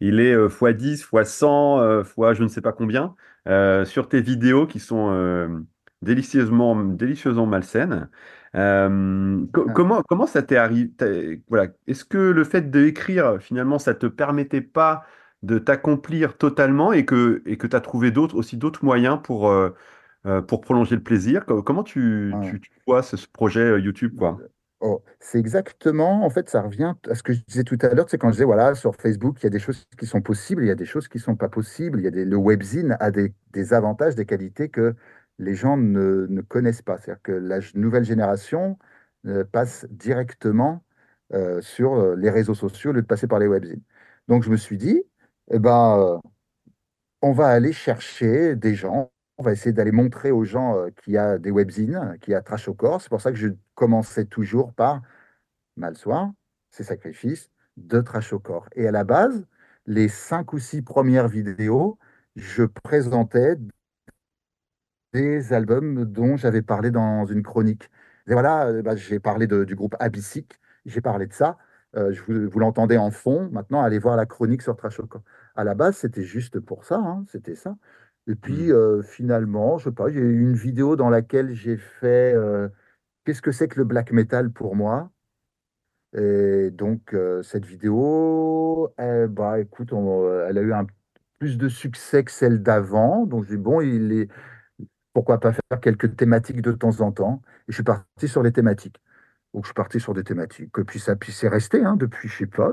il 0.00 0.20
est 0.20 0.34
euh, 0.34 0.48
x10, 0.48 1.02
x100, 1.12 1.80
euh, 1.80 2.04
fois 2.04 2.34
je 2.34 2.42
ne 2.44 2.48
sais 2.48 2.60
pas 2.62 2.72
combien, 2.72 3.14
euh, 3.48 3.84
sur 3.86 4.08
tes 4.08 4.20
vidéos 4.20 4.66
qui 4.66 4.80
sont 4.80 5.10
euh, 5.12 5.48
délicieusement, 6.02 6.76
délicieusement 6.76 7.46
malsaines. 7.46 8.10
Euh, 8.56 9.46
co- 9.52 9.66
Ah. 9.68 9.72
comment, 9.74 10.02
comment 10.08 10.26
ça 10.26 10.42
t'est 10.42 10.56
arrivé? 10.56 11.42
Voilà. 11.48 11.68
Est-ce 11.86 12.04
que 12.04 12.18
le 12.18 12.44
fait 12.44 12.70
d'écrire, 12.70 13.38
finalement, 13.40 13.78
ça 13.78 13.94
te 13.94 14.06
permettait 14.06 14.60
pas 14.62 15.04
de 15.42 15.58
t'accomplir 15.58 16.36
totalement 16.36 16.92
et 16.92 17.04
que 17.04 17.42
et 17.46 17.56
que 17.58 17.66
tu 17.66 17.76
as 17.76 17.80
trouvé 17.80 18.10
d'autres 18.10 18.36
aussi 18.36 18.56
d'autres 18.56 18.84
moyens 18.84 19.20
pour, 19.22 19.48
euh, 19.50 19.70
euh, 20.26 20.42
pour 20.42 20.60
prolonger 20.60 20.96
le 20.96 21.02
plaisir? 21.02 21.46
Co- 21.46 21.62
Comment 21.62 21.84
tu, 21.84 22.32
Ah. 22.34 22.40
tu, 22.42 22.60
tu 22.60 22.70
vois 22.86 23.02
ce, 23.02 23.16
ce 23.16 23.28
projet 23.28 23.80
YouTube, 23.80 24.16
quoi? 24.16 24.38
Oh, 24.80 25.02
c'est 25.18 25.40
exactement, 25.40 26.24
en 26.24 26.30
fait, 26.30 26.48
ça 26.48 26.62
revient 26.62 26.94
à 27.10 27.16
ce 27.16 27.24
que 27.24 27.32
je 27.32 27.40
disais 27.48 27.64
tout 27.64 27.76
à 27.82 27.88
l'heure, 27.94 28.08
c'est 28.08 28.16
quand 28.16 28.28
je 28.28 28.34
disais, 28.34 28.44
voilà, 28.44 28.76
sur 28.76 28.94
Facebook, 28.94 29.38
il 29.40 29.44
y 29.44 29.46
a 29.48 29.50
des 29.50 29.58
choses 29.58 29.84
qui 29.98 30.06
sont 30.06 30.22
possibles, 30.22 30.62
il 30.62 30.68
y 30.68 30.70
a 30.70 30.76
des 30.76 30.84
choses 30.86 31.08
qui 31.08 31.18
ne 31.18 31.22
sont 31.22 31.34
pas 31.34 31.48
possibles, 31.48 31.98
il 31.98 32.04
y 32.04 32.06
a 32.06 32.12
des, 32.12 32.24
le 32.24 32.36
webzine 32.36 32.96
a 33.00 33.10
des, 33.10 33.34
des 33.52 33.74
avantages, 33.74 34.14
des 34.14 34.24
qualités 34.24 34.68
que 34.68 34.94
les 35.38 35.54
gens 35.54 35.76
ne, 35.76 36.26
ne 36.28 36.40
connaissent 36.42 36.82
pas. 36.82 36.98
C'est-à-dire 36.98 37.22
que 37.22 37.32
la 37.32 37.60
nouvelle 37.74 38.04
génération 38.04 38.78
euh, 39.26 39.44
passe 39.44 39.86
directement 39.90 40.84
euh, 41.34 41.60
sur 41.60 41.94
euh, 41.94 42.16
les 42.16 42.30
réseaux 42.30 42.54
sociaux 42.54 42.90
au 42.90 42.94
lieu 42.94 43.02
de 43.02 43.06
passer 43.06 43.26
par 43.26 43.38
les 43.38 43.48
webzines. 43.48 43.82
Donc, 44.28 44.42
je 44.44 44.50
me 44.50 44.56
suis 44.56 44.78
dit, 44.78 45.02
eh 45.50 45.58
ben, 45.58 46.20
on 47.22 47.32
va 47.32 47.48
aller 47.48 47.72
chercher 47.72 48.56
des 48.56 48.74
gens, 48.74 49.10
on 49.38 49.42
va 49.42 49.52
essayer 49.52 49.72
d'aller 49.72 49.92
montrer 49.92 50.30
aux 50.30 50.44
gens 50.44 50.76
qu'il 50.96 51.14
y 51.14 51.18
a 51.18 51.38
des 51.38 51.50
webzines, 51.50 52.16
qu'il 52.20 52.32
y 52.32 52.34
a 52.34 52.42
Trash 52.42 52.68
au 52.68 52.74
corps. 52.74 53.00
C'est 53.02 53.08
pour 53.08 53.20
ça 53.20 53.32
que 53.32 53.38
je 53.38 53.48
commençais 53.74 54.26
toujours 54.26 54.72
par 54.74 55.02
Mal 55.76 55.96
Soir, 55.96 56.32
c'est 56.70 56.84
sacrifices 56.84 57.50
de 57.76 58.00
Trash 58.00 58.32
au 58.32 58.38
corps. 58.40 58.68
Et 58.76 58.86
à 58.88 58.92
la 58.92 59.04
base, 59.04 59.46
les 59.86 60.08
cinq 60.08 60.52
ou 60.52 60.58
six 60.58 60.82
premières 60.82 61.28
vidéos, 61.28 61.98
je 62.36 62.64
présentais 62.64 63.56
des 65.12 65.52
albums 65.52 66.04
dont 66.04 66.36
j'avais 66.36 66.62
parlé 66.62 66.90
dans 66.90 67.24
une 67.26 67.42
chronique. 67.42 67.90
Et 68.26 68.32
voilà, 68.32 68.66
euh, 68.68 68.82
bah, 68.82 68.96
j'ai 68.96 69.18
parlé 69.20 69.46
de- 69.46 69.64
du 69.64 69.74
groupe 69.74 69.96
Abyssic, 70.00 70.60
j'ai 70.86 71.00
parlé 71.00 71.26
de 71.26 71.32
ça. 71.32 71.56
Euh, 71.96 72.12
je 72.12 72.22
vous, 72.22 72.48
vous 72.50 72.58
l'entendez 72.60 72.98
en 72.98 73.10
fond. 73.10 73.48
Maintenant, 73.50 73.82
allez 73.82 73.98
voir 73.98 74.16
la 74.16 74.26
chronique 74.26 74.62
sur 74.62 74.76
Trash 74.76 75.00
au 75.00 75.06
corps. 75.06 75.22
À 75.56 75.64
la 75.64 75.74
base, 75.74 75.96
c'était 75.96 76.22
juste 76.24 76.60
pour 76.60 76.84
ça, 76.84 76.96
hein, 76.98 77.24
c'était 77.28 77.54
ça. 77.54 77.76
Et 78.26 78.34
puis, 78.34 78.68
Mm. 78.68 78.72
euh, 78.72 79.02
finalement, 79.02 79.78
je 79.78 79.84
sais 79.84 79.92
pas, 79.92 80.06
a 80.06 80.10
eu 80.10 80.40
une 80.42 80.54
vidéo 80.54 80.96
dans 80.96 81.08
laquelle 81.10 81.54
j'ai 81.54 81.76
fait 81.76 82.34
euh, 82.34 82.68
Qu'est-ce 83.24 83.42
que 83.42 83.52
c'est 83.52 83.68
que 83.68 83.78
le 83.78 83.84
black 83.84 84.12
metal 84.12 84.50
pour 84.50 84.76
moi? 84.76 85.12
Et 86.16 86.70
donc, 86.72 87.14
cette 87.42 87.66
vidéo, 87.66 88.92
eh 88.98 89.26
bah, 89.28 89.60
écoute, 89.60 89.92
on- 89.92 90.42
elle 90.48 90.58
a 90.58 90.62
eu 90.62 90.72
un 90.72 90.86
plus 91.38 91.58
de 91.58 91.68
succès 91.68 92.24
que 92.24 92.30
celle 92.32 92.62
d'avant. 92.62 93.26
Donc, 93.26 93.44
j'ai 93.44 93.56
dit, 93.56 93.62
bon, 93.62 93.80
il 93.80 94.12
est, 94.12 94.28
pourquoi 95.18 95.40
pas 95.40 95.52
faire 95.52 95.80
quelques 95.80 96.16
thématiques 96.16 96.62
de 96.62 96.70
temps 96.72 97.00
en 97.00 97.10
temps? 97.10 97.42
Et 97.68 97.72
je 97.72 97.74
suis 97.74 97.82
parti 97.82 98.28
sur 98.28 98.42
les 98.44 98.52
thématiques. 98.52 99.00
Donc, 99.52 99.64
je 99.64 99.68
suis 99.68 99.74
parti 99.74 99.98
sur 99.98 100.14
des 100.14 100.22
thématiques. 100.22 100.70
Et 100.78 100.84
puis, 100.84 101.00
ça, 101.00 101.16
puis 101.16 101.32
c'est 101.32 101.48
resté, 101.48 101.84
hein, 101.84 101.96
depuis, 101.96 102.28
je 102.28 102.38
sais 102.38 102.46
pas, 102.46 102.72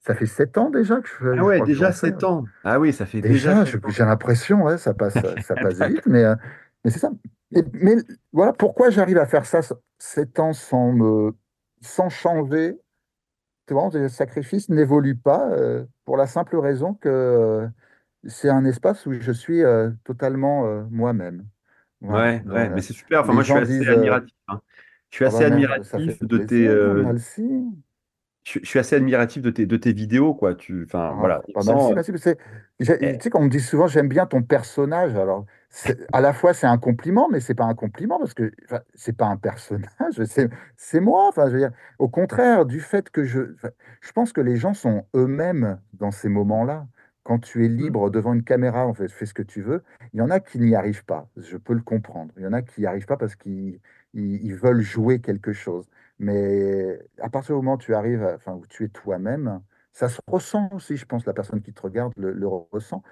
ça, 0.00 0.14
fait 0.16 0.26
sept 0.26 0.58
ans 0.58 0.70
déjà 0.70 1.00
que 1.00 1.08
je, 1.08 1.12
fais- 1.14 1.38
Ah 1.38 1.44
ouais, 1.44 1.60
déjà. 1.64 1.92
7 1.92 2.24
ans. 2.24 2.44
Ah 2.64 2.80
oui, 2.80 2.92
ça 2.92 3.06
fait 3.06 3.20
déjà 3.20 3.54
Déjà, 3.54 3.64
7 3.64 3.84
je- 3.84 3.88
ans. 3.88 3.90
j'ai 3.92 4.04
l'impression, 4.04 4.62
ouais, 4.64 4.78
ça 4.78 4.94
passe, 4.94 5.14
ça 5.14 5.54
passe 5.54 5.78
vite, 5.88 6.06
mais, 6.06 6.24
euh, 6.24 6.34
mais 6.84 6.90
c'est 6.90 6.98
ça. 6.98 7.12
Et- 7.54 7.62
mais 7.74 7.96
voilà 8.32 8.52
pourquoi 8.52 8.90
j'arrive 8.90 9.18
à 9.18 9.26
faire 9.26 9.46
ça 9.46 9.60
sept 9.98 10.40
ans 10.40 10.52
sans 10.52 10.92
me, 10.92 11.32
sans 11.80 12.08
changer. 12.08 12.76
Tu 13.66 13.74
vois, 13.74 13.90
le 13.92 14.08
sacrifice 14.08 14.68
n'évolue 14.68 15.16
pas 15.16 15.50
euh, 15.52 15.84
pour 16.04 16.16
la 16.16 16.26
simple 16.26 16.56
raison 16.56 16.94
que 16.94 17.08
euh, 17.08 17.68
c'est 18.26 18.48
un 18.48 18.64
espace 18.64 19.06
où 19.06 19.12
je 19.12 19.32
suis 19.32 19.62
euh, 19.62 19.90
totalement 20.04 20.84
moi-même. 20.90 21.46
Ouais, 22.02 22.42
ouais, 22.48 22.68
euh, 22.68 22.70
mais 22.70 22.82
c'est 22.82 22.92
super. 22.92 23.20
Enfin, 23.20 23.32
moi, 23.32 23.42
je 23.42 23.50
suis 23.50 23.58
assez 23.58 23.72
disent, 23.72 23.88
euh, 23.88 23.92
admiratif. 23.94 24.34
hein. 24.48 24.60
Je 25.10 25.16
suis 25.16 25.24
ah 25.24 25.28
assez 25.28 25.44
bah 25.44 25.44
admiratif 25.44 26.22
de 26.22 26.38
tes, 26.38 26.66
euh, 26.66 27.14
je, 28.44 28.58
je 28.62 28.66
suis 28.68 28.78
assez 28.78 28.96
admiratif 28.96 29.42
de 29.42 29.50
tes, 29.50 29.66
de 29.66 29.76
tes 29.76 29.92
vidéos, 29.92 30.34
quoi. 30.34 30.54
Tu, 30.54 30.84
enfin, 30.84 31.14
Ah, 31.14 31.14
voilà. 31.18 31.42
merci, 31.64 31.92
merci. 31.94 32.10
euh, 32.10 32.36
Tu 32.78 32.86
sais, 32.86 33.30
quand 33.30 33.40
on 33.40 33.44
me 33.44 33.48
dit 33.50 33.60
souvent, 33.60 33.86
j'aime 33.86 34.08
bien 34.08 34.26
ton 34.26 34.42
personnage. 34.42 35.14
Alors, 35.14 35.46
à 36.12 36.20
la 36.20 36.32
fois, 36.32 36.54
c'est 36.54 36.66
un 36.66 36.78
compliment, 36.78 37.28
mais 37.30 37.40
c'est 37.40 37.54
pas 37.54 37.64
un 37.64 37.74
compliment 37.74 38.18
parce 38.18 38.34
que 38.34 38.50
c'est 38.94 39.16
pas 39.16 39.26
un 39.26 39.36
personnage, 39.36 40.22
c'est 40.76 41.00
moi. 41.00 41.28
Enfin, 41.28 41.46
je 41.48 41.52
veux 41.54 41.58
dire, 41.60 41.72
au 41.98 42.08
contraire, 42.08 42.66
du 42.66 42.80
fait 42.80 43.10
que 43.10 43.24
je, 43.24 43.40
je 44.00 44.12
pense 44.12 44.32
que 44.32 44.40
les 44.40 44.56
gens 44.56 44.74
sont 44.74 45.06
eux-mêmes 45.14 45.80
dans 45.94 46.10
ces 46.10 46.28
moments-là. 46.28 46.86
Quand 47.24 47.38
tu 47.38 47.64
es 47.64 47.68
Mm. 47.68 47.76
libre 47.76 48.10
devant 48.10 48.32
une 48.34 48.42
caméra, 48.44 48.86
en 48.86 48.94
fait, 48.94 49.08
fais 49.08 49.26
ce 49.26 49.34
que 49.34 49.42
tu 49.42 49.62
veux. 49.62 49.82
Il 50.12 50.18
y 50.18 50.22
en 50.22 50.30
a 50.30 50.40
qui 50.40 50.58
n'y 50.58 50.74
arrivent 50.74 51.04
pas. 51.04 51.28
Je 51.36 51.56
peux 51.56 51.72
le 51.74 51.82
comprendre. 51.82 52.32
Il 52.36 52.42
y 52.42 52.46
en 52.46 52.52
a 52.52 52.62
qui 52.62 52.80
n'y 52.80 52.86
arrivent 52.86 53.06
pas 53.06 53.16
parce 53.16 53.36
qu'ils 53.36 53.80
ils- 54.14 54.44
ils 54.44 54.54
veulent 54.54 54.82
jouer 54.82 55.20
quelque 55.20 55.52
chose. 55.52 55.88
Mais 56.18 56.98
à 57.18 57.30
partir 57.30 57.54
du 57.54 57.62
moment 57.62 57.74
où 57.74 57.78
tu 57.78 57.94
arrives, 57.94 58.22
à- 58.24 58.34
enfin, 58.34 58.52
où 58.54 58.66
tu 58.66 58.84
es 58.84 58.88
toi-même, 58.88 59.60
ça 59.92 60.08
se 60.08 60.20
ressent 60.26 60.68
aussi, 60.72 60.96
je 60.96 61.06
pense, 61.06 61.24
la 61.26 61.32
personne 61.34 61.62
qui 61.62 61.72
te 61.72 61.80
regarde 61.82 62.12
le, 62.16 62.32
le 62.32 62.46
ressent. 62.48 63.02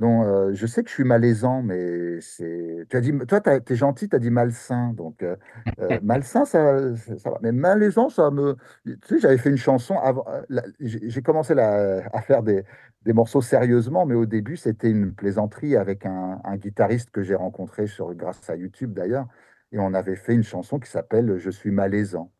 Donc, 0.00 0.24
euh, 0.26 0.54
je 0.54 0.66
sais 0.66 0.82
que 0.82 0.88
je 0.88 0.94
suis 0.94 1.04
malaisant, 1.04 1.62
mais 1.62 2.20
c'est. 2.22 2.86
Tu 2.90 2.96
as 2.96 3.00
dit, 3.02 3.12
toi, 3.28 3.40
t'as- 3.42 3.60
t'es 3.60 3.76
gentil, 3.76 4.08
tu 4.08 4.16
as 4.16 4.18
dit 4.18 4.30
malsain. 4.30 4.94
Donc, 4.94 5.22
euh, 5.22 5.36
euh, 5.80 6.00
malsain, 6.02 6.44
ça, 6.46 6.96
ça, 6.96 7.18
ça 7.18 7.30
va. 7.30 7.38
Mais 7.42 7.52
malaisant, 7.52 8.08
ça 8.08 8.30
me. 8.30 8.56
Tu 8.84 8.98
sais, 9.04 9.18
j'avais 9.20 9.38
fait 9.38 9.50
une 9.50 9.58
chanson 9.58 9.96
avant. 9.98 10.24
euh, 10.28 10.62
J'ai 10.80 11.22
commencé 11.22 11.54
la- 11.54 12.06
à 12.14 12.22
faire 12.22 12.42
des, 12.42 12.64
des 13.02 13.12
morceaux 13.12 13.42
sérieusement, 13.42 14.06
mais 14.06 14.14
au 14.14 14.26
début, 14.26 14.56
c'était 14.56 14.90
une 14.90 15.14
plaisanterie 15.14 15.76
avec 15.76 16.06
un, 16.06 16.40
un 16.44 16.56
guitariste 16.56 17.10
que 17.10 17.22
j'ai 17.22 17.34
rencontré 17.34 17.86
sur, 17.86 18.14
grâce 18.14 18.48
à 18.50 18.56
YouTube 18.56 18.94
d'ailleurs. 18.94 19.26
Et 19.72 19.78
on 19.78 19.94
avait 19.94 20.16
fait 20.16 20.34
une 20.34 20.42
chanson 20.44 20.78
qui 20.80 20.90
s'appelle 20.90 21.38
Je 21.38 21.50
suis 21.50 21.70
malaisant. 21.70 22.32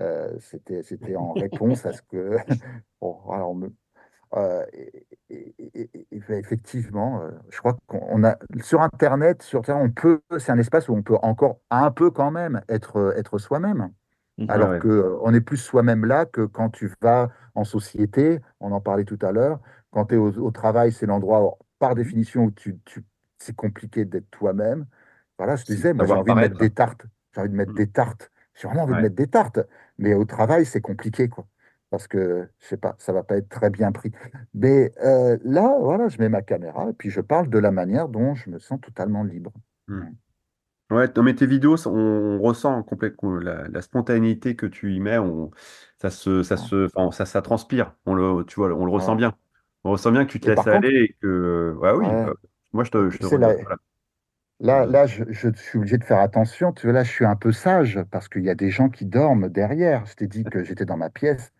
Euh, 0.00 0.36
c'était, 0.40 0.82
c'était 0.82 1.16
en 1.16 1.32
réponse 1.34 1.86
à 1.86 1.92
ce 1.92 2.02
que. 2.02 2.36
Bon, 3.00 3.20
voilà, 3.24 3.46
on 3.46 3.54
me- 3.54 3.72
euh, 4.34 4.64
et, 4.72 5.06
et- 5.30 5.54
et- 5.58 5.90
et- 5.94 6.06
et- 6.12 6.32
effectivement, 6.38 7.22
euh, 7.22 7.30
je 7.50 7.58
crois 7.58 7.76
qu'on 7.86 8.24
a 8.24 8.36
sur 8.62 8.82
Internet, 8.82 9.42
sur 9.42 9.62
Terre, 9.62 9.76
on 9.78 9.90
peut, 9.90 10.20
c'est 10.38 10.52
un 10.52 10.58
espace 10.58 10.88
où 10.88 10.94
on 10.94 11.02
peut 11.02 11.16
encore 11.22 11.60
un 11.70 11.90
peu 11.90 12.10
quand 12.10 12.30
même 12.30 12.62
être, 12.68 13.14
être 13.16 13.38
soi-même. 13.38 13.90
Mhm. 14.38 14.48
Alors 14.48 14.70
Ouais, 14.70 14.78
que 14.78 14.88
euh, 14.88 15.18
on 15.22 15.34
est 15.34 15.40
plus 15.40 15.56
soi-même 15.58 16.04
là 16.06 16.26
que 16.26 16.42
quand 16.46 16.70
tu 16.70 16.90
vas 17.02 17.30
en 17.54 17.64
société, 17.64 18.40
on 18.60 18.72
en 18.72 18.80
parlait 18.80 19.04
tout 19.04 19.18
à 19.22 19.32
l'heure, 19.32 19.60
quand 19.90 20.06
tu 20.06 20.14
es 20.14 20.18
au, 20.18 20.30
au 20.38 20.50
travail, 20.50 20.92
c'est 20.92 21.06
l'endroit 21.06 21.58
par 21.78 21.94
définition 21.94 22.44
où 22.44 22.50
tu, 22.52 22.78
tu- 22.84 23.04
c'est 23.38 23.56
compliqué 23.56 24.04
d'être 24.04 24.30
toi-même. 24.30 24.86
Voilà, 25.38 25.56
je 25.56 25.64
disais, 25.64 25.92
moi 25.94 26.06
j'ai 26.06 26.16
envie 26.16 26.34
de 26.34 26.38
mettre 26.38 26.56
des 26.56 26.70
tartes, 26.70 27.02
j'ai 27.34 27.40
envie 27.40 27.50
de 27.50 27.54
mettre 27.56 27.72
Mm. 27.72 27.76
des 27.76 27.88
tartes, 27.90 28.30
j'ai 28.54 28.66
vraiment 28.68 28.84
envie 28.84 28.94
de 28.96 29.00
mettre 29.00 29.14
des 29.16 29.28
tartes, 29.28 29.60
mais 29.98 30.14
au 30.14 30.24
travail, 30.24 30.66
c'est 30.66 30.80
compliqué, 30.80 31.28
quoi. 31.28 31.46
Parce 31.90 32.06
que, 32.08 32.48
je 32.60 32.66
sais 32.66 32.76
pas, 32.76 32.94
ça 32.98 33.12
va 33.12 33.22
pas 33.24 33.36
être 33.38 33.48
très 33.48 33.70
bien 33.70 33.92
pris. 33.92 34.12
Mais 34.54 34.92
euh, 35.04 35.38
là, 35.44 35.76
voilà, 35.80 36.08
je 36.08 36.18
mets 36.18 36.28
ma 36.28 36.42
caméra 36.42 36.90
et 36.90 36.92
puis 36.92 37.10
je 37.10 37.20
parle 37.20 37.48
de 37.50 37.58
la 37.58 37.70
manière 37.70 38.08
dont 38.08 38.34
je 38.34 38.50
me 38.50 38.58
sens 38.58 38.80
totalement 38.80 39.24
libre. 39.24 39.52
Mm. 39.88 40.02
Ouais, 40.90 41.06
non, 41.16 41.22
mais 41.24 41.34
tes 41.34 41.46
vidéos, 41.46 41.76
on, 41.88 41.90
on 41.92 42.40
ressent 42.42 42.82
complètement 42.84 43.36
la, 43.36 43.68
la 43.68 43.82
spontanéité 43.82 44.56
que 44.56 44.66
tu 44.66 44.94
y 44.94 45.00
mets, 45.00 45.18
on, 45.18 45.50
ça 46.00 46.10
se, 46.10 46.42
ça 46.44 46.56
se, 46.58 46.88
ça, 47.12 47.26
ça 47.26 47.42
transpire, 47.42 47.94
on 48.06 48.14
le, 48.14 48.44
tu 48.46 48.56
vois, 48.56 48.68
on 48.74 48.86
le 48.86 48.92
ressent 48.92 49.16
bien. 49.16 49.36
On 49.84 49.92
ressent 49.92 50.12
bien 50.12 50.26
que 50.26 50.32
tu 50.32 50.40
te 50.40 50.46
Et 50.46 50.50
laisses 50.50 50.66
contre, 50.66 50.68
aller 50.68 51.04
et 51.04 51.14
que, 51.22 51.74
ouais, 51.78 51.92
oui, 51.94 52.16
ouais, 52.16 52.24
bah, 52.24 52.34
moi 52.72 52.84
je 52.84 52.90
te, 52.90 53.10
je 53.10 53.18
te, 53.18 53.26
là, 53.36 53.54
voilà. 53.62 53.78
Là, 54.60 54.86
Je- 54.86 54.86
là 54.86 55.06
je, 55.06 55.24
je 55.30 55.50
suis 55.54 55.78
obligé 55.78 55.98
de 55.98 56.04
faire 56.04 56.18
attention. 56.20 56.72
Tu 56.72 56.86
vois, 56.86 56.92
là, 56.94 57.04
je 57.04 57.10
suis 57.10 57.24
un 57.24 57.36
peu 57.36 57.52
sage 57.52 58.00
parce 58.10 58.28
qu'il 58.28 58.44
y 58.44 58.50
a 58.50 58.54
des 58.54 58.70
gens 58.70 58.88
qui 58.88 59.04
dorment 59.06 59.48
derrière. 59.48 60.06
Je 60.06 60.14
t'ai 60.14 60.26
dit 60.28 60.46
que 60.46 60.64
j'étais 60.64 60.84
dans 60.84 60.96
ma 60.96 61.10
pièce, 61.10 61.52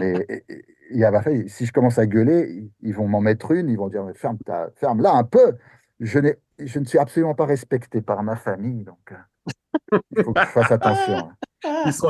mais 0.00 0.24
et- 0.28 0.44
et- 0.52 0.64
il 0.90 0.98
y 0.98 1.04
a, 1.04 1.10
bah, 1.10 1.22
fait, 1.22 1.48
si 1.48 1.64
je 1.64 1.72
commence 1.72 1.98
à 1.98 2.06
gueuler, 2.06 2.48
ils 2.50 2.70
ils 2.88 2.94
vont 2.94 3.08
m'en 3.08 3.20
mettre 3.20 3.52
une. 3.52 3.68
Ils 3.70 3.78
vont 3.78 3.88
dire, 3.88 4.04
ferme 4.14 4.36
ta, 4.44 4.70
ferme 4.76 5.00
là 5.00 5.12
un 5.12 5.24
peu. 5.24 5.56
Je 6.00 6.18
je 6.58 6.78
ne 6.78 6.84
suis 6.84 6.98
absolument 6.98 7.34
pas 7.34 7.46
respecté 7.46 8.02
par 8.02 8.22
ma 8.22 8.36
famille, 8.36 8.84
donc 8.84 9.12
euh, 9.12 9.98
il 10.16 10.22
faut 10.22 10.32
que 10.32 10.40
je 10.40 10.46
fasse 10.46 10.70
attention. 10.72 11.16
hein. 11.18 11.36
Il 11.86 11.92
se 11.92 12.00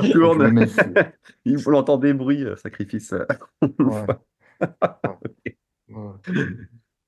Il 1.44 1.58
faut 1.60 1.70
l'entendre 1.70 2.02
des 2.02 2.14
bruits, 2.14 2.44
euh, 2.44 2.56
sacrifice. 2.56 3.14
Ouais, 3.78 4.06
ouais, 5.88 5.96
ouais. 5.96 6.46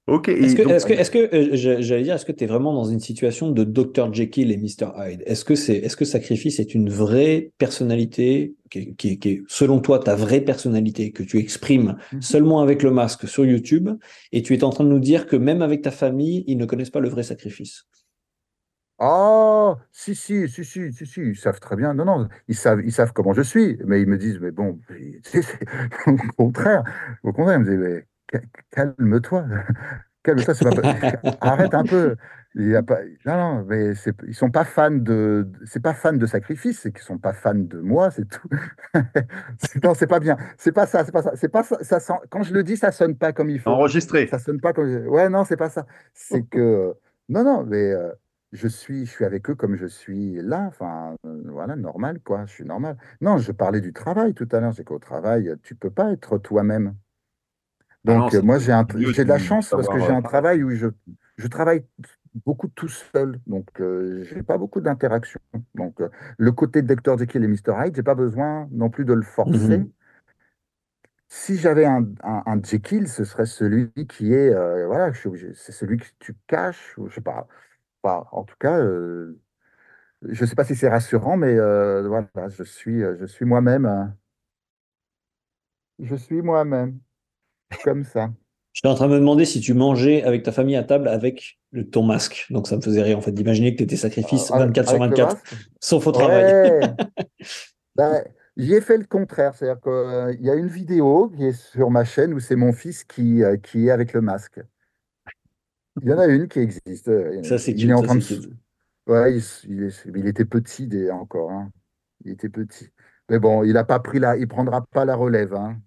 Ok, 0.07 0.29
Est-ce 0.29 0.55
que, 0.55 0.63
donc, 0.63 0.73
est-ce 0.73 0.85
que, 0.85 0.93
est-ce 0.93 1.11
que, 1.11 1.35
euh, 1.35 1.81
j'allais 1.81 2.03
dire, 2.03 2.15
est-ce 2.15 2.27
que 2.27 2.33
tu 2.33 2.45
es 2.45 2.47
vraiment 2.47 2.75
dans 2.75 2.85
une 2.85 3.01
situation 3.01 3.51
de 3.51 3.65
Dr. 3.65 4.13
Jekyll 4.13 4.53
et 4.53 4.59
Mr. 4.59 4.89
Hyde? 4.99 5.23
Est-ce 5.25 5.47
que 5.47 5.55
c'est, 5.55 5.77
est-ce 5.77 5.97
que 5.97 6.05
Sacrifice 6.05 6.61
est 6.61 6.75
une 6.75 6.91
vraie 6.91 7.53
personnalité 7.57 8.55
qui 8.71 8.81
est, 8.81 8.95
qui 8.97 9.09
est- 9.13 9.17
qui 9.17 9.29
est, 9.31 9.43
selon 9.49 9.81
toi, 9.81 9.99
ta 9.99 10.15
vraie 10.15 10.43
personnalité 10.43 11.11
que 11.11 11.23
tu 11.23 11.39
exprimes 11.39 11.97
Mhm. 12.13 12.21
seulement 12.21 12.61
avec 12.61 12.83
le 12.83 12.91
masque 12.91 13.27
sur 13.27 13.47
YouTube 13.47 13.89
et 14.33 14.43
tu 14.43 14.53
es 14.55 14.63
en 14.63 14.71
train 14.71 14.85
de 14.85 14.91
nous 14.91 15.01
dire 15.01 15.27
que 15.27 15.37
même 15.37 15.63
avec 15.63 15.81
ta 15.81 15.91
famille, 15.91 16.45
ils 16.47 16.59
ne 16.59 16.67
connaissent 16.67 16.91
pas 16.91 17.01
le 17.01 17.09
vrai 17.09 17.23
sacrifice? 17.23 17.85
Ah, 18.99 19.77
si, 19.91 20.15
si, 20.15 20.49
si, 20.49 20.65
si, 20.65 20.93
si, 20.93 21.07
si, 21.07 21.21
ils 21.21 21.37
savent 21.37 21.59
très 21.61 21.77
bien. 21.77 21.95
Non, 21.95 22.05
non, 22.05 22.29
ils 22.47 22.55
savent, 22.55 22.81
ils 22.85 22.93
savent 22.93 23.13
comment 23.13 23.33
je 23.33 23.43
suis, 23.43 23.77
mais 23.85 24.01
ils 24.01 24.07
me 24.07 24.17
disent, 24.19 24.39
mais 24.41 24.53
bon, 24.53 24.79
au 26.07 26.17
contraire, 26.37 26.85
au 27.25 27.33
contraire, 27.33 27.57
ils 27.59 27.65
me 27.65 27.71
disent, 27.71 27.79
mais 27.79 28.07
calme-toi, 28.71 29.47
calme-toi, 30.23 30.55
c'est 30.55 30.65
pas, 30.65 30.73
arrête 31.41 31.75
un 31.75 31.85
peu. 31.85 32.17
Il 32.57 32.69
y 32.69 32.77
a 32.77 32.85
pas, 32.85 33.01
non, 33.27 33.37
non, 33.37 33.65
mais 33.65 33.95
ils 34.29 34.35
sont 34.35 34.51
pas 34.51 34.65
fans 34.65 34.91
de, 34.93 35.51
c'est 35.65 35.83
pas 35.83 35.93
fans 35.93 36.13
de 36.13 36.25
sacrifice, 36.27 36.81
c'est 36.81 36.93
qu'ils 36.93 37.03
sont 37.03 37.19
pas 37.19 37.33
fans 37.33 37.55
de 37.55 37.81
moi, 37.81 38.11
c'est 38.13 38.27
tout. 38.29 38.49
Non, 39.83 39.95
c'est 39.95 40.07
pas 40.07 40.21
bien, 40.21 40.37
c'est 40.57 40.73
pas 40.73 40.87
ça, 40.87 41.05
c'est 41.05 41.13
pas 41.13 41.23
ça, 41.23 41.33
c'est 41.35 41.49
pas 41.49 41.63
ça, 41.65 41.83
ça 41.83 42.01
sent- 42.01 42.13
quand 42.31 42.43
je 42.43 42.55
le 42.55 42.63
dis, 42.63 42.77
ça 42.77 42.93
sonne 42.93 43.17
pas 43.17 43.33
comme 43.33 43.51
il 43.51 43.59
faut. 43.61 43.71
enregistré. 43.71 44.27
Ça 44.29 44.39
sonne 44.39 44.61
pas 44.61 44.73
comme. 44.73 45.07
Ouais, 45.09 45.29
non, 45.29 45.45
c'est 45.45 45.57
pas 45.57 45.69
ça. 45.71 45.87
C'est 46.13 46.43
que. 46.49 46.95
Non, 47.29 47.43
non, 47.45 47.65
mais 47.65 47.91
euh, 47.93 48.13
je 48.53 48.69
suis, 48.69 49.07
je 49.07 49.11
suis 49.11 49.25
avec 49.25 49.49
eux 49.51 49.55
comme 49.55 49.77
je 49.77 49.87
suis 49.87 50.41
là. 50.43 50.61
Enfin, 50.69 51.17
euh, 51.27 51.43
voilà, 51.47 51.75
normal, 51.77 52.21
quoi. 52.21 52.47
Je 52.47 52.53
suis 52.53 52.65
normal. 52.65 52.97
Non, 53.21 53.39
je 53.39 53.51
parlais 53.53 53.81
du 53.81 53.93
travail 53.93 54.35
tout 54.35 54.49
à 54.53 54.61
l'heure. 54.61 54.75
C'est 54.75 54.85
qu'au 54.85 54.99
travail, 54.99 55.55
tu 55.63 55.75
peux 55.75 55.91
pas 55.91 56.13
être 56.13 56.39
toi-même. 56.39 56.95
Ah 58.07 58.15
non, 58.15 58.25
Donc, 58.25 58.35
euh, 58.35 58.43
moi, 58.43 58.59
j'ai 58.59 59.25
de 59.25 59.29
la 59.29 59.39
chance 59.39 59.71
parce 59.71 59.89
que 59.89 59.99
j'ai 59.99 60.11
euh, 60.11 60.17
un 60.17 60.23
parler. 60.23 60.29
travail 60.29 60.63
où 60.63 60.71
je, 60.71 60.89
je 61.37 61.47
travaille 61.47 61.85
beaucoup 62.45 62.69
tout 62.69 62.89
seul. 62.89 63.41
Donc, 63.47 63.69
euh, 63.81 64.25
j'ai 64.25 64.43
pas 64.43 64.59
beaucoup 64.59 64.81
d'interaction. 64.81 65.41
Donc, 65.75 66.01
euh, 66.01 66.09
le 66.39 66.53
côté 66.53 66.83
de 66.83 66.87
Dr. 66.95 67.19
Jekyll 67.19 67.45
et 67.45 67.49
Mr. 67.49 67.75
Hyde, 67.87 67.97
j'ai 67.97 68.03
pas 68.03 68.15
besoin 68.15 68.69
non 68.73 68.91
plus 68.91 69.05
de 69.05 69.13
le 69.15 69.23
forcer. 69.23 69.79
Mhm. 69.79 69.91
Si 71.29 71.57
j'avais 71.59 71.85
un, 71.85 72.05
un, 72.23 72.43
un 72.47 72.63
Jekyll, 72.63 73.09
ce 73.09 73.25
serait 73.25 73.47
celui 73.47 73.91
qui 74.09 74.33
est, 74.33 74.51
euh, 74.55 74.87
voilà, 74.87 75.13
c'est 75.15 75.73
celui 75.73 75.97
que 75.99 76.07
tu 76.19 76.35
caches, 76.47 76.97
ou 76.99 77.09
je 77.09 77.17
sais 77.17 77.21
pas. 77.21 77.49
Enfin, 78.03 78.27
en 78.33 78.45
tout 78.45 78.57
cas, 78.61 78.79
euh, 78.79 79.41
je 80.23 80.45
sais 80.47 80.57
pas 80.57 80.65
si 80.65 80.77
c'est 80.77 80.89
rassurant, 80.91 81.37
mais 81.37 81.55
euh, 81.59 82.09
voilà, 82.09 82.29
je 82.51 82.65
suis, 82.65 83.03
euh, 83.05 83.17
je 83.21 83.27
suis 83.27 83.45
moi-même. 83.47 83.87
hein. 83.87 84.17
Je 85.99 86.15
suis 86.15 86.41
moi-même, 86.43 87.01
comme 87.83 88.05
ça. 88.05 88.31
J'étais 88.73 88.89
en 88.89 88.95
train 88.95 89.07
de 89.07 89.13
me 89.13 89.19
demander 89.21 89.45
si 89.45 89.61
tu 89.61 89.73
mangeais 89.73 90.25
avec 90.25 90.43
ta 90.43 90.51
famille 90.53 90.75
à 90.77 90.83
table 90.83 91.07
avec 91.09 91.59
le, 91.71 91.89
ton 91.89 92.03
masque. 92.03 92.47
Donc 92.51 92.67
ça 92.67 92.77
me 92.77 92.81
faisait 92.83 93.03
rire 93.03 93.19
en 93.19 93.21
fait 93.21 93.31
d'imaginer 93.33 93.73
que 93.73 93.79
tu 93.79 93.85
étais 93.85 93.97
sacrifice 93.97 94.51
Euh, 94.51 94.59
24 94.59 94.89
sur 94.89 95.03
avec 95.03 95.17
le 95.19 95.23
24, 95.23 95.35
masque? 95.35 95.55
sauf 95.81 96.07
au 96.07 96.13
travail. 96.13 96.45
Ouais. 96.53 96.81
Ben, 97.97 98.25
j'y 98.57 98.75
ai 98.75 98.81
fait 98.81 98.99
le 98.99 99.05
contraire. 99.05 99.55
C'est-à-dire 99.55 99.81
qu'il 99.81 100.45
y 100.45 100.51
a 100.51 100.55
une 100.55 100.67
vidéo 100.67 101.29
qui 101.37 101.45
est 101.45 101.53
sur 101.53 101.91
ma 101.91 102.05
chaîne 102.05 102.35
où 102.35 102.41
c'est 102.41 102.57
mon 102.57 102.73
fils 102.73 103.05
qui, 103.05 103.45
euh, 103.45 103.57
qui 103.57 103.87
est 103.87 103.91
avec 103.93 104.13
le 104.13 104.21
masque. 104.21 104.61
Il 106.03 106.09
y 106.09 106.13
en 106.13 106.19
a 106.19 106.27
une 106.27 106.49
qui 106.49 106.59
existe. 106.59 107.07
euh, 107.09 107.41
Ça 107.45 107.59
c'est 107.59 107.73
Il 107.73 107.89
est 107.91 107.93
en 107.95 108.03
train 108.03 108.17
de. 108.17 108.23
Ouais, 109.07 109.35
il, 109.35 109.39
s- 109.39 109.65
il 109.69 109.83
est- 109.85 110.07
il 110.13 110.27
était 110.27 110.45
petit 110.45 110.89
encore. 111.13 111.53
hein. 111.53 111.71
Il 112.25 112.33
était 112.33 112.49
petit. 112.49 112.89
Mais 113.31 113.39
bon, 113.39 113.63
il 113.63 113.77
a 113.77 113.85
pas 113.85 114.01
pris 114.01 114.19
la, 114.19 114.37
il 114.37 114.49
prendra 114.49 114.85
pas 114.87 115.05
la 115.05 115.15
relève. 115.15 115.55
Hein. 115.55 115.79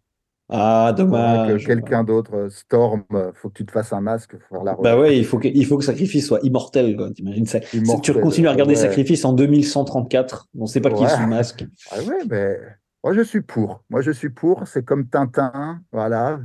Ah, 0.50 0.94
dommage. 0.96 1.66
quelqu'un 1.66 2.04
d'autre, 2.06 2.34
euh, 2.36 2.50
Storm, 2.50 3.04
faut 3.34 3.50
que 3.50 3.54
tu 3.56 3.66
te 3.66 3.72
fasses 3.72 3.92
un 3.92 4.00
masque 4.00 4.38
pour 4.48 4.64
la 4.64 4.76
Bah 4.76 4.98
ouais, 4.98 5.18
il 5.18 5.26
faut 5.26 5.40
que, 5.40 5.48
il 5.48 5.66
faut 5.66 5.78
que 5.78 5.84
Sacrifice 5.84 6.26
soit 6.26 6.40
immortel, 6.44 6.96
quoi. 6.96 7.12
T'imagines 7.12 7.46
ça? 7.46 7.60
c'est- 7.62 7.70
Tu 7.70 7.78
Immortel. 7.78 8.22
continues 8.22 8.48
à 8.48 8.52
regarder 8.52 8.76
ouais. 8.76 8.80
Sacrifice 8.82 9.26
en 9.26 9.34
2134. 9.34 10.48
On 10.58 10.66
sait 10.66 10.80
pas 10.80 10.90
qui 10.92 11.04
est 11.04 11.10
sous 11.10 11.28
masque. 11.28 11.66
Ah 11.92 12.02
ouais, 12.02 12.24
mais 12.30 12.58
moi 13.04 13.14
je 13.14 13.22
suis 13.22 13.42
pour. 13.42 13.84
Moi 13.90 14.02
je 14.02 14.12
suis 14.12 14.30
pour. 14.30 14.66
C'est 14.68 14.84
comme 14.86 15.08
Tintin. 15.10 15.82
Voilà. 15.92 16.40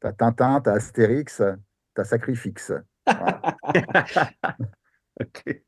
T'as 0.00 0.12
Tintin, 0.12 0.60
t'as 0.60 0.74
Astérix, 0.74 1.42
t'as 1.94 2.04
Sacrifix. 2.04 2.72
Voilà. 3.06 3.56
Ok. 5.20 5.62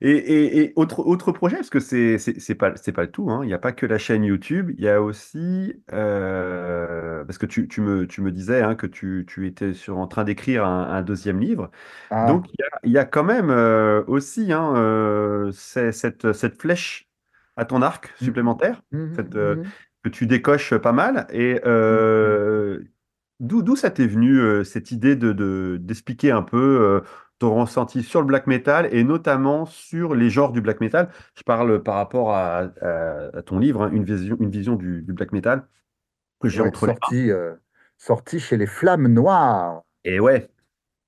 Et, 0.00 0.12
et- 0.12 0.58
et 0.64 0.72
autre, 0.76 1.00
autre 1.06 1.30
projet, 1.32 1.56
parce 1.56 1.68
que 1.70 1.80
c'est 1.80 2.18
c'est 2.18 2.54
pas, 2.54 2.74
c'est 2.76 2.92
pas 2.92 3.02
le 3.02 3.10
tout, 3.10 3.30
hein. 3.30 3.40
Il 3.44 3.48
n'y 3.48 3.52
a 3.54 3.58
pas 3.58 3.72
que 3.72 3.84
la 3.86 3.98
chaîne 3.98 4.24
YouTube, 4.24 4.70
il 4.78 4.82
y 4.84 4.88
a 4.88 5.02
aussi, 5.02 5.82
euh, 5.92 7.24
parce 7.24 7.36
que 7.38 7.44
tu, 7.46 7.68
tu 7.68 7.80
me, 7.82 8.06
tu 8.06 8.22
me 8.22 8.32
disais 8.32 8.62
hein, 8.62 8.74
que 8.76 8.86
tu, 8.86 9.26
tu 9.28 9.46
étais 9.46 9.74
sur, 9.74 9.98
en 9.98 10.06
train 10.06 10.24
d'écrire 10.24 10.64
un, 10.64 10.84
un 10.90 11.02
deuxième 11.02 11.38
livre. 11.40 11.70
Ah, 12.10 12.20
Donc 12.22 12.46
il 12.52 12.56
y 12.60 12.62
a, 12.64 12.68
il 12.84 12.92
y 12.92 12.98
a 12.98 13.04
quand 13.04 13.24
même 13.24 13.50
euh, 13.50 14.02
aussi 14.06 14.52
hein, 14.52 14.74
euh, 14.76 15.52
c'est- 15.52 15.92
cette, 15.92 16.32
cette 16.32 16.60
flèche 16.60 17.08
à 17.56 17.64
ton 17.66 17.82
arc 17.82 18.12
mhm, 18.20 18.34
supplémentaire, 18.34 18.82
mhm, 18.92 19.30
euh, 19.36 19.56
mhm, 19.62 19.72
que 20.04 20.08
tu 20.08 20.26
décoches 20.26 20.74
pas 20.78 20.92
mal. 20.92 21.26
Et 21.30 21.60
mhm. 22.20 22.40
euh, 22.46 22.82
d'où, 23.40 23.62
d'où 23.62 23.76
ça 23.76 23.90
t'est 23.90 24.06
venu, 24.06 24.38
euh, 24.40 24.64
cette 24.64 24.90
idée 24.92 25.16
de, 25.16 25.32
de- 25.32 25.78
d'expliquer 25.80 26.30
un 26.32 26.42
peu 26.42 27.02
ton 27.40 27.56
ressenti 27.60 28.04
sur 28.04 28.20
le 28.20 28.26
black 28.28 28.46
metal 28.46 28.88
et 28.94 29.04
notamment 29.04 29.66
sur 29.66 30.14
les 30.14 30.30
genres 30.30 30.52
du 30.52 30.60
black 30.62 30.80
metal. 30.80 31.10
Je 31.36 31.42
parle 31.42 31.82
par 31.82 31.96
rapport 31.96 32.32
à, 32.34 32.68
à- 32.82 33.38
à 33.38 33.42
ton 33.42 33.58
livre, 33.58 33.82
hein, 33.84 33.90
une 33.92 34.04
vision, 34.04 34.36
une 34.40 34.50
vision 34.50 34.76
du, 34.76 35.02
du 35.02 35.12
black 35.14 35.32
metal 35.32 35.66
que 36.40 36.48
j'ai 36.48 36.62
Ouais, 36.62 36.68
entre 36.68 36.86
les 36.86 36.92
mains. 36.92 36.98
sorti, 37.00 37.30
euh, 37.32 37.54
sorti 37.98 38.40
chez 38.40 38.56
les 38.56 38.66
Flammes 38.66 39.08
Noires. 39.08 39.82
Et 40.04 40.20
ouais, 40.20 40.48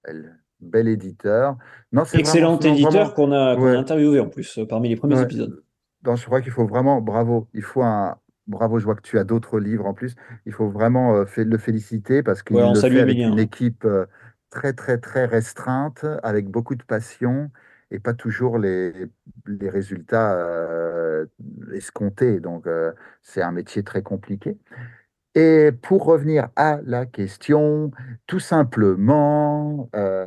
Bel, 0.05 0.39
bel 0.61 0.89
éditeur. 0.89 1.57
Non, 1.93 2.03
vraiment, 2.03 2.19
Excellent 2.21 2.59
éditeur 2.61 2.91
vraiment, 2.93 3.11
qu'on 3.15 3.33
a, 3.33 3.57
interviewé 3.79 4.21
en 4.21 4.29
plus 4.29 4.59
euh, 4.59 4.67
parmi 4.67 4.89
les 4.89 4.97
premiers 4.97 5.17
ouais. 5.17 5.25
épisodes. 5.25 5.63
Non, 6.05 6.17
je 6.17 6.27
crois 6.27 6.41
qu'il 6.43 6.51
faut 6.53 6.67
vraiment, 6.67 7.01
bravo, 7.01 7.49
il 7.55 7.63
faut 7.63 7.83
un, 7.83 8.19
bravo, 8.49 8.79
je 8.79 8.85
vois 8.85 8.97
que 8.97 9.03
tu 9.03 9.19
as 9.19 9.25
d'autres 9.25 9.61
livres 9.61 9.87
en 9.87 9.95
plus, 9.95 10.15
il 10.47 10.53
faut 10.53 10.69
vraiment 10.69 11.15
euh, 11.15 11.25
le 11.37 11.59
féliciter 11.59 12.23
parce 12.23 12.43
qu'il 12.43 12.57
Ouais, 12.57 12.69
le 12.69 12.75
salue 12.75 12.95
fait 12.95 13.01
avec 13.01 13.19
une 13.19 13.35
hein. 13.35 13.37
équipe 13.39 13.85
euh, 13.85 14.07
très, 14.53 14.75
très, 14.75 14.99
très 14.99 15.25
restreinte, 15.25 16.05
avec 16.23 16.49
beaucoup 16.49 16.77
de 16.77 16.83
passion 16.85 17.51
et 17.91 17.99
pas 17.99 18.15
toujours 18.15 18.59
les, 18.59 18.93
les 19.47 19.71
résultats 19.71 20.35
euh, 20.35 21.27
escomptés. 21.75 22.39
Donc, 22.39 22.67
euh, 22.67 22.93
c'est 23.23 23.43
un 23.43 23.53
métier 23.53 23.83
très 23.83 24.03
compliqué. 24.03 24.59
Et 25.35 25.71
pour 25.83 26.05
revenir 26.05 26.51
à 26.57 26.81
la 26.85 27.07
question, 27.07 27.91
tout 28.27 28.41
simplement, 28.41 29.89
euh, 29.97 30.27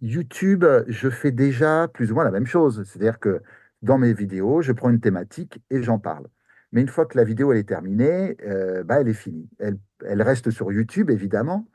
YouTube, 0.00 0.64
je 0.88 1.10
fais 1.10 1.30
déjà 1.30 1.88
plus 1.88 2.10
ou 2.12 2.14
moins 2.14 2.24
la 2.24 2.30
même 2.30 2.46
chose. 2.46 2.84
C'est-à-dire 2.84 3.20
que 3.20 3.42
dans 3.82 3.98
mes 3.98 4.14
vidéos, 4.14 4.62
je 4.62 4.72
prends 4.72 4.90
une 4.90 5.00
thématique 5.00 5.60
et 5.70 5.82
j'en 5.82 5.98
parle. 5.98 6.26
Mais 6.72 6.80
une 6.80 6.88
fois 6.88 7.06
que 7.06 7.18
la 7.18 7.24
vidéo 7.24 7.52
est 7.52 7.68
terminée, 7.68 8.36
bah, 8.84 9.00
elle 9.00 9.08
est 9.08 9.14
finie. 9.14 9.48
Elle, 9.58 9.78
elle 10.04 10.22
reste 10.22 10.50
sur 10.50 10.72
YouTube, 10.72 11.10
évidemment, 11.10 11.66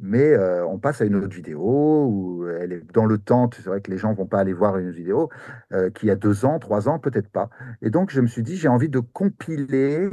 mais 0.00 0.32
euh, 0.32 0.66
on 0.66 0.78
passe 0.78 1.00
à 1.00 1.04
une 1.04 1.16
autre 1.16 1.34
vidéo 1.34 2.06
où 2.06 2.46
elle 2.48 2.72
est 2.72 2.92
dans 2.92 3.06
le 3.06 3.18
temps. 3.18 3.48
C'est 3.54 3.66
vrai 3.66 3.80
que 3.80 3.90
les 3.90 3.98
gens 3.98 4.12
vont 4.12 4.26
pas 4.26 4.40
aller 4.40 4.52
voir 4.52 4.78
une 4.78 4.90
vidéo 4.90 5.30
euh, 5.72 5.90
qui 5.90 6.10
a 6.10 6.16
deux 6.16 6.44
ans, 6.44 6.58
trois 6.58 6.88
ans, 6.88 6.98
peut-être 6.98 7.28
pas. 7.28 7.50
Et 7.82 7.90
donc, 7.90 8.10
je 8.10 8.20
me 8.20 8.26
suis 8.26 8.42
dit, 8.42 8.56
j'ai 8.56 8.68
envie 8.68 8.88
de 8.88 9.00
compiler 9.00 10.08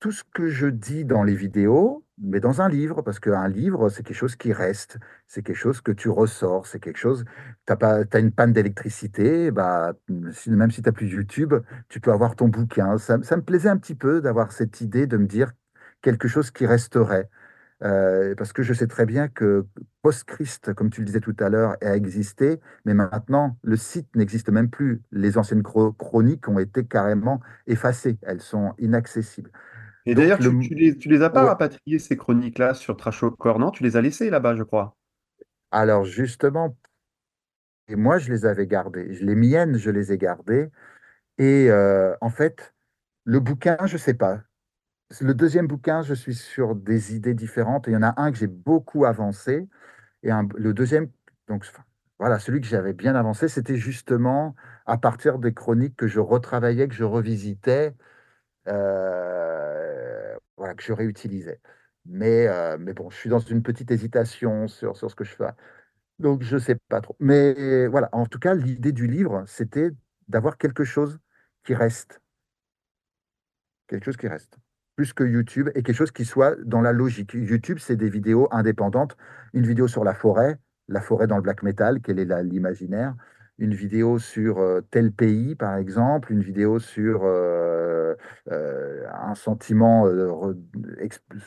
tout 0.00 0.12
ce 0.12 0.24
que 0.32 0.48
je 0.48 0.66
dis 0.66 1.04
dans 1.04 1.24
les 1.24 1.34
vidéos, 1.34 2.04
mais 2.18 2.40
dans 2.40 2.60
un 2.60 2.68
livre, 2.68 3.02
parce 3.02 3.20
qu'un 3.20 3.48
livre, 3.48 3.88
c'est 3.88 4.02
quelque 4.02 4.16
chose 4.16 4.36
qui 4.36 4.52
reste, 4.52 4.98
c'est 5.26 5.42
quelque 5.42 5.56
chose 5.56 5.80
que 5.80 5.92
tu 5.92 6.08
ressors, 6.08 6.66
c'est 6.66 6.80
quelque 6.80 6.98
chose, 6.98 7.24
tu 7.66 7.72
as, 7.72 8.04
t'as 8.04 8.20
une 8.20 8.32
panne 8.32 8.52
d'électricité, 8.52 9.50
bah, 9.50 9.94
même 10.08 10.70
si 10.70 10.82
tu 10.82 10.88
n'as 10.88 10.92
plus 10.92 11.08
YouTube, 11.08 11.54
tu 11.88 12.00
peux 12.00 12.12
avoir 12.12 12.36
ton 12.36 12.48
bouquin. 12.48 12.98
Ça 12.98 13.18
me 13.18 13.42
plaisait 13.42 13.68
un 13.68 13.76
petit 13.76 13.94
peu 13.94 14.20
d'avoir 14.20 14.52
cette 14.52 14.80
idée 14.80 15.06
de 15.06 15.16
me 15.16 15.26
dire 15.26 15.52
quelque 16.02 16.28
chose 16.28 16.50
qui 16.50 16.66
resterait. 16.66 17.28
Euh, 17.84 18.34
parce 18.34 18.52
que 18.52 18.62
je 18.64 18.72
sais 18.74 18.88
très 18.88 19.06
bien 19.06 19.28
que 19.28 19.66
Post-Christ, 20.02 20.74
comme 20.74 20.90
tu 20.90 21.00
le 21.00 21.06
disais 21.06 21.20
tout 21.20 21.36
à 21.38 21.48
l'heure, 21.48 21.76
a 21.80 21.96
existé, 21.96 22.60
mais 22.84 22.94
maintenant, 22.94 23.56
le 23.62 23.76
site 23.76 24.14
n'existe 24.16 24.48
même 24.50 24.68
plus. 24.70 25.02
Les 25.12 25.38
anciennes 25.38 25.62
chro- 25.62 25.94
chroniques 25.96 26.48
ont 26.48 26.58
été 26.58 26.84
carrément 26.86 27.40
effacées, 27.68 28.18
elles 28.22 28.40
sont 28.42 28.74
inaccessibles. 28.78 29.52
Et 30.06 30.16
d'ailleurs, 30.16 30.40
le, 30.40 30.50
tu, 30.50 30.58
tu 30.58 30.74
les, 30.74 30.96
tu 30.98 31.08
les 31.08 31.22
as 31.22 31.30
pas 31.30 31.44
ouais. 31.44 31.50
rapatriés, 31.50 32.00
ces 32.00 32.16
chroniques-là, 32.16 32.74
sur 32.74 32.96
Trash 32.96 33.22
non? 33.22 33.70
Tu 33.70 33.84
les 33.84 33.96
as 33.96 34.00
laissées 34.00 34.28
là-bas, 34.28 34.56
je 34.56 34.64
crois. 34.64 34.96
Alors 35.70 36.04
justement, 36.04 36.76
et 37.88 37.96
moi, 37.96 38.18
je 38.18 38.30
les 38.32 38.44
avais 38.46 38.66
gardées. 38.66 39.04
Les 39.20 39.34
miennes, 39.34 39.76
je 39.78 39.90
les 39.90 40.12
ai 40.12 40.18
gardées. 40.18 40.70
Et 41.38 41.70
euh, 41.70 42.16
en 42.20 42.30
fait, 42.30 42.74
le 43.24 43.40
bouquin, 43.40 43.78
je 43.86 43.96
sais 43.98 44.14
pas. 44.14 44.42
Le 45.20 45.32
deuxième 45.34 45.66
bouquin, 45.66 46.02
je 46.02 46.14
suis 46.14 46.34
sur 46.34 46.74
des 46.74 47.14
idées 47.16 47.34
différentes. 47.34 47.86
Il 47.86 47.94
y 47.94 47.96
en 47.96 48.02
a 48.02 48.14
un 48.20 48.30
que 48.30 48.38
j'ai 48.38 48.46
beaucoup 48.46 49.04
avancé. 49.06 49.66
Et 50.22 50.30
le 50.56 50.74
deuxième, 50.74 51.10
donc 51.48 51.64
voilà, 52.18 52.38
celui 52.38 52.60
que 52.60 52.66
j'avais 52.66 52.92
bien 52.92 53.14
avancé, 53.14 53.48
c'était 53.48 53.76
justement 53.76 54.54
à 54.86 54.98
partir 54.98 55.38
des 55.38 55.54
chroniques 55.54 55.96
que 55.96 56.08
je 56.08 56.20
retravaillais, 56.20 56.88
que 56.88 56.94
je 56.94 57.04
revisitais, 57.04 57.94
euh, 58.68 60.36
voilà, 60.56 60.74
que 60.74 60.82
je 60.82 60.92
réutilisais. 60.92 61.60
Mais, 62.06 62.48
euh, 62.48 62.78
mais 62.80 62.94
bon, 62.94 63.10
je 63.10 63.16
suis 63.16 63.30
dans 63.30 63.38
une 63.40 63.62
petite 63.62 63.90
hésitation 63.90 64.68
sur, 64.68 64.96
sur 64.96 65.10
ce 65.10 65.16
que 65.16 65.24
je 65.24 65.34
fais. 65.34 65.50
Donc, 66.18 66.42
je 66.42 66.58
sais 66.58 66.76
pas 66.88 67.00
trop. 67.00 67.16
Mais 67.20 67.86
voilà, 67.88 68.08
en 68.12 68.26
tout 68.26 68.38
cas, 68.40 68.54
l'idée 68.54 68.92
du 68.92 69.06
livre, 69.06 69.44
c'était 69.46 69.90
d'avoir 70.28 70.58
quelque 70.58 70.84
chose 70.84 71.18
qui 71.64 71.74
reste, 71.74 72.20
quelque 73.88 74.04
chose 74.04 74.16
qui 74.16 74.28
reste, 74.28 74.58
plus 74.98 75.12
que 75.12 75.22
YouTube, 75.22 75.68
et 75.76 75.84
quelque 75.84 75.94
chose 75.94 76.10
qui 76.10 76.24
soit 76.24 76.56
dans 76.64 76.80
la 76.80 76.92
logique. 76.92 77.32
YouTube, 77.32 77.78
c'est 77.78 77.94
des 77.94 78.08
vidéos 78.08 78.48
indépendantes. 78.50 79.16
Une 79.54 79.64
vidéo 79.64 79.86
sur 79.86 80.02
la 80.02 80.12
forêt, 80.12 80.58
la 80.88 81.00
forêt 81.00 81.28
dans 81.28 81.36
le 81.36 81.42
black 81.42 81.62
metal, 81.62 82.00
quel 82.02 82.18
est 82.18 82.42
l'imaginaire. 82.42 83.14
Une 83.58 83.74
vidéo 83.74 84.18
sur 84.18 84.58
euh, 84.58 84.80
tel 84.90 85.12
pays, 85.12 85.54
par 85.54 85.76
exemple. 85.76 86.32
Une 86.32 86.42
vidéo 86.42 86.80
sur 86.80 87.20
euh, 87.22 88.16
euh, 88.50 89.06
un 89.14 89.36
sentiment 89.36 90.08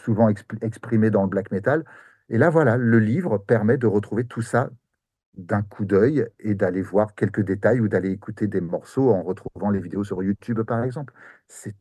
souvent 0.06 0.30
exp- 0.30 0.58
exprimé 0.62 1.10
dans 1.10 1.24
le 1.24 1.30
black 1.30 1.52
metal. 1.52 1.84
Et 2.30 2.38
là, 2.38 2.50
voilà, 2.50 2.78
le 2.78 3.00
livre 3.00 3.38
permet 3.38 3.78
de 3.78 3.86
retrouver 3.86 4.24
tout 4.24 4.42
ça 4.42 4.70
d'un 5.36 5.62
coup 5.64 5.86
d'œil 5.86 6.28
et 6.40 6.56
d'aller 6.56 6.82
voir 6.82 7.16
quelques 7.16 7.42
détails 7.42 7.80
ou 7.80 7.88
d'aller 7.88 8.12
écouter 8.12 8.48
des 8.48 8.62
morceaux 8.62 9.12
en 9.12 9.24
retrouvant 9.24 9.70
les 9.72 9.80
vidéos 9.80 10.04
sur 10.04 10.22
YouTube, 10.24 10.62
par 10.64 10.84
exemple. 10.84 11.14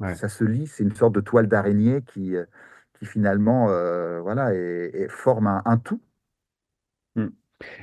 Ouais. 0.00 0.14
ça 0.14 0.28
se 0.28 0.44
lit, 0.44 0.66
c'est 0.66 0.84
une 0.84 0.94
sorte 0.94 1.14
de 1.14 1.20
toile 1.20 1.48
d'araignée 1.48 2.02
qui, 2.02 2.36
euh, 2.36 2.44
qui 2.94 3.06
finalement 3.06 3.70
euh, 3.70 4.20
voilà, 4.20 4.54
et, 4.54 4.90
et 4.94 5.08
forme 5.08 5.46
un, 5.48 5.62
un 5.64 5.78
tout. 5.78 6.00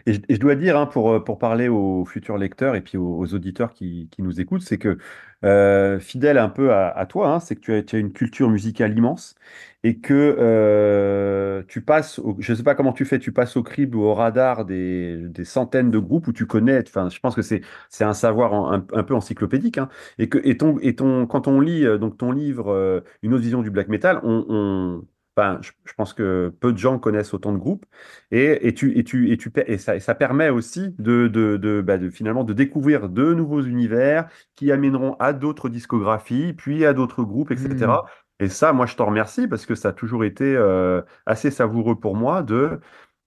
Et 0.05 0.13
je, 0.13 0.39
dois 0.39 0.55
dire, 0.55 0.77
hein, 0.77 0.85
pour, 0.87 1.11
euh, 1.11 1.19
pour 1.23 1.37
parler 1.37 1.67
aux 1.67 2.05
futurs 2.05 2.37
lecteurs 2.37 2.75
et 2.75 2.81
puis 2.81 2.97
aux, 2.97 3.33
auditeurs 3.33 3.73
qui, 3.73 4.07
qui 4.11 4.21
nous 4.21 4.39
écoutent, 4.39 4.61
c'est 4.61 4.77
que 4.77 4.97
euh, 5.45 5.99
fidèle 5.99 6.37
un 6.37 6.49
peu 6.49 6.73
à, 6.73 7.05
toi, 7.05 7.33
hein, 7.33 7.39
c'est 7.39 7.55
que 7.55 7.81
tu 7.81 7.95
as, 7.95 7.99
une 7.99 8.11
culture 8.11 8.49
musicale 8.49 8.97
immense 8.97 9.35
et 9.83 9.99
que 9.99 10.35
euh, 10.39 11.63
tu 11.67 11.81
passes, 11.81 12.19
je 12.39 12.51
ne 12.51 12.57
sais 12.57 12.63
pas 12.63 12.73
comment 12.75 12.93
tu 12.93 13.05
fais, 13.05 13.19
tu 13.19 13.31
passes 13.31 13.55
au 13.55 13.63
crible 13.63 13.97
ou 13.97 14.01
au 14.03 14.13
radar 14.15 14.65
des, 14.65 15.17
des 15.29 15.45
centaines 15.45 15.91
de 15.91 15.99
groupes 15.99 16.27
où 16.27 16.33
tu 16.33 16.47
connais, 16.47 16.83
je 16.85 17.19
pense 17.19 17.35
que 17.35 17.41
c'est, 17.41 17.61
un 18.01 18.13
savoir 18.13 18.53
un, 18.53 18.79
peu 18.81 19.13
encyclopédique, 19.13 19.77
hein, 19.77 19.89
et 20.17 20.29
que 20.29 20.39
et 20.43 20.57
ton, 20.57 20.77
et 20.79 20.95
ton, 20.95 21.27
quand 21.27 21.47
on 21.47 21.59
lit 21.59 21.85
donc 21.99 22.17
ton 22.17 22.31
livre 22.31 23.03
Une 23.21 23.33
autre 23.33 23.43
vision 23.43 23.61
du 23.61 23.69
black 23.71 23.87
metal, 23.89 24.19
on- 24.23 25.03
enfin, 25.37 25.59
je, 25.61 25.71
je 25.85 25.93
pense 25.93 26.13
que 26.13 26.53
peu 26.59 26.73
de 26.73 26.77
gens 26.77 26.99
connaissent 26.99 27.33
autant 27.33 27.53
de 27.53 27.57
groupes. 27.57 27.85
Et, 28.31 28.67
et, 28.67 28.73
tu, 28.73 28.97
et, 28.97 29.03
tu, 29.03 29.31
et, 29.31 29.37
tu, 29.37 29.51
et, 29.67 29.77
ça, 29.77 29.95
et 29.95 29.99
ça 29.99 30.15
permet 30.15 30.49
aussi 30.49 30.95
de, 30.99 31.27
de, 31.27 31.57
de, 31.57 31.81
bah, 31.81 31.97
de 31.97 32.09
finalement 32.09 32.43
de 32.43 32.53
découvrir 32.53 33.09
de 33.09 33.33
nouveaux 33.33 33.61
univers 33.61 34.27
qui 34.55 34.71
amèneront 34.71 35.15
à 35.19 35.33
d'autres 35.33 35.69
discographies, 35.69 36.53
puis 36.53 36.85
à 36.85 36.93
d'autres 36.93 37.23
groupes, 37.23 37.51
etc. 37.51 38.05
Et 38.39 38.49
ça, 38.49 38.73
moi, 38.73 38.85
je 38.85 38.95
t'en 38.95 39.07
remercie 39.07 39.47
parce 39.47 39.65
que 39.65 39.75
ça 39.75 39.89
a 39.89 39.93
toujours 39.93 40.23
été 40.23 40.55
euh, 40.55 41.01
assez 41.25 41.51
savoureux 41.51 41.99
pour 41.99 42.15
moi 42.15 42.43
de 42.43 42.79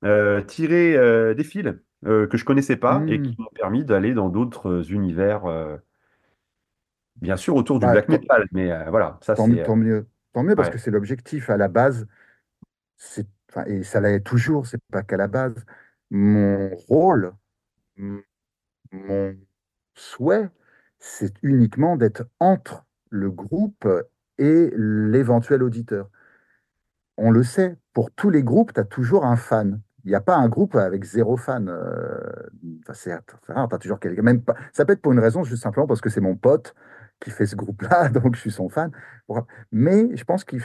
euh, 0.05 0.41
tirer 0.43 0.97
euh, 0.97 1.35
des 1.35 1.45
fils 1.45 1.75
que 2.05 2.37
je 2.37 2.45
connaissais 2.47 2.77
pas 2.77 3.03
et 3.09 3.21
qui 3.21 3.37
m'ont 3.39 3.51
permis 3.55 3.85
d'aller 3.85 4.15
dans 4.15 4.31
d'autres 4.31 4.91
univers, 4.91 5.43
bien 7.21 7.37
sûr, 7.37 7.55
autour 7.55 7.79
du 7.79 7.85
Bah, 7.85 7.93
black 7.93 8.09
metal. 8.09 8.47
Mais 8.53 8.71
voilà, 8.89 9.19
ça, 9.21 9.37
c'est... 9.37 9.63
tant 9.65 9.77
mieux. 9.77 10.07
Tant 10.33 10.43
mieux 10.43 10.55
parce 10.55 10.71
que 10.71 10.79
c'est 10.79 10.91
l'objectif 10.91 11.51
à 11.51 11.57
la 11.57 11.69
base. 11.69 12.07
C'est, 12.97 13.27
et 13.67 13.83
ça 13.83 14.01
l'est 14.01 14.21
toujours, 14.21 14.67
c'est 14.67 14.83
pas 14.91 15.03
qu'à 15.03 15.17
la 15.17 15.29
base. 15.29 15.55
Mon 16.11 16.75
rôle, 16.75 17.33
mon 18.93 19.37
souhait, 19.95 20.49
c'est 20.99 21.35
uniquement 21.43 21.97
d'être 21.97 22.25
entre 22.39 22.85
le 23.11 23.31
groupe 23.31 23.89
et 24.39 24.71
l'éventuel 24.77 25.63
auditeur. 25.63 26.09
On 27.17 27.31
le 27.31 27.43
sait, 27.43 27.77
pour 27.93 28.11
tous 28.13 28.31
les 28.31 28.43
groupes, 28.43 28.73
tu 28.73 28.81
as 28.81 28.85
toujours 28.85 29.25
un 29.25 29.37
fan. 29.37 29.81
Il 30.05 30.09
n'y 30.09 30.15
a 30.15 30.21
pas 30.21 30.37
un 30.37 30.49
groupe 30.49 30.77
avec 30.77 31.05
zéro 31.05 31.37
fan. 31.37 31.69
euh, 31.69 32.19
c'est 32.95 33.13
c'est 33.47 33.53
rare, 33.53 33.69
tu 33.69 33.75
as 33.75 33.79
toujours 33.79 34.01
quelqu'un. 34.01 34.23
Même 34.23 34.43
pas, 34.43 34.55
ça 34.73 34.85
peut 34.85 34.95
être 34.95 35.03
pour 35.03 35.13
une 35.13 35.19
raison, 35.21 35.45
juste 35.45 35.63
simplement 35.63 35.87
parce 35.87 36.01
que 36.01 36.09
c'est 36.09 36.23
mon 36.23 36.37
pote 36.37 36.75
qui 37.21 37.31
fait 37.31 37.47
ce 37.47 37.57
groupe-là, 37.57 38.09
donc 38.11 38.37
je 38.37 38.41
suis 38.41 38.51
son 38.51 38.69
fan. 38.69 38.91
Mais 39.73 40.17
je 40.17 40.25
pense 40.25 40.45
qu'il 40.45 40.63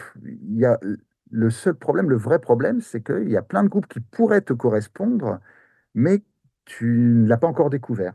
y 0.49 0.65
a 0.65 0.79
le 1.31 1.49
seul 1.49 1.75
problème, 1.75 2.09
le 2.09 2.17
vrai 2.17 2.39
problème, 2.39 2.81
c'est 2.81 3.01
qu'il 3.03 3.29
y 3.29 3.37
a 3.37 3.41
plein 3.41 3.63
de 3.63 3.69
groupes 3.69 3.87
qui 3.87 3.99
pourraient 3.99 4.41
te 4.41 4.53
correspondre, 4.53 5.39
mais 5.95 6.23
tu 6.65 6.85
ne 6.87 7.27
l'as 7.27 7.37
pas 7.37 7.47
encore 7.47 7.69
découvert. 7.69 8.13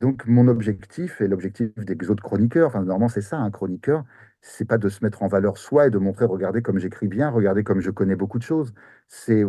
Donc, 0.00 0.26
mon 0.26 0.46
objectif 0.48 1.20
et 1.20 1.28
l'objectif 1.28 1.74
des 1.76 2.10
autres 2.10 2.22
chroniqueurs, 2.22 2.68
enfin, 2.68 2.80
normalement, 2.82 3.08
c'est 3.08 3.20
ça, 3.22 3.38
un 3.38 3.50
chroniqueur, 3.50 4.04
c'est 4.40 4.64
pas 4.64 4.78
de 4.78 4.88
se 4.88 5.04
mettre 5.04 5.22
en 5.24 5.28
valeur 5.28 5.58
soi 5.58 5.88
et 5.88 5.90
de 5.90 5.98
montrer, 5.98 6.24
regardez 6.24 6.62
comme 6.62 6.78
j'écris 6.78 7.08
bien, 7.08 7.30
regardez 7.30 7.64
comme 7.64 7.80
je 7.80 7.90
connais 7.90 8.14
beaucoup 8.16 8.38
de 8.38 8.44
choses. 8.44 8.72
C'est, 9.08 9.44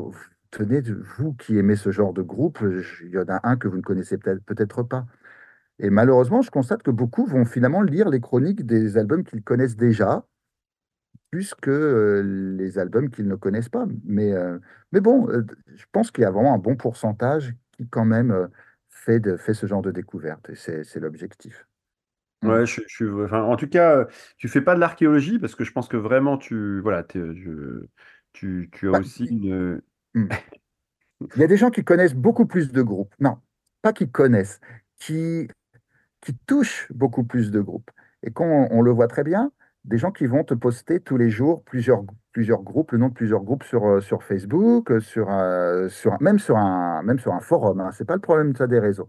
tenez, 0.52 0.82
vous 1.18 1.34
qui 1.34 1.58
aimez 1.60 1.76
ce 1.76 1.92
genre 1.92 2.14
de 2.14 2.24
groupe, 2.24 2.60
il 3.04 3.12
y 3.12 3.18
en 3.20 3.26
a 3.30 3.40
un 3.48 3.58
que 3.58 3.68
vous 3.68 3.78
ne 3.78 3.82
connaissez 3.84 4.18
peut-être 4.18 4.84
pas. 4.84 5.06
Et 5.80 5.90
malheureusement, 5.90 6.42
je 6.42 6.52
constate 6.52 6.84
que 6.84 6.92
beaucoup 6.92 7.26
vont 7.26 7.46
finalement 7.46 7.82
lire 7.82 8.10
les 8.10 8.20
chroniques 8.22 8.66
des 8.66 8.98
albums 8.98 9.24
qu'ils 9.24 9.44
connaissent 9.44 9.78
déjà, 9.78 10.26
plus 11.32 11.54
que 11.54 11.70
euh, 11.70 12.56
les 12.58 12.80
albums 12.80 13.10
qu'ils 13.10 13.28
ne 13.28 13.36
connaissent 13.36 13.70
pas. 13.70 13.86
Mais, 14.04 14.32
euh, 14.34 14.58
mais 14.92 15.00
bon, 15.00 15.30
euh, 15.30 15.46
je 15.76 15.86
pense 15.92 16.12
qu'il 16.12 16.24
y 16.24 16.26
a 16.26 16.32
vraiment 16.32 16.54
un 16.54 16.58
bon 16.58 16.76
pourcentage 16.76 17.56
qui, 17.78 17.88
quand 17.88 18.06
même, 18.06 18.50
fait, 18.90 19.20
de, 19.20 19.38
fait 19.38 19.54
ce 19.54 19.66
genre 19.68 19.82
de 19.82 19.92
découverte. 19.92 20.50
Et 20.50 20.56
c'est 20.56 21.00
l'objectif. 21.00 21.66
Ouais, 22.42 22.66
je, 22.66 22.82
je 22.88 23.06
enfin, 23.26 23.42
en 23.44 23.58
tout 23.58 23.68
cas, 23.68 24.08
tu 24.38 24.48
fais 24.48 24.62
pas 24.62 24.74
de 24.74 24.80
l'archéologie 24.80 25.40
parce 25.40 25.56
que 25.56 25.66
je 25.66 25.74
pense 25.74 25.90
que 25.90 25.98
vraiment 25.98 26.38
tu, 26.38 26.80
voilà, 26.80 27.06
je, 27.14 27.86
tu, 28.32 28.70
tu 28.72 28.88
as 28.88 28.92
Bah, 28.92 29.00
aussi 29.00 29.26
une. 29.26 29.82
mm. 30.14 30.30
Il 31.36 31.42
y 31.42 31.44
a 31.44 31.48
des 31.48 31.58
gens 31.58 31.70
qui 31.70 31.84
connaissent 31.84 32.16
beaucoup 32.16 32.46
plus 32.46 32.72
de 32.72 32.82
groupes. 32.82 33.14
Non, 33.20 33.38
pas 33.82 33.94
qui 33.94 34.10
connaissent, 34.10 34.60
qui, 35.00 35.48
qui 36.22 36.36
touchent 36.46 36.92
beaucoup 36.94 37.24
plus 37.24 37.52
de 37.52 37.62
groupes. 37.62 37.92
Et 38.24 38.32
quand 38.32 38.68
on, 38.72 38.82
le 38.82 38.92
voit 38.92 39.08
très 39.08 39.24
bien, 39.24 39.52
des 39.86 39.98
gens 39.98 40.12
qui 40.12 40.26
vont 40.26 40.44
te 40.44 40.54
poster 40.54 41.00
tous 41.00 41.18
les 41.18 41.30
jours 41.30 41.64
plusieurs, 41.64 42.04
plusieurs 42.34 42.62
groupes, 42.62 42.92
le 42.92 42.98
nom 42.98 43.08
de 43.10 43.14
plusieurs 43.14 43.42
groupes 43.42 43.64
sur, 43.64 43.86
euh, 43.86 44.02
sur 44.02 44.24
Facebook, 44.24 44.92
euh, 44.92 45.00
sur, 45.00 45.30
un- 45.30 45.88
sur, 45.90 46.22
même, 46.22 46.40
sur 46.40 46.58
un, 46.58 47.02
même 47.04 47.20
sur 47.20 47.34
un 47.34 47.40
forum. 47.40 47.80
Hein. 47.80 47.92
C'est 47.94 48.06
pas 48.06 48.16
le 48.16 48.22
problème 48.22 48.54
des 48.54 48.80
réseaux. 48.80 49.08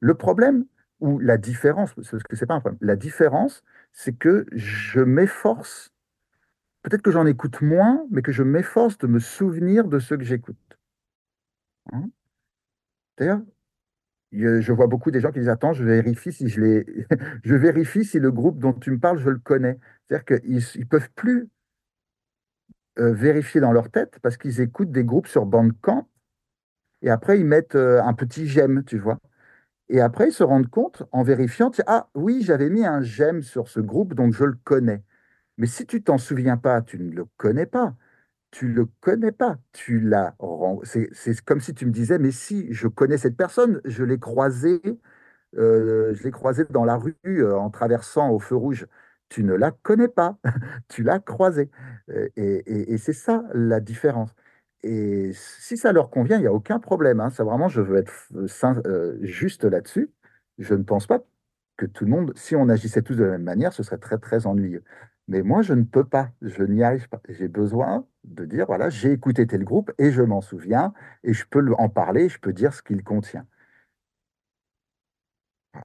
Le 0.00 0.14
problème, 0.14 0.64
ou 1.00 1.18
la 1.18 1.36
différence, 1.36 1.94
que 1.94 2.44
pas 2.44 2.54
un 2.54 2.60
problème, 2.60 2.78
la 2.80 2.96
différence, 2.96 3.64
c'est 3.92 4.16
que 4.16 4.46
je 4.52 5.00
m'efforce, 5.00 5.92
peut-être 6.82 7.02
que 7.02 7.10
j'en 7.10 7.26
écoute 7.26 7.60
moins, 7.60 8.06
mais 8.10 8.22
que 8.22 8.32
je 8.32 8.44
m'efforce 8.44 8.98
de 8.98 9.08
me 9.08 9.18
souvenir 9.18 9.88
de 9.88 9.98
ceux 9.98 10.16
que 10.16 10.24
j'écoute. 10.24 10.56
Hein? 11.92 12.08
D'ailleurs, 13.18 13.40
je 14.32 14.72
vois 14.72 14.86
beaucoup 14.86 15.10
des 15.10 15.20
gens 15.20 15.30
qui 15.30 15.40
disent, 15.40 15.48
attends, 15.48 15.72
je 15.72 15.84
vérifie 15.84 16.32
si 16.32 16.48
je 16.48 16.60
les... 16.60 17.06
je 17.44 17.54
vérifie 17.54 18.04
si 18.04 18.18
le 18.18 18.32
groupe 18.32 18.58
dont 18.58 18.72
tu 18.72 18.90
me 18.90 18.98
parles, 18.98 19.18
je 19.18 19.30
le 19.30 19.38
connais. 19.38 19.78
C'est-à-dire 20.08 20.24
qu'ils 20.40 20.62
ils 20.76 20.86
peuvent 20.86 21.10
plus 21.14 21.48
euh, 22.98 23.12
vérifier 23.12 23.60
dans 23.60 23.72
leur 23.72 23.90
tête 23.90 24.18
parce 24.22 24.36
qu'ils 24.36 24.60
écoutent 24.60 24.92
des 24.92 25.04
groupes 25.04 25.26
sur 25.26 25.46
Bandcamp 25.46 26.08
et 27.02 27.10
après 27.10 27.38
ils 27.38 27.44
mettent 27.46 27.74
euh, 27.74 28.02
un 28.02 28.14
petit 28.14 28.46
j'aime, 28.46 28.84
tu 28.84 28.98
vois. 28.98 29.18
Et 29.88 30.00
après 30.00 30.28
ils 30.28 30.32
se 30.32 30.44
rendent 30.44 30.68
compte 30.70 31.04
en 31.12 31.22
vérifiant, 31.22 31.70
ah 31.86 32.08
oui, 32.14 32.42
j'avais 32.44 32.70
mis 32.70 32.84
un 32.86 33.02
j'aime 33.02 33.42
sur 33.42 33.68
ce 33.68 33.80
groupe, 33.80 34.14
donc 34.14 34.34
je 34.34 34.44
le 34.44 34.58
connais. 34.64 35.02
Mais 35.58 35.66
si 35.66 35.86
tu 35.86 36.02
t'en 36.02 36.18
souviens 36.18 36.56
pas, 36.58 36.82
tu 36.82 36.98
ne 36.98 37.12
le 37.12 37.26
connais 37.38 37.66
pas. 37.66 37.94
Tu 38.52 38.68
le 38.68 38.86
connais 39.00 39.32
pas. 39.32 39.58
Tu 39.72 40.00
l'as. 40.00 40.36
C'est 41.12 41.40
comme 41.44 41.60
si 41.60 41.74
tu 41.74 41.86
me 41.86 41.90
disais, 41.92 42.18
mais 42.18 42.30
si, 42.32 42.68
je 42.72 42.88
connais 42.88 43.18
cette 43.18 43.36
personne, 43.36 43.80
je 43.84 44.04
l'ai 44.04 44.18
croisée 44.18 44.82
euh, 45.56 46.14
je 46.14 46.22
l'ai 46.24 46.30
croisée 46.32 46.64
dans 46.70 46.84
la 46.84 46.96
rue 46.96 47.16
euh, 47.26 47.56
en 47.58 47.70
traversant 47.70 48.30
au 48.30 48.38
feu 48.40 48.56
rouge. 48.56 48.86
Tu 49.30 49.44
ne 49.44 49.54
la 49.54 49.72
connais 49.72 50.08
pas, 50.08 50.38
tu 50.88 51.02
l'as 51.04 51.20
croisée. 51.20 51.70
Euh, 52.10 52.28
Et, 52.36 52.92
et- 52.94 52.98
c'est 52.98 53.12
ça 53.14 53.44
la 53.54 53.80
différence. 53.80 54.30
Et 54.84 55.32
si 55.34 55.76
ça 55.78 55.92
leur 55.92 56.10
convient, 56.10 56.38
il 56.38 56.42
n'y 56.42 56.46
a 56.48 56.52
aucun 56.54 56.78
problème. 56.80 57.20
hein. 57.20 57.30
Ça 57.30 57.44
vraiment, 57.44 57.68
je 57.68 57.80
veux 57.82 57.98
être 57.98 58.12
juste 59.22 59.64
là-dessus. 59.64 60.10
Je 60.58 60.74
ne 60.74 60.82
pense 60.82 61.06
pas 61.06 61.20
que 61.76 61.86
tout 61.86 62.04
le 62.04 62.10
monde, 62.10 62.32
si 62.36 62.56
on 62.56 62.68
agissait 62.68 63.02
tous 63.02 63.14
de 63.16 63.24
la 63.24 63.32
même 63.32 63.42
manière, 63.44 63.72
ce 63.72 63.82
serait 63.82 63.98
très, 63.98 64.18
très 64.18 64.46
ennuyeux. 64.46 64.84
Mais 65.28 65.42
moi, 65.42 65.62
je 65.62 65.72
ne 65.72 65.84
peux 65.84 66.04
pas, 66.04 66.30
je 66.42 66.62
n'y 66.64 66.82
arrive 66.82 67.08
pas. 67.08 67.20
J'ai 67.28 67.48
besoin 67.48 68.06
de 68.24 68.44
dire, 68.44 68.66
voilà, 68.66 68.90
j'ai 68.90 69.12
écouté 69.12 69.46
tel 69.46 69.64
groupe 69.64 69.92
et 69.98 70.10
je 70.10 70.22
m'en 70.22 70.40
souviens 70.40 70.92
et 71.24 71.32
je 71.32 71.44
peux 71.48 71.64
en 71.78 71.88
parler, 71.88 72.28
je 72.28 72.38
peux 72.38 72.52
dire 72.52 72.74
ce 72.74 72.82
qu'il 72.82 73.02
contient. 73.02 73.46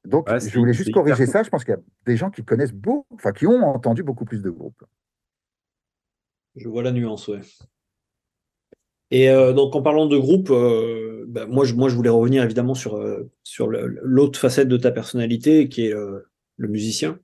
Donc, 0.05 0.29
Ouais, 0.29 0.39
je 0.39 0.57
voulais 0.57 0.73
juste 0.73 0.91
corriger 0.91 1.25
ça. 1.25 1.43
Je 1.43 1.49
pense 1.49 1.63
qu'il 1.63 1.73
y 1.73 1.77
a 1.77 1.81
des 2.05 2.17
gens 2.17 2.29
qui 2.29 2.43
connaissent 2.43 2.73
beaucoup, 2.73 3.05
enfin, 3.15 3.31
qui 3.31 3.47
ont 3.47 3.63
entendu 3.63 4.03
beaucoup 4.03 4.25
plus 4.25 4.41
de 4.41 4.49
groupes. 4.49 4.83
Je 6.55 6.67
vois 6.67 6.83
la 6.83 6.91
nuance, 6.91 7.27
ouais. 7.27 7.41
Et 9.11 9.29
euh, 9.29 9.53
donc, 9.53 9.75
en 9.75 9.81
parlant 9.81 10.07
de 10.07 10.17
groupe, 10.17 10.49
euh, 10.49 11.25
bah, 11.27 11.45
moi, 11.45 11.63
je, 11.63 11.73
moi, 11.75 11.87
je 11.87 11.95
voulais 11.95 12.09
revenir 12.09 12.43
évidemment 12.43 12.73
sur, 12.73 12.95
euh, 12.95 13.31
sur 13.43 13.67
l'autre 13.69 14.39
facette 14.39 14.67
de 14.67 14.77
ta 14.77 14.91
personnalité, 14.91 15.69
qui 15.69 15.87
est 15.87 15.93
euh, 15.93 16.19
le 16.57 16.67
musicien. 16.67 17.19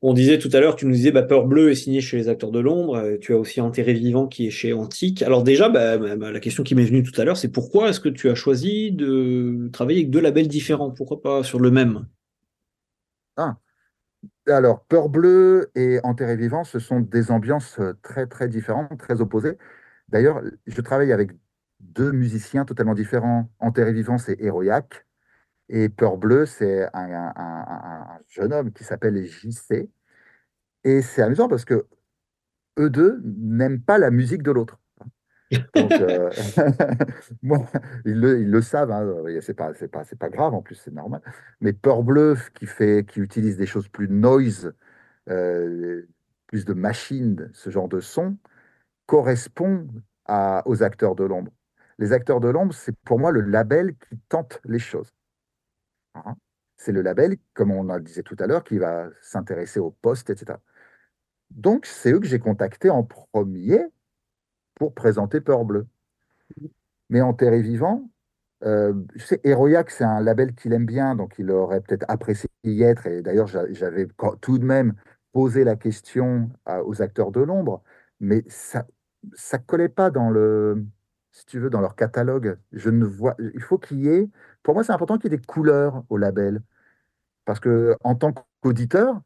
On 0.00 0.12
disait 0.12 0.38
tout 0.38 0.50
à 0.52 0.60
l'heure, 0.60 0.76
tu 0.76 0.86
nous 0.86 0.92
disais, 0.92 1.10
bah, 1.10 1.24
Peur 1.24 1.46
Bleue 1.46 1.70
est 1.72 1.74
signé 1.74 2.00
chez 2.00 2.16
les 2.16 2.28
Acteurs 2.28 2.52
de 2.52 2.60
l'Ombre, 2.60 2.96
euh, 2.96 3.18
tu 3.18 3.34
as 3.34 3.36
aussi 3.36 3.60
Enterré 3.60 3.94
Vivant 3.94 4.28
qui 4.28 4.46
est 4.46 4.50
chez 4.50 4.72
Antique. 4.72 5.22
Alors 5.22 5.42
déjà, 5.42 5.68
bah, 5.68 5.98
bah, 5.98 6.30
la 6.30 6.40
question 6.40 6.62
qui 6.62 6.74
m'est 6.76 6.84
venue 6.84 7.02
tout 7.02 7.20
à 7.20 7.24
l'heure, 7.24 7.36
c'est 7.36 7.48
pourquoi 7.50 7.88
est-ce 7.88 8.00
que 8.00 8.08
tu 8.08 8.28
as 8.28 8.36
choisi 8.36 8.92
de 8.92 9.68
travailler 9.72 10.00
avec 10.00 10.10
deux 10.10 10.20
labels 10.20 10.48
différents? 10.48 10.90
Pourquoi 10.92 11.20
pas 11.20 11.42
sur 11.42 11.58
le 11.58 11.70
même? 11.72 12.06
Ah, 13.36 13.56
alors, 14.46 14.84
Peur 14.86 15.08
Bleue 15.08 15.70
et 15.74 16.00
Enterré 16.04 16.36
Vivant, 16.36 16.64
ce 16.64 16.78
sont 16.78 17.00
des 17.00 17.30
ambiances 17.30 17.78
euh, 17.80 17.94
très, 18.02 18.26
très 18.26 18.48
différentes, 18.48 18.98
très 18.98 19.20
opposées. 19.20 19.58
D'ailleurs, 20.08 20.42
je 20.66 20.80
travaille 20.80 21.12
avec 21.12 21.32
deux 21.80 22.12
musiciens 22.12 22.64
totalement 22.64 22.94
différents. 22.94 23.50
Enterré 23.58 23.92
Vivant, 23.92 24.18
c'est 24.18 24.40
Héroïac. 24.40 25.07
Et 25.68 25.88
Peur 25.88 26.16
Bleue, 26.16 26.46
c'est 26.46 26.84
un, 26.94 27.12
un- 27.12 27.32
un- 27.36 28.16
un 28.16 28.20
jeune 28.28 28.52
homme 28.52 28.72
qui 28.72 28.84
s'appelle 28.84 29.22
JC. 29.24 29.90
Et 30.84 31.02
c'est 31.02 31.22
amusant 31.22 31.48
parce 31.48 31.64
que 31.64 31.86
eux 32.78 32.90
deux 32.90 33.20
n'aiment 33.24 33.80
pas 33.80 33.98
la 33.98 34.10
musique 34.10 34.42
de 34.42 34.52
l'autre. 34.52 34.78
Donc, 35.50 35.92
euh, 35.92 36.30
moi, 37.42 37.66
ils 38.04 38.20
le, 38.20 38.60
savent, 38.62 38.90
hein, 38.90 39.06
c'est 39.40 39.54
pas, 39.54 39.72
grave, 40.30 40.54
en 40.54 40.62
plus, 40.62 40.74
c'est 40.74 40.92
normal. 40.92 41.22
Mais 41.60 41.72
Peur 41.72 42.02
Bleue, 42.02 42.36
qui 42.54 42.66
fait, 42.66 43.04
qui 43.06 43.20
utilise 43.20 43.56
des 43.56 43.66
choses 43.66 43.88
plus 43.88 44.08
noise, 44.08 44.74
euh, 45.30 46.06
plus 46.46 46.64
de 46.64 46.74
machines, 46.74 47.50
ce 47.54 47.70
genre 47.70 47.88
de 47.88 48.00
son, 48.00 48.36
correspond 49.06 49.88
aux 50.66 50.82
acteurs 50.82 51.14
de 51.14 51.24
l'ombre. 51.24 51.52
Les 51.98 52.12
acteurs 52.12 52.40
de 52.40 52.48
l'ombre, 52.48 52.74
c'est 52.74 52.96
pour 53.04 53.18
moi 53.18 53.32
le 53.32 53.40
label 53.40 53.94
qui 53.96 54.18
tente 54.28 54.60
les 54.64 54.78
choses. 54.78 55.12
C'est 56.76 56.92
le 56.92 57.02
label, 57.02 57.36
comme 57.54 57.72
on 57.72 57.84
le 57.84 58.00
disait 58.02 58.22
tout 58.22 58.36
à 58.40 58.46
l'heure, 58.46 58.64
qui 58.64 58.78
va 58.78 59.08
s'intéresser 59.22 59.80
au 59.80 59.90
poste, 59.90 60.30
etc. 60.30 60.60
Donc, 61.50 61.86
c'est 61.86 62.12
eux 62.12 62.20
que 62.20 62.26
j'ai 62.28 62.40
contactés 62.40 62.90
en 62.90 63.04
premier 63.04 63.80
pour 64.76 64.94
présenter 64.94 65.40
Peur 65.42 65.64
Bleue. 65.64 65.86
Mais 67.10 67.20
en 67.20 67.32
Terre 67.34 67.52
Vivant, 67.62 68.10
euh, 68.64 68.94
je 69.14 69.24
sais, 69.24 69.40
c'est 69.88 70.04
un 70.04 70.20
label 70.20 70.54
qu'il 70.54 70.72
aime 70.72 70.86
bien, 70.86 71.14
donc 71.14 71.34
il 71.38 71.50
aurait 71.50 71.80
peut-être 71.80 72.04
apprécié 72.08 72.50
y 72.64 72.82
être. 72.82 73.06
Et 73.06 73.22
d'ailleurs, 73.22 73.46
j'a- 73.46 73.70
j'avais 73.72 74.08
tout 74.40 74.58
de 74.58 74.64
même 74.64 74.94
posé 75.32 75.64
la 75.64 75.76
question 75.76 76.50
aux 76.84 77.02
acteurs 77.02 77.30
de 77.32 77.40
l'ombre, 77.40 77.82
mais 78.20 78.44
ça 78.48 78.86
ça 79.34 79.58
collait 79.58 79.88
pas 79.90 80.10
dans 80.10 80.30
le, 80.30 80.84
si 81.32 81.44
tu 81.46 81.58
veux, 81.60 81.70
dans 81.70 81.80
leur 81.80 81.96
catalogue. 81.96 82.58
Je 82.72 82.88
ne 82.90 83.04
vois, 83.04 83.36
il 83.54 83.60
faut 83.62 83.78
qu'il 83.78 84.00
y 84.00 84.08
ait, 84.08 84.28
pour 84.62 84.74
moi, 84.74 84.84
c'est 84.84 84.92
important 84.92 85.18
qu'il 85.18 85.30
y 85.32 85.34
ait 85.34 85.38
des 85.38 85.44
couleurs 85.44 86.04
au 86.10 86.16
label, 86.16 86.62
parce 87.44 87.60
que 87.60 87.96
en 88.04 88.14
tant 88.14 88.32
qu'auditeur, 88.62 89.20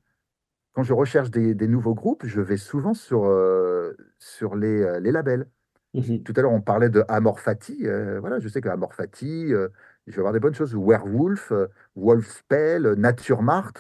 quand 0.75 0.83
je 0.83 0.93
recherche 0.95 1.31
des, 1.31 1.55
des 1.55 1.69
nouveaux 1.69 1.95
groupes, 1.95 2.27
je 2.27 2.41
vais 2.41 2.57
souvent 2.57 2.95
sur, 2.95 3.25
euh, 3.27 3.97
sur 4.19 4.57
les, 4.57 4.83
euh, 4.83 5.01
les 5.01 5.13
labels. 5.13 5.47
Mhm. 5.95 6.23
Tout 6.23 6.33
à 6.37 6.43
l'heure, 6.43 6.53
on 6.53 6.63
parlait 6.63 6.89
de 6.91 7.05
Amor 7.09 7.41
Fati. 7.41 7.87
euh, 7.87 8.21
voilà, 8.21 8.39
je 8.41 8.49
sais 8.49 8.61
que 8.63 8.69
Amor 8.69 8.95
Fati, 8.95 9.53
euh, 9.53 9.69
je 10.07 10.13
vais 10.13 10.19
avoir 10.21 10.33
des 10.33 10.41
bonnes 10.41 10.55
choses. 10.55 10.75
Werewolf, 10.75 11.53
Wolfspell, 11.97 12.95
Naturemart. 12.95 13.73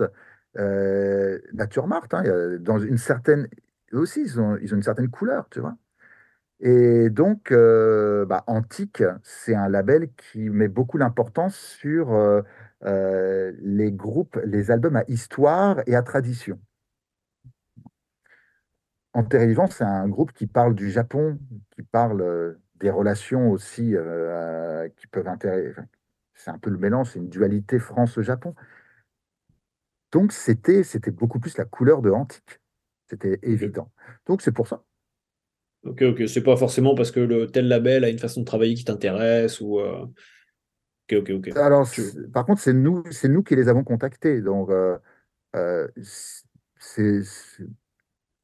Naturemart, 1.52 2.08
hein, 2.12 2.58
dans 2.60 2.78
une 2.78 2.98
certaine. 2.98 3.48
Eux 3.92 3.98
aussi, 4.00 4.22
ils 4.22 4.40
ont, 4.40 4.56
ils 4.58 4.72
ont 4.74 4.76
une 4.76 4.82
certaine 4.82 5.08
couleur, 5.10 5.48
tu 5.50 5.60
vois. 5.60 5.76
Et 6.62 7.10
donc, 7.10 7.50
euh, 7.50 8.24
bah, 8.24 8.44
Antique, 8.46 9.02
c'est 9.24 9.54
un 9.54 9.68
label 9.68 10.10
qui 10.14 10.48
met 10.48 10.68
beaucoup 10.68 10.96
l'importance 10.96 11.56
sur 11.56 12.12
euh, 12.12 12.42
euh, 12.84 13.52
les 13.60 13.90
groupes, 13.90 14.38
les 14.44 14.70
albums 14.70 14.94
à 14.96 15.04
histoire 15.08 15.80
et 15.86 15.96
à 15.96 16.02
tradition. 16.02 16.60
Vivant, 19.32 19.66
c'est 19.66 19.84
un 19.84 20.08
groupe 20.08 20.32
qui 20.32 20.46
parle 20.46 20.74
du 20.74 20.90
Japon, 20.90 21.38
qui 21.70 21.82
parle 21.82 22.56
des 22.76 22.90
relations 22.90 23.50
aussi 23.50 23.94
qui 24.96 25.06
peuvent 25.08 25.28
intéresser. 25.28 25.74
c'est 26.34 26.50
un 26.50 26.58
peu 26.58 26.70
le 26.70 26.78
mélange, 26.78 27.10
c'est 27.12 27.18
une 27.18 27.28
dualité 27.28 27.78
France-Japon. 27.78 28.54
Donc, 30.12 30.32
c'était, 30.32 30.82
beaucoup 31.10 31.40
plus 31.40 31.58
la 31.58 31.64
couleur 31.64 32.02
de 32.02 32.10
Antique. 32.10 32.60
C'était 33.10 33.38
évident. 33.42 33.90
Donc, 34.26 34.42
c'est 34.42 34.52
pour 34.52 34.66
ça. 34.68 34.82
Ok, 35.84 36.02
ok. 36.02 36.28
C'est 36.28 36.42
pas 36.42 36.56
forcément 36.56 36.94
parce 36.94 37.10
que 37.10 37.20
le 37.20 37.46
tel 37.50 37.68
label 37.68 38.04
a 38.04 38.08
une 38.10 38.18
façon 38.18 38.40
de 38.40 38.46
travailler 38.46 38.74
qui 38.74 38.84
t'intéresse 38.84 39.60
ou. 39.60 39.80
euh, 39.80 40.06
Ok, 41.08 41.12
ok, 41.20 41.30
ok. 41.30 41.48
Alors, 41.54 41.88
par 42.32 42.46
contre, 42.46 42.62
c'est 42.62 42.72
nous, 42.72 43.04
c'est 43.10 43.28
nous 43.28 43.42
qui 43.42 43.56
les 43.56 43.68
avons 43.68 43.84
contactés. 43.84 44.40
Donc, 44.40 44.70
euh, 44.70 44.98
euh, 45.56 45.88
c'est, 46.78 47.22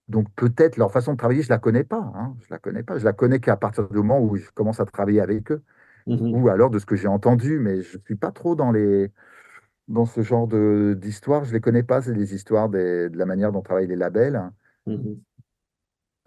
donc 0.09 0.29
peut-être 0.35 0.77
leur 0.77 0.91
façon 0.93 1.13
de 1.13 1.19
travailler, 1.19 1.43
je 1.43 1.51
la 1.51 1.59
connais 1.59 1.85
pas. 1.85 2.01
hein, 2.15 2.37
je 2.41 2.47
la 2.51 2.59
connais 2.59 2.83
pas. 2.83 2.99
Je 2.99 3.05
la 3.05 3.13
connais 3.13 3.41
qu'à 3.41 3.57
partir 3.57 3.89
du 3.89 3.97
moment 3.99 4.21
où 4.21 4.37
je 4.37 4.51
commence 4.53 4.81
à 4.81 4.87
travailler 4.87 5.21
avec 5.21 5.51
eux, 5.53 5.63
Mhm, 6.07 6.33
ou 6.33 6.49
alors 6.49 6.71
de 6.71 6.79
ce 6.81 6.87
que 6.87 6.97
j'ai 6.97 7.09
entendu, 7.09 7.59
mais 7.61 7.83
je 7.83 7.99
suis 8.07 8.17
pas 8.17 8.33
trop 8.33 8.57
dans 8.57 8.73
les, 8.73 9.13
dans 9.89 10.07
ce 10.07 10.23
genre 10.23 10.49
de 10.49 10.97
d'histoire. 11.01 11.45
Je 11.45 11.53
les 11.55 11.61
connais 11.63 11.85
pas. 11.85 12.03
C'est 12.03 12.15
des 12.15 12.35
histoires 12.35 12.69
des- 12.71 13.11
de 13.11 13.19
la 13.19 13.27
manière 13.27 13.53
dont 13.53 13.63
travaillent 13.63 13.89
les 13.89 13.97
labels. 13.97 14.43
mhm. 14.87 15.25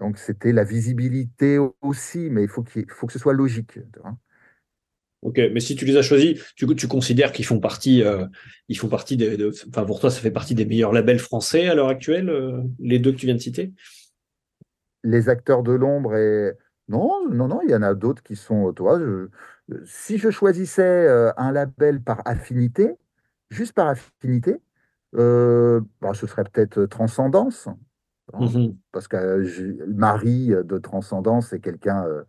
Donc, 0.02 0.18
c'était 0.18 0.52
la 0.54 0.66
visibilité 0.66 1.58
aussi, 1.82 2.30
mais 2.32 2.44
il 2.44 2.50
faut 2.50 2.64
qu'il 2.64 2.90
faut 2.92 3.08
que 3.08 3.14
ce 3.14 3.20
soit 3.20 3.34
logique. 3.34 3.80
Ok, 5.22 5.40
mais 5.54 5.60
si 5.60 5.76
tu 5.76 5.86
les 5.86 5.98
as 5.98 6.02
choisis, 6.02 6.42
tu, 6.56 6.66
tu 6.76 6.88
considères 6.88 7.32
qu'ils 7.32 7.46
font 7.46 7.60
partie, 7.60 8.02
euh, 8.04 8.26
ils 8.70 8.78
font 8.78 8.88
partie 8.90 9.18
des, 9.18 9.38
de- 9.38 9.52
enfin 9.70 9.86
pour 9.86 10.00
toi, 10.00 10.10
ça 10.10 10.20
fait 10.20 10.32
partie 10.32 10.56
des 10.56 10.66
meilleurs 10.66 10.94
labels 10.94 11.20
français 11.20 11.68
à 11.68 11.76
l'heure 11.76 11.90
actuelle, 11.90 12.30
euh, 12.30 12.64
les 12.80 12.98
deux 12.98 13.12
que 13.12 13.18
tu 13.18 13.28
viens 13.28 13.36
de 13.36 13.40
citer? 13.40 13.72
les 15.04 15.30
acteurs 15.30 15.64
de 15.64 15.72
l'ombre 15.74 16.16
et 16.16 16.54
non, 16.88 17.28
non, 17.30 17.48
non, 17.48 17.62
il 17.64 17.72
y 17.72 17.76
en 17.76 17.82
a 17.82 17.94
d'autres 17.94 18.24
qui 18.24 18.36
sont, 18.36 18.74
toi, 18.74 19.00
je- 19.00 19.30
si 19.86 20.18
je 20.18 20.30
choisissais 20.30 20.82
euh, 20.84 21.32
un 21.38 21.52
label 21.52 22.02
par 22.02 22.22
affinité, 22.26 22.96
juste 23.50 23.74
par 23.74 23.88
affinité, 23.88 24.58
euh, 25.16 25.82
bah, 26.02 26.14
ce 26.14 26.28
serait 26.28 26.44
peut-être 26.46 26.86
Transcendance, 26.86 27.70
hein, 28.34 28.40
Mhm. 28.46 28.78
parce 28.92 29.08
que 29.08 29.18
euh, 29.18 29.86
Marie 29.88 30.48
de 30.50 30.78
Transcendance 30.78 31.54
est 31.54 31.60
quelqu'un 31.60 32.06
euh, 32.06 32.24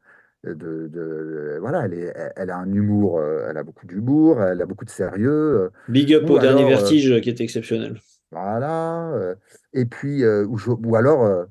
de, 0.45 0.89
de- 0.89 1.59
voilà, 1.61 1.85
elle 1.87 1.95
est, 1.95 2.13
elle 2.37 2.51
a 2.51 2.57
un 2.59 2.73
humour, 2.73 3.19
euh, 3.19 3.47
elle 3.49 3.57
a 3.57 3.63
beaucoup 3.63 3.87
d'humour, 3.87 4.43
elle 4.43 4.61
a 4.61 4.67
beaucoup 4.67 4.85
de 4.85 4.91
sérieux, 4.91 5.31
euh, 5.31 5.71
Big 5.89 6.13
up 6.15 6.29
ou 6.29 6.35
au 6.35 6.39
dernier 6.39 6.65
alors, 6.65 6.67
euh, 6.67 6.77
Vertige 6.77 7.11
euh, 7.13 7.21
qui 7.21 7.31
était 7.31 7.45
exceptionnel. 7.45 8.01
voilà, 8.31 9.11
euh, 9.13 9.35
et 9.73 9.85
puis, 9.85 10.25
euh, 10.25 10.45
ou, 10.47 10.57
je- 10.59 10.71
ou 10.71 10.97
alors 10.97 11.23
euh, 11.25 11.45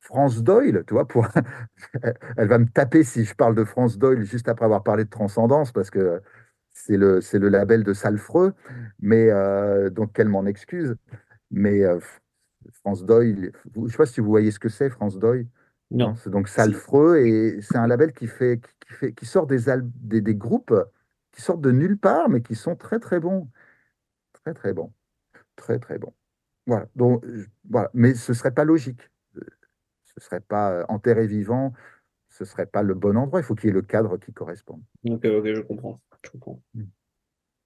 France 0.00 0.42
Doyle, 0.42 0.84
tu 0.86 0.94
vois, 0.94 1.06
pour... 1.08 1.26
elle 2.36 2.48
va 2.48 2.58
me 2.58 2.66
taper 2.68 3.02
si 3.02 3.24
je 3.24 3.34
parle 3.34 3.54
de 3.54 3.64
France 3.64 3.98
Doyle 3.98 4.22
juste 4.24 4.48
après 4.48 4.64
avoir 4.64 4.82
parlé 4.82 5.04
de 5.04 5.10
Transcendance, 5.10 5.72
parce 5.72 5.90
que 5.90 6.20
c'est 6.72 6.96
le, 6.96 7.20
c'est 7.20 7.38
le 7.38 7.48
label 7.48 7.82
de 7.84 7.92
Salfreux, 7.92 8.54
mais 9.00 9.30
euh, 9.30 9.90
donc 9.90 10.12
qu'elle 10.12 10.28
m'en 10.28 10.46
excuse. 10.46 10.96
Mais 11.50 11.82
euh, 11.84 11.98
France 12.72 13.04
Doyle, 13.04 13.52
je 13.74 13.80
ne 13.80 13.88
sais 13.88 13.96
pas 13.96 14.06
si 14.06 14.20
vous 14.20 14.28
voyez 14.28 14.50
ce 14.50 14.58
que 14.58 14.68
c'est, 14.68 14.90
France 14.90 15.18
Doyle. 15.18 15.46
Non, 15.90 16.08
Non. 16.08 16.14
c'est 16.16 16.30
donc. 16.30 16.48
Salfreux 16.48 17.18
et 17.18 17.60
c'est 17.62 17.76
un 17.76 17.86
label 17.86 18.12
qui 18.12 18.26
fait, 18.26 18.60
qui 18.80 18.92
fait, 18.94 19.12
qui 19.12 19.26
sort 19.26 19.46
des, 19.46 19.68
al- 19.68 19.88
des, 19.94 20.20
des 20.20 20.34
groupes 20.34 20.74
qui 21.32 21.42
sortent 21.42 21.60
de 21.60 21.70
nulle 21.70 21.98
part, 21.98 22.28
mais 22.28 22.40
qui 22.42 22.54
sont 22.54 22.76
très 22.76 22.98
très 22.98 23.20
bons. 23.20 23.48
Très 24.44 24.54
très 24.54 24.72
bons. 24.72 24.92
Très 25.54 25.78
très 25.78 25.98
bons. 25.98 26.14
Voilà. 26.66 26.86
Donc, 26.96 27.24
euh, 27.24 27.46
voilà. 27.70 27.90
Mais 27.94 28.14
ce 28.14 28.32
serait 28.34 28.52
pas 28.52 28.64
logique. 28.64 29.00
Euh, 29.36 29.40
Ce 30.04 30.20
serait 30.24 30.40
pas 30.40 30.72
euh, 30.72 30.84
enterré 30.88 31.26
vivant. 31.26 31.72
Ce 32.28 32.44
serait 32.44 32.66
pas 32.66 32.82
le 32.82 32.94
bon 32.94 33.16
endroit. 33.16 33.40
Il 33.40 33.44
faut 33.44 33.54
qu'il 33.54 33.68
y 33.68 33.70
ait 33.70 33.74
le 33.74 33.82
cadre 33.82 34.16
qui 34.18 34.32
corresponde. 34.32 34.82
Ok, 35.08 35.24
ok, 35.24 35.46
je 35.54 35.60
comprends. 35.60 36.00
Je 36.24 36.30
comprends. 36.30 36.60
Mm. 36.74 36.82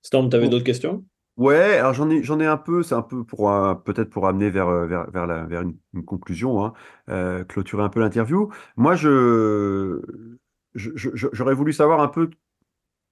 Storm, 0.02 0.28
tu 0.30 0.36
avais 0.36 0.48
d'autres 0.48 0.64
questions? 0.64 1.04
Ouais, 1.36 1.78
alors 1.78 1.94
j'en 1.94 2.10
ai, 2.10 2.22
j'en 2.22 2.38
ai 2.40 2.46
un 2.46 2.58
peu, 2.58 2.82
c'est 2.82 2.94
un 2.94 3.00
peu 3.02 3.24
pour 3.24 3.50
un- 3.50 3.74
peut-être 3.74 4.10
pour 4.10 4.26
amener 4.28 4.50
vers, 4.50 4.68
euh, 4.68 4.86
vers, 4.86 5.10
vers, 5.10 5.26
la, 5.26 5.46
vers 5.46 5.62
une, 5.62 5.76
une 5.94 6.04
conclusion, 6.04 6.64
hein, 6.64 6.74
euh, 7.08 7.44
clôturer 7.44 7.82
un 7.82 7.88
peu 7.88 8.00
l'interview. 8.00 8.50
Moi, 8.76 8.94
je, 8.94 10.02
je- 10.74 10.90
je- 10.96 11.28
j'aurais 11.32 11.54
voulu 11.54 11.72
savoir 11.72 12.00
un 12.00 12.08
peu 12.08 12.28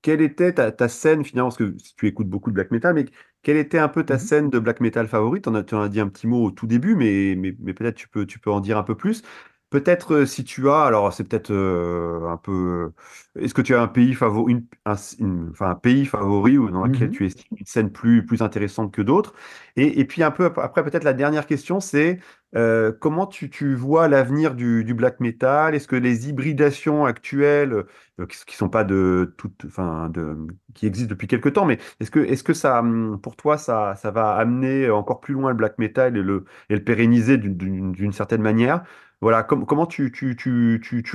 quelle 0.02 0.22
était 0.22 0.54
ta, 0.54 0.72
ta 0.72 0.88
scène 0.88 1.24
finalement, 1.24 1.48
parce 1.50 1.58
que 1.58 1.76
tu 1.96 2.06
écoutes 2.08 2.28
beaucoup 2.28 2.50
de 2.50 2.54
black 2.56 2.70
metal, 2.72 2.94
mais 2.94 3.06
quelle 3.42 3.56
était 3.58 3.78
un 3.78 3.88
peu 3.88 4.04
ta 4.04 4.14
Mhm. 4.16 4.20
scène 4.20 4.50
de 4.50 4.58
black 4.60 4.80
metal 4.80 5.08
favorite? 5.08 5.44
Tu 5.44 5.50
en 5.50 5.54
as, 5.56 5.64
tu 5.64 5.74
en 5.76 5.82
as 5.82 5.88
dit 5.90 6.00
un 6.00 6.08
petit 6.08 6.26
mot 6.28 6.44
au 6.46 6.50
tout 6.52 6.66
début, 6.68 6.96
mais, 6.96 7.34
mais, 7.36 7.56
mais 7.60 7.74
peut-être 7.74 7.96
tu 7.96 8.08
peux, 8.08 8.26
tu 8.26 8.38
peux 8.40 8.50
en 8.52 8.60
dire 8.60 8.78
un 8.78 8.84
peu 8.84 8.96
plus. 8.96 9.22
Peut-être 9.70 10.14
euh, 10.14 10.26
si 10.26 10.44
tu 10.44 10.70
as, 10.70 10.84
alors 10.84 11.12
c'est 11.12 11.24
peut-être 11.24 11.50
euh, 11.52 12.26
un 12.30 12.38
peu. 12.38 12.90
Est-ce 13.38 13.52
que 13.52 13.60
tu 13.60 13.74
as 13.74 13.82
un 13.82 13.88
pays 13.88 14.14
favori, 14.14 14.54
une- 14.54 14.66
un, 14.86 14.94
une- 15.18 15.48
enfin, 15.50 15.68
un 15.70 15.74
pays 15.74 16.06
favori 16.06 16.56
ou 16.56 16.70
dans 16.70 16.84
lequel 16.84 17.10
Mhm. 17.10 17.12
tu 17.12 17.26
estimes 17.26 17.58
une 17.58 17.66
scène 17.66 17.92
plus, 17.92 18.24
plus 18.24 18.40
intéressante 18.40 18.92
que 18.94 19.02
d'autres? 19.02 19.34
Et, 19.76 20.00
et 20.00 20.04
puis 20.06 20.22
un 20.22 20.30
peu 20.30 20.46
ap- 20.46 20.56
après, 20.58 20.82
peut-être 20.84 21.04
la 21.04 21.12
dernière 21.12 21.46
question, 21.46 21.80
c'est 21.80 22.18
euh, 22.56 22.92
comment 22.98 23.26
tu, 23.26 23.50
tu 23.50 23.74
vois 23.74 24.08
l'avenir 24.08 24.54
du, 24.54 24.84
du 24.84 24.94
black 24.94 25.20
metal? 25.20 25.74
Est-ce 25.74 25.86
que 25.88 25.96
les 25.96 26.28
hybridations 26.30 27.04
actuelles 27.04 27.84
euh, 28.20 28.26
qui, 28.26 28.38
qui 28.46 28.56
sont 28.56 28.70
pas 28.70 28.84
de 28.84 29.34
toutes, 29.36 29.64
enfin, 29.66 30.08
de, 30.08 30.34
qui 30.74 30.86
existent 30.86 31.10
depuis 31.10 31.26
quelque 31.26 31.48
temps, 31.50 31.66
mais 31.66 31.78
est-ce 32.00 32.10
que, 32.10 32.20
est-ce 32.20 32.42
que 32.44 32.54
ça, 32.54 32.80
hum, 32.80 33.20
pour 33.20 33.36
toi, 33.36 33.58
ça, 33.58 33.94
ça 33.96 34.10
va 34.10 34.32
amener 34.36 34.88
encore 34.90 35.20
plus 35.20 35.34
loin 35.34 35.50
le 35.50 35.56
black 35.56 35.78
metal 35.78 36.16
et 36.16 36.22
le, 36.22 36.44
et 36.70 36.74
le 36.76 36.82
pérenniser 36.84 37.36
d'une 37.38 38.12
certaine 38.12 38.42
manière? 38.42 38.82
Voilà, 39.20 39.42
com- 39.42 39.66
comment 39.66 39.86
tu, 39.86 40.10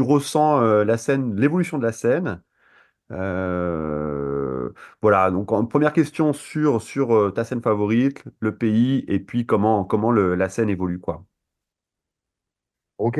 ressens 0.01 0.61
euh, 0.61 0.83
la 0.83 0.97
scène, 0.97 1.35
l'évolution 1.39 1.77
de 1.77 1.83
la 1.85 1.91
scène? 1.93 2.41
Euh, 3.11 4.71
voilà, 5.01 5.31
donc 5.31 5.51
première 5.69 5.93
question 5.93 6.33
sur, 6.33 6.81
euh, 7.15 7.31
ta 7.31 7.43
scène 7.45 7.61
favorite, 7.61 8.23
le 8.39 8.57
pays, 8.57 9.05
et 9.07 9.19
puis 9.19 9.45
comment, 9.45 9.85
la 10.11 10.49
scène 10.49 10.69
évolue, 10.69 10.99
quoi. 10.99 11.25
Ok. 12.97 13.19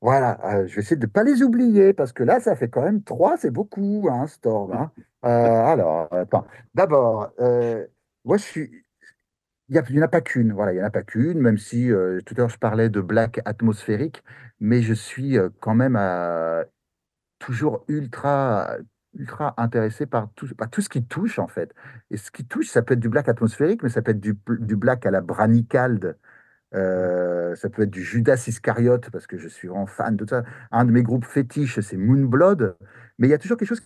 Voilà. 0.00 0.38
Je 0.66 0.74
vais 0.74 0.80
essayer 0.82 0.96
de 0.96 1.06
ne 1.06 1.10
pas 1.10 1.22
les 1.24 1.42
oublier 1.42 1.92
parce 1.92 2.12
que 2.12 2.22
là, 2.24 2.40
ça 2.40 2.56
fait 2.56 2.68
quand 2.68 2.82
même 2.82 3.02
trois. 3.04 3.36
C'est 3.36 3.50
beaucoup, 3.50 4.08
hein, 4.10 4.26
Storm. 4.26 4.72
hein. 4.72 4.90
Alors. 5.22 6.08
D'abord, 6.74 7.30
moi, 8.24 8.36
je 8.36 8.42
suis. 8.42 8.84
Il 9.72 9.80
n'y 9.94 10.00
en 10.00 10.04
a 10.04 10.08
pas 10.08 10.20
qu'une, 10.20 10.52
voilà, 10.52 10.72
il 10.72 10.76
n'y 10.76 10.82
en 10.82 10.86
a 10.86 10.90
pas 10.90 11.02
qu'une, 11.02 11.40
même 11.40 11.56
si 11.56 11.90
euh, 11.90 12.20
tout 12.26 12.34
à 12.34 12.38
l'heure 12.38 12.50
je 12.50 12.58
parlais 12.58 12.90
de 12.90 13.00
black 13.00 13.40
atmosphérique, 13.46 14.22
mais 14.60 14.82
je 14.82 14.92
suis 14.92 15.38
euh, 15.38 15.48
quand 15.60 15.74
même 15.74 15.96
toujours 17.38 17.84
ultra, 17.88 18.76
ultra 19.14 19.54
intéressé 19.56 20.06
par 20.06 20.30
tout, 20.34 20.54
par 20.54 20.70
tout 20.70 20.82
ce 20.82 20.88
qui 20.88 21.04
touche 21.04 21.38
en 21.38 21.48
fait. 21.48 21.74
Et 22.10 22.16
ce 22.16 22.30
qui 22.30 22.44
touche, 22.46 22.68
ça 22.68 22.82
peut 22.82 22.94
être 22.94 23.00
du 23.00 23.08
black 23.08 23.28
atmosphérique, 23.28 23.82
mais 23.82 23.88
ça 23.88 24.02
peut 24.02 24.12
être 24.12 24.20
du, 24.20 24.38
du 24.60 24.76
black 24.76 25.06
à 25.06 25.10
la 25.10 25.20
Branicalde, 25.22 26.18
euh, 26.74 27.54
ça 27.56 27.70
peut 27.70 27.82
être 27.82 27.90
du 27.90 28.02
Judas 28.04 28.44
Iscariote, 28.46 29.10
parce 29.10 29.26
que 29.26 29.38
je 29.38 29.48
suis 29.48 29.68
vraiment 29.68 29.86
fan 29.86 30.16
de 30.16 30.26
ça. 30.28 30.44
Un 30.70 30.84
de 30.84 30.92
mes 30.92 31.02
groupes 31.02 31.24
fétiches, 31.26 31.80
c'est 31.80 31.96
Moonblood, 31.96 32.76
mais 33.18 33.28
il 33.28 33.30
y 33.30 33.34
a 33.34 33.38
toujours 33.38 33.56
quelque 33.58 33.68
chose 33.68 33.82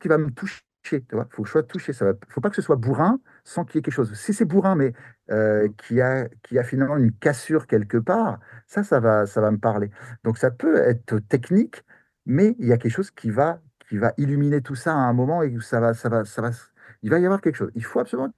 qui 0.00 0.08
va 0.08 0.18
me 0.18 0.30
toucher. 0.30 0.62
Tu 0.90 1.14
vois, 1.14 1.26
faut 1.30 1.42
que 1.42 1.48
je 1.48 1.52
sois 1.52 1.62
touché. 1.62 1.92
Ça 1.92 2.04
va, 2.04 2.12
faut 2.28 2.40
pas 2.40 2.50
que 2.50 2.56
ce 2.56 2.62
soit 2.62 2.76
bourrin 2.76 3.20
sans 3.44 3.64
qu'il 3.64 3.76
y 3.76 3.78
ait 3.80 3.82
quelque 3.82 3.94
chose. 3.94 4.12
Si 4.14 4.32
c'est 4.34 4.44
bourrin, 4.44 4.74
mais 4.76 4.92
euh, 5.30 5.68
qui 5.78 6.00
a, 6.00 6.28
qui 6.42 6.58
a 6.58 6.64
finalement 6.64 6.96
une 6.96 7.12
cassure 7.12 7.66
quelque 7.66 7.98
part, 7.98 8.40
ça, 8.66 8.82
ça 8.82 9.00
va, 9.00 9.26
ça 9.26 9.40
va 9.40 9.50
me 9.50 9.58
parler. 9.58 9.90
Donc 10.24 10.38
ça 10.38 10.50
peut 10.50 10.76
être 10.78 11.18
technique, 11.20 11.84
mais 12.26 12.56
il 12.58 12.66
y 12.66 12.72
a 12.72 12.78
quelque 12.78 12.92
chose 12.92 13.10
qui 13.10 13.30
va, 13.30 13.60
qui 13.88 13.98
va 13.98 14.12
illuminer 14.18 14.62
tout 14.62 14.74
ça 14.74 14.92
à 14.94 14.96
un 14.96 15.12
moment 15.12 15.42
et 15.42 15.54
ça 15.60 15.80
va, 15.80 15.94
ça 15.94 16.08
va, 16.08 16.24
ça 16.24 16.42
va, 16.42 16.50
il 17.02 17.10
va 17.10 17.18
y 17.18 17.24
avoir 17.24 17.40
quelque 17.40 17.56
chose. 17.56 17.70
Il 17.74 17.84
faut 17.84 18.00
absolument 18.00 18.32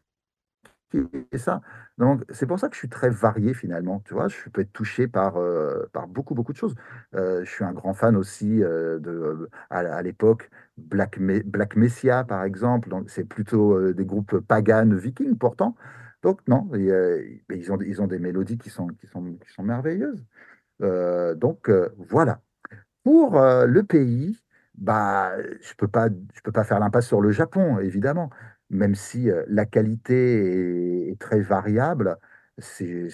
et 1.33 1.39
ça. 1.39 1.61
Donc, 2.01 2.25
c'est 2.31 2.47
pour 2.47 2.59
ça 2.59 2.71
que 2.71 2.75
je 2.75 2.79
suis 2.79 2.89
très 2.89 3.11
varié 3.11 3.53
finalement. 3.53 4.01
Tu 4.07 4.15
vois, 4.15 4.27
je 4.27 4.49
peux 4.49 4.63
être 4.63 4.73
touché 4.73 5.07
par, 5.07 5.37
euh, 5.37 5.87
par 5.93 6.09
beaucoup, 6.09 6.35
beaucoup 6.35 6.55
de 6.55 6.57
choses. 6.57 6.75
Euh, 7.15 7.45
je 7.45 7.51
suis 7.51 7.63
un 7.63 7.75
grand 7.75 7.93
fan 7.93 8.17
aussi 8.17 8.65
euh, 8.65 8.99
de, 8.99 9.51
à, 9.69 10.03
l'époque, 10.03 10.51
Black, 10.79 11.19
Black 11.21 11.77
Messiah, 11.77 12.25
par 12.25 12.43
exemple. 12.45 12.89
Donc, 12.89 13.11
c'est 13.11 13.25
plutôt 13.25 13.93
des 13.93 14.07
groupes 14.07 14.39
pagan 14.41 14.89
vikings 14.95 15.37
pourtant. 15.37 15.77
Donc, 16.23 16.41
non, 16.49 16.71
ils 16.75 17.71
ont, 17.71 17.79
ils 17.83 18.01
ont 18.01 18.07
des 18.07 18.19
mélodies 18.19 18.57
qui 18.57 18.71
sont, 18.71 18.87
qui 18.89 19.07
sont, 19.07 19.23
qui 19.35 19.53
sont 19.53 19.63
merveilleuses. 19.63 20.25
Donc, 20.81 21.71
voilà. 21.99 22.41
Pour 23.05 23.39
le 23.39 23.83
pays, 23.83 24.43
bah, 24.75 25.33
je 25.61 25.75
peux 25.75 25.89
pas, 25.89 26.09
peux 26.45 26.53
pas 26.53 26.65
faire 26.65 26.81
l'impasse 26.81 27.07
sur 27.07 27.21
le 27.21 27.31
Japon, 27.31 27.79
évidemment, 27.79 28.31
même 28.71 28.95
si 28.95 29.29
la 29.49 29.67
qualité 29.67 31.11
est, 31.11 31.19
très 31.21 31.41
variable. 31.41 32.17
C'est, 32.59 33.09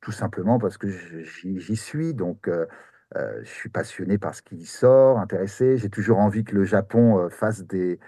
tout 0.00 0.12
simplement 0.12 0.58
parce 0.58 0.78
que 0.78 0.88
j'y 0.88 1.76
suis, 1.76 2.14
donc 2.14 2.48
je 3.14 3.44
suis 3.44 3.68
passionné 3.68 4.18
par 4.18 4.34
ce 4.34 4.42
qui 4.42 4.56
y 4.56 4.66
sort, 4.66 5.18
intéressé. 5.18 5.76
J'ai 5.76 5.90
toujours 5.90 6.18
envie 6.18 6.44
que 6.44 6.54
le 6.54 6.64
Japon 6.64 7.28
fasse 7.30 7.64
des, 7.66 7.98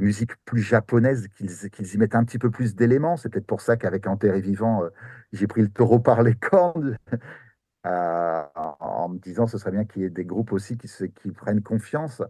musiques 0.00 0.36
plus 0.44 0.62
japonaises, 0.62 1.28
qu'ils 1.28 1.94
y 1.94 1.98
mettent 1.98 2.14
un 2.14 2.24
petit 2.24 2.38
peu 2.38 2.50
plus 2.50 2.74
d'éléments. 2.74 3.16
C'est 3.16 3.28
peut-être 3.28 3.46
pour 3.46 3.60
ça 3.60 3.76
qu'avec 3.76 4.06
Enterré 4.06 4.40
Vivant, 4.40 4.84
euh, 4.84 4.90
j'ai 5.32 5.46
pris 5.46 5.62
le 5.62 5.68
taureau 5.68 6.00
par 6.00 6.22
les 6.22 6.34
cornes 6.36 6.98
euh, 7.86 8.42
en, 8.54 9.08
me 9.08 9.18
disant 9.18 9.46
ce 9.46 9.58
serait 9.58 9.70
bien 9.70 9.84
qu'il 9.84 10.02
y 10.02 10.04
ait 10.04 10.10
des 10.10 10.24
groupes 10.24 10.52
aussi 10.52 10.76
qui, 10.76 11.30
prennent 11.32 11.62
confiance. 11.62 12.22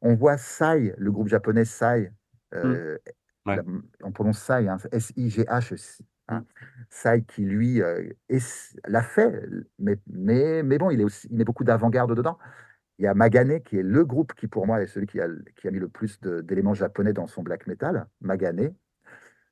On 0.00 0.14
voit 0.14 0.36
Sai, 0.36 0.94
le 0.98 1.12
groupe 1.12 1.28
japonais 1.28 1.64
Sai. 1.64 2.12
Euh, 2.54 2.98
Ouais. 3.46 3.56
la- 3.56 3.62
on 4.04 4.12
prononce 4.12 4.38
Sai, 4.38 4.68
hein, 4.68 4.76
S-I-G-H, 4.92 6.00
hein, 6.28 6.44
Sai 6.90 7.24
qui 7.24 7.44
lui 7.44 7.82
euh, 7.82 8.08
l'a 8.86 9.02
fait, 9.02 9.48
mais, 9.78 9.98
mais, 10.06 10.62
mais 10.62 10.78
bon, 10.78 10.90
il, 10.90 11.00
est 11.00 11.04
aussi, 11.04 11.28
il 11.30 11.36
met 11.36 11.44
beaucoup 11.44 11.64
d'avant-garde 11.64 12.14
dedans. 12.14 12.38
Il 12.98 13.04
y 13.04 13.08
a 13.08 13.14
Magane 13.14 13.60
qui 13.62 13.78
est 13.78 13.82
le 13.82 14.04
groupe 14.04 14.34
qui 14.34 14.46
pour 14.46 14.66
moi 14.66 14.80
est 14.82 14.86
celui 14.86 15.06
qui 15.06 15.20
a, 15.20 15.26
qui 15.56 15.66
a 15.66 15.70
mis 15.70 15.80
le 15.80 15.88
plus 15.88 16.20
d'éléments 16.20 16.74
japonais 16.74 17.12
dans 17.12 17.26
son 17.26 17.42
black 17.42 17.66
metal, 17.66 18.06
Magane. 18.20 18.74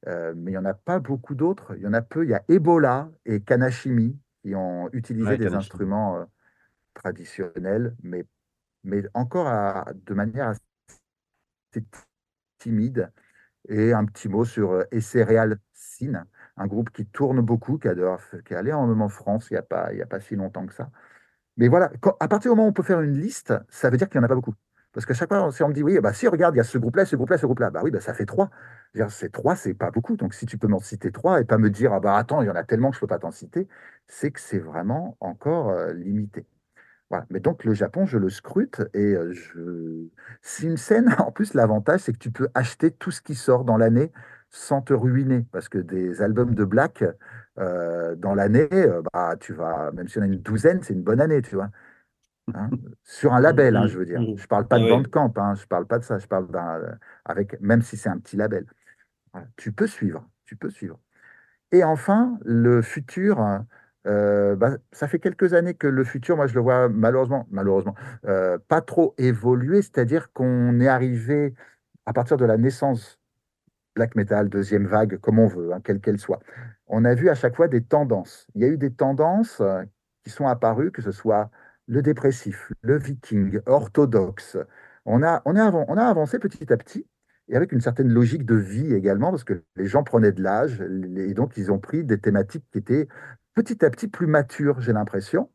Euh, 0.06 0.32
mais 0.36 0.52
il 0.52 0.54
n'y 0.54 0.58
en 0.58 0.64
a 0.64 0.74
pas 0.74 0.98
beaucoup 0.98 1.34
d'autres. 1.34 1.74
Il 1.76 1.82
y 1.82 1.86
en 1.86 1.92
a 1.92 2.02
peu. 2.02 2.24
Il 2.24 2.30
y 2.30 2.34
a 2.34 2.42
Ebola 2.48 3.10
et 3.26 3.40
Kanashimi 3.40 4.18
qui 4.42 4.54
ont 4.54 4.88
utilisé 4.92 5.30
Ouais, 5.30 5.36
des 5.36 5.52
instruments 5.54 6.16
euh, 6.18 6.24
traditionnels, 6.94 7.96
mais, 8.02 8.24
mais 8.84 9.02
encore 9.14 9.46
à- 9.48 9.92
de 9.94 10.14
manière 10.14 10.48
assez 10.48 10.60
timide. 12.60 13.10
Et 13.68 13.92
un 13.92 14.04
petit 14.06 14.28
mot 14.28 14.44
sur 14.44 14.72
euh, 14.72 14.84
Essereal 14.92 15.58
Sin, 15.74 16.26
un 16.56 16.66
groupe 16.66 16.90
qui 16.90 17.06
tourne 17.06 17.40
beaucoup, 17.40 17.78
qui, 17.78 17.88
adore, 17.88 18.20
qui 18.46 18.54
est 18.54 18.56
allé 18.56 18.72
en 18.72 18.86
même 18.86 19.02
en 19.02 19.08
France 19.08 19.48
il 19.50 19.54
n'y 19.54 19.58
a 19.58 19.62
pas, 19.62 19.90
a 19.90 20.06
pas 20.06 20.20
si 20.20 20.36
longtemps 20.36 20.66
que 20.66 20.74
ça. 20.74 20.90
Mais 21.56 21.68
voilà, 21.68 21.92
à 22.20 22.28
partir 22.28 22.50
du 22.52 22.56
moment 22.56 22.66
où 22.66 22.70
on 22.70 22.72
peut 22.72 22.82
faire 22.82 23.00
une 23.02 23.18
liste, 23.18 23.54
ça 23.68 23.90
veut 23.90 23.96
dire 23.98 24.08
qu'il 24.08 24.18
n'y 24.18 24.22
en 24.22 24.26
a 24.26 24.28
pas 24.28 24.34
beaucoup. 24.34 24.54
Parce 24.92 25.06
qu'à 25.06 25.14
chaque 25.14 25.28
fois, 25.28 25.52
si 25.52 25.62
on 25.62 25.68
me 25.68 25.74
dit, 25.74 25.82
oui, 25.82 25.98
bah, 26.00 26.12
si, 26.12 26.26
regarde, 26.26 26.54
il 26.54 26.58
y 26.58 26.60
a 26.60 26.64
ce 26.64 26.78
groupe-là, 26.78 27.04
ce 27.06 27.16
groupe-là, 27.16 27.38
ce 27.38 27.46
groupe-là, 27.46 27.70
bah 27.70 27.80
oui, 27.84 27.90
bah, 27.92 28.00
ça 28.00 28.14
fait 28.14 28.26
trois. 28.26 28.50
C'est 29.08 29.30
trois, 29.30 29.54
c'est 29.56 29.74
pas 29.74 29.90
beaucoup. 29.90 30.16
Donc 30.16 30.34
si 30.34 30.46
tu 30.46 30.58
peux 30.58 30.66
m'en 30.68 30.80
citer 30.80 31.12
trois 31.12 31.40
et 31.40 31.44
pas 31.44 31.58
me 31.58 31.70
dire, 31.70 31.92
ah 31.92 32.00
bah 32.00 32.16
attends, 32.16 32.42
il 32.42 32.46
y 32.46 32.50
en 32.50 32.56
a 32.56 32.64
tellement 32.64 32.90
que 32.90 32.96
je 32.96 32.98
ne 32.98 33.02
peux 33.02 33.06
pas 33.08 33.18
t'en 33.20 33.30
citer, 33.30 33.68
c'est 34.08 34.32
que 34.32 34.40
c'est 34.40 34.58
vraiment 34.58 35.16
encore 35.20 35.70
euh, 35.70 35.92
limité. 35.92 36.46
Voilà. 37.10 37.26
Mais 37.30 37.40
donc 37.40 37.64
le 37.64 37.74
Japon, 37.74 38.06
je 38.06 38.18
le 38.18 38.30
scrute 38.30 38.82
et 38.94 39.00
euh, 39.14 39.32
je... 39.32 40.06
c'est 40.42 40.66
une 40.66 40.76
scène. 40.76 41.14
En 41.18 41.32
plus, 41.32 41.54
l'avantage, 41.54 42.00
c'est 42.00 42.12
que 42.12 42.18
tu 42.18 42.30
peux 42.30 42.48
acheter 42.54 42.90
tout 42.92 43.10
ce 43.10 43.20
qui 43.20 43.34
sort 43.34 43.64
dans 43.64 43.76
l'année 43.76 44.12
sans 44.50 44.80
te 44.82 44.92
ruiner. 44.92 45.44
Parce 45.52 45.68
que 45.68 45.78
des 45.78 46.22
albums 46.22 46.54
de 46.54 46.64
Black 46.64 47.04
euh, 47.58 48.14
dans 48.16 48.34
l'année, 48.34 48.68
euh, 48.72 49.02
bah, 49.12 49.36
tu 49.40 49.52
vas, 49.54 49.90
même 49.92 50.08
si 50.08 50.18
on 50.18 50.22
a 50.22 50.26
une 50.26 50.38
douzaine, 50.40 50.82
c'est 50.82 50.94
une 50.94 51.02
bonne 51.02 51.20
année, 51.20 51.42
tu 51.42 51.56
vois. 51.56 51.70
hein. 52.54 52.72
Sur 53.04 53.32
un 53.34 53.40
label, 53.40 53.76
hein, 53.76 53.86
je 53.86 53.98
Mhm, 53.98 53.98
veux 53.98 54.06
dire. 54.06 54.22
mhm. 54.22 54.36
Je 54.36 54.46
parle 54.46 54.66
pas 54.68 54.78
Ah 54.78 54.80
de 54.80 54.84
oui. 54.84 54.86
Bandcamp, 54.86 55.32
hein, 55.36 55.54
je 55.54 55.66
parle 55.66 55.86
pas 55.86 55.98
de 55.98 56.04
ça. 56.04 56.18
Je 56.18 56.26
parle 56.26 56.48
d'un, 56.50 56.98
avec, 57.24 57.60
même 57.60 57.82
si 57.82 57.96
c'est 57.96 58.08
un 58.08 58.18
petit 58.18 58.36
label. 58.36 58.66
Voilà. 59.32 59.48
Tu 59.56 59.72
peux 59.72 59.86
suivre, 59.88 60.28
tu 60.46 60.56
peux 60.56 60.70
suivre. 60.70 60.98
Et 61.72 61.84
enfin, 61.84 62.38
le 62.44 62.82
futur, 62.82 63.40
euh, 64.06 64.56
bah, 64.56 64.78
ça 64.92 65.08
fait 65.08 65.18
quelques 65.18 65.54
années 65.54 65.74
que 65.74 65.86
le 65.86 66.04
futur, 66.04 66.36
moi 66.36 66.46
je 66.46 66.54
le 66.54 66.60
vois 66.60 66.88
malheureusement, 66.88 67.46
malheureusement, 67.50 67.94
euh, 68.26 68.58
pas 68.68 68.80
trop 68.80 69.14
évoluer, 69.18 69.82
c'est-à-dire 69.82 70.32
qu'on 70.32 70.80
est 70.80 70.88
arrivé 70.88 71.54
à 72.06 72.12
partir 72.12 72.36
de 72.36 72.44
la 72.44 72.56
naissance 72.56 73.18
black 73.94 74.14
metal, 74.16 74.48
deuxième 74.48 74.86
vague, 74.86 75.18
comme 75.18 75.38
on 75.38 75.46
veut, 75.46 75.72
hein, 75.72 75.80
quelle 75.84 76.00
qu'elle 76.00 76.18
soit. 76.18 76.40
On 76.86 77.04
a 77.04 77.14
vu 77.14 77.28
à 77.28 77.34
chaque 77.34 77.56
fois 77.56 77.68
des 77.68 77.82
tendances. 77.82 78.46
Il 78.54 78.62
y 78.62 78.64
a 78.64 78.68
eu 78.68 78.78
des 78.78 78.92
tendances 78.92 79.60
euh, 79.60 79.82
qui 80.24 80.30
sont 80.30 80.46
apparues, 80.46 80.92
que 80.92 81.02
ce 81.02 81.12
soit 81.12 81.50
le 81.86 82.02
dépressif, 82.02 82.72
le 82.82 82.98
viking, 82.98 83.60
orthodoxe. 83.66 84.56
On 85.04 85.22
a, 85.22 85.42
on, 85.44 85.56
a, 85.56 85.70
on 85.72 85.96
a 85.96 86.04
avancé 86.04 86.38
petit 86.38 86.72
à 86.72 86.76
petit 86.76 87.06
et 87.48 87.56
avec 87.56 87.72
une 87.72 87.80
certaine 87.80 88.08
logique 88.08 88.46
de 88.46 88.54
vie 88.54 88.94
également, 88.94 89.30
parce 89.30 89.44
que 89.44 89.64
les 89.76 89.86
gens 89.86 90.04
prenaient 90.04 90.32
de 90.32 90.42
l'âge 90.42 90.80
et 91.16 91.34
donc 91.34 91.56
ils 91.56 91.72
ont 91.72 91.80
pris 91.80 92.04
des 92.04 92.18
thématiques 92.18 92.64
qui 92.70 92.78
étaient 92.78 93.08
petit 93.62 93.84
à 93.84 93.90
petit 93.90 94.08
plus 94.08 94.26
matures, 94.26 94.80
j'ai 94.80 94.92
l'impression. 94.92 95.50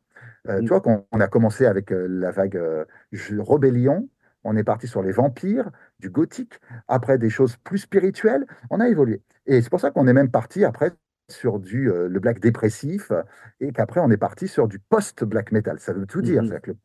Euh, 0.48 0.60
tu 0.60 0.68
vois, 0.68 0.80
quand 0.80 1.06
on 1.10 1.20
a 1.20 1.26
commencé 1.26 1.66
avec 1.66 1.92
euh, 1.92 2.06
la 2.08 2.30
vague 2.30 2.56
euh, 2.56 2.84
rébellion, 3.12 4.08
on 4.44 4.56
est 4.56 4.64
parti 4.64 4.86
sur 4.86 5.02
les 5.02 5.10
vampires, 5.10 5.70
du 5.98 6.08
gothique, 6.08 6.60
après 6.86 7.18
des 7.18 7.30
choses 7.30 7.56
plus 7.56 7.78
spirituelles, 7.78 8.46
on 8.70 8.78
a 8.78 8.88
évolué. 8.88 9.22
Et 9.46 9.60
c'est 9.60 9.70
pour 9.70 9.80
ça 9.80 9.90
qu'on 9.90 10.06
est 10.06 10.12
même 10.12 10.30
parti 10.30 10.64
après 10.64 10.92
sur 11.28 11.58
du 11.58 11.90
le 11.90 12.20
black 12.20 12.38
dépressif 12.38 13.10
et 13.58 13.72
qu'après 13.72 13.98
on 13.98 14.08
est 14.12 14.16
parti 14.16 14.46
sur 14.46 14.68
du 14.68 14.78
post-black 14.78 15.50
metal. 15.50 15.80
Ça 15.80 15.92
veut 15.92 16.06
tout 16.06 16.22
dire. 16.22 16.44
Mm-hmm. 16.44 16.76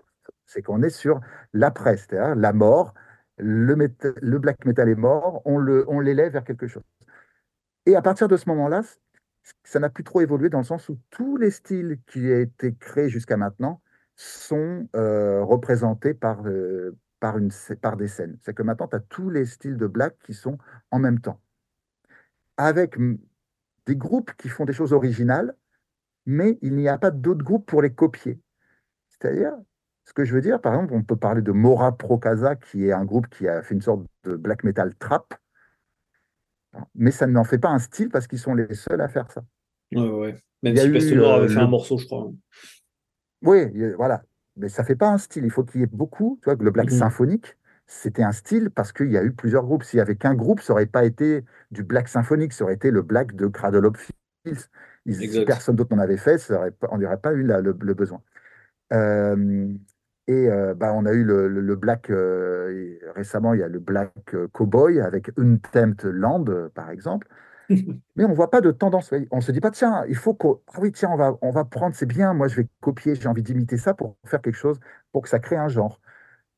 C'est 0.48 0.64
qu'on 0.64 0.82
est 0.82 0.90
sur 0.90 1.22
l'après, 1.54 1.98
c'est-à-dire 1.98 2.36
la 2.36 2.52
mort, 2.52 2.96
le, 3.38 3.76
le, 3.76 4.40
black 4.40 4.66
metal 4.66 4.90
est 4.90 4.96
mort, 4.96 5.44
on 5.46 5.60
l'élève 5.60 6.30
on 6.30 6.32
vers 6.32 6.44
quelque 6.44 6.66
chose. 6.66 6.84
Et 7.86 7.96
à 7.96 8.02
partir 8.02 8.28
de 8.28 8.38
ce 8.38 8.50
moment-là, 8.50 8.82
ça 9.64 9.80
n'a 9.80 9.90
plus 9.90 10.04
trop 10.04 10.22
évolué 10.22 10.50
dans 10.50 10.60
le 10.60 10.64
sens 10.64 10.90
où 10.90 11.00
tous 11.10 11.38
les 11.38 11.52
styles 11.52 12.00
qui 12.08 12.20
ont 12.20 12.40
été 12.40 12.76
créés 12.76 13.10
jusqu'à 13.10 13.38
maintenant 13.38 13.82
sont 14.16 14.88
euh, 14.96 15.44
représentés 15.44 16.14
par, 16.14 16.46
euh, 16.46 16.96
par, 17.20 17.38
par 17.82 17.98
des 17.98 18.08
scènes. 18.08 18.38
C'est 18.42 18.54
que 18.54 18.64
maintenant, 18.64 18.88
tu 18.88 18.96
as 18.96 19.00
tous 19.00 19.30
les 19.30 19.46
styles 19.46 19.78
de 19.78 19.88
black 19.88 20.18
qui 20.24 20.34
sont 20.34 20.58
en 20.92 21.00
même 21.00 21.20
temps. 21.20 21.40
Avec 22.58 22.98
des 23.86 23.96
groupes 23.96 24.32
qui 24.38 24.50
font 24.50 24.66
des 24.66 24.74
choses 24.74 24.94
originales, 24.94 25.56
mais 26.26 26.60
il 26.62 26.76
n'y 26.76 26.88
a 26.88 26.98
pas 26.98 27.12
d'autres 27.12 27.44
groupes 27.44 27.66
pour 27.66 27.82
les 27.82 27.94
copier. 27.94 28.40
C'est-à-dire, 29.10 29.54
ce 30.06 30.14
que 30.14 30.26
je 30.26 30.34
veux 30.34 30.42
dire, 30.42 30.62
par 30.62 30.76
exemple, 30.76 30.94
on 30.94 31.04
peut 31.04 31.16
parler 31.16 31.42
de 31.42 31.52
Mora 31.52 31.98
Procasa, 31.98 32.56
qui 32.56 32.86
est 32.86 32.92
un 32.92 33.06
groupe 33.06 33.28
qui 33.30 33.48
a 33.48 33.62
fait 33.64 33.74
une 33.74 33.82
sorte 33.82 34.06
de 34.24 34.36
black 34.36 34.64
metal 34.64 34.94
trap, 34.96 35.34
mais 36.96 37.12
ça 37.12 37.28
n'en 37.28 37.44
fait 37.44 37.58
pas 37.58 37.70
un 37.70 37.80
style 37.80 38.10
parce 38.10 38.28
qu'ils 38.28 38.40
sont 38.40 38.54
les 38.54 38.74
seuls 38.74 39.02
à 39.02 39.08
faire 39.08 39.32
ça. 39.32 39.44
Ouais, 39.94 40.10
ouais. 40.10 40.36
Même 40.64 40.78
si 40.78 40.90
Peste 40.90 41.14
Noire 41.14 41.36
avait 41.36 41.50
fait 41.50 41.60
un 41.60 41.68
morceau, 41.68 41.98
je 41.98 42.06
crois. 42.06 42.32
Oui, 43.42 43.66
voilà. 43.96 44.24
Mais 44.58 44.70
ça 44.70 44.84
fait 44.84 44.96
pas 44.96 45.10
un 45.10 45.18
style. 45.18 45.44
Il 45.44 45.52
faut 45.52 45.64
qu'il 45.64 45.82
y 45.82 45.84
ait 45.84 45.88
beaucoup. 45.88 46.40
Tu 46.42 46.46
vois, 46.50 46.56
le 46.60 46.72
black 46.72 46.92
mhm. 46.92 46.98
symphonique, 46.98 47.58
c'était 47.88 48.24
un 48.24 48.32
style 48.32 48.70
parce 48.70 48.92
qu'il 48.92 49.12
y 49.12 49.18
a 49.18 49.24
eu 49.24 49.32
plusieurs 49.32 49.64
groupes. 49.64 49.84
S'il 49.84 49.98
y 49.98 50.02
avait 50.02 50.16
qu'un 50.16 50.36
groupe, 50.36 50.62
ça 50.62 50.74
n'aurait 50.74 50.86
pas 50.86 51.06
été 51.06 51.44
du 51.72 51.84
black 51.84 52.08
symphonique, 52.08 52.54
ça 52.54 52.64
aurait 52.64 52.76
été 52.76 52.92
le 52.92 53.02
black 53.02 53.36
de 53.36 53.48
Cradle 53.48 53.86
of 53.86 53.98
Filth. 54.46 54.70
Si 55.08 55.46
personne 55.46 55.76
d'autre 55.76 55.96
n'en 55.96 56.02
avait 56.02 56.18
fait, 56.18 56.52
on 56.90 56.98
n'aurait 56.98 57.20
pas 57.20 57.34
eu 57.34 57.44
le, 57.44 57.94
besoin. 57.94 58.22
Euh, 58.94 59.74
et 60.32 60.50
euh, 60.50 60.74
bah, 60.74 60.94
on 60.94 61.06
a 61.06 61.12
eu 61.12 61.24
le, 61.24 61.76
Black, 61.76 62.10
euh, 62.10 62.98
récemment, 63.16 63.54
il 63.54 63.60
y 63.60 63.64
a 63.64 63.68
le 63.68 63.80
Black 63.80 64.34
euh, 64.34 64.48
Cowboy 64.54 65.02
avec 65.02 65.30
Untempt 65.38 66.06
Land, 66.06 66.46
par 66.74 66.90
exemple. 66.90 67.28
Mais 67.70 68.24
on 68.24 68.30
ne 68.30 68.34
voit 68.34 68.50
pas 68.50 68.62
de 68.62 68.72
tendance. 68.72 69.14
On 69.32 69.38
ne 69.38 69.42
se 69.42 69.52
dit 69.52 69.60
pas, 69.60 69.72
tiens, 69.72 70.06
il 70.08 70.16
faut 70.16 70.34
que. 70.34 70.48
Ah 70.74 70.80
oui, 70.82 70.92
tiens, 70.92 71.10
on 71.12 71.18
va, 71.18 71.38
on 71.42 71.52
va 71.52 71.66
prendre, 71.66 71.96
c'est 71.96 72.06
bien, 72.06 72.34
moi 72.34 72.48
je 72.48 72.56
vais 72.58 72.68
copier, 72.80 73.16
j'ai 73.16 73.28
envie 73.28 73.44
d'imiter 73.44 73.78
ça 73.78 73.94
pour 73.94 74.18
faire 74.26 74.42
quelque 74.42 74.56
chose, 74.56 74.80
pour 75.12 75.22
que 75.24 75.30
ça 75.30 75.40
crée 75.40 75.58
un 75.58 75.68
genre. 75.68 76.00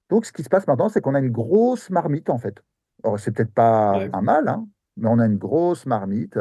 Donc 0.09 0.25
ce 0.25 0.33
qui 0.33 0.43
se 0.43 0.49
passe 0.49 0.67
maintenant, 0.67 0.89
c'est 0.89 1.01
qu'on 1.01 1.15
a 1.15 1.19
une 1.19 1.31
grosse 1.31 1.89
marmite, 1.89 2.29
en 2.29 2.37
fait. 2.37 2.63
Alors, 3.03 3.19
c'est 3.19 3.31
peut-être 3.31 3.53
pas 3.53 3.99
un 4.13 4.21
mal, 4.21 4.47
hein, 4.47 4.67
mais 4.97 5.07
on 5.09 5.19
a 5.19 5.25
une 5.25 5.37
grosse 5.37 5.85
marmite 5.85 6.37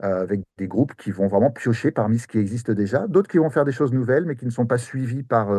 avec 0.00 0.40
des 0.56 0.66
groupes 0.66 0.94
qui 0.94 1.10
vont 1.10 1.28
vraiment 1.28 1.50
piocher 1.50 1.90
parmi 1.90 2.18
ce 2.18 2.26
qui 2.26 2.38
existe 2.38 2.70
déjà, 2.70 3.06
d'autres 3.06 3.28
qui 3.28 3.38
vont 3.38 3.50
faire 3.50 3.64
des 3.64 3.72
choses 3.72 3.92
nouvelles, 3.92 4.24
mais 4.24 4.36
qui 4.36 4.46
ne 4.46 4.50
sont 4.50 4.66
pas 4.66 4.78
suivis 4.78 5.22
par, 5.22 5.50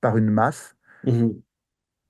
par 0.00 0.16
une 0.16 0.30
masse. 0.30 0.76
Mmh 1.04 1.30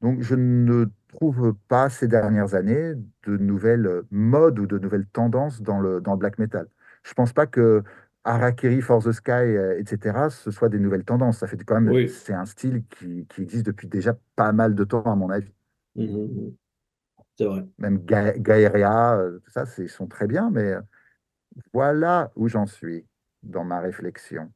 Donc, 0.03 0.21
je 0.21 0.35
ne 0.35 0.87
trouve 1.09 1.55
pas 1.69 1.89
ces 1.89 2.09
dernières 2.09 2.55
années 2.55 2.95
de 3.27 3.37
nouvelles 3.37 4.03
modes 4.11 4.59
ou 4.59 4.67
de 4.67 4.79
nouvelles 4.79 5.07
tendances 5.07 5.63
dans 5.63 5.81
le, 5.81 6.01
dans 6.01 6.13
le 6.13 6.19
black 6.19 6.39
metal. 6.39 6.69
Je 7.03 7.11
ne 7.11 7.15
pense 7.15 7.33
pas 7.33 7.47
que 7.47 7.83
Harakiri, 8.25 8.81
For 8.81 9.03
the 9.03 9.13
Sky, 9.13 9.33
euh, 9.33 9.79
etc., 9.79 10.29
ce 10.31 10.51
soit 10.51 10.69
des 10.69 10.79
nouvelles 10.79 11.05
tendances. 11.05 11.39
Ça 11.39 11.47
fait 11.47 11.57
quand 11.65 11.81
même, 11.81 12.09
c'est 12.09 12.35
un 12.35 12.45
style 12.45 12.85
qui, 12.89 13.27
qui, 13.29 13.43
existe 13.43 13.67
depuis 13.67 13.89
déjà 13.89 14.17
pas 14.37 14.53
mal 14.53 14.75
de 14.75 14.85
temps, 14.85 15.03
à 15.03 15.17
mon 15.17 15.31
avis. 15.31 15.53
Mmh 15.97 16.05
mmh 16.05 16.53
c'est 17.39 17.47
vrai. 17.47 17.65
Même 17.79 18.05
euh, 18.11 19.39
tout 19.39 19.51
ça, 19.51 19.65
ils 19.79 19.89
sont 19.89 20.07
très 20.07 20.27
bien, 20.27 20.51
mais 20.51 20.75
voilà 21.73 22.31
où 22.37 22.49
j'en 22.49 22.67
suis 22.67 23.05
dans 23.43 23.65
ma 23.65 23.81
réflexion. 23.81 24.51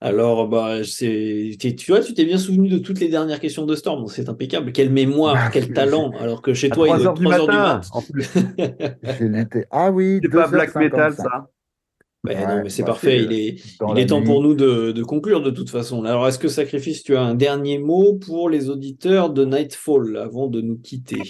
Alors, 0.00 0.48
bah, 0.48 0.84
c'est, 0.84 1.56
tu 1.58 1.90
vois, 1.90 2.00
tu 2.00 2.14
t'es 2.14 2.24
bien 2.24 2.38
souvenu 2.38 2.68
de 2.68 2.78
toutes 2.78 3.00
les 3.00 3.08
dernières 3.08 3.40
questions 3.40 3.66
de 3.66 3.74
Storm, 3.74 4.06
c'est 4.06 4.28
impeccable. 4.28 4.70
Quelle 4.70 4.90
mémoire, 4.90 5.34
bah, 5.34 5.50
quel 5.52 5.72
talent. 5.74 6.12
Alors 6.20 6.40
que 6.40 6.54
chez 6.54 6.70
toi, 6.70 6.88
il 6.88 7.00
est 7.00 7.04
3 7.04 7.06
heures 7.06 7.14
du 7.14 7.26
matin. 7.26 7.80
En 7.92 8.02
plus. 8.02 8.30
ah 9.70 9.90
oui, 9.90 10.20
c'est 10.22 10.28
pas 10.28 10.46
black 10.46 10.74
metal, 10.76 11.14
ça. 11.14 11.48
Ben 12.24 12.48
non, 12.48 12.62
mais 12.64 12.68
c'est 12.68 12.84
parfait. 12.84 13.22
Il 13.22 13.32
est, 13.32 13.56
il 13.90 13.98
est 13.98 14.06
temps 14.06 14.22
pour 14.22 14.42
nous 14.42 14.54
de, 14.54 14.92
de, 14.92 15.02
conclure 15.02 15.40
de 15.40 15.50
toute 15.50 15.70
façon. 15.70 16.04
Alors, 16.04 16.26
est-ce 16.28 16.38
que 16.38 16.48
Sacrifice, 16.48 17.02
tu 17.02 17.16
as 17.16 17.22
un 17.22 17.34
dernier 17.34 17.78
mot 17.78 18.14
pour 18.14 18.50
les 18.50 18.70
auditeurs 18.70 19.30
de 19.30 19.44
Nightfall 19.44 20.16
avant 20.16 20.48
de 20.48 20.60
nous 20.60 20.76
quitter? 20.76 21.22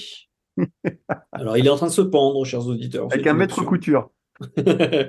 Alors, 1.32 1.56
il 1.56 1.66
est 1.66 1.70
en 1.70 1.76
train 1.76 1.86
de 1.86 1.92
se 1.92 2.00
pendre, 2.00 2.44
chers 2.44 2.66
auditeurs. 2.66 3.08
Avec 3.12 3.26
un 3.26 3.34
maître 3.34 3.62
couture. 3.64 4.10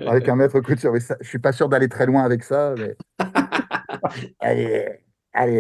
avec 0.07 0.27
un 0.29 0.35
maître 0.35 0.59
couture. 0.61 0.95
Je 0.95 1.13
je 1.19 1.27
suis 1.27 1.39
pas 1.39 1.51
sûr 1.51 1.69
d'aller 1.69 1.89
très 1.89 2.05
loin 2.05 2.23
avec 2.23 2.43
ça. 2.43 2.73
Mais... 2.77 2.95
allez, 4.39 4.87
allez. 5.33 5.59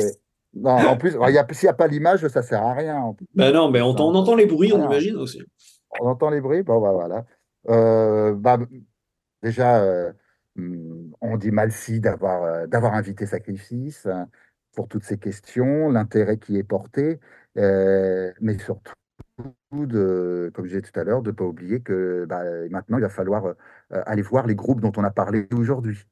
Non, 0.53 0.71
en 0.71 0.97
plus, 0.97 1.11
s'il 1.11 1.67
n'y 1.67 1.69
a 1.69 1.73
pas 1.73 1.87
l'image, 1.87 2.27
ça 2.27 2.41
sert 2.41 2.63
à 2.63 2.73
rien. 2.73 3.15
Ben 3.35 3.53
non, 3.53 3.69
mais 3.69 3.81
on, 3.81 3.89
entend 3.89 4.35
les 4.35 4.47
bruits, 4.47 4.73
on 4.73 4.83
imagine 4.83 5.15
aussi. 5.17 5.41
On 5.99 6.07
entend 6.07 6.29
les 6.29 6.41
bruits, 6.41 6.63
bon, 6.63 6.81
bah, 6.81 6.91
voilà. 6.91 7.25
Euh, 7.69 8.33
bah, 8.33 8.57
déjà, 9.43 9.83
euh, 9.83 10.11
on 11.21 11.37
dit 11.37 11.51
merci 11.51 11.99
d'avoir 11.99 12.43
euh, 12.43 12.67
d'avoir 12.67 12.93
invité 12.93 13.25
Sacrifice 13.25 14.05
hein, 14.07 14.27
pour 14.75 14.87
toutes 14.87 15.03
ces 15.03 15.17
questions, 15.17 15.89
l'intérêt 15.89 16.37
qui 16.37 16.57
est 16.57 16.63
porté, 16.63 17.19
mais 17.55 18.57
surtout 18.59 18.93
de, 19.71 20.51
comme 20.53 20.65
je 20.65 20.69
disais 20.69 20.81
tout 20.81 20.97
à 20.99 21.03
l'heure, 21.03 21.21
de 21.21 21.31
ne 21.31 21.35
pas 21.35 21.43
oublier 21.43 21.81
que 21.81 22.25
bah, 22.27 22.43
maintenant, 22.69 22.97
il 22.97 23.01
va 23.01 23.09
falloir 23.09 23.45
euh, 23.45 23.53
aller 23.91 24.21
voir 24.21 24.47
les 24.47 24.55
groupes 24.55 24.81
dont 24.81 24.91
on 24.97 25.03
a 25.03 25.11
parlé 25.11 25.47
aujourd'hui. 25.53 26.05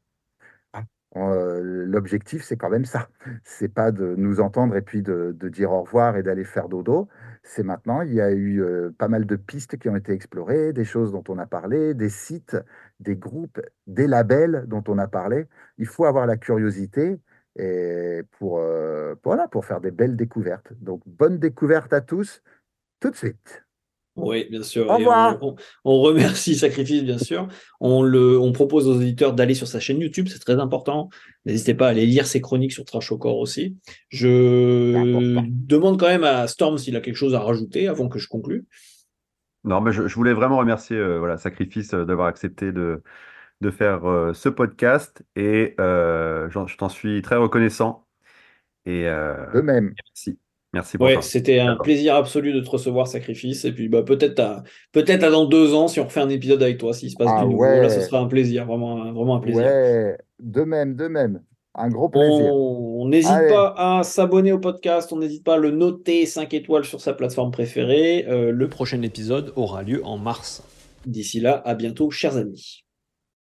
Ah, 0.73 0.83
euh, 1.17 1.85
l'objectif, 1.85 2.43
c'est 2.43 2.57
quand 2.57 2.69
même 2.69 2.85
ça. 2.85 3.09
C'est 3.43 3.73
pas 3.73 3.91
de 3.91 4.15
nous 4.15 4.39
entendre 4.39 4.75
et 4.75 4.81
puis 4.81 5.01
de, 5.01 5.35
dire 5.49 5.71
au 5.71 5.81
revoir 5.81 6.17
et 6.17 6.23
d'aller 6.23 6.43
faire 6.43 6.69
dodo. 6.69 7.07
C'est 7.43 7.63
maintenant, 7.63 8.01
il 8.01 8.13
y 8.13 8.21
a 8.21 8.31
eu 8.31 8.61
euh, 8.61 8.91
pas 8.97 9.07
mal 9.07 9.25
de 9.25 9.35
pistes 9.35 9.77
qui 9.77 9.89
ont 9.89 9.95
été 9.95 10.13
explorées, 10.13 10.73
des 10.73 10.85
choses 10.85 11.11
dont 11.11 11.23
on 11.29 11.37
a 11.39 11.45
parlé, 11.47 11.93
des 11.93 12.09
sites, 12.09 12.57
des 12.99 13.15
groupes, 13.15 13.61
des 13.87 14.07
labels 14.07 14.65
dont 14.67 14.83
on 14.87 14.97
a 14.97 15.07
parlé. 15.07 15.47
Il 15.77 15.87
faut 15.87 16.05
avoir 16.05 16.25
la 16.27 16.37
curiosité 16.37 17.19
et 17.59 18.21
pour, 18.37 18.61
voilà, 19.23 19.47
pour 19.47 19.65
faire 19.65 19.81
des 19.81 19.89
belles 19.89 20.15
découvertes. 20.15 20.73
Donc, 20.79 21.01
bonne 21.07 21.39
découverte 21.39 21.91
à 21.91 22.01
tous 22.01 22.43
tout 22.99 23.09
de 23.09 23.15
suite. 23.15 23.63
Oui, 24.17 24.47
bien 24.49 24.63
sûr. 24.63 24.87
On, 25.85 26.01
remercie 26.01 26.55
Sacrifice, 26.57 27.03
bien 27.03 27.19
sûr. 27.19 27.47
On, 27.79 28.01
le, 28.01 28.39
on 28.39 28.51
propose 28.51 28.87
aux 28.87 28.95
auditeurs 28.95 29.33
d'aller 29.33 29.53
sur 29.53 29.67
sa 29.67 29.79
chaîne 29.79 29.99
YouTube, 29.99 30.27
c'est 30.27 30.39
très 30.39 30.59
important. 30.59 31.09
N'hésitez 31.45 31.75
pas 31.75 31.87
à 31.87 31.89
aller 31.91 32.07
lire 32.07 32.25
ses 32.25 32.41
chroniques 32.41 32.71
sur 32.71 32.83
Trash 32.83 33.11
au 33.11 33.19
corps 33.19 33.37
aussi. 33.37 33.77
Je 34.09 35.39
demande 35.49 35.99
quand 35.99 36.07
même 36.07 36.23
à 36.23 36.47
Storm 36.47 36.79
s'il 36.79 36.95
a 36.95 37.01
quelque 37.01 37.15
chose 37.15 37.35
à 37.35 37.39
rajouter 37.39 37.87
avant 37.87 38.09
que 38.09 38.17
je 38.17 38.27
conclue. 38.27 38.65
Non, 39.63 39.81
mais 39.81 39.91
je, 39.91 40.01
voulais 40.15 40.33
vraiment 40.33 40.57
remercier 40.57 40.97
euh, 40.97 41.19
voilà, 41.19 41.37
Sacrifice 41.37 41.93
euh, 41.93 42.05
d'avoir 42.05 42.27
accepté 42.27 42.71
de, 42.71 43.03
de 43.59 43.69
faire 43.69 44.05
euh, 44.05 44.33
ce 44.33 44.49
podcast 44.49 45.23
et 45.35 45.75
je 45.77 46.75
t'en 46.77 46.89
suis 46.89 47.21
très 47.21 47.35
reconnaissant. 47.35 48.07
Et, 48.85 49.03
de 49.03 49.61
même. 49.61 49.93
Merci. 50.05 50.39
Merci 50.77 50.97
Ouais, 50.97 51.17
c'était 51.21 51.59
un 51.59 51.75
plaisir 51.75 52.13
absolu 52.13 52.53
de 52.53 52.59
te 52.59 52.69
recevoir, 52.69 53.07
Sacrifice. 53.07 53.65
Et 53.65 53.71
puis 53.71 53.89
bah, 53.89 54.03
peut-être 54.03 54.63
peut-être 54.91 55.27
dans 55.31 55.45
deux 55.45 55.73
ans, 55.73 55.87
si 55.87 55.99
on 55.99 56.03
refait 56.03 56.19
un 56.19 56.29
épisode 56.29 56.61
avec 56.61 56.77
toi, 56.77 56.93
s'il 56.93 57.09
se 57.09 57.15
passe 57.15 57.29
ah 57.31 57.41
du 57.41 57.49
nouveau, 57.49 57.63
là, 57.63 57.89
ce 57.89 58.01
sera 58.01 58.19
un 58.19 58.27
plaisir, 58.27 58.65
vraiment, 58.65 59.11
vraiment 59.11 59.37
un 59.37 59.39
plaisir. 59.39 59.63
Ouais, 59.63 60.17
de 60.39 60.61
même, 60.61 60.95
de 60.95 61.07
même. 61.07 61.41
Un 61.73 61.89
gros 61.89 62.09
plaisir. 62.09 62.53
On 62.53 63.07
n'hésite 63.07 63.49
pas 63.49 63.73
à 63.75 64.03
s'abonner 64.03 64.51
au 64.51 64.59
podcast, 64.59 65.11
on 65.11 65.17
n'hésite 65.17 65.43
pas 65.43 65.55
à 65.55 65.57
le 65.57 65.71
noter 65.71 66.27
5 66.27 66.53
étoiles 66.53 66.85
sur 66.85 67.01
sa 67.01 67.13
plateforme 67.13 67.51
préférée. 67.51 68.25
Euh, 68.27 68.51
le 68.51 68.67
prochain 68.67 69.01
épisode 69.01 69.53
aura 69.55 69.81
lieu 69.81 70.05
en 70.05 70.17
mars. 70.17 70.63
D'ici 71.07 71.39
là, 71.39 71.61
à 71.65 71.73
bientôt, 71.73 72.11
chers 72.11 72.37
amis. 72.37 72.83